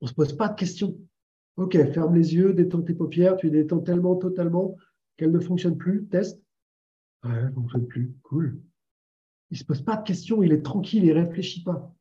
On 0.00 0.06
ne 0.06 0.10
se 0.10 0.14
pose 0.14 0.36
pas 0.36 0.48
de 0.48 0.54
questions. 0.54 0.98
Ok, 1.56 1.72
ferme 1.92 2.14
les 2.14 2.34
yeux, 2.34 2.54
détends 2.54 2.82
tes 2.82 2.94
paupières. 2.94 3.36
Tu 3.36 3.46
les 3.46 3.62
détends 3.62 3.80
tellement, 3.80 4.16
totalement 4.16 4.76
qu'elles 5.16 5.32
ne 5.32 5.40
fonctionnent 5.40 5.78
plus. 5.78 6.06
Test. 6.06 6.40
Ouais, 7.24 7.32
elle 7.34 7.46
ne 7.46 7.52
fonctionne 7.52 7.86
plus. 7.86 8.14
Cool. 8.22 8.60
Il 9.50 9.54
ne 9.54 9.58
se 9.58 9.64
pose 9.64 9.82
pas 9.82 9.96
de 9.96 10.06
questions. 10.06 10.42
Il 10.42 10.52
est 10.52 10.62
tranquille. 10.62 11.04
Il 11.04 11.14
ne 11.14 11.24
réfléchit 11.24 11.62
pas. 11.62 11.94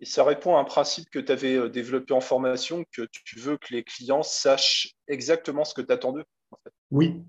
Et 0.00 0.06
ça 0.06 0.24
répond 0.24 0.56
à 0.56 0.60
un 0.60 0.64
principe 0.64 1.08
que 1.10 1.18
tu 1.18 1.30
avais 1.30 1.56
euh, 1.56 1.68
développé 1.68 2.12
en 2.12 2.20
formation, 2.20 2.84
que 2.90 3.06
tu 3.10 3.38
veux 3.38 3.56
que 3.56 3.72
les 3.72 3.84
clients 3.84 4.22
sachent 4.22 4.94
exactement 5.06 5.64
ce 5.64 5.72
que 5.72 5.82
tu 5.82 5.92
attends 5.92 6.12
d'eux. 6.12 6.24
Oui, 6.90 7.24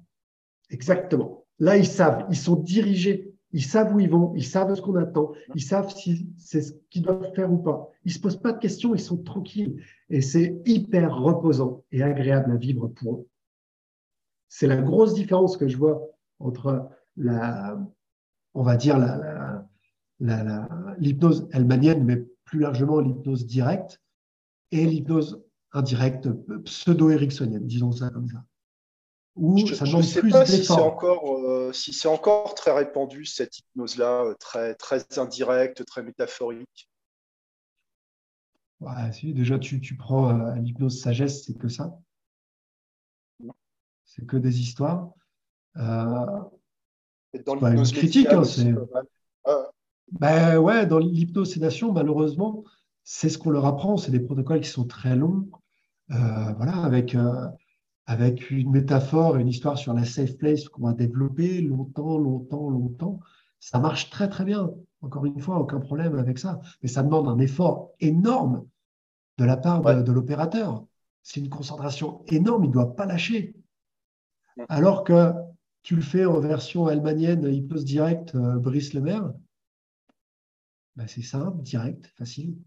exactement. 0.70 1.45
Là, 1.59 1.78
ils 1.78 1.88
savent, 1.88 2.26
ils 2.30 2.38
sont 2.38 2.55
dirigés, 2.55 3.34
ils 3.51 3.63
savent 3.63 3.95
où 3.95 3.99
ils 3.99 4.09
vont, 4.09 4.34
ils 4.36 4.45
savent 4.45 4.76
ce 4.76 4.82
qu'on 4.82 4.95
attend, 4.95 5.32
ils 5.53 5.63
savent 5.63 5.89
si 5.89 6.30
c'est 6.38 6.61
ce 6.61 6.74
qu'ils 6.89 7.03
doivent 7.03 7.34
faire 7.34 7.51
ou 7.51 7.57
pas. 7.57 7.89
Ils 8.03 8.09
ne 8.09 8.13
se 8.13 8.20
posent 8.20 8.41
pas 8.41 8.51
de 8.51 8.59
questions, 8.59 8.93
ils 8.93 8.99
sont 8.99 9.18
tranquilles. 9.24 9.82
Et 10.09 10.22
c'est 10.22 10.61
hyper 10.66 11.16
reposant 11.16 11.84
et 11.91 12.03
agréable 12.03 12.51
à 12.51 12.57
vivre 12.57 12.88
pour 12.88 13.16
eux. 13.16 13.28
c'est 14.49 14.68
la 14.68 14.78
grosse 14.78 15.13
différence 15.13 15.55
que 15.57 15.68
je 15.68 15.78
vois 15.78 16.01
entre 16.39 16.89
la, 17.16 17.80
on 18.53 18.63
va 18.63 18.76
dire, 18.76 18.97
l'hypnose 20.20 21.47
helmanienne, 21.53 22.03
mais 22.03 22.26
plus 22.43 22.59
largement 22.59 22.99
l'hypnose 22.99 23.45
directe, 23.45 24.01
et 24.72 24.86
l'hypnose 24.86 25.43
indirecte 25.72 26.30
pseudo-ericksonienne, 26.63 27.66
disons 27.66 27.91
ça 27.91 28.09
comme 28.09 28.28
ça. 28.28 28.43
Je 29.38 29.97
ne 29.97 30.01
sais 30.01 30.21
pas 30.29 30.45
si 30.45 30.63
c'est 30.63 30.71
encore, 30.71 31.38
euh, 31.38 31.73
si 31.73 32.07
encore 32.07 32.55
très 32.55 32.71
répandu, 32.71 33.25
cette 33.25 33.59
hypnose-là, 33.59 34.23
euh, 34.23 34.33
très, 34.39 34.75
très 34.75 35.05
indirecte, 35.17 35.86
très 35.86 36.03
métaphorique. 36.03 36.89
Ouais, 38.79 39.11
si, 39.11 39.33
déjà, 39.33 39.59
tu, 39.59 39.81
tu 39.81 39.95
prends 39.97 40.29
euh, 40.29 40.55
l'hypnose 40.55 41.01
sagesse, 41.01 41.45
c'est 41.45 41.57
que 41.57 41.67
ça. 41.67 41.97
C'est 44.05 44.25
que 44.25 44.38
des 44.38 44.61
histoires. 44.61 45.11
Euh, 45.77 46.41
dans 47.45 47.55
l'hypnose 47.55 47.91
critique, 47.91 48.27
hein, 48.31 48.43
c'est. 48.43 48.73
Ben 50.11 50.59
ouais, 50.59 50.86
dans 50.86 50.99
l'hypnosédation, 50.99 51.91
malheureusement, 51.91 52.63
c'est 53.03 53.27
ce 53.29 53.38
qu'on 53.38 53.49
leur 53.49 53.65
apprend. 53.65 53.97
C'est 53.97 54.11
des 54.11 54.19
protocoles 54.19 54.61
qui 54.61 54.69
sont 54.69 54.86
très 54.86 55.15
longs, 55.15 55.49
euh, 56.11 56.53
voilà, 56.53 56.77
avec, 56.83 57.15
euh, 57.15 57.47
avec 58.07 58.51
une 58.51 58.71
métaphore, 58.71 59.37
une 59.37 59.47
histoire 59.47 59.77
sur 59.77 59.93
la 59.93 60.05
safe 60.05 60.37
place 60.37 60.69
qu'on 60.69 60.83
va 60.83 60.93
développer 60.93 61.61
longtemps, 61.61 62.17
longtemps, 62.17 62.69
longtemps. 62.69 63.19
Ça 63.59 63.79
marche 63.79 64.09
très, 64.09 64.29
très 64.29 64.45
bien. 64.45 64.71
Encore 65.01 65.25
une 65.25 65.39
fois, 65.39 65.59
aucun 65.59 65.79
problème 65.79 66.17
avec 66.17 66.37
ça. 66.37 66.61
Mais 66.81 66.89
ça 66.89 67.03
demande 67.03 67.27
un 67.27 67.39
effort 67.39 67.91
énorme 67.99 68.67
de 69.37 69.45
la 69.45 69.57
part 69.57 69.81
de, 69.81 70.01
de 70.01 70.11
l'opérateur. 70.11 70.85
C'est 71.23 71.39
une 71.39 71.49
concentration 71.49 72.23
énorme, 72.27 72.65
il 72.65 72.67
ne 72.67 72.73
doit 72.73 72.95
pas 72.95 73.05
lâcher. 73.05 73.55
Alors 74.69 75.03
que 75.03 75.33
tu 75.81 75.95
le 75.95 76.01
fais 76.01 76.25
en 76.25 76.39
version 76.39 76.87
allemanienne, 76.87 77.51
hypnose 77.51 77.85
directe, 77.85 78.35
euh, 78.35 78.57
Brice 78.57 78.93
Lemaire, 78.93 79.33
ben 80.95 81.07
c'est 81.07 81.21
simple, 81.21 81.61
direct, 81.61 82.07
facile. 82.15 82.57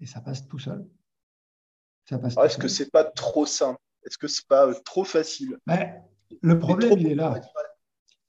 Et 0.00 0.06
ça 0.06 0.20
passe 0.20 0.46
tout 0.46 0.58
seul. 0.58 0.86
Ah, 2.10 2.46
est-ce 2.46 2.58
que 2.58 2.68
c'est 2.68 2.90
pas 2.90 3.04
trop 3.04 3.46
simple 3.46 3.80
Est-ce 4.04 4.18
que 4.18 4.28
c'est 4.28 4.46
pas 4.46 4.72
trop 4.80 5.04
facile? 5.04 5.58
Ben, 5.66 6.02
Le 6.42 6.58
problème, 6.58 6.98
il 6.98 7.08
est 7.08 7.14
là. 7.14 7.40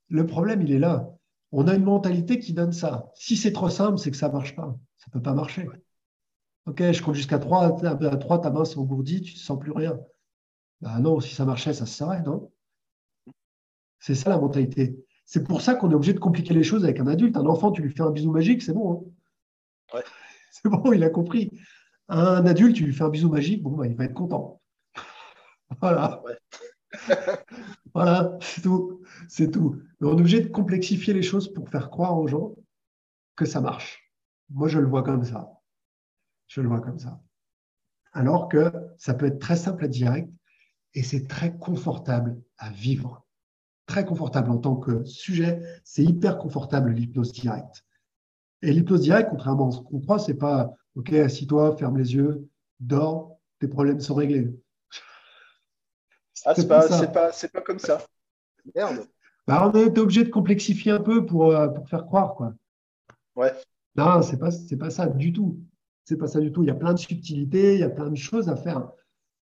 Le 0.09 0.25
problème, 0.25 0.61
il 0.61 0.71
est 0.71 0.79
là. 0.79 1.09
On 1.51 1.67
a 1.67 1.75
une 1.75 1.83
mentalité 1.83 2.39
qui 2.39 2.53
donne 2.53 2.73
ça. 2.73 3.11
Si 3.15 3.37
c'est 3.37 3.53
trop 3.53 3.69
simple, 3.69 3.97
c'est 3.97 4.11
que 4.11 4.17
ça 4.17 4.27
ne 4.27 4.33
marche 4.33 4.55
pas. 4.55 4.75
Ça 4.97 5.05
ne 5.07 5.13
peut 5.13 5.21
pas 5.21 5.33
marcher. 5.33 5.67
Ok, 6.65 6.83
je 6.91 7.01
compte 7.01 7.15
jusqu'à 7.15 7.39
3, 7.39 7.83
à 7.85 8.17
3, 8.17 8.41
ta 8.41 8.51
main 8.51 8.65
s'engourdit, 8.65 9.21
tu 9.21 9.33
ne 9.33 9.39
sens 9.39 9.59
plus 9.59 9.71
rien. 9.71 9.99
Ben 10.81 10.99
non, 10.99 11.19
si 11.19 11.33
ça 11.33 11.45
marchait, 11.45 11.73
ça 11.73 11.85
se 11.85 11.95
saurait, 11.95 12.21
non? 12.21 12.51
C'est 13.99 14.15
ça 14.15 14.29
la 14.29 14.37
mentalité. 14.37 14.95
C'est 15.25 15.43
pour 15.43 15.61
ça 15.61 15.75
qu'on 15.75 15.91
est 15.91 15.95
obligé 15.95 16.13
de 16.13 16.19
compliquer 16.19 16.53
les 16.53 16.63
choses 16.63 16.83
avec 16.83 16.99
un 16.99 17.07
adulte. 17.07 17.37
Un 17.37 17.45
enfant, 17.45 17.71
tu 17.71 17.81
lui 17.81 17.91
fais 17.91 18.01
un 18.01 18.11
bisou 18.11 18.31
magique, 18.31 18.61
c'est 18.61 18.73
bon. 18.73 19.13
Hein. 19.93 19.99
c'est 20.51 20.69
bon, 20.69 20.91
il 20.93 21.03
a 21.03 21.09
compris. 21.09 21.51
Un 22.09 22.45
adulte, 22.45 22.75
tu 22.75 22.85
lui 22.85 22.93
fais 22.93 23.03
un 23.03 23.09
bisou 23.09 23.29
magique, 23.29 23.63
bon, 23.63 23.71
bah, 23.71 23.87
il 23.87 23.95
va 23.95 24.05
être 24.05 24.13
content. 24.13 24.61
Voilà. 25.81 26.23
voilà, 27.93 28.37
c'est 28.41 28.61
tout. 28.61 29.03
C'est 29.27 29.51
tout. 29.51 29.79
Mais 29.99 30.07
on 30.07 30.17
est 30.17 30.21
obligé 30.21 30.41
de 30.41 30.49
complexifier 30.49 31.13
les 31.13 31.21
choses 31.21 31.53
pour 31.53 31.69
faire 31.69 31.91
croire 31.91 32.17
aux 32.17 32.27
gens 32.27 32.55
que 33.35 33.45
ça 33.45 33.61
marche. 33.61 34.11
Moi, 34.49 34.67
je 34.67 34.79
le 34.79 34.87
vois 34.87 35.03
comme 35.03 35.23
ça. 35.23 35.51
Je 36.47 36.61
le 36.61 36.67
vois 36.67 36.81
comme 36.81 36.97
ça. 36.97 37.21
Alors 38.13 38.49
que 38.49 38.73
ça 38.97 39.13
peut 39.13 39.27
être 39.27 39.39
très 39.39 39.55
simple 39.55 39.85
à 39.85 39.87
direct 39.87 40.31
et 40.95 41.03
c'est 41.03 41.27
très 41.27 41.55
confortable 41.55 42.41
à 42.57 42.71
vivre 42.71 43.27
très 43.89 44.05
confortable 44.05 44.51
en 44.51 44.57
tant 44.57 44.75
que 44.75 45.03
sujet. 45.03 45.61
C'est 45.83 46.03
hyper 46.03 46.37
confortable 46.37 46.91
l'hypnose 46.91 47.33
directe. 47.33 47.83
Et 48.61 48.71
l'hypnose 48.71 49.01
directe, 49.01 49.29
contrairement 49.31 49.69
à 49.69 49.71
ce 49.71 49.79
qu'on 49.81 49.99
croit, 49.99 50.19
c'est 50.19 50.35
pas 50.35 50.73
OK, 50.95 51.13
assis-toi, 51.13 51.75
ferme 51.77 51.97
les 51.97 52.13
yeux, 52.15 52.47
dors, 52.79 53.37
tes 53.59 53.67
problèmes 53.67 53.99
sont 53.99 54.15
réglés. 54.15 54.49
Ah, 56.45 56.55
c'est 56.55 56.67
pas, 56.67 56.87
pas, 56.87 57.31
pas, 57.31 57.61
comme 57.61 57.79
ça. 57.79 58.01
Merde. 58.75 59.07
Bah, 59.47 59.69
on 59.73 59.77
est 59.77 59.97
obligé 59.97 60.23
de 60.23 60.29
complexifier 60.29 60.91
un 60.91 61.01
peu 61.01 61.25
pour, 61.25 61.51
euh, 61.51 61.67
pour 61.67 61.87
faire 61.89 62.05
croire. 62.05 62.35
Quoi. 62.35 62.53
Ouais. 63.35 63.53
Non, 63.95 64.21
c'est 64.21 64.37
pas, 64.37 64.49
pas 64.79 64.89
ça 64.89 65.07
du 65.07 65.33
tout. 65.33 65.59
C'est 66.05 66.17
pas 66.17 66.27
ça 66.27 66.39
du 66.39 66.51
tout. 66.51 66.63
Il 66.63 66.67
y 66.67 66.71
a 66.71 66.75
plein 66.75 66.93
de 66.93 66.99
subtilités, 66.99 67.73
il 67.75 67.79
y 67.81 67.83
a 67.83 67.89
plein 67.89 68.09
de 68.09 68.15
choses 68.15 68.49
à 68.49 68.55
faire 68.55 68.89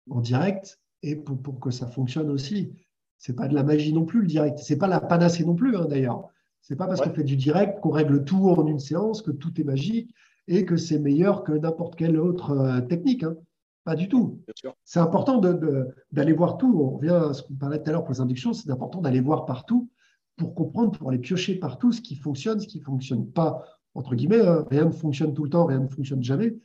en 0.09 0.21
direct 0.21 0.79
et 1.01 1.15
pour, 1.15 1.41
pour 1.41 1.59
que 1.59 1.71
ça 1.71 1.87
fonctionne 1.87 2.29
aussi. 2.29 2.73
C'est 3.17 3.35
pas 3.35 3.47
de 3.47 3.55
la 3.55 3.63
magie 3.63 3.93
non 3.93 4.05
plus, 4.05 4.21
le 4.21 4.27
direct. 4.27 4.59
C'est 4.59 4.77
pas 4.77 4.87
la 4.87 4.99
panacée 4.99 5.45
non 5.45 5.55
plus, 5.55 5.75
hein, 5.75 5.85
d'ailleurs. 5.85 6.29
C'est 6.61 6.75
pas 6.75 6.87
parce 6.87 7.01
qu'on 7.01 7.13
fait 7.13 7.23
du 7.23 7.35
direct 7.35 7.79
qu'on 7.81 7.91
règle 7.91 8.23
tout 8.23 8.49
en 8.49 8.67
une 8.67 8.79
séance, 8.79 9.21
que 9.21 9.31
tout 9.31 9.59
est 9.59 9.65
magique 9.65 10.13
et 10.47 10.65
que 10.65 10.77
c'est 10.77 10.99
meilleur 10.99 11.43
que 11.43 11.51
n'importe 11.51 11.95
quelle 11.95 12.19
autre 12.19 12.51
euh, 12.51 12.81
technique. 12.81 13.23
Hein. 13.23 13.35
Pas 13.83 13.95
du 13.95 14.07
tout. 14.07 14.41
C'est 14.85 14.99
important 14.99 15.39
d'aller 15.39 16.33
voir 16.33 16.57
tout. 16.57 16.73
On 16.79 16.97
revient 16.97 17.29
à 17.29 17.33
ce 17.33 17.43
qu'on 17.43 17.55
parlait 17.55 17.83
tout 17.83 17.89
à 17.89 17.91
l'heure 17.91 18.05
pour 18.05 18.13
les 18.13 18.21
inductions. 18.21 18.53
C'est 18.53 18.69
important 18.71 19.01
d'aller 19.01 19.19
voir 19.19 19.45
partout 19.45 19.89
pour 20.37 20.55
comprendre, 20.55 20.97
pour 20.97 21.09
aller 21.09 21.19
piocher 21.19 21.55
partout 21.55 21.91
ce 21.91 21.99
qui 21.99 22.15
fonctionne, 22.15 22.61
ce 22.61 22.67
qui 22.67 22.79
ne 22.79 22.83
fonctionne 22.83 23.29
pas. 23.29 23.65
Entre 23.93 24.15
guillemets, 24.15 24.39
hein. 24.39 24.65
rien 24.69 24.85
ne 24.85 24.91
fonctionne 24.91 25.33
tout 25.33 25.43
le 25.43 25.49
temps, 25.49 25.65
rien 25.65 25.79
ne 25.79 25.87
fonctionne 25.89 26.23
jamais. 26.23 26.55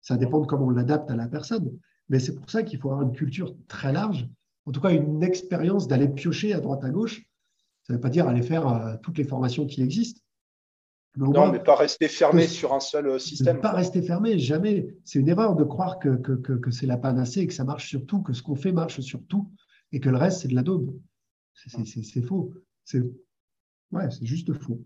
Ça 0.00 0.16
dépend 0.16 0.40
de 0.40 0.46
comment 0.46 0.66
on 0.66 0.70
l'adapte 0.70 1.10
à 1.10 1.16
la 1.16 1.28
personne. 1.28 1.70
Mais 2.08 2.18
c'est 2.18 2.34
pour 2.34 2.50
ça 2.50 2.62
qu'il 2.62 2.78
faut 2.78 2.90
avoir 2.90 3.06
une 3.06 3.12
culture 3.12 3.54
très 3.68 3.92
large 3.92 4.28
en 4.66 4.72
tout 4.72 4.80
cas 4.80 4.90
une 4.90 5.22
expérience 5.22 5.88
d'aller 5.88 6.08
piocher 6.08 6.52
à 6.52 6.60
droite 6.60 6.84
à 6.84 6.90
gauche. 6.90 7.22
Ça 7.82 7.92
ne 7.92 7.96
veut 7.96 8.00
pas 8.00 8.10
dire 8.10 8.28
aller 8.28 8.42
faire 8.42 8.68
euh, 8.68 8.94
toutes 9.02 9.18
les 9.18 9.24
formations 9.24 9.66
qui 9.66 9.82
existent. 9.82 10.20
Non, 11.16 11.52
mais 11.52 11.62
pas 11.62 11.76
rester 11.76 12.08
fermé 12.08 12.46
sur 12.46 12.72
un 12.72 12.80
seul 12.80 13.06
euh, 13.06 13.18
système. 13.18 13.60
Pas 13.60 13.72
rester 13.72 14.00
fermé, 14.02 14.38
jamais. 14.38 14.96
C'est 15.04 15.18
une 15.18 15.28
erreur 15.28 15.56
de 15.56 15.64
croire 15.64 15.98
que, 15.98 16.16
que, 16.16 16.70
c'est 16.70 16.86
la 16.86 16.96
panacée 16.96 17.40
et 17.40 17.46
que 17.46 17.52
ça 17.52 17.64
marche 17.64 17.88
sur 17.88 18.06
tout, 18.06 18.22
que 18.22 18.32
ce 18.32 18.42
qu'on 18.42 18.56
fait 18.56 18.72
marche 18.72 19.00
sur 19.00 19.22
tout 19.26 19.50
et 19.92 20.00
que 20.00 20.08
le 20.08 20.16
reste, 20.16 20.40
c'est 20.40 20.48
de 20.48 20.54
la 20.54 20.62
daube. 20.62 20.98
C'est 21.54 22.22
faux. 22.22 22.54
C'est 22.84 23.02
ouais, 23.92 24.08
juste 24.22 24.54
faux. 24.54 24.82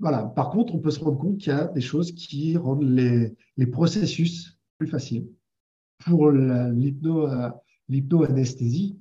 Voilà. 0.00 0.24
Par 0.24 0.50
contre, 0.50 0.74
on 0.74 0.78
peut 0.78 0.90
se 0.90 1.00
rendre 1.00 1.18
compte 1.18 1.36
qu'il 1.38 1.52
y 1.52 1.56
a 1.56 1.66
des 1.66 1.82
choses 1.82 2.12
qui 2.12 2.56
rendent 2.56 2.88
les, 2.88 3.36
les 3.58 3.66
processus 3.66 4.58
plus 4.78 4.88
faciles. 4.88 5.28
Pour 5.98 6.28
euh, 6.28 6.72
l'hypno-anesthésie, 7.88 8.98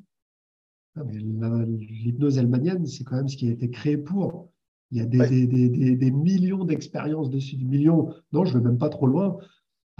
l'hypnose 0.95 2.37
allemanienne, 2.37 2.85
c'est 2.85 3.05
quand 3.05 3.15
même 3.15 3.29
ce 3.29 3.37
qui 3.37 3.47
a 3.47 3.51
été 3.51 3.69
créé 3.69 3.97
pour. 3.97 4.50
Il 4.91 4.97
y 4.97 5.01
a 5.01 5.05
des, 5.05 6.11
millions 6.11 6.65
d'expériences 6.65 7.29
dessus, 7.29 7.55
des 7.55 7.65
millions. 7.65 8.13
Non, 8.33 8.43
je 8.43 8.57
ne 8.57 8.61
vais 8.61 8.69
même 8.69 8.77
pas 8.77 8.89
trop 8.89 9.07
loin. 9.07 9.37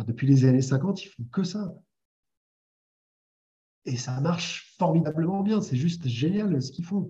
depuis 0.06 0.28
les 0.28 0.46
années 0.46 0.62
50, 0.62 1.04
ils 1.06 1.08
font 1.08 1.24
que 1.32 1.44
ça. 1.44 1.74
Et 3.86 3.96
ça 3.96 4.20
marche 4.20 4.76
formidablement 4.78 5.42
bien. 5.44 5.62
C'est 5.62 5.78
juste 5.78 6.08
génial 6.08 6.62
ce 6.62 6.72
qu'ils 6.72 6.86
font. 6.86 7.10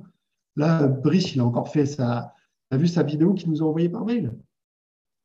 Là, 0.55 0.87
Brice, 0.87 1.33
il 1.33 1.41
a 1.41 1.45
encore 1.45 1.69
fait 1.69 1.85
sa. 1.85 2.33
Tu 2.69 2.75
as 2.75 2.79
vu 2.79 2.87
sa 2.87 3.03
vidéo 3.03 3.33
qu'il 3.33 3.49
nous 3.49 3.61
a 3.61 3.65
envoyée 3.65 3.89
par 3.89 4.05
mail? 4.05 4.31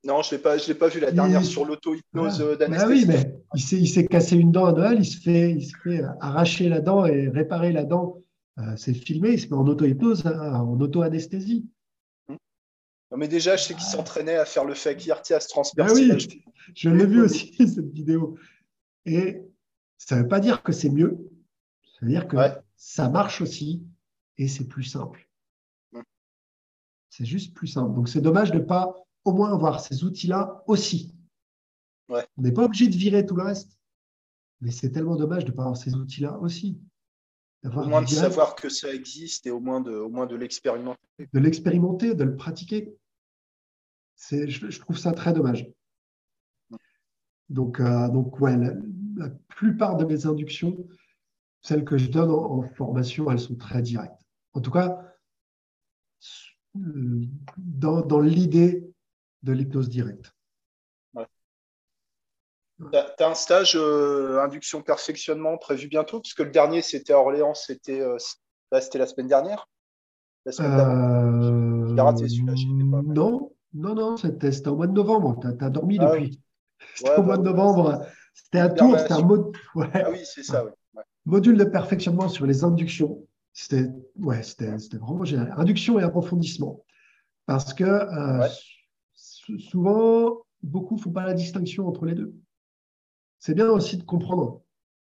Non, 0.05 0.23
je 0.23 0.35
ne 0.35 0.69
l'ai 0.69 0.75
pas, 0.75 0.89
vu 0.89 1.01
la 1.01 1.11
dernière 1.11 1.45
sur 1.45 1.65
l'auto-hypnose 1.65 2.41
euh, 2.41 2.57
d'anesthésie. 2.57 2.85
Ah 2.85 2.89
oui, 2.89 3.05
mais 3.07 3.43
il 3.73 3.89
s'est 3.89 4.07
cassé 4.07 4.37
une 4.37 4.53
dent 4.53 4.67
à 4.67 4.73
Noël, 4.73 4.99
il 5.01 5.05
se, 5.05 5.21
fait, 5.21 5.51
il 5.51 5.65
se 5.65 5.77
fait 5.77 6.03
arracher 6.21 6.69
la 6.69 6.81
dent 6.81 7.07
et 7.07 7.29
réparer 7.29 7.73
la 7.73 7.85
dent. 7.85 8.23
Euh, 8.59 8.77
c'est 8.77 8.95
filmé, 8.95 9.33
il 9.33 9.41
se 9.41 9.49
met 9.49 9.55
en 9.55 9.67
auto-hypnose, 9.67 10.25
hein, 10.27 10.61
en 10.61 10.81
auto-anesthésie. 10.81 11.67
Non, 13.11 13.19
mais 13.19 13.29
déjà, 13.29 13.57
je 13.57 13.65
sais 13.65 13.75
qu'il 13.75 13.85
s'entraînait 13.85 14.37
à 14.37 14.45
faire 14.45 14.65
le 14.65 14.75
fake 14.75 15.09
à 15.09 15.41
se 15.41 15.49
transpercer. 15.49 16.11
Ah 16.11 16.15
oui, 16.17 16.43
je 16.75 16.91
l'ai 16.91 17.07
vu 17.07 17.23
aussi, 17.23 17.55
cette 17.59 17.93
vidéo. 17.93 18.37
Et 19.05 19.43
ça 19.99 20.17
ne 20.17 20.23
veut 20.23 20.29
pas 20.29 20.41
dire 20.41 20.63
que 20.63 20.73
c'est 20.73 20.91
mieux, 20.91 21.17
ça 21.85 21.99
veut 22.03 22.11
dire 22.11 22.27
que 22.27 22.37
ça 22.77 23.09
marche 23.09 23.41
aussi 23.41 23.87
et 24.39 24.49
c'est 24.49 24.67
plus 24.67 24.85
simple. 24.85 25.29
Hum. 25.95 26.03
C'est 27.11 27.25
juste 27.25 27.55
plus 27.55 27.69
simple. 27.69 27.95
Donc, 27.95 28.09
c'est 28.09 28.21
dommage 28.21 28.51
de 28.51 28.59
ne 28.59 28.65
pas 28.65 28.95
au 29.25 29.33
moins 29.33 29.53
avoir 29.53 29.81
ces 29.81 30.05
outils-là 30.05 30.63
aussi. 30.67 31.15
On 32.09 32.23
n'est 32.39 32.53
pas 32.53 32.65
obligé 32.65 32.89
de 32.89 32.97
virer 32.97 33.25
tout 33.25 33.35
le 33.37 33.43
reste. 33.43 33.79
Mais 34.61 34.71
c'est 34.71 34.91
tellement 34.91 35.17
dommage 35.17 35.45
de 35.45 35.51
ne 35.51 35.57
pas 35.57 35.63
avoir 35.63 35.77
ces 35.77 35.95
outils-là 35.95 36.39
aussi. 36.39 36.81
Au 37.65 37.85
moins 37.87 38.03
de 38.03 38.09
savoir 38.09 38.55
que 38.55 38.69
ça 38.69 38.93
existe 38.95 39.47
et 39.47 39.51
au 39.51 39.61
moins 39.61 39.81
de, 39.81 39.93
au 39.93 40.09
moins 40.09 40.27
de 40.27 40.37
l'expérimenter. 40.37 41.01
De 41.33 41.39
l'expérimenter, 41.39 42.15
de 42.15 42.25
le 42.25 42.37
pratiquer. 42.37 42.95
Je, 44.31 44.47
je, 44.49 44.81
trouve 44.81 44.99
ça 44.99 45.13
très 45.13 45.33
dommage. 45.33 45.69
Donc, 47.49 47.81
euh, 47.81 48.09
donc 48.09 48.41
ouais, 48.41 48.57
la, 48.57 49.29
plupart 49.49 49.97
de 49.97 50.05
mes 50.05 50.27
inductions, 50.27 50.87
celles 51.63 51.85
que 51.85 51.97
je 51.97 52.11
donne 52.11 52.31
en 52.31 52.63
formation, 52.63 53.31
elles 53.31 53.41
sont 53.41 53.57
très 53.57 53.83
directes. 53.83 54.21
En 54.53 54.61
tout 54.61 54.71
cas, 54.71 55.01
euh, 56.77 57.23
dans, 57.57 58.03
dans 58.03 58.21
l'idée 58.21 58.87
de 59.43 59.53
l'hypnose 59.53 59.89
directe. 59.89 60.36
Tu 62.79 62.99
as, 62.99 63.29
un 63.29 63.35
stage 63.35 63.75
euh, 63.77 64.41
induction 64.41 64.83
perfectionnement 64.83 65.57
prévu 65.57 65.89
bientôt? 65.89 66.21
Parce 66.21 66.35
que 66.35 66.43
le 66.43 66.51
dernier, 66.51 66.83
c'était 66.83 67.13
à 67.13 67.19
Orléans, 67.19 67.55
c'était 67.55 68.01
euh, 68.01 68.17
la 68.71 68.81
semaine 68.81 69.29
dernière 69.29 69.67
la 70.47 70.53
semaine 70.53 71.97
euh, 71.99 72.03
raté 72.03 72.29
celui-là. 72.29 72.55
Non, 73.05 73.53
non, 73.75 73.95
non, 73.95 74.17
c'était 74.17 74.69
au 74.69 74.77
mois 74.77 74.87
de 74.87 74.93
novembre. 74.93 75.39
Tu 75.41 75.65
as, 75.65 75.71
dormi 75.71 75.99
ah 76.01 76.07
depuis. 76.07 76.41
C'était 76.95 77.17
au 77.17 77.23
mois 77.23 77.39
de 77.39 77.43
novembre. 77.43 78.07
C'était 78.35 78.61
un 78.61 78.69
tour, 78.69 78.99
c'était 78.99 79.15
un 79.15 79.23
mode. 79.23 79.53
Ah 79.95 80.11
oui, 80.11 80.21
c'est 80.25 80.43
ça, 80.43 80.65
oui. 80.65 80.71
Module 81.25 81.57
de 81.57 81.65
perfectionnement 81.65 82.29
sur 82.29 82.47
les 82.47 82.65
inductions. 82.65 83.27
C'était 83.53 83.87
ouais, 84.21 84.43
vraiment 84.93 85.25
génial. 85.25 85.53
Induction 85.57 85.99
et 85.99 86.03
approfondissement. 86.03 86.85
Parce 87.47 87.75
que 87.75 87.85
euh, 87.85 88.47
souvent, 89.15 90.43
beaucoup 90.63 90.97
ne 90.97 91.01
font 91.01 91.11
pas 91.11 91.25
la 91.25 91.35
distinction 91.35 91.89
entre 91.89 92.05
les 92.05 92.15
deux. 92.15 92.35
C'est 93.39 93.55
bien 93.55 93.69
aussi 93.69 93.97
de 93.97 94.03
comprendre 94.03 94.63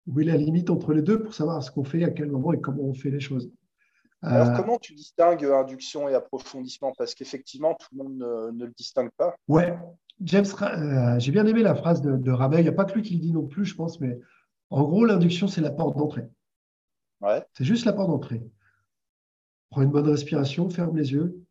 où 0.06 0.20
est 0.20 0.24
la 0.24 0.36
limite 0.36 0.70
entre 0.70 0.92
les 0.92 1.02
deux 1.02 1.22
pour 1.22 1.34
savoir 1.34 1.62
ce 1.62 1.70
qu'on 1.70 1.84
fait, 1.84 2.04
à 2.04 2.10
quel 2.10 2.30
moment 2.30 2.52
et 2.52 2.60
comment 2.60 2.84
on 2.84 2.94
fait 2.94 3.10
les 3.10 3.20
choses. 3.20 3.50
Alors, 4.22 4.48
euh, 4.48 4.56
comment 4.56 4.78
tu 4.78 4.94
distingues 4.94 5.44
induction 5.44 6.08
et 6.08 6.14
approfondissement? 6.14 6.92
Parce 6.96 7.14
qu'effectivement, 7.14 7.74
tout 7.74 7.88
le 7.92 7.98
monde 7.98 8.16
ne, 8.54 8.64
le 8.66 8.72
distingue 8.76 9.10
pas. 9.16 9.34
Ouais, 9.48 9.76
James, 10.20 10.46
euh, 10.62 11.18
j'ai 11.18 11.32
bien 11.32 11.46
aimé 11.46 11.62
la 11.62 11.74
phrase 11.74 12.02
de, 12.02 12.16
de 12.16 12.32
Il 12.58 12.62
n'y 12.62 12.68
a 12.68 12.72
pas 12.72 12.84
que 12.84 12.94
lui 12.94 13.02
qui 13.02 13.14
le 13.14 13.20
dit 13.20 13.32
non 13.32 13.46
plus, 13.46 13.64
je 13.64 13.74
pense, 13.74 14.00
mais 14.00 14.18
en 14.68 14.82
gros, 14.84 15.04
l'induction, 15.04 15.48
c'est 15.48 15.62
la 15.62 15.70
porte 15.70 15.96
d'entrée. 15.96 16.28
Ouais. 17.20 17.44
C'est 17.54 17.64
juste 17.64 17.86
la 17.86 17.92
porte 17.92 18.08
d'entrée. 18.08 18.42
Prends 19.70 19.82
une 19.82 19.90
bonne 19.90 20.08
respiration, 20.08 20.68
ferme 20.68 20.96
les 20.96 21.12
yeux. 21.12 21.42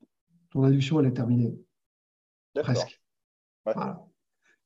Ton 0.51 0.63
induction, 0.63 0.99
elle 0.99 1.07
est 1.07 1.13
terminée. 1.13 1.55
Presque. 2.53 3.01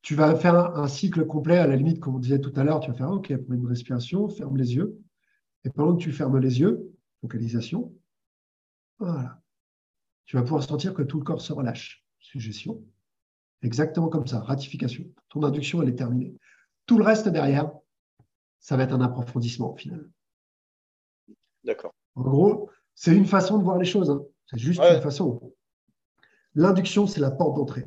Tu 0.04 0.16
vas 0.16 0.36
faire 0.36 0.56
un, 0.56 0.88
cycle 0.90 1.26
complet, 1.26 1.58
à 1.58 1.66
la 1.66 1.78
limite, 1.78 2.02
comme 2.02 2.16
on 2.16 2.20
disait 2.20 2.42
tout 2.42 2.52
à 2.58 2.66
l'heure, 2.66 2.82
tu 2.82 2.92
vas 2.92 2.98
faire 2.98 3.10
OK, 3.10 3.34
prends 3.38 3.54
une 3.54 3.66
respiration, 3.66 4.28
ferme 4.28 4.58
les 4.58 4.76
yeux. 4.76 5.02
Et 5.64 5.70
pendant 5.70 5.96
que 5.96 6.02
tu 6.02 6.12
fermes 6.12 6.38
les 6.40 6.60
yeux, 6.60 6.94
focalisation, 7.22 7.96
voilà. 9.00 9.42
Tu 10.26 10.36
vas 10.36 10.44
pouvoir 10.44 10.62
sentir 10.62 10.94
que 10.94 11.04
tout 11.04 11.20
le 11.20 11.24
corps 11.24 11.42
se 11.42 11.54
relâche. 11.54 12.06
Suggestion. 12.20 12.84
Exactement 13.62 14.10
comme 14.10 14.28
ça, 14.28 14.42
ratification. 14.42 15.06
Ton 15.30 15.44
induction, 15.44 15.82
elle 15.82 15.90
est 15.90 15.96
terminée. 15.96 16.36
Tout 16.86 16.98
le 16.98 17.06
reste 17.06 17.30
derrière, 17.30 17.72
ça 18.60 18.76
va 18.76 18.84
être 18.84 18.94
un 18.94 19.02
approfondissement 19.02 19.72
au 19.72 19.78
final. 19.78 20.10
D'accord. 21.64 21.94
En 22.16 22.24
gros, 22.24 22.70
c'est 22.94 23.16
une 23.16 23.26
façon 23.26 23.58
de 23.58 23.64
voir 23.64 23.78
les 23.78 23.86
choses. 23.86 24.10
Hein. 24.10 24.22
C'est 24.48 24.60
juste 24.60 24.82
une 24.82 25.02
façon. 25.02 25.54
L'induction, 26.56 27.08
c'est 27.08 27.22
la 27.22 27.32
porte 27.32 27.56
d'entrée. 27.56 27.86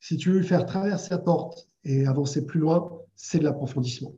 Si 0.00 0.16
tu 0.16 0.30
veux 0.30 0.42
faire 0.42 0.66
traverser 0.66 1.10
la 1.10 1.18
porte 1.18 1.68
et 1.84 2.06
avancer 2.06 2.46
plus 2.46 2.60
loin, 2.60 2.90
c'est 3.14 3.38
de 3.38 3.44
l'approfondissement. 3.44 4.14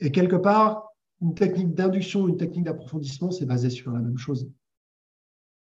Et 0.00 0.10
quelque 0.12 0.36
part, 0.36 0.90
une 1.22 1.34
technique 1.34 1.74
d'induction, 1.74 2.28
une 2.28 2.36
technique 2.36 2.64
d'approfondissement, 2.64 3.30
c'est 3.30 3.46
basé 3.46 3.70
sur 3.70 3.92
la 3.92 4.00
même 4.00 4.18
chose. 4.18 4.50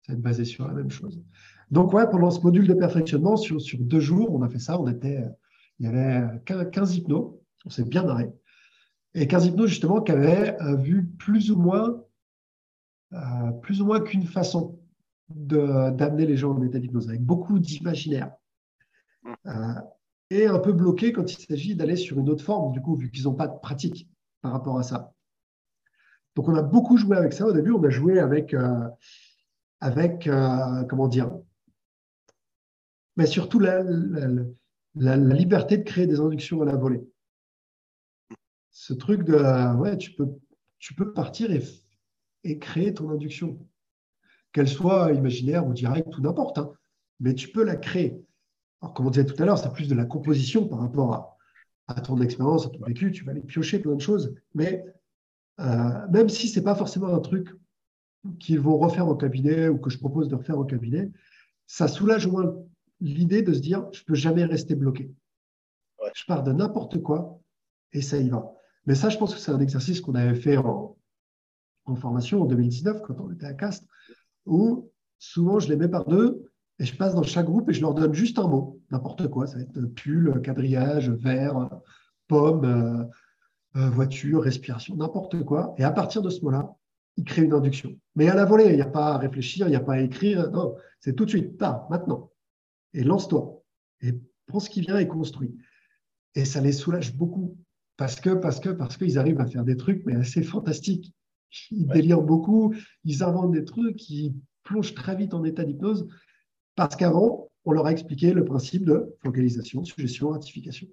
C'est 0.02 0.20
basé 0.20 0.44
sur 0.44 0.66
la 0.66 0.74
même 0.74 0.90
chose. 0.90 1.23
Donc, 1.70 1.93
ouais, 1.93 2.09
pendant 2.11 2.31
ce 2.31 2.40
module 2.40 2.66
de 2.66 2.74
perfectionnement, 2.74 3.36
sur, 3.36 3.59
deux 3.78 4.01
jours, 4.01 4.35
on 4.35 4.43
a 4.43 4.48
fait 4.48 4.59
ça. 4.59 4.81
On 4.81 4.86
était, 4.89 5.24
il 5.78 5.86
y 5.86 5.89
avait 5.89 6.40
15 6.44 6.97
hypnos. 6.97 7.39
On 7.66 7.70
s'est 7.70 7.85
bien 7.85 8.05
marré. 8.05 8.31
Et 9.15 9.27
15 9.27 9.47
hypnos, 9.47 9.69
justement, 9.69 10.01
qui 10.01 10.12
avaient 10.12 10.61
euh, 10.62 10.77
vu 10.77 11.06
plus 11.06 11.51
ou 11.51 11.56
moins, 11.56 12.02
euh, 13.12 13.51
plus 13.62 13.81
ou 13.81 13.86
moins 13.86 14.01
qu'une 14.01 14.27
façon 14.27 14.78
d'amener 15.29 16.27
les 16.27 16.37
gens 16.37 16.53
en 16.53 16.63
état 16.63 16.79
d'hypnose, 16.79 17.09
avec 17.09 17.23
beaucoup 17.23 17.59
d'imaginaire. 17.59 18.33
Euh, 19.47 19.75
et 20.31 20.47
un 20.47 20.59
peu 20.59 20.73
bloqué 20.73 21.13
quand 21.13 21.31
il 21.33 21.39
s'agit 21.39 21.75
d'aller 21.75 21.97
sur 21.97 22.19
une 22.19 22.29
autre 22.29 22.45
forme, 22.45 22.73
du 22.73 22.81
coup, 22.81 22.97
vu 22.97 23.11
qu'ils 23.11 23.25
n'ont 23.25 23.35
pas 23.35 23.49
de 23.49 23.59
pratique 23.59 24.09
par 24.43 24.53
rapport 24.53 24.79
à 24.79 24.83
ça. 24.83 25.13
Donc, 26.35 26.49
on 26.49 26.55
a 26.55 26.63
beaucoup 26.63 26.97
joué 26.97 27.17
avec 27.17 27.33
ça. 27.33 27.47
Au 27.47 27.53
début, 27.53 27.71
on 27.71 27.83
a 27.85 27.91
joué 27.91 28.19
avec, 28.19 28.55
avec 29.81 30.29
comment 30.89 31.09
dire, 31.09 31.31
mais 33.17 33.27
surtout 33.27 33.61
la, 33.61 33.85
la, 34.97 35.17
liberté 35.17 35.79
de 35.79 35.85
créer 35.85 36.07
des 36.07 36.21
inductions 36.21 36.61
à 36.63 36.65
la 36.65 36.75
volée 36.75 37.07
ce 38.75 38.93
truc 38.93 39.23
de 39.23 39.77
ouais, 39.77 39.97
tu 39.97 40.13
peux, 40.13 40.29
tu 40.79 40.95
peux 40.95 41.13
partir 41.13 41.51
et, 41.53 41.63
et 42.43 42.59
créer 42.59 42.93
ton 42.93 43.09
induction, 43.09 43.57
qu'elle 44.55 44.69
soit 44.69 45.13
imaginaire 45.13 45.67
ou 45.67 45.75
directe 45.75 46.17
ou 46.17 46.23
n'importe, 46.23 46.57
hein. 46.57 46.73
mais 47.21 47.35
tu 47.35 47.49
peux 47.49 47.65
la 47.65 47.77
créer. 47.77 48.25
Alors, 48.81 48.95
comme 48.95 49.07
on 49.07 49.11
disait 49.11 49.27
tout 49.27 49.41
à 49.43 49.45
l'heure, 49.45 49.59
c'est 49.59 49.73
plus 49.73 49.89
de 49.89 49.95
la 49.95 50.07
composition 50.07 50.67
par 50.67 50.79
rapport 50.79 51.13
à, 51.13 51.37
à 51.89 52.01
ton 52.01 52.19
expérience, 52.23 52.65
à 52.65 52.71
ton 52.71 52.83
vécu, 52.87 53.13
tu 53.13 53.25
vas 53.25 53.33
aller 53.33 53.43
piocher 53.43 53.81
plein 53.81 53.95
de 53.95 54.01
choses, 54.01 54.35
mais 54.55 54.85
euh, 55.61 56.09
même 56.09 56.29
si 56.29 56.49
ce 56.49 56.59
n'est 56.59 56.65
pas 56.65 56.75
forcément 56.75 57.09
un 57.09 57.21
truc 57.21 57.55
qu'ils 58.41 58.61
vont 58.61 58.79
refaire 58.79 59.09
au 59.09 59.15
cabinet 59.15 59.69
ou 59.69 59.79
que 59.79 59.91
je 59.91 59.99
propose 59.99 60.29
de 60.29 60.35
refaire 60.35 60.59
au 60.59 60.65
cabinet, 60.65 61.11
ça 61.67 61.89
soulage 61.89 62.27
au 62.27 62.33
moins 62.33 62.55
l'idée 63.01 63.43
de 63.43 63.53
se 63.53 63.61
dire 63.61 63.87
je 63.93 64.01
ne 64.01 64.05
peux 64.05 64.15
jamais 64.15 64.45
rester 64.45 64.75
bloqué. 64.75 65.13
Je 66.15 66.25
pars 66.27 66.43
de 66.43 66.53
n'importe 66.53 67.03
quoi 67.03 67.41
et 67.93 68.03
ça 68.03 68.19
y 68.19 68.29
va. 68.29 68.53
Mais 68.87 68.95
ça, 68.95 69.09
je 69.09 69.17
pense 69.17 69.35
que 69.35 69.41
c'est 69.41 69.53
un 69.53 69.61
exercice 69.61 70.01
qu'on 70.01 70.15
avait 70.15 70.35
fait 70.35 70.57
en, 70.57 70.97
formation 71.97 72.43
en 72.43 72.45
2019, 72.47 73.03
quand 73.03 73.21
on 73.21 73.31
était 73.33 73.47
à 73.47 73.55
Castres, 73.55 73.87
où 74.47 74.91
souvent 75.19 75.59
je 75.59 75.69
les 75.69 75.77
mets 75.77 75.89
par 75.89 76.07
deux 76.07 76.51
et 76.79 76.85
je 76.85 76.97
passe 76.97 77.15
dans 77.15 77.23
chaque 77.23 77.47
groupe 77.47 77.71
et 77.71 77.73
je 77.73 77.81
leur 77.81 77.95
donne 77.95 78.15
juste 78.15 78.39
un 78.39 78.49
mot, 78.49 78.81
n'importe 78.91 79.29
quoi. 79.29 79.47
Ça 79.47 79.57
va 79.57 79.62
être 79.62 79.81
pull, 79.95 80.41
quadrillage, 80.43 81.11
verre, 81.11 81.71
pomme, 82.27 82.65
euh, 82.65 83.05
euh, 83.77 83.91
voiture, 83.91 84.43
respiration, 84.43 84.97
n'importe 84.97 85.43
quoi. 85.45 85.75
Et 85.79 85.85
à 85.85 85.91
partir 85.91 86.23
de 86.23 86.31
ce 86.31 86.41
mot-là, 86.43 86.75
ils 87.16 87.25
créent 87.25 87.45
une 87.45 87.53
induction. 87.53 87.97
Mais 88.16 88.29
à 88.29 88.35
la 88.35 88.45
volée, 88.45 88.71
il 88.71 88.77
n'y 88.77 88.83
a 88.83 88.87
pas 88.87 89.15
à 89.15 89.19
réfléchir, 89.19 89.66
il 89.66 89.71
n'y 89.71 89.77
a 89.77 89.81
pas 89.81 89.95
à 89.95 90.01
écrire. 90.01 90.51
Non, 90.51 90.75
c'est 91.01 91.15
tout 91.15 91.25
de 91.25 91.31
suite, 91.31 91.59
pas 91.59 91.87
maintenant. 91.91 92.31
Et 92.93 93.05
lance-toi. 93.05 93.62
Et 94.01 94.21
prends 94.47 94.61
ce 94.61 94.71
qui 94.71 94.81
vient 94.81 94.99
et 94.99 95.07
construis. 95.07 95.57
Et 96.35 96.45
ça 96.45 96.61
les 96.61 96.73
soulage 96.73 97.16
beaucoup 97.16 97.57
parce 97.97 98.21
que 98.21 98.31
parce 98.31 98.59
que 98.59 98.71
parce 98.71 98.97
qu'ils 98.97 99.19
arrivent 99.19 99.41
à 99.41 99.47
faire 99.47 99.65
des 99.65 99.77
trucs 99.77 100.05
mais 100.05 100.16
assez 100.16 100.43
fantastiques. 100.43 101.15
Ils 101.71 101.87
délirent 101.87 102.23
beaucoup, 102.23 102.75
ils 103.05 103.23
inventent 103.23 103.53
des 103.53 103.65
trucs, 103.65 104.09
ils 104.11 104.35
plongent 104.63 104.95
très 104.95 105.17
vite 105.17 105.35
en 105.35 105.45
état 105.45 105.65
d'hypnose 105.65 106.09
parce 106.75 106.97
qu'avant 106.97 107.51
on 107.65 107.73
leur 107.73 107.87
a 107.87 107.93
expliqué 107.93 108.33
le 108.33 108.45
principe 108.45 108.85
de 108.85 109.17
focalisation, 109.23 109.85
suggestion, 109.85 110.31
ratification. 110.31 110.87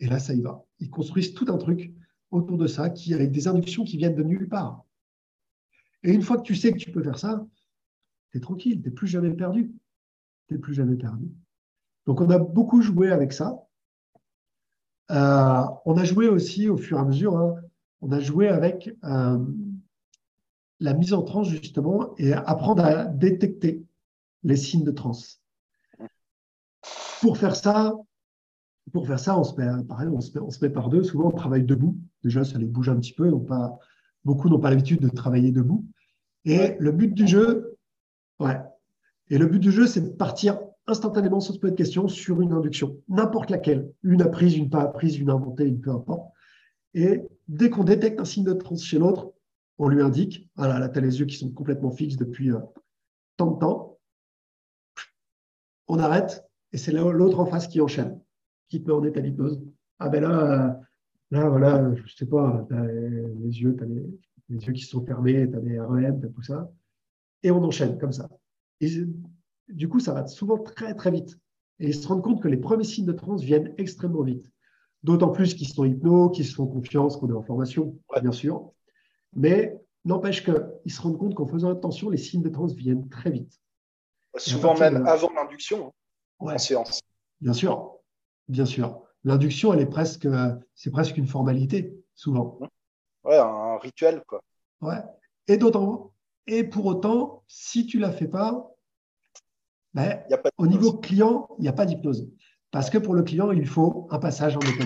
Et 0.00 0.06
là 0.06 0.18
ça 0.18 0.34
y 0.34 0.40
va. 0.40 0.64
Ils 0.80 0.90
construisent 0.90 1.34
tout 1.34 1.46
un 1.48 1.58
truc 1.58 1.92
autour 2.30 2.58
de 2.58 2.66
ça 2.66 2.90
qui 2.90 3.14
avec 3.14 3.30
des 3.30 3.46
inductions 3.48 3.84
qui 3.84 3.96
viennent 3.96 4.16
de 4.16 4.22
nulle 4.22 4.48
part. 4.48 4.84
Et 6.02 6.12
une 6.12 6.22
fois 6.22 6.36
que 6.36 6.42
tu 6.42 6.54
sais 6.54 6.72
que 6.72 6.78
tu 6.78 6.90
peux 6.90 7.02
faire 7.02 7.18
ça, 7.18 7.46
tu 8.30 8.38
es 8.38 8.40
tranquille, 8.40 8.82
tu 8.82 8.88
n'es 8.88 8.94
plus 8.94 9.06
jamais 9.06 9.32
perdu. 9.32 9.72
Tu 10.48 10.54
n'es 10.54 10.60
plus 10.60 10.74
jamais 10.74 10.96
perdu. 10.96 11.30
Donc 12.06 12.20
on 12.20 12.28
a 12.30 12.38
beaucoup 12.38 12.82
joué 12.82 13.10
avec 13.10 13.32
ça. 13.32 13.66
Euh, 15.10 15.64
on 15.84 15.96
a 15.96 16.04
joué 16.04 16.28
aussi 16.28 16.68
au 16.68 16.76
fur 16.76 16.98
et 16.98 17.00
à 17.00 17.04
mesure, 17.04 17.36
hein, 17.36 17.54
on 18.00 18.10
a 18.12 18.20
joué 18.20 18.48
avec 18.48 18.90
euh, 19.04 19.38
la 20.80 20.94
mise 20.94 21.12
en 21.12 21.22
transe 21.22 21.48
justement 21.48 22.14
et 22.18 22.32
apprendre 22.32 22.84
à 22.84 23.04
détecter 23.04 23.84
les 24.42 24.56
signes 24.56 24.84
de 24.84 24.90
transe. 24.90 25.40
Pour 27.20 27.38
faire 27.38 27.56
ça, 27.56 27.94
pour 28.92 29.06
faire 29.06 29.18
ça, 29.18 29.38
on 29.38 29.44
se 29.44 29.54
met, 29.58 29.84
pareil, 29.84 30.08
on 30.08 30.20
se 30.20 30.64
met, 30.64 30.70
par 30.70 30.88
deux. 30.88 31.02
Souvent, 31.02 31.28
on 31.28 31.32
travaille 31.32 31.64
debout. 31.64 31.98
Déjà, 32.22 32.44
ça 32.44 32.58
les 32.58 32.66
bouge 32.66 32.88
un 32.88 32.96
petit 32.96 33.14
peu. 33.14 33.30
Pas, 33.40 33.78
beaucoup 34.24 34.48
n'ont 34.48 34.58
pas 34.58 34.70
l'habitude 34.70 35.00
de 35.00 35.08
travailler 35.08 35.52
debout. 35.52 35.86
Et 36.44 36.76
le 36.78 36.92
but 36.92 37.14
du 37.14 37.26
jeu, 37.26 37.78
ouais. 38.40 38.58
Et 39.30 39.38
le 39.38 39.46
but 39.46 39.58
du 39.58 39.72
jeu, 39.72 39.86
c'est 39.86 40.02
de 40.02 40.10
partir 40.10 40.58
instantanément 40.86 41.40
sans 41.40 41.54
se 41.54 41.58
poser 41.58 41.72
de 41.72 41.76
questions 41.76 42.08
sur 42.08 42.42
une 42.42 42.52
induction, 42.52 42.98
n'importe 43.08 43.48
laquelle, 43.50 43.90
une 44.02 44.20
apprise, 44.20 44.54
une 44.54 44.68
pas 44.68 44.82
apprise, 44.82 45.18
une 45.18 45.30
inventée, 45.30 45.64
une 45.64 45.80
peu 45.80 45.90
importe. 45.90 46.30
Et 46.92 47.22
dès 47.48 47.70
qu'on 47.70 47.84
détecte 47.84 48.20
un 48.20 48.26
signe 48.26 48.44
de 48.44 48.52
trans 48.52 48.76
chez 48.76 48.98
l'autre, 48.98 49.32
on 49.78 49.88
lui 49.88 50.02
indique, 50.02 50.48
voilà, 50.56 50.78
là, 50.78 50.88
tu 50.88 50.98
as 50.98 51.02
les 51.02 51.20
yeux 51.20 51.26
qui 51.26 51.36
sont 51.36 51.50
complètement 51.50 51.90
fixes 51.90 52.16
depuis 52.16 52.52
euh, 52.52 52.58
tant 53.36 53.52
de 53.52 53.58
temps, 53.58 53.98
on 55.88 55.98
arrête, 55.98 56.44
et 56.72 56.76
c'est 56.76 56.92
l'autre 56.92 57.40
en 57.40 57.46
face 57.46 57.68
qui 57.68 57.80
enchaîne, 57.80 58.20
qui 58.68 58.82
te 58.82 58.88
met 58.88 58.94
en 58.94 59.04
état 59.04 59.20
d'hypnose. 59.20 59.62
Ah 59.98 60.08
ben 60.08 60.22
là, 60.22 60.30
euh, 60.30 60.72
là, 61.30 61.48
voilà, 61.48 61.94
je 61.94 62.14
sais 62.14 62.26
pas, 62.26 62.64
tu 62.68 62.74
as 62.74 62.86
les 62.86 63.60
yeux, 63.60 63.76
tu 63.76 63.82
as 63.82 63.86
les, 63.86 64.66
yeux 64.66 64.72
qui 64.72 64.82
sont 64.82 65.04
fermés, 65.04 65.48
tu 65.50 65.56
as 65.56 65.60
des 65.60 65.78
REM, 65.80 66.20
tu 66.20 66.26
as 66.26 66.30
tout 66.30 66.42
ça, 66.42 66.70
et 67.42 67.50
on 67.50 67.62
enchaîne 67.62 67.98
comme 67.98 68.12
ça. 68.12 68.28
Et 68.80 68.88
du 69.68 69.88
coup, 69.88 70.00
ça 70.00 70.14
va 70.14 70.26
souvent 70.26 70.58
très, 70.58 70.94
très 70.94 71.10
vite. 71.10 71.38
Et 71.80 71.88
ils 71.88 71.94
se 71.94 72.06
rendent 72.06 72.22
compte 72.22 72.42
que 72.42 72.48
les 72.48 72.56
premiers 72.56 72.84
signes 72.84 73.06
de 73.06 73.12
transe 73.12 73.42
viennent 73.42 73.74
extrêmement 73.78 74.22
vite. 74.22 74.50
D'autant 75.02 75.30
plus 75.30 75.54
qu'ils 75.54 75.68
sont 75.68 75.84
hypno, 75.84 76.30
qu'ils 76.30 76.46
se 76.46 76.54
font 76.54 76.66
confiance, 76.66 77.16
qu'on 77.16 77.28
est 77.28 77.34
en 77.34 77.42
formation, 77.42 77.98
bien 78.22 78.32
sûr. 78.32 78.72
Mais 79.34 79.80
n'empêche 80.04 80.44
qu'ils 80.44 80.92
se 80.92 81.00
rendent 81.00 81.18
compte 81.18 81.34
qu'en 81.34 81.46
faisant 81.46 81.70
attention, 81.70 82.10
les 82.10 82.18
signes 82.18 82.42
de 82.42 82.48
transe 82.48 82.74
viennent 82.74 83.08
très 83.08 83.30
vite. 83.30 83.60
Souvent 84.36 84.76
même 84.76 85.06
avant 85.06 85.32
l'induction, 85.32 85.92
hein, 86.40 86.54
en 86.54 86.58
séance. 86.58 87.00
Bien 87.40 87.52
sûr. 87.52 87.98
Bien 88.48 88.66
sûr. 88.66 89.02
L'induction, 89.24 89.72
elle 89.72 89.80
est 89.80 89.86
presque, 89.86 90.28
c'est 90.74 90.90
presque 90.90 91.16
une 91.16 91.26
formalité, 91.26 91.96
souvent. 92.14 92.58
Ouais, 93.24 93.38
un 93.38 93.78
rituel, 93.78 94.22
quoi. 94.26 94.42
Ouais. 94.82 95.02
Et 95.48 95.56
d'autant, 95.56 96.12
et 96.46 96.64
pour 96.64 96.84
autant, 96.86 97.42
si 97.46 97.86
tu 97.86 97.98
la 97.98 98.12
fais 98.12 98.28
pas, 98.28 98.70
ben, 99.94 100.22
au 100.58 100.66
niveau 100.66 100.92
client, 100.92 101.48
il 101.58 101.62
n'y 101.62 101.68
a 101.68 101.72
pas 101.72 101.86
d'hypnose. 101.86 102.28
Parce 102.70 102.90
que 102.90 102.98
pour 102.98 103.14
le 103.14 103.22
client, 103.22 103.50
il 103.52 103.66
faut 103.66 104.08
un 104.10 104.18
passage 104.18 104.56
en 104.56 104.60
état 104.60 104.84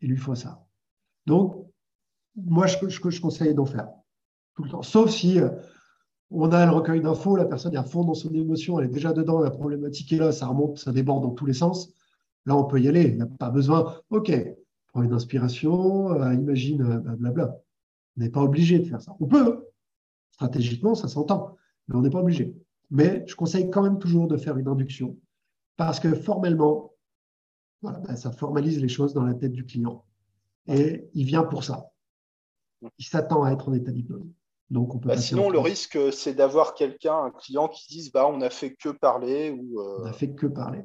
Il 0.00 0.08
lui 0.08 0.16
faut 0.16 0.34
ça. 0.34 0.66
Donc, 1.26 1.65
moi, 2.36 2.66
je, 2.66 2.76
je, 2.88 3.10
je 3.10 3.20
conseille 3.20 3.54
d'en 3.54 3.66
faire 3.66 3.88
tout 4.54 4.64
le 4.64 4.70
temps. 4.70 4.82
Sauf 4.82 5.10
si 5.10 5.40
euh, 5.40 5.50
on 6.30 6.50
a 6.50 6.66
le 6.66 6.72
recueil 6.72 7.00
d'infos, 7.00 7.36
la 7.36 7.44
personne 7.44 7.74
est 7.74 7.78
à 7.78 7.84
fond 7.84 8.04
dans 8.04 8.14
son 8.14 8.32
émotion, 8.34 8.78
elle 8.78 8.86
est 8.86 8.92
déjà 8.92 9.12
dedans, 9.12 9.40
la 9.40 9.50
problématique 9.50 10.12
est 10.12 10.18
là, 10.18 10.32
ça 10.32 10.46
remonte, 10.46 10.78
ça 10.78 10.92
déborde 10.92 11.22
dans 11.22 11.30
tous 11.30 11.46
les 11.46 11.52
sens. 11.52 11.92
Là, 12.46 12.56
on 12.56 12.64
peut 12.64 12.80
y 12.80 12.88
aller. 12.88 13.08
Il 13.08 13.16
n'y 13.16 13.22
a 13.22 13.26
pas 13.26 13.50
besoin. 13.50 14.00
OK, 14.10 14.32
prends 14.88 15.02
une 15.02 15.12
inspiration, 15.12 16.12
euh, 16.12 16.34
imagine, 16.34 16.82
euh, 16.82 16.98
blablabla. 16.98 17.56
On 18.16 18.20
n'est 18.20 18.30
pas 18.30 18.42
obligé 18.42 18.78
de 18.78 18.84
faire 18.84 19.00
ça. 19.00 19.14
On 19.20 19.26
peut. 19.26 19.66
Stratégiquement, 20.30 20.94
ça 20.94 21.08
s'entend, 21.08 21.56
mais 21.88 21.96
on 21.96 22.02
n'est 22.02 22.10
pas 22.10 22.20
obligé. 22.20 22.54
Mais 22.90 23.24
je 23.26 23.34
conseille 23.34 23.70
quand 23.70 23.82
même 23.82 23.98
toujours 23.98 24.28
de 24.28 24.36
faire 24.36 24.56
une 24.56 24.68
induction 24.68 25.16
parce 25.76 26.00
que 26.00 26.14
formellement, 26.14 26.92
ben, 27.82 28.16
ça 28.16 28.32
formalise 28.32 28.80
les 28.80 28.88
choses 28.88 29.12
dans 29.12 29.24
la 29.24 29.34
tête 29.34 29.52
du 29.52 29.64
client. 29.64 30.04
Et 30.66 31.08
il 31.14 31.24
vient 31.24 31.42
pour 31.42 31.64
ça. 31.64 31.90
Il 32.98 33.04
s'attend 33.04 33.44
à 33.44 33.52
être 33.52 33.68
en 33.68 33.74
état 33.74 33.90
d'hypnose. 33.90 34.26
Donc 34.70 34.94
on 34.94 34.98
peut 34.98 35.08
bah, 35.08 35.16
sinon, 35.16 35.48
le 35.48 35.60
risque, 35.60 35.98
c'est 36.12 36.34
d'avoir 36.34 36.74
quelqu'un, 36.74 37.16
un 37.16 37.30
client 37.30 37.68
qui 37.68 37.86
dise 37.88 38.10
bah, 38.10 38.26
on 38.26 38.38
n'a 38.38 38.50
fait 38.50 38.74
que 38.74 38.88
parler. 38.88 39.50
Ou, 39.50 39.80
euh, 39.80 39.98
On 40.00 40.04
n'a 40.04 40.12
fait 40.12 40.34
que 40.34 40.46
parler. 40.46 40.84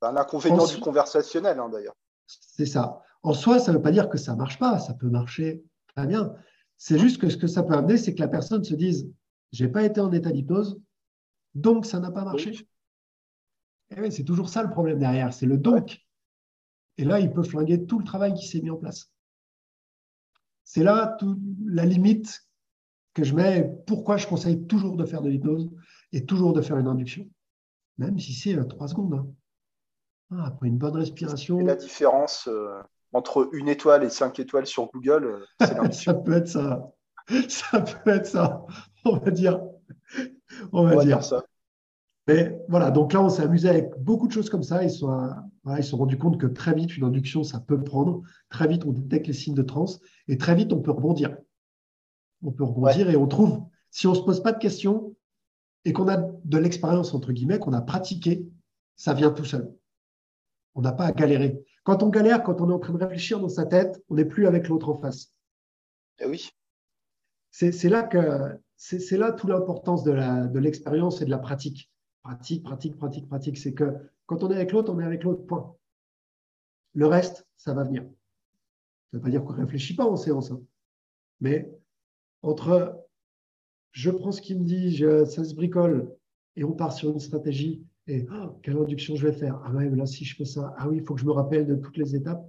un 0.00 0.16
inconvénient 0.16 0.66
du 0.66 0.80
conversationnel, 0.80 1.58
hein, 1.58 1.68
d'ailleurs. 1.68 1.94
C'est 2.26 2.66
ça. 2.66 3.02
En 3.22 3.34
soi, 3.34 3.58
ça 3.58 3.72
ne 3.72 3.76
veut 3.76 3.82
pas 3.82 3.92
dire 3.92 4.08
que 4.08 4.18
ça 4.18 4.32
ne 4.32 4.38
marche 4.38 4.58
pas. 4.58 4.78
Ça 4.78 4.94
peut 4.94 5.08
marcher 5.08 5.62
très 5.94 6.06
bien. 6.06 6.34
C'est 6.78 6.98
juste 6.98 7.20
que 7.20 7.28
ce 7.28 7.36
que 7.36 7.46
ça 7.46 7.62
peut 7.62 7.74
amener, 7.74 7.98
c'est 7.98 8.14
que 8.14 8.20
la 8.20 8.28
personne 8.28 8.64
se 8.64 8.74
dise 8.74 9.10
j'ai 9.52 9.68
pas 9.68 9.84
été 9.84 10.00
en 10.00 10.12
état 10.12 10.30
d'hypnose, 10.30 10.80
donc 11.54 11.86
ça 11.86 12.00
n'a 12.00 12.10
pas 12.10 12.24
marché. 12.24 12.50
Et 12.50 13.94
eh 13.96 14.00
oui, 14.00 14.12
c'est 14.12 14.24
toujours 14.24 14.48
ça 14.48 14.62
le 14.62 14.70
problème 14.70 14.98
derrière, 14.98 15.32
c'est 15.32 15.46
le 15.46 15.56
donc. 15.56 16.04
Et 16.98 17.04
là, 17.04 17.20
il 17.20 17.32
peut 17.32 17.42
flinguer 17.42 17.86
tout 17.86 17.98
le 17.98 18.04
travail 18.04 18.34
qui 18.34 18.48
s'est 18.48 18.60
mis 18.60 18.70
en 18.70 18.76
place. 18.76 19.12
C'est 20.66 20.82
là 20.82 21.16
la 21.64 21.86
limite 21.86 22.44
que 23.14 23.22
je 23.22 23.34
mets, 23.34 23.72
pourquoi 23.86 24.16
je 24.16 24.26
conseille 24.26 24.66
toujours 24.66 24.96
de 24.96 25.04
faire 25.04 25.22
de 25.22 25.30
l'hypnose 25.30 25.70
et 26.12 26.26
toujours 26.26 26.52
de 26.52 26.60
faire 26.60 26.76
une 26.76 26.88
induction, 26.88 27.26
même 27.98 28.18
si 28.18 28.34
c'est 28.34 28.56
euh, 28.56 28.64
trois 28.64 28.88
secondes. 28.88 29.14
Hein. 29.14 29.26
Ah, 30.32 30.46
après 30.48 30.66
une 30.66 30.76
bonne 30.76 30.96
respiration. 30.96 31.60
Et 31.60 31.64
la 31.64 31.76
différence 31.76 32.48
euh, 32.48 32.82
entre 33.12 33.48
une 33.52 33.68
étoile 33.68 34.02
et 34.02 34.10
cinq 34.10 34.40
étoiles 34.40 34.66
sur 34.66 34.90
Google, 34.92 35.24
euh, 35.24 35.44
c'est 35.60 35.74
l'induction. 35.76 36.12
ça 36.12 36.18
peut 36.18 36.32
être 36.32 36.48
ça. 36.48 36.92
Ça 37.48 37.80
peut 37.80 38.10
être 38.10 38.26
ça. 38.26 38.66
On 39.04 39.18
va 39.18 39.30
dire. 39.30 39.60
On 40.72 40.84
va, 40.84 41.04
dire. 41.04 41.22
ça. 41.22 41.44
Mais 42.26 42.60
voilà, 42.68 42.90
donc 42.90 43.12
là, 43.12 43.22
on 43.22 43.28
s'est 43.28 43.42
amusé 43.42 43.68
avec 43.68 43.90
beaucoup 44.00 44.26
de 44.26 44.32
choses 44.32 44.50
comme 44.50 44.64
ça. 44.64 44.82
Ils 44.82 44.90
se 44.90 44.98
sont, 44.98 45.30
ils 45.76 45.84
sont 45.84 45.96
rendus 45.96 46.18
compte 46.18 46.40
que 46.40 46.46
très 46.46 46.74
vite, 46.74 46.96
une 46.96 47.04
induction, 47.04 47.44
ça 47.44 47.60
peut 47.60 47.82
prendre. 47.82 48.22
Très 48.48 48.66
vite, 48.66 48.84
on 48.84 48.92
détecte 48.92 49.28
les 49.28 49.32
signes 49.32 49.54
de 49.54 49.62
transe 49.62 50.00
et 50.26 50.36
très 50.36 50.54
vite, 50.54 50.72
on 50.72 50.80
peut 50.80 50.90
rebondir. 50.90 51.36
On 52.42 52.50
peut 52.50 52.64
rebondir 52.64 53.08
et 53.08 53.16
on 53.16 53.28
trouve, 53.28 53.62
si 53.90 54.06
on 54.06 54.10
ne 54.10 54.16
se 54.16 54.22
pose 54.22 54.42
pas 54.42 54.52
de 54.52 54.58
questions 54.58 55.14
et 55.84 55.92
qu'on 55.92 56.08
a 56.08 56.16
de 56.16 56.58
l'expérience, 56.58 57.14
entre 57.14 57.32
guillemets, 57.32 57.60
qu'on 57.60 57.72
a 57.72 57.80
pratiqué, 57.80 58.44
ça 58.96 59.14
vient 59.14 59.30
tout 59.30 59.44
seul. 59.44 59.72
On 60.74 60.80
n'a 60.80 60.92
pas 60.92 61.06
à 61.06 61.12
galérer. 61.12 61.62
Quand 61.84 62.02
on 62.02 62.08
galère, 62.08 62.42
quand 62.42 62.60
on 62.60 62.70
est 62.70 62.74
en 62.74 62.80
train 62.80 62.92
de 62.92 62.98
réfléchir 62.98 63.38
dans 63.38 63.48
sa 63.48 63.66
tête, 63.66 64.02
on 64.08 64.16
n'est 64.16 64.24
plus 64.24 64.48
avec 64.48 64.66
l'autre 64.66 64.88
en 64.88 65.00
face. 65.00 65.32
Eh 66.18 66.26
oui. 66.26 66.50
C'est 67.50 67.88
là 67.88 68.02
que 68.02 68.58
c'est 68.76 69.16
là 69.16 69.32
toute 69.32 69.48
l'importance 69.48 70.02
de 70.02 70.58
l'expérience 70.58 71.22
et 71.22 71.24
de 71.24 71.30
la 71.30 71.38
pratique 71.38 71.88
pratique, 72.26 72.64
pratique, 72.64 72.96
pratique, 72.96 73.28
pratique. 73.28 73.56
C'est 73.56 73.72
que 73.72 73.94
quand 74.26 74.42
on 74.42 74.50
est 74.50 74.56
avec 74.56 74.72
l'autre, 74.72 74.92
on 74.92 74.98
est 74.98 75.04
avec 75.04 75.22
l'autre, 75.22 75.46
point. 75.46 75.76
Le 76.94 77.06
reste, 77.06 77.46
ça 77.56 77.72
va 77.72 77.84
venir. 77.84 78.02
Ça 78.02 78.08
ne 79.12 79.18
veut 79.18 79.22
pas 79.22 79.30
dire 79.30 79.44
qu'on 79.44 79.52
ne 79.52 79.60
réfléchit 79.60 79.94
pas 79.94 80.04
en 80.04 80.16
séance. 80.16 80.50
Hein. 80.50 80.60
Mais 81.40 81.70
entre 82.42 83.00
je 83.92 84.10
prends 84.10 84.32
ce 84.32 84.42
qu'il 84.42 84.58
me 84.58 84.64
dit, 84.64 84.98
ça 84.98 85.42
se 85.42 85.54
bricole, 85.54 86.14
et 86.54 86.64
on 86.64 86.72
part 86.72 86.92
sur 86.92 87.10
une 87.10 87.20
stratégie, 87.20 87.82
et 88.08 88.26
oh, 88.30 88.58
quelle 88.62 88.76
induction 88.76 89.16
je 89.16 89.26
vais 89.26 89.32
faire 89.32 89.58
Ah 89.64 89.72
ouais, 89.72 89.88
là, 89.88 90.04
si 90.04 90.24
je 90.24 90.36
fais 90.36 90.44
ça, 90.44 90.74
ah 90.76 90.88
oui, 90.88 90.98
il 90.98 91.02
faut 91.02 91.14
que 91.14 91.20
je 91.20 91.24
me 91.24 91.32
rappelle 91.32 91.66
de 91.66 91.76
toutes 91.76 91.96
les 91.96 92.14
étapes. 92.14 92.44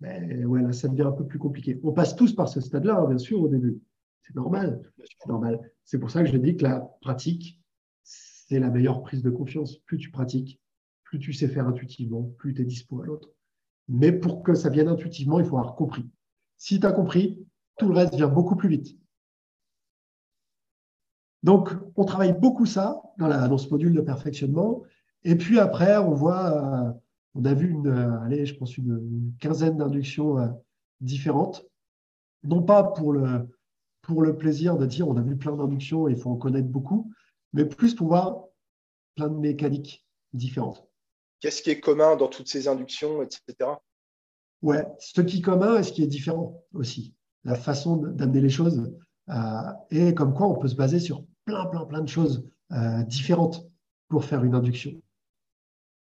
Mais 0.00 0.44
ouais, 0.44 0.60
là, 0.60 0.72
ça 0.72 0.88
devient 0.88 1.02
un 1.02 1.12
peu 1.12 1.26
plus 1.26 1.38
compliqué. 1.38 1.80
On 1.82 1.92
passe 1.92 2.16
tous 2.16 2.34
par 2.34 2.50
ce 2.50 2.60
stade-là, 2.60 2.98
hein, 2.98 3.08
bien 3.08 3.18
sûr, 3.18 3.40
au 3.40 3.48
début. 3.48 3.80
C'est 4.20 4.34
normal. 4.34 4.82
C'est 4.98 5.28
normal. 5.28 5.72
C'est 5.84 5.98
pour 5.98 6.10
ça 6.10 6.22
que 6.22 6.28
je 6.28 6.36
dis 6.36 6.56
que 6.56 6.64
la 6.64 6.80
pratique, 7.00 7.58
c'est 8.46 8.58
la 8.60 8.70
meilleure 8.70 9.02
prise 9.02 9.22
de 9.22 9.30
confiance. 9.30 9.78
Plus 9.78 9.98
tu 9.98 10.10
pratiques, 10.10 10.60
plus 11.04 11.18
tu 11.18 11.32
sais 11.32 11.48
faire 11.48 11.66
intuitivement, 11.66 12.22
plus 12.38 12.54
tu 12.54 12.62
es 12.62 12.64
dispo 12.64 13.00
à 13.00 13.06
l'autre. 13.06 13.30
Mais 13.88 14.12
pour 14.12 14.42
que 14.42 14.54
ça 14.54 14.68
vienne 14.68 14.88
intuitivement, 14.88 15.38
il 15.38 15.46
faut 15.46 15.58
avoir 15.58 15.76
compris. 15.76 16.08
Si 16.56 16.80
tu 16.80 16.86
as 16.86 16.92
compris, 16.92 17.44
tout 17.78 17.88
le 17.88 17.94
reste 17.94 18.14
vient 18.14 18.28
beaucoup 18.28 18.56
plus 18.56 18.68
vite. 18.68 18.96
Donc, 21.42 21.70
on 21.96 22.04
travaille 22.04 22.38
beaucoup 22.38 22.66
ça 22.66 23.02
dans, 23.18 23.58
ce 23.58 23.68
module 23.70 23.94
de 23.94 24.00
perfectionnement. 24.00 24.82
Et 25.22 25.36
puis 25.36 25.60
après, 25.60 25.96
on 25.98 26.12
voit, 26.12 26.46
euh, 26.46 26.92
on 27.34 27.44
a 27.44 27.54
vu 27.54 27.70
une, 27.70 27.86
euh, 27.86 28.44
je 28.44 28.54
pense 28.54 28.76
une, 28.76 29.32
quinzaine 29.38 29.76
d'inductions 29.76 30.38
euh, 30.38 30.48
différentes. 31.00 31.64
Non 32.42 32.62
pas 32.62 32.82
pour 32.82 33.12
le, 33.12 33.48
pour 34.02 34.22
le 34.22 34.36
plaisir 34.36 34.76
de 34.76 34.86
dire 34.86 35.08
on 35.08 35.16
a 35.16 35.22
vu 35.22 35.36
plein 35.36 35.54
d'inductions 35.54 36.08
et 36.08 36.12
il 36.12 36.18
faut 36.18 36.30
en 36.30 36.36
connaître 36.36 36.68
beaucoup, 36.68 37.12
mais 37.52 37.64
plus 37.64 37.94
pour 37.94 38.08
voir 38.08 38.44
plein 39.14 39.28
de 39.28 39.36
mécaniques 39.36 40.06
différentes. 40.32 40.86
Qu'est-ce 41.40 41.62
qui 41.62 41.70
est 41.70 41.80
commun 41.80 42.16
dans 42.16 42.28
toutes 42.28 42.48
ces 42.48 42.68
inductions, 42.68 43.22
etc. 43.22 43.70
Ouais, 44.62 44.86
ce 44.98 45.20
qui 45.20 45.38
est 45.38 45.42
commun 45.42 45.78
et 45.78 45.82
ce 45.82 45.92
qui 45.92 46.02
est 46.02 46.08
différent 46.08 46.64
aussi. 46.72 47.14
La 47.44 47.54
façon 47.54 47.96
d'amener 47.96 48.40
les 48.40 48.48
choses. 48.48 48.92
Euh, 49.28 49.72
et 49.90 50.14
comme 50.14 50.34
quoi, 50.34 50.48
on 50.48 50.56
peut 50.56 50.68
se 50.68 50.74
baser 50.74 50.98
sur 50.98 51.24
plein, 51.44 51.66
plein, 51.66 51.84
plein 51.84 52.00
de 52.00 52.08
choses 52.08 52.48
euh, 52.72 53.02
différentes 53.04 53.68
pour 54.08 54.24
faire 54.24 54.44
une 54.44 54.54
induction. 54.54 54.92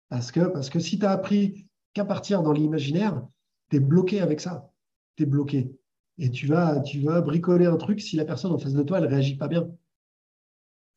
Parce 0.08 0.30
que, 0.30 0.40
parce 0.40 0.70
que 0.70 0.78
si 0.78 0.98
tu 0.98 1.04
as 1.04 1.10
appris 1.10 1.66
qu'à 1.92 2.04
partir 2.04 2.42
dans 2.42 2.52
l'imaginaire, 2.52 3.26
tu 3.70 3.76
es 3.76 3.80
bloqué 3.80 4.20
avec 4.20 4.40
ça. 4.40 4.70
Tu 5.16 5.24
es 5.24 5.26
bloqué. 5.26 5.76
Et 6.18 6.30
tu 6.30 6.46
vas, 6.46 6.80
tu 6.80 7.00
vas 7.00 7.20
bricoler 7.20 7.66
un 7.66 7.76
truc 7.76 8.00
si 8.00 8.16
la 8.16 8.24
personne 8.24 8.52
en 8.52 8.58
face 8.58 8.74
de 8.74 8.82
toi, 8.82 8.98
elle 8.98 9.04
ne 9.04 9.10
réagit 9.10 9.36
pas 9.36 9.48
bien. 9.48 9.68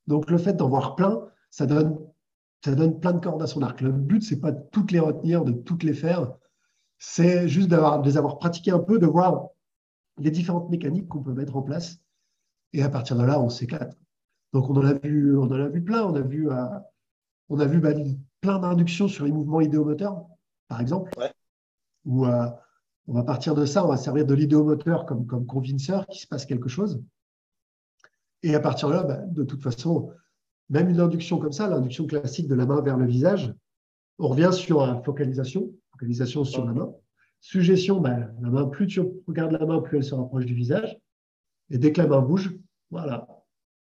Donc, 0.08 0.30
le 0.30 0.38
fait 0.38 0.54
d'en 0.54 0.70
voir 0.70 0.96
plein, 0.96 1.28
ça 1.50 1.66
donne, 1.66 2.00
ça 2.64 2.74
donne 2.76 3.00
plein 3.00 3.14
de 3.14 3.20
cordes 3.20 3.42
à 3.42 3.48
son 3.48 3.62
arc. 3.62 3.82
Le 3.82 3.92
but, 3.92 4.24
c'est 4.24 4.40
pas 4.40 4.52
de 4.52 4.62
toutes 4.72 4.92
les 4.92 5.00
retenir, 5.00 5.44
de 5.44 5.52
toutes 5.52 5.84
les 5.84 5.94
faire. 5.94 6.34
C'est 6.98 7.48
juste 7.48 7.70
d'avoir, 7.70 8.02
de 8.02 8.10
les 8.10 8.18
avoir 8.18 8.40
pratiquées 8.40 8.72
un 8.72 8.80
peu, 8.80 9.00
de 9.00 9.06
voir 9.06 9.50
les 10.18 10.32
différentes 10.32 10.70
mécaniques 10.70 11.08
qu'on 11.08 11.22
peut 11.22 11.34
mettre 11.34 11.56
en 11.56 11.62
place. 11.62 12.00
Et 12.74 12.84
à 12.84 12.90
partir 12.90 13.18
de 13.18 13.24
là, 13.24 13.40
on 13.40 13.50
s'éclate. 13.50 13.98
Donc, 14.54 14.70
on 14.70 14.76
en 14.76 14.86
a 14.86 14.94
vu, 14.94 15.38
on 15.38 15.44
en 15.44 15.52
a 15.52 15.68
vu 15.68 15.84
plein. 15.84 16.04
On 16.04 16.16
a 16.16 16.22
vu, 16.22 16.50
euh, 16.50 16.66
on 17.50 17.60
a 17.60 17.66
vu 17.66 17.80
bah, 17.80 17.92
plein 18.42 18.60
d'inductions 18.60 19.08
sur 19.08 19.26
les 19.26 19.32
mouvements 19.32 19.62
idéomoteurs, 19.62 20.26
par 20.68 20.82
exemple. 20.82 21.12
Ouais. 21.18 21.32
Où 22.06 22.26
euh, 22.26 22.48
on 23.08 23.14
va 23.14 23.24
partir 23.24 23.56
de 23.56 23.66
ça, 23.66 23.86
on 23.86 23.90
va 23.90 23.98
servir 23.98 24.26
de 24.26 24.34
l'idéomoteur 24.34 25.06
comme, 25.06 25.26
comme 25.26 25.46
convinceur, 25.46 26.06
qu'il 26.08 26.22
se 26.22 26.28
passe 26.28 26.46
quelque 26.46 26.70
chose. 26.70 27.02
Et 28.44 28.56
à 28.56 28.60
partir 28.60 28.90
de 28.90 28.94
là, 28.94 29.04
bah, 29.04 29.18
de 29.18 29.44
toute 29.44 29.62
façon, 29.62 30.12
même 30.70 30.90
une 30.90 31.00
induction 31.00 31.40
comme 31.40 31.52
ça, 31.52 31.68
l'induction 31.68 32.06
classique 32.06 32.48
de 32.48 32.56
la 32.56 32.66
main 32.66 32.82
vers 32.82 32.98
le 32.98 33.06
visage, 33.06 33.54
on 34.20 34.28
revient 34.28 34.50
sur 34.52 34.86
la 34.86 35.02
focalisation, 35.02 35.72
focalisation 35.92 36.44
sur 36.44 36.66
la 36.66 36.74
main. 36.74 36.92
Suggestion, 37.40 38.00
bah, 38.00 38.18
la 38.42 38.50
main, 38.50 38.66
plus 38.66 38.88
tu 38.88 39.02
regardes 39.28 39.54
la 39.54 39.66
main, 39.66 39.80
plus 39.82 39.98
elle 39.98 40.04
se 40.04 40.16
rapproche 40.16 40.46
du 40.46 40.54
visage. 40.54 40.98
Et 41.70 41.78
dès 41.78 41.92
que 41.92 42.02
la 42.02 42.08
main 42.08 42.22
bouge, 42.22 42.58
voilà, 42.90 43.28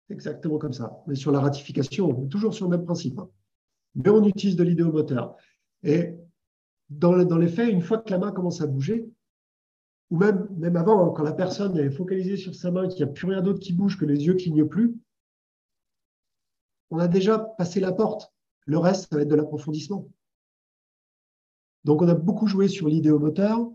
exactement 0.09 0.57
comme 0.57 0.73
ça. 0.73 1.03
Mais 1.07 1.15
sur 1.15 1.31
la 1.31 1.39
ratification, 1.39 2.09
on 2.09 2.25
est 2.25 2.29
toujours 2.29 2.53
sur 2.53 2.65
le 2.65 2.77
même 2.77 2.85
principe. 2.85 3.19
Hein. 3.19 3.29
Mais 3.95 4.09
on 4.09 4.23
utilise 4.23 4.55
de 4.55 4.63
l'idéomoteur. 4.63 5.35
Et 5.83 6.15
dans, 6.89 7.23
dans 7.23 7.37
les 7.37 7.47
faits, 7.47 7.69
une 7.69 7.81
fois 7.81 7.99
que 7.99 8.09
la 8.09 8.17
main 8.17 8.31
commence 8.31 8.61
à 8.61 8.67
bouger, 8.67 9.05
ou 10.13 10.17
même, 10.17 10.47
même 10.57 10.75
avant, 10.75 11.07
hein, 11.07 11.13
quand 11.15 11.23
la 11.23 11.33
personne 11.33 11.75
est 11.75 11.89
focalisée 11.89 12.37
sur 12.37 12.53
sa 12.53 12.69
main, 12.69 12.87
qu'il 12.87 13.03
n'y 13.03 13.09
a 13.09 13.11
plus 13.11 13.25
rien 13.25 13.41
d'autre 13.41 13.59
qui 13.59 13.73
bouge, 13.73 13.97
que 13.97 14.05
les 14.05 14.27
yeux 14.27 14.35
clignotent 14.35 14.69
plus, 14.69 14.95
on 16.91 16.99
a 16.99 17.07
déjà 17.07 17.39
passé 17.39 17.79
la 17.79 17.91
porte. 17.91 18.31
Le 18.67 18.77
reste, 18.77 19.09
ça 19.09 19.15
va 19.15 19.23
être 19.23 19.27
de 19.27 19.33
l'approfondissement. 19.33 20.07
Donc, 21.83 22.03
on 22.03 22.07
a 22.07 22.13
beaucoup 22.13 22.45
joué 22.45 22.67
sur 22.67 22.87
l'idéomoteur. 22.87 23.67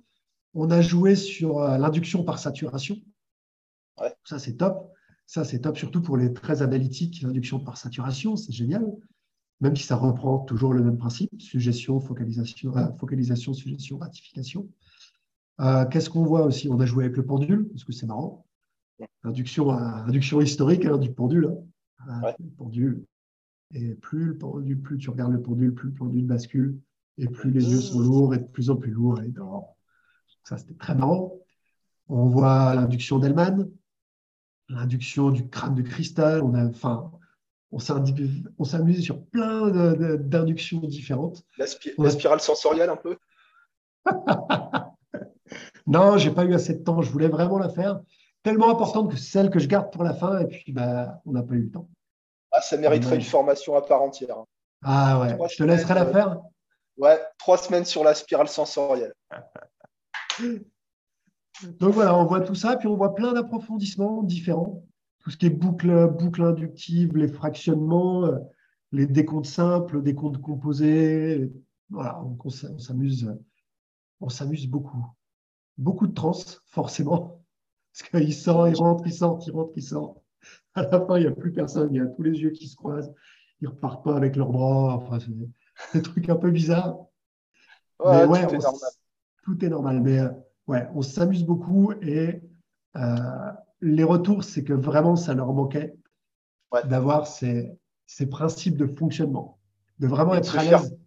On 0.54 0.70
a 0.70 0.80
joué 0.80 1.16
sur 1.16 1.58
euh, 1.58 1.76
l'induction 1.76 2.22
par 2.22 2.38
saturation. 2.38 2.98
Ça, 4.22 4.38
c'est 4.38 4.58
top. 4.58 4.92
Ça, 5.26 5.42
c'est 5.42 5.58
top, 5.58 5.76
surtout 5.76 6.02
pour 6.02 6.16
les 6.16 6.32
très 6.32 6.62
analytiques, 6.62 7.20
l'induction 7.22 7.58
par 7.58 7.76
saturation, 7.78 8.36
c'est 8.36 8.52
génial. 8.52 8.86
même 9.60 9.74
si 9.74 9.82
ça 9.82 9.96
reprend 9.96 10.38
toujours 10.38 10.72
le 10.72 10.84
même 10.84 10.98
principe, 10.98 11.42
suggestion, 11.42 11.98
focalisation, 11.98 12.76
euh, 12.76 12.92
focalisation 12.92 13.54
suggestion, 13.54 13.98
ratification. 13.98 14.68
Euh, 15.60 15.84
qu'est-ce 15.86 16.10
qu'on 16.10 16.24
voit 16.24 16.42
aussi? 16.42 16.68
On 16.68 16.78
a 16.80 16.86
joué 16.86 17.04
avec 17.04 17.16
le 17.16 17.24
pendule, 17.24 17.68
parce 17.68 17.84
que 17.84 17.92
c'est 17.92 18.06
marrant. 18.06 18.44
Induction, 19.24 19.70
induction 19.70 20.40
historique 20.40 20.84
hein, 20.84 20.98
du 20.98 21.12
pendule. 21.12 21.56
Hein. 22.00 22.34
Le 22.38 22.50
pendule. 22.56 23.04
Et 23.74 23.94
plus 23.94 24.26
le 24.26 24.38
pendule, 24.38 24.80
plus 24.80 24.98
tu 24.98 25.10
regardes 25.10 25.32
le 25.32 25.42
pendule, 25.42 25.74
plus 25.74 25.88
le 25.88 25.94
pendule 25.94 26.26
bascule, 26.26 26.80
et 27.18 27.26
plus 27.26 27.50
les 27.50 27.70
yeux 27.70 27.80
sont 27.80 28.00
lourds 28.00 28.34
et 28.34 28.38
de 28.38 28.44
plus 28.44 28.70
en 28.70 28.76
plus 28.76 28.90
lourds. 28.90 29.20
Et 29.20 29.32
ça, 30.44 30.56
c'était 30.56 30.74
très 30.74 30.94
marrant. 30.94 31.34
On 32.08 32.26
voit 32.26 32.74
l'induction 32.74 33.18
d'Hellman, 33.18 33.68
l'induction 34.68 35.30
du 35.30 35.48
crâne 35.48 35.74
de 35.74 35.82
cristal. 35.82 36.42
On 36.42 36.54
a, 36.54 36.64
enfin, 36.66 37.10
on 37.70 37.78
s'est 37.78 38.76
amusé 38.76 39.02
sur 39.02 39.22
plein 39.26 39.70
d'inductions 40.16 40.80
différentes. 40.80 41.44
La, 41.58 41.66
spirale 41.66 42.40
sensorielle 42.40 42.90
un 42.90 42.96
peu? 42.96 43.18
Non, 45.86 46.16
j'ai 46.18 46.30
pas 46.30 46.44
eu 46.44 46.54
assez 46.54 46.74
de 46.74 46.82
temps. 46.82 47.02
Je 47.02 47.10
voulais 47.10 47.28
vraiment 47.28 47.58
la 47.58 47.68
faire. 47.68 48.00
Tellement 48.42 48.70
importante 48.70 49.10
que 49.10 49.16
celle 49.16 49.50
que 49.50 49.58
je 49.58 49.68
garde 49.68 49.92
pour 49.92 50.04
la 50.04 50.14
fin. 50.14 50.40
Et 50.40 50.46
puis, 50.46 50.72
bah, 50.72 51.20
on 51.26 51.32
n'a 51.32 51.42
pas 51.42 51.54
eu 51.54 51.62
le 51.62 51.70
temps. 51.70 51.88
Ah, 52.52 52.60
ça 52.60 52.76
mériterait 52.76 53.16
une 53.16 53.22
formation 53.22 53.76
à 53.76 53.82
part 53.82 54.02
entière. 54.02 54.36
Ah 54.82 55.20
ouais, 55.20 55.36
je 55.50 55.56
te 55.56 55.64
laisserai 55.64 55.94
la 55.94 56.06
faire. 56.06 56.32
Euh, 56.32 56.36
ouais, 56.98 57.20
trois 57.38 57.58
semaines 57.58 57.84
sur 57.84 58.04
la 58.04 58.14
spirale 58.14 58.48
sensorielle. 58.48 59.12
Donc 61.80 61.92
voilà, 61.92 62.16
on 62.16 62.24
voit 62.24 62.40
tout 62.40 62.54
ça, 62.54 62.76
puis 62.76 62.86
on 62.86 62.96
voit 62.96 63.16
plein 63.16 63.32
d'approfondissements 63.32 64.22
différents 64.22 64.84
tout 65.28 65.32
ce 65.32 65.36
qui 65.36 65.44
est 65.44 65.50
boucle, 65.50 66.08
boucle 66.08 66.42
inductive, 66.42 67.14
les 67.16 67.28
fractionnements, 67.28 68.24
euh, 68.24 68.38
les 68.92 69.06
décomptes 69.06 69.44
simples, 69.44 70.02
décomptes 70.02 70.40
composés. 70.40 71.52
Voilà, 71.90 72.22
on, 72.22 72.48
s'amuse, 72.48 73.30
on 74.20 74.30
s'amuse 74.30 74.66
beaucoup. 74.66 75.04
Beaucoup 75.78 76.06
de 76.06 76.14
trans, 76.14 76.32
forcément, 76.66 77.42
parce 77.92 78.10
qu'il 78.10 78.34
sort, 78.34 78.68
il 78.68 78.76
rentre, 78.76 79.06
il 79.06 79.12
sort, 79.12 79.40
il 79.46 79.52
rentre, 79.52 79.72
il 79.76 79.82
sort. 79.82 80.22
À 80.74 80.82
la 80.82 81.00
fin, 81.00 81.16
il 81.18 81.22
n'y 81.22 81.26
a 81.26 81.32
plus 81.32 81.52
personne, 81.52 81.92
il 81.92 81.98
y 81.98 82.00
a 82.00 82.06
tous 82.06 82.22
les 82.22 82.38
yeux 82.38 82.50
qui 82.50 82.68
se 82.68 82.76
croisent, 82.76 83.12
ils 83.60 83.68
repartent 83.68 84.04
pas 84.04 84.16
avec 84.16 84.36
leurs 84.36 84.50
bras. 84.50 84.94
Enfin, 84.94 85.18
c'est 85.18 85.32
des 85.94 86.02
trucs 86.02 86.28
un 86.28 86.36
peu 86.36 86.50
bizarres. 86.50 86.98
mais 88.04 88.24
ouais, 88.24 88.46
tout, 88.46 88.54
est 88.54 88.58
normal. 88.58 88.90
tout 89.42 89.64
est 89.64 89.68
normal. 89.68 90.00
Mais 90.00 90.18
euh, 90.20 90.28
ouais, 90.66 90.86
on 90.94 91.02
s'amuse 91.02 91.44
beaucoup 91.44 91.92
et 92.02 92.42
euh, 92.96 93.52
les 93.80 94.04
retours, 94.04 94.44
c'est 94.44 94.64
que 94.64 94.72
vraiment, 94.72 95.16
ça 95.16 95.34
leur 95.34 95.52
manquait 95.52 95.94
d'avoir 96.84 97.26
ces, 97.26 97.78
principes 98.30 98.76
de 98.76 98.86
fonctionnement, 98.86 99.58
de 99.98 100.06
vraiment 100.06 100.34
être 100.34 100.56
à 100.58 100.64
l'aise. 100.64 100.97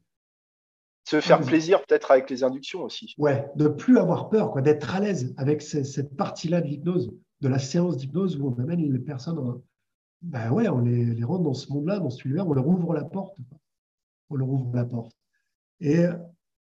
Se 1.03 1.19
faire 1.19 1.41
plaisir 1.41 1.83
peut-être 1.85 2.11
avec 2.11 2.29
les 2.29 2.43
inductions 2.43 2.83
aussi. 2.83 3.15
Ouais, 3.17 3.49
de 3.55 3.67
plus 3.67 3.97
avoir 3.97 4.29
peur, 4.29 4.51
quoi, 4.51 4.61
d'être 4.61 4.95
à 4.95 4.99
l'aise 4.99 5.33
avec 5.37 5.61
cette 5.61 6.15
partie-là 6.15 6.61
de 6.61 6.67
l'hypnose, 6.67 7.11
de 7.41 7.47
la 7.47 7.59
séance 7.59 7.97
d'hypnose 7.97 8.37
où 8.37 8.47
on 8.47 8.61
amène 8.61 8.81
les 8.81 8.99
personnes, 8.99 9.61
ben 10.21 10.51
ouais, 10.51 10.69
on 10.69 10.79
les, 10.79 11.05
les 11.05 11.23
rend 11.23 11.39
dans 11.39 11.53
ce 11.53 11.71
monde-là, 11.73 11.99
dans 11.99 12.11
ce 12.11 12.27
univers, 12.27 12.47
on 12.47 12.53
leur 12.53 12.67
ouvre 12.67 12.93
la 12.93 13.03
porte. 13.03 13.35
On 14.29 14.35
leur 14.35 14.47
ouvre 14.47 14.75
la 14.75 14.85
porte. 14.85 15.11
Et 15.79 16.05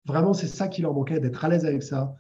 vraiment, 0.06 0.34
c'est 0.34 0.48
ça 0.48 0.68
qui 0.70 0.82
leur 0.82 0.94
manquait, 0.94 1.20
d'être 1.20 1.44
à 1.44 1.50
l'aise 1.50 1.66
avec 1.66 1.84
ça, 1.84 2.16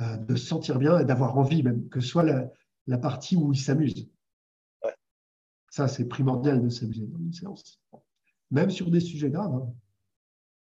euh, 0.00 0.16
de 0.16 0.36
se 0.36 0.46
sentir 0.46 0.78
bien 0.78 0.98
et 0.98 1.04
d'avoir 1.04 1.36
envie 1.36 1.62
même, 1.62 1.88
que 1.88 2.00
ce 2.00 2.08
soit 2.08 2.22
la, 2.22 2.50
la 2.86 2.98
partie 2.98 3.36
où 3.36 3.52
ils 3.52 3.58
s'amusent. 3.58 4.08
Ça, 5.70 5.88
c'est 5.88 6.06
primordial 6.06 6.62
de 6.62 6.68
s'amuser 6.68 7.06
dans 7.06 7.18
une 7.18 7.32
séance. 7.32 7.82
Même 8.50 8.70
sur 8.70 8.90
des 8.90 9.00
sujets 9.00 9.28
graves. 9.28 9.54
Hein. 9.54 9.74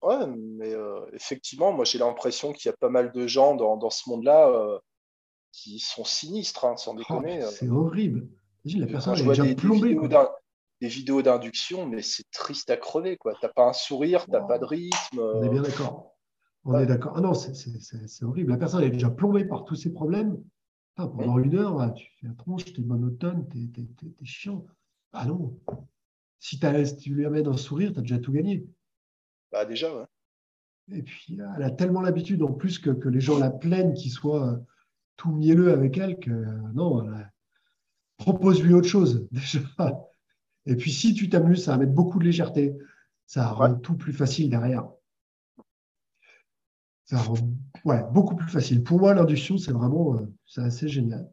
Ouais, 0.02 0.28
mais 0.28 0.74
euh, 0.74 1.02
effectivement, 1.14 1.74
moi 1.74 1.86
j'ai 1.86 1.98
l'impression 1.98 2.54
qu'il 2.54 2.70
y 2.70 2.74
a 2.74 2.78
pas 2.78 2.90
mal 2.90 3.12
de 3.12 3.28
gens 3.28 3.56
dans, 3.56 3.90
ce 3.90 4.10
monde-là 4.10 4.50
euh, 4.50 4.80
qui 5.52 5.80
sont 5.80 6.06
sinistres, 6.06 6.66
hein, 6.66 6.78
sans 6.78 6.94
oh, 6.94 6.98
déconner. 6.98 7.44
Euh. 7.44 7.50
c'est 7.50 7.70
horrible. 7.70 8.28
la 8.66 8.86
personne 8.86 9.16
je 9.16 9.24
vois 9.24 9.34
déjà 9.34 9.44
des, 9.44 9.56
des, 9.56 10.88
vidéos 10.88 11.22
d'induction, 11.22 11.88
mais 11.88 12.02
c'est 12.02 12.30
triste 12.32 12.70
à 12.70 12.78
crever. 12.78 13.18
Tu 13.20 13.30
n'as 13.42 13.50
pas 13.50 13.68
un 13.68 13.74
sourire, 13.74 14.26
tu 14.26 14.32
n'as 14.32 14.42
pas 14.42 14.60
de 14.60 14.66
rythme. 14.66 15.20
On 15.20 15.44
est 15.44 15.50
bien 15.50 15.64
d'accord. 15.64 16.16
On 16.64 16.78
est 16.80 16.86
d'accord. 16.86 17.14
Ah 17.16 17.22
non, 17.22 17.34
c'est 17.34 18.24
horrible. 18.24 18.52
La 18.52 18.58
personne 18.58 18.84
est 18.84 18.90
déjà 18.90 19.10
plombée 19.10 19.46
par 19.46 19.66
tous 19.66 19.76
ces 19.76 19.92
problèmes 19.92 20.38
pendant 21.06 21.38
une 21.38 21.56
heure, 21.56 21.94
tu 21.94 22.08
fais 22.20 22.28
la 22.28 22.34
tronche, 22.34 22.66
tu 22.66 22.82
es 22.82 22.84
monotone, 22.84 23.48
tu 23.52 23.82
es, 23.82 24.26
chiant. 24.26 24.66
Ah 25.14 25.26
non. 25.26 25.60
Si, 26.40 26.60
tu 27.00 27.14
lui 27.14 27.26
amènes 27.26 27.48
un 27.48 27.58
sourire, 27.58 27.94
tu 27.94 28.00
as 28.00 28.02
déjà 28.02 28.18
tout 28.18 28.32
gagné. 28.32 28.66
Bah 29.52 29.66
déjà, 29.66 29.94
ouais. 29.96 30.06
Et 30.92 31.04
puis, 31.04 31.38
elle 31.58 31.64
a 31.64 31.72
tellement 31.72 32.02
l'habitude 32.02 32.42
en 32.44 32.54
plus 32.54 32.80
que, 32.80 32.92
les 33.10 33.20
gens 33.20 33.38
la 33.38 33.50
plaignent 33.50 33.94
qu'il 33.94 34.12
soit 34.12 34.48
euh, 34.48 34.58
tout 35.18 35.32
mielleux 35.32 35.72
avec 35.72 35.98
elle 35.98 36.18
que 36.20 36.32
euh, 36.32 36.58
non, 36.74 37.06
propose-lui 38.18 38.74
autre 38.74 38.88
chose 38.88 39.28
déjà. 39.32 39.60
Et 40.66 40.76
puis, 40.76 40.92
si 40.92 41.14
tu 41.14 41.30
t'amuses, 41.30 41.66
ça 41.66 41.72
va 41.72 41.78
mettre 41.80 41.94
beaucoup 41.94 42.20
de 42.20 42.26
légèreté. 42.26 42.78
Ça 43.26 43.48
rend 43.48 43.76
tout 43.76 43.96
plus 43.96 44.14
facile 44.14 44.50
derrière 44.50 44.88
ouais, 47.86 48.04
beaucoup 48.12 48.36
plus 48.36 48.50
facile. 48.50 48.84
Pour 48.84 49.00
moi, 49.00 49.14
l'induction, 49.14 49.58
c'est 49.58 49.72
vraiment 49.72 50.16
euh, 50.16 50.34
c'est 50.46 50.62
assez 50.62 50.88
génial. 50.88 51.30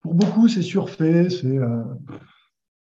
Pour 0.00 0.14
beaucoup, 0.14 0.48
c'est 0.48 0.62
surfait. 0.62 1.30
C'est, 1.30 1.58
euh, 1.58 1.84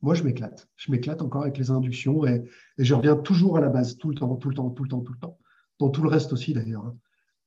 moi, 0.05 0.13
je 0.13 0.21
m'éclate. 0.21 0.69
Je 0.75 0.91
m'éclate 0.91 1.23
encore 1.23 1.41
avec 1.41 1.57
les 1.57 1.71
inductions 1.71 2.27
et, 2.27 2.43
je 2.77 2.93
reviens 2.93 3.15
toujours 3.15 3.57
à 3.57 3.61
la 3.61 3.69
base, 3.69 3.97
tout 3.97 4.09
le 4.09 4.15
temps, 4.15 4.35
tout 4.35 4.49
le 4.49 4.55
temps, 4.55 4.69
tout 4.69 4.83
le 4.83 4.89
temps, 4.89 5.01
tout 5.01 5.13
le 5.13 5.19
temps. 5.19 5.39
Dans 5.79 5.89
tout 5.89 6.03
le 6.03 6.09
reste 6.09 6.31
aussi, 6.31 6.53
d'ailleurs. 6.53 6.85
Hein. 6.85 6.95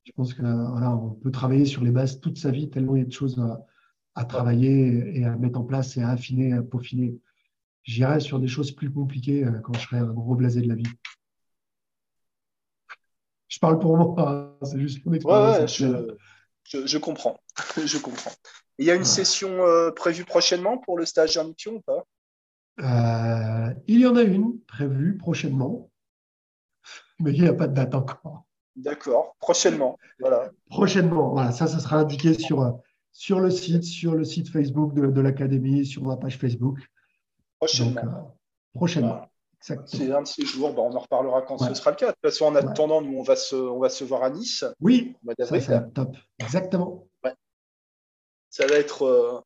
Je 0.03 0.11
pense 0.11 0.35
qu'on 0.35 0.45
on 0.45 1.11
peut 1.11 1.31
travailler 1.31 1.67
sur 1.67 1.85
les 1.85 1.93
bases 1.93 2.21
toute 2.21 2.37
sa 2.37 2.51
vie, 2.51 2.69
tellement 2.69 2.97
il 2.97 2.99
y 2.99 3.03
a 3.03 3.07
de 3.07 3.13
choses 3.13 3.41
à, 4.15 4.25
travailler 4.25 5.21
et 5.21 5.25
à 5.25 5.37
mettre 5.37 5.61
en 5.61 5.63
place 5.63 5.97
et 5.97 6.03
à 6.03 6.09
affiner, 6.09 6.53
à 6.53 6.63
peaufiner. 6.63 7.17
J'irai 7.85 8.19
sur 8.19 8.41
des 8.41 8.49
choses 8.49 8.73
plus 8.73 8.91
compliquées 8.91 9.45
euh, 9.45 9.61
quand 9.61 9.75
je 9.75 9.81
serai 9.81 9.99
un 9.99 10.13
gros 10.13 10.35
blasé 10.35 10.61
de 10.61 10.69
la 10.69 10.75
vie 10.75 10.83
je 13.47 13.59
parle 13.61 13.79
pour 13.79 13.97
moi, 13.97 14.59
c'est 14.63 14.79
juste 14.79 15.05
mon 15.07 15.15
expérience. 15.15 15.79
je, 16.65 16.99
comprends. 16.99 17.41
je 17.83 17.97
comprends. 17.97 18.33
Il 18.79 18.85
y 18.85 18.91
a 18.91 18.95
une 18.95 19.07
session 19.07 19.65
euh, 19.65 19.91
prévue 19.91 20.25
prochainement 20.25 20.77
pour 20.77 20.99
le 20.99 21.07
stage 21.07 21.37
d'induction 21.37 21.77
ou 21.77 21.81
pas? 21.81 22.05
Euh, 22.81 23.75
Il 23.87 24.01
y 24.01 24.07
en 24.07 24.17
a 24.17 24.23
une 24.23 24.61
prévue 24.61 25.17
prochainement, 25.17 25.91
mais 27.21 27.33
il 27.33 27.43
n'y 27.43 27.49
a 27.49 27.55
pas 27.55 27.67
de 27.67 27.75
date 27.75 27.95
encore. 27.95 28.45
D'accord, 28.77 29.35
prochainement. 29.41 29.99
Voilà. 30.21 30.51
Prochainement, 30.71 31.31
voilà. 31.33 31.51
Ça, 31.53 31.67
ça 31.67 31.81
sera 31.81 31.97
indiqué 31.97 32.35
sur, 32.35 32.79
sur 33.13 33.41
le 33.41 33.51
site, 33.51 33.85
sur 33.85 34.15
le 34.15 34.25
site 34.25 34.49
Facebook 34.49 34.95
de, 34.95 35.21
l'Académie, 35.21 35.85
sur 35.85 36.07
la 36.07 36.17
page 36.17 36.39
Facebook. 36.39 36.79
Prochainement. 37.59 38.01
Euh, 38.01 38.75
prochainement. 38.75 39.29
C'est 39.61 40.13
un 40.13 40.23
de 40.23 40.27
ces 40.27 40.47
jours, 40.47 40.79
on 40.79 40.95
en 40.95 41.01
reparlera 41.01 41.43
quand 41.43 41.59
ce 41.59 41.75
sera 41.75 41.91
le 41.91 41.97
cas. 41.97 42.07
De 42.07 42.13
toute 42.13 42.31
façon, 42.31 42.45
en 42.45 42.55
attendant, 42.55 43.03
nous, 43.03 43.19
on 43.19 43.23
va 43.23 43.35
se, 43.35 43.57
on 43.57 43.81
va 43.81 43.89
se 43.89 44.05
voir 44.05 44.23
à 44.23 44.31
Nice. 44.31 44.65
Oui, 44.81 45.17
ça, 45.61 45.81
top. 45.81 46.17
Exactement. 46.39 47.07
Ça 48.51 48.67
va 48.67 48.77
être. 48.77 49.03
Euh, 49.03 49.41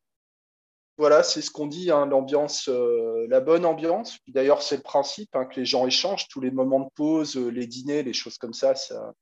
voilà, 0.97 1.23
c'est 1.23 1.41
ce 1.41 1.51
qu'on 1.51 1.67
dit, 1.67 1.91
hein, 1.91 2.05
l'ambiance, 2.05 2.69
euh, 2.69 3.25
la 3.29 3.39
bonne 3.39 3.65
ambiance. 3.65 4.17
D'ailleurs, 4.27 4.61
c'est 4.61 4.77
le 4.77 4.83
principe 4.83 5.35
hein, 5.35 5.45
que 5.45 5.59
les 5.59 5.65
gens 5.65 5.87
échangent 5.87 6.27
tous 6.27 6.41
les 6.41 6.51
moments 6.51 6.81
de 6.81 6.89
pause, 6.95 7.35
euh, 7.37 7.49
les 7.49 7.67
dîners, 7.67 8.03
les 8.03 8.13
choses 8.13 8.37
comme 8.37 8.53
ça. 8.53 8.75
ça 8.75 9.13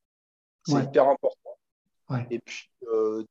c'est 0.66 0.84
hyper 0.84 1.08
important. 1.08 1.38
Et 2.30 2.40
puis, 2.40 2.70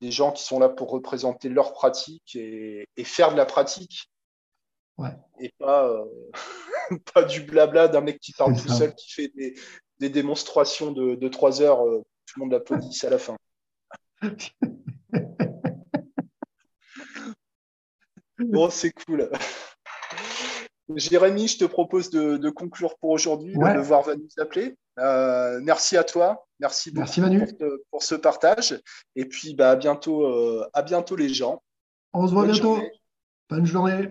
des 0.01 0.11
gens 0.11 0.33
qui 0.33 0.43
sont 0.43 0.59
là 0.59 0.71
pour 0.71 0.91
représenter 0.91 1.51
leur 1.51 1.75
pratique 1.75 2.35
et, 2.35 2.89
et 2.97 3.05
faire 3.05 3.31
de 3.31 3.37
la 3.37 3.45
pratique. 3.45 4.11
Et 5.39 5.53
pas, 5.59 6.03
pas 7.15 7.25
du 7.25 7.43
blabla 7.43 7.89
d'un 7.89 8.01
mec 8.01 8.21
qui 8.21 8.33
parle 8.33 8.57
tout 8.57 8.69
seul, 8.69 8.95
qui 8.95 9.11
fait 9.11 9.33
des, 9.99 10.11
démonstrations 10.11 10.93
de, 10.93 11.15
de 11.15 11.29
3 11.29 11.62
heures, 11.62 11.87
euh, 11.87 12.03
tout 12.27 12.41
le 12.41 12.45
monde 12.45 12.53
l'applaudit 12.53 13.05
à 13.05 13.11
la 13.11 13.19
fin. 13.19 13.37
bon, 18.47 18.71
c'est 18.71 18.93
cool. 18.93 19.31
Jérémy, 20.97 21.49
je 21.49 21.59
te 21.59 21.65
propose 21.65 22.11
de, 22.11 22.51
conclure 22.51 22.97
pour 22.99 23.11
aujourd'hui. 23.11 23.55
Le 23.55 23.75
devoir 23.75 24.03
va 24.03 24.17
nous 24.17 24.29
appeler. 24.39 24.77
Euh, 24.99 25.61
merci 25.62 25.97
à 25.97 26.05
toi. 26.05 26.47
Merci 26.59 26.91
beaucoup 26.91 27.11
Pour, 27.91 28.03
ce 28.03 28.15
partage. 28.15 28.79
Et 29.17 29.25
puis, 29.25 29.55
bah, 29.55 29.71
à, 29.71 29.77
bientôt, 29.77 30.27
euh, 30.27 30.69
à 30.73 30.83
bientôt, 30.83 31.17
les 31.17 31.29
gens. 31.29 31.62
On 32.12 32.27
se 32.27 32.33
voit 32.33 32.47
bientôt. 32.47 32.79
Bonne 33.49 33.67
journée. 33.67 34.09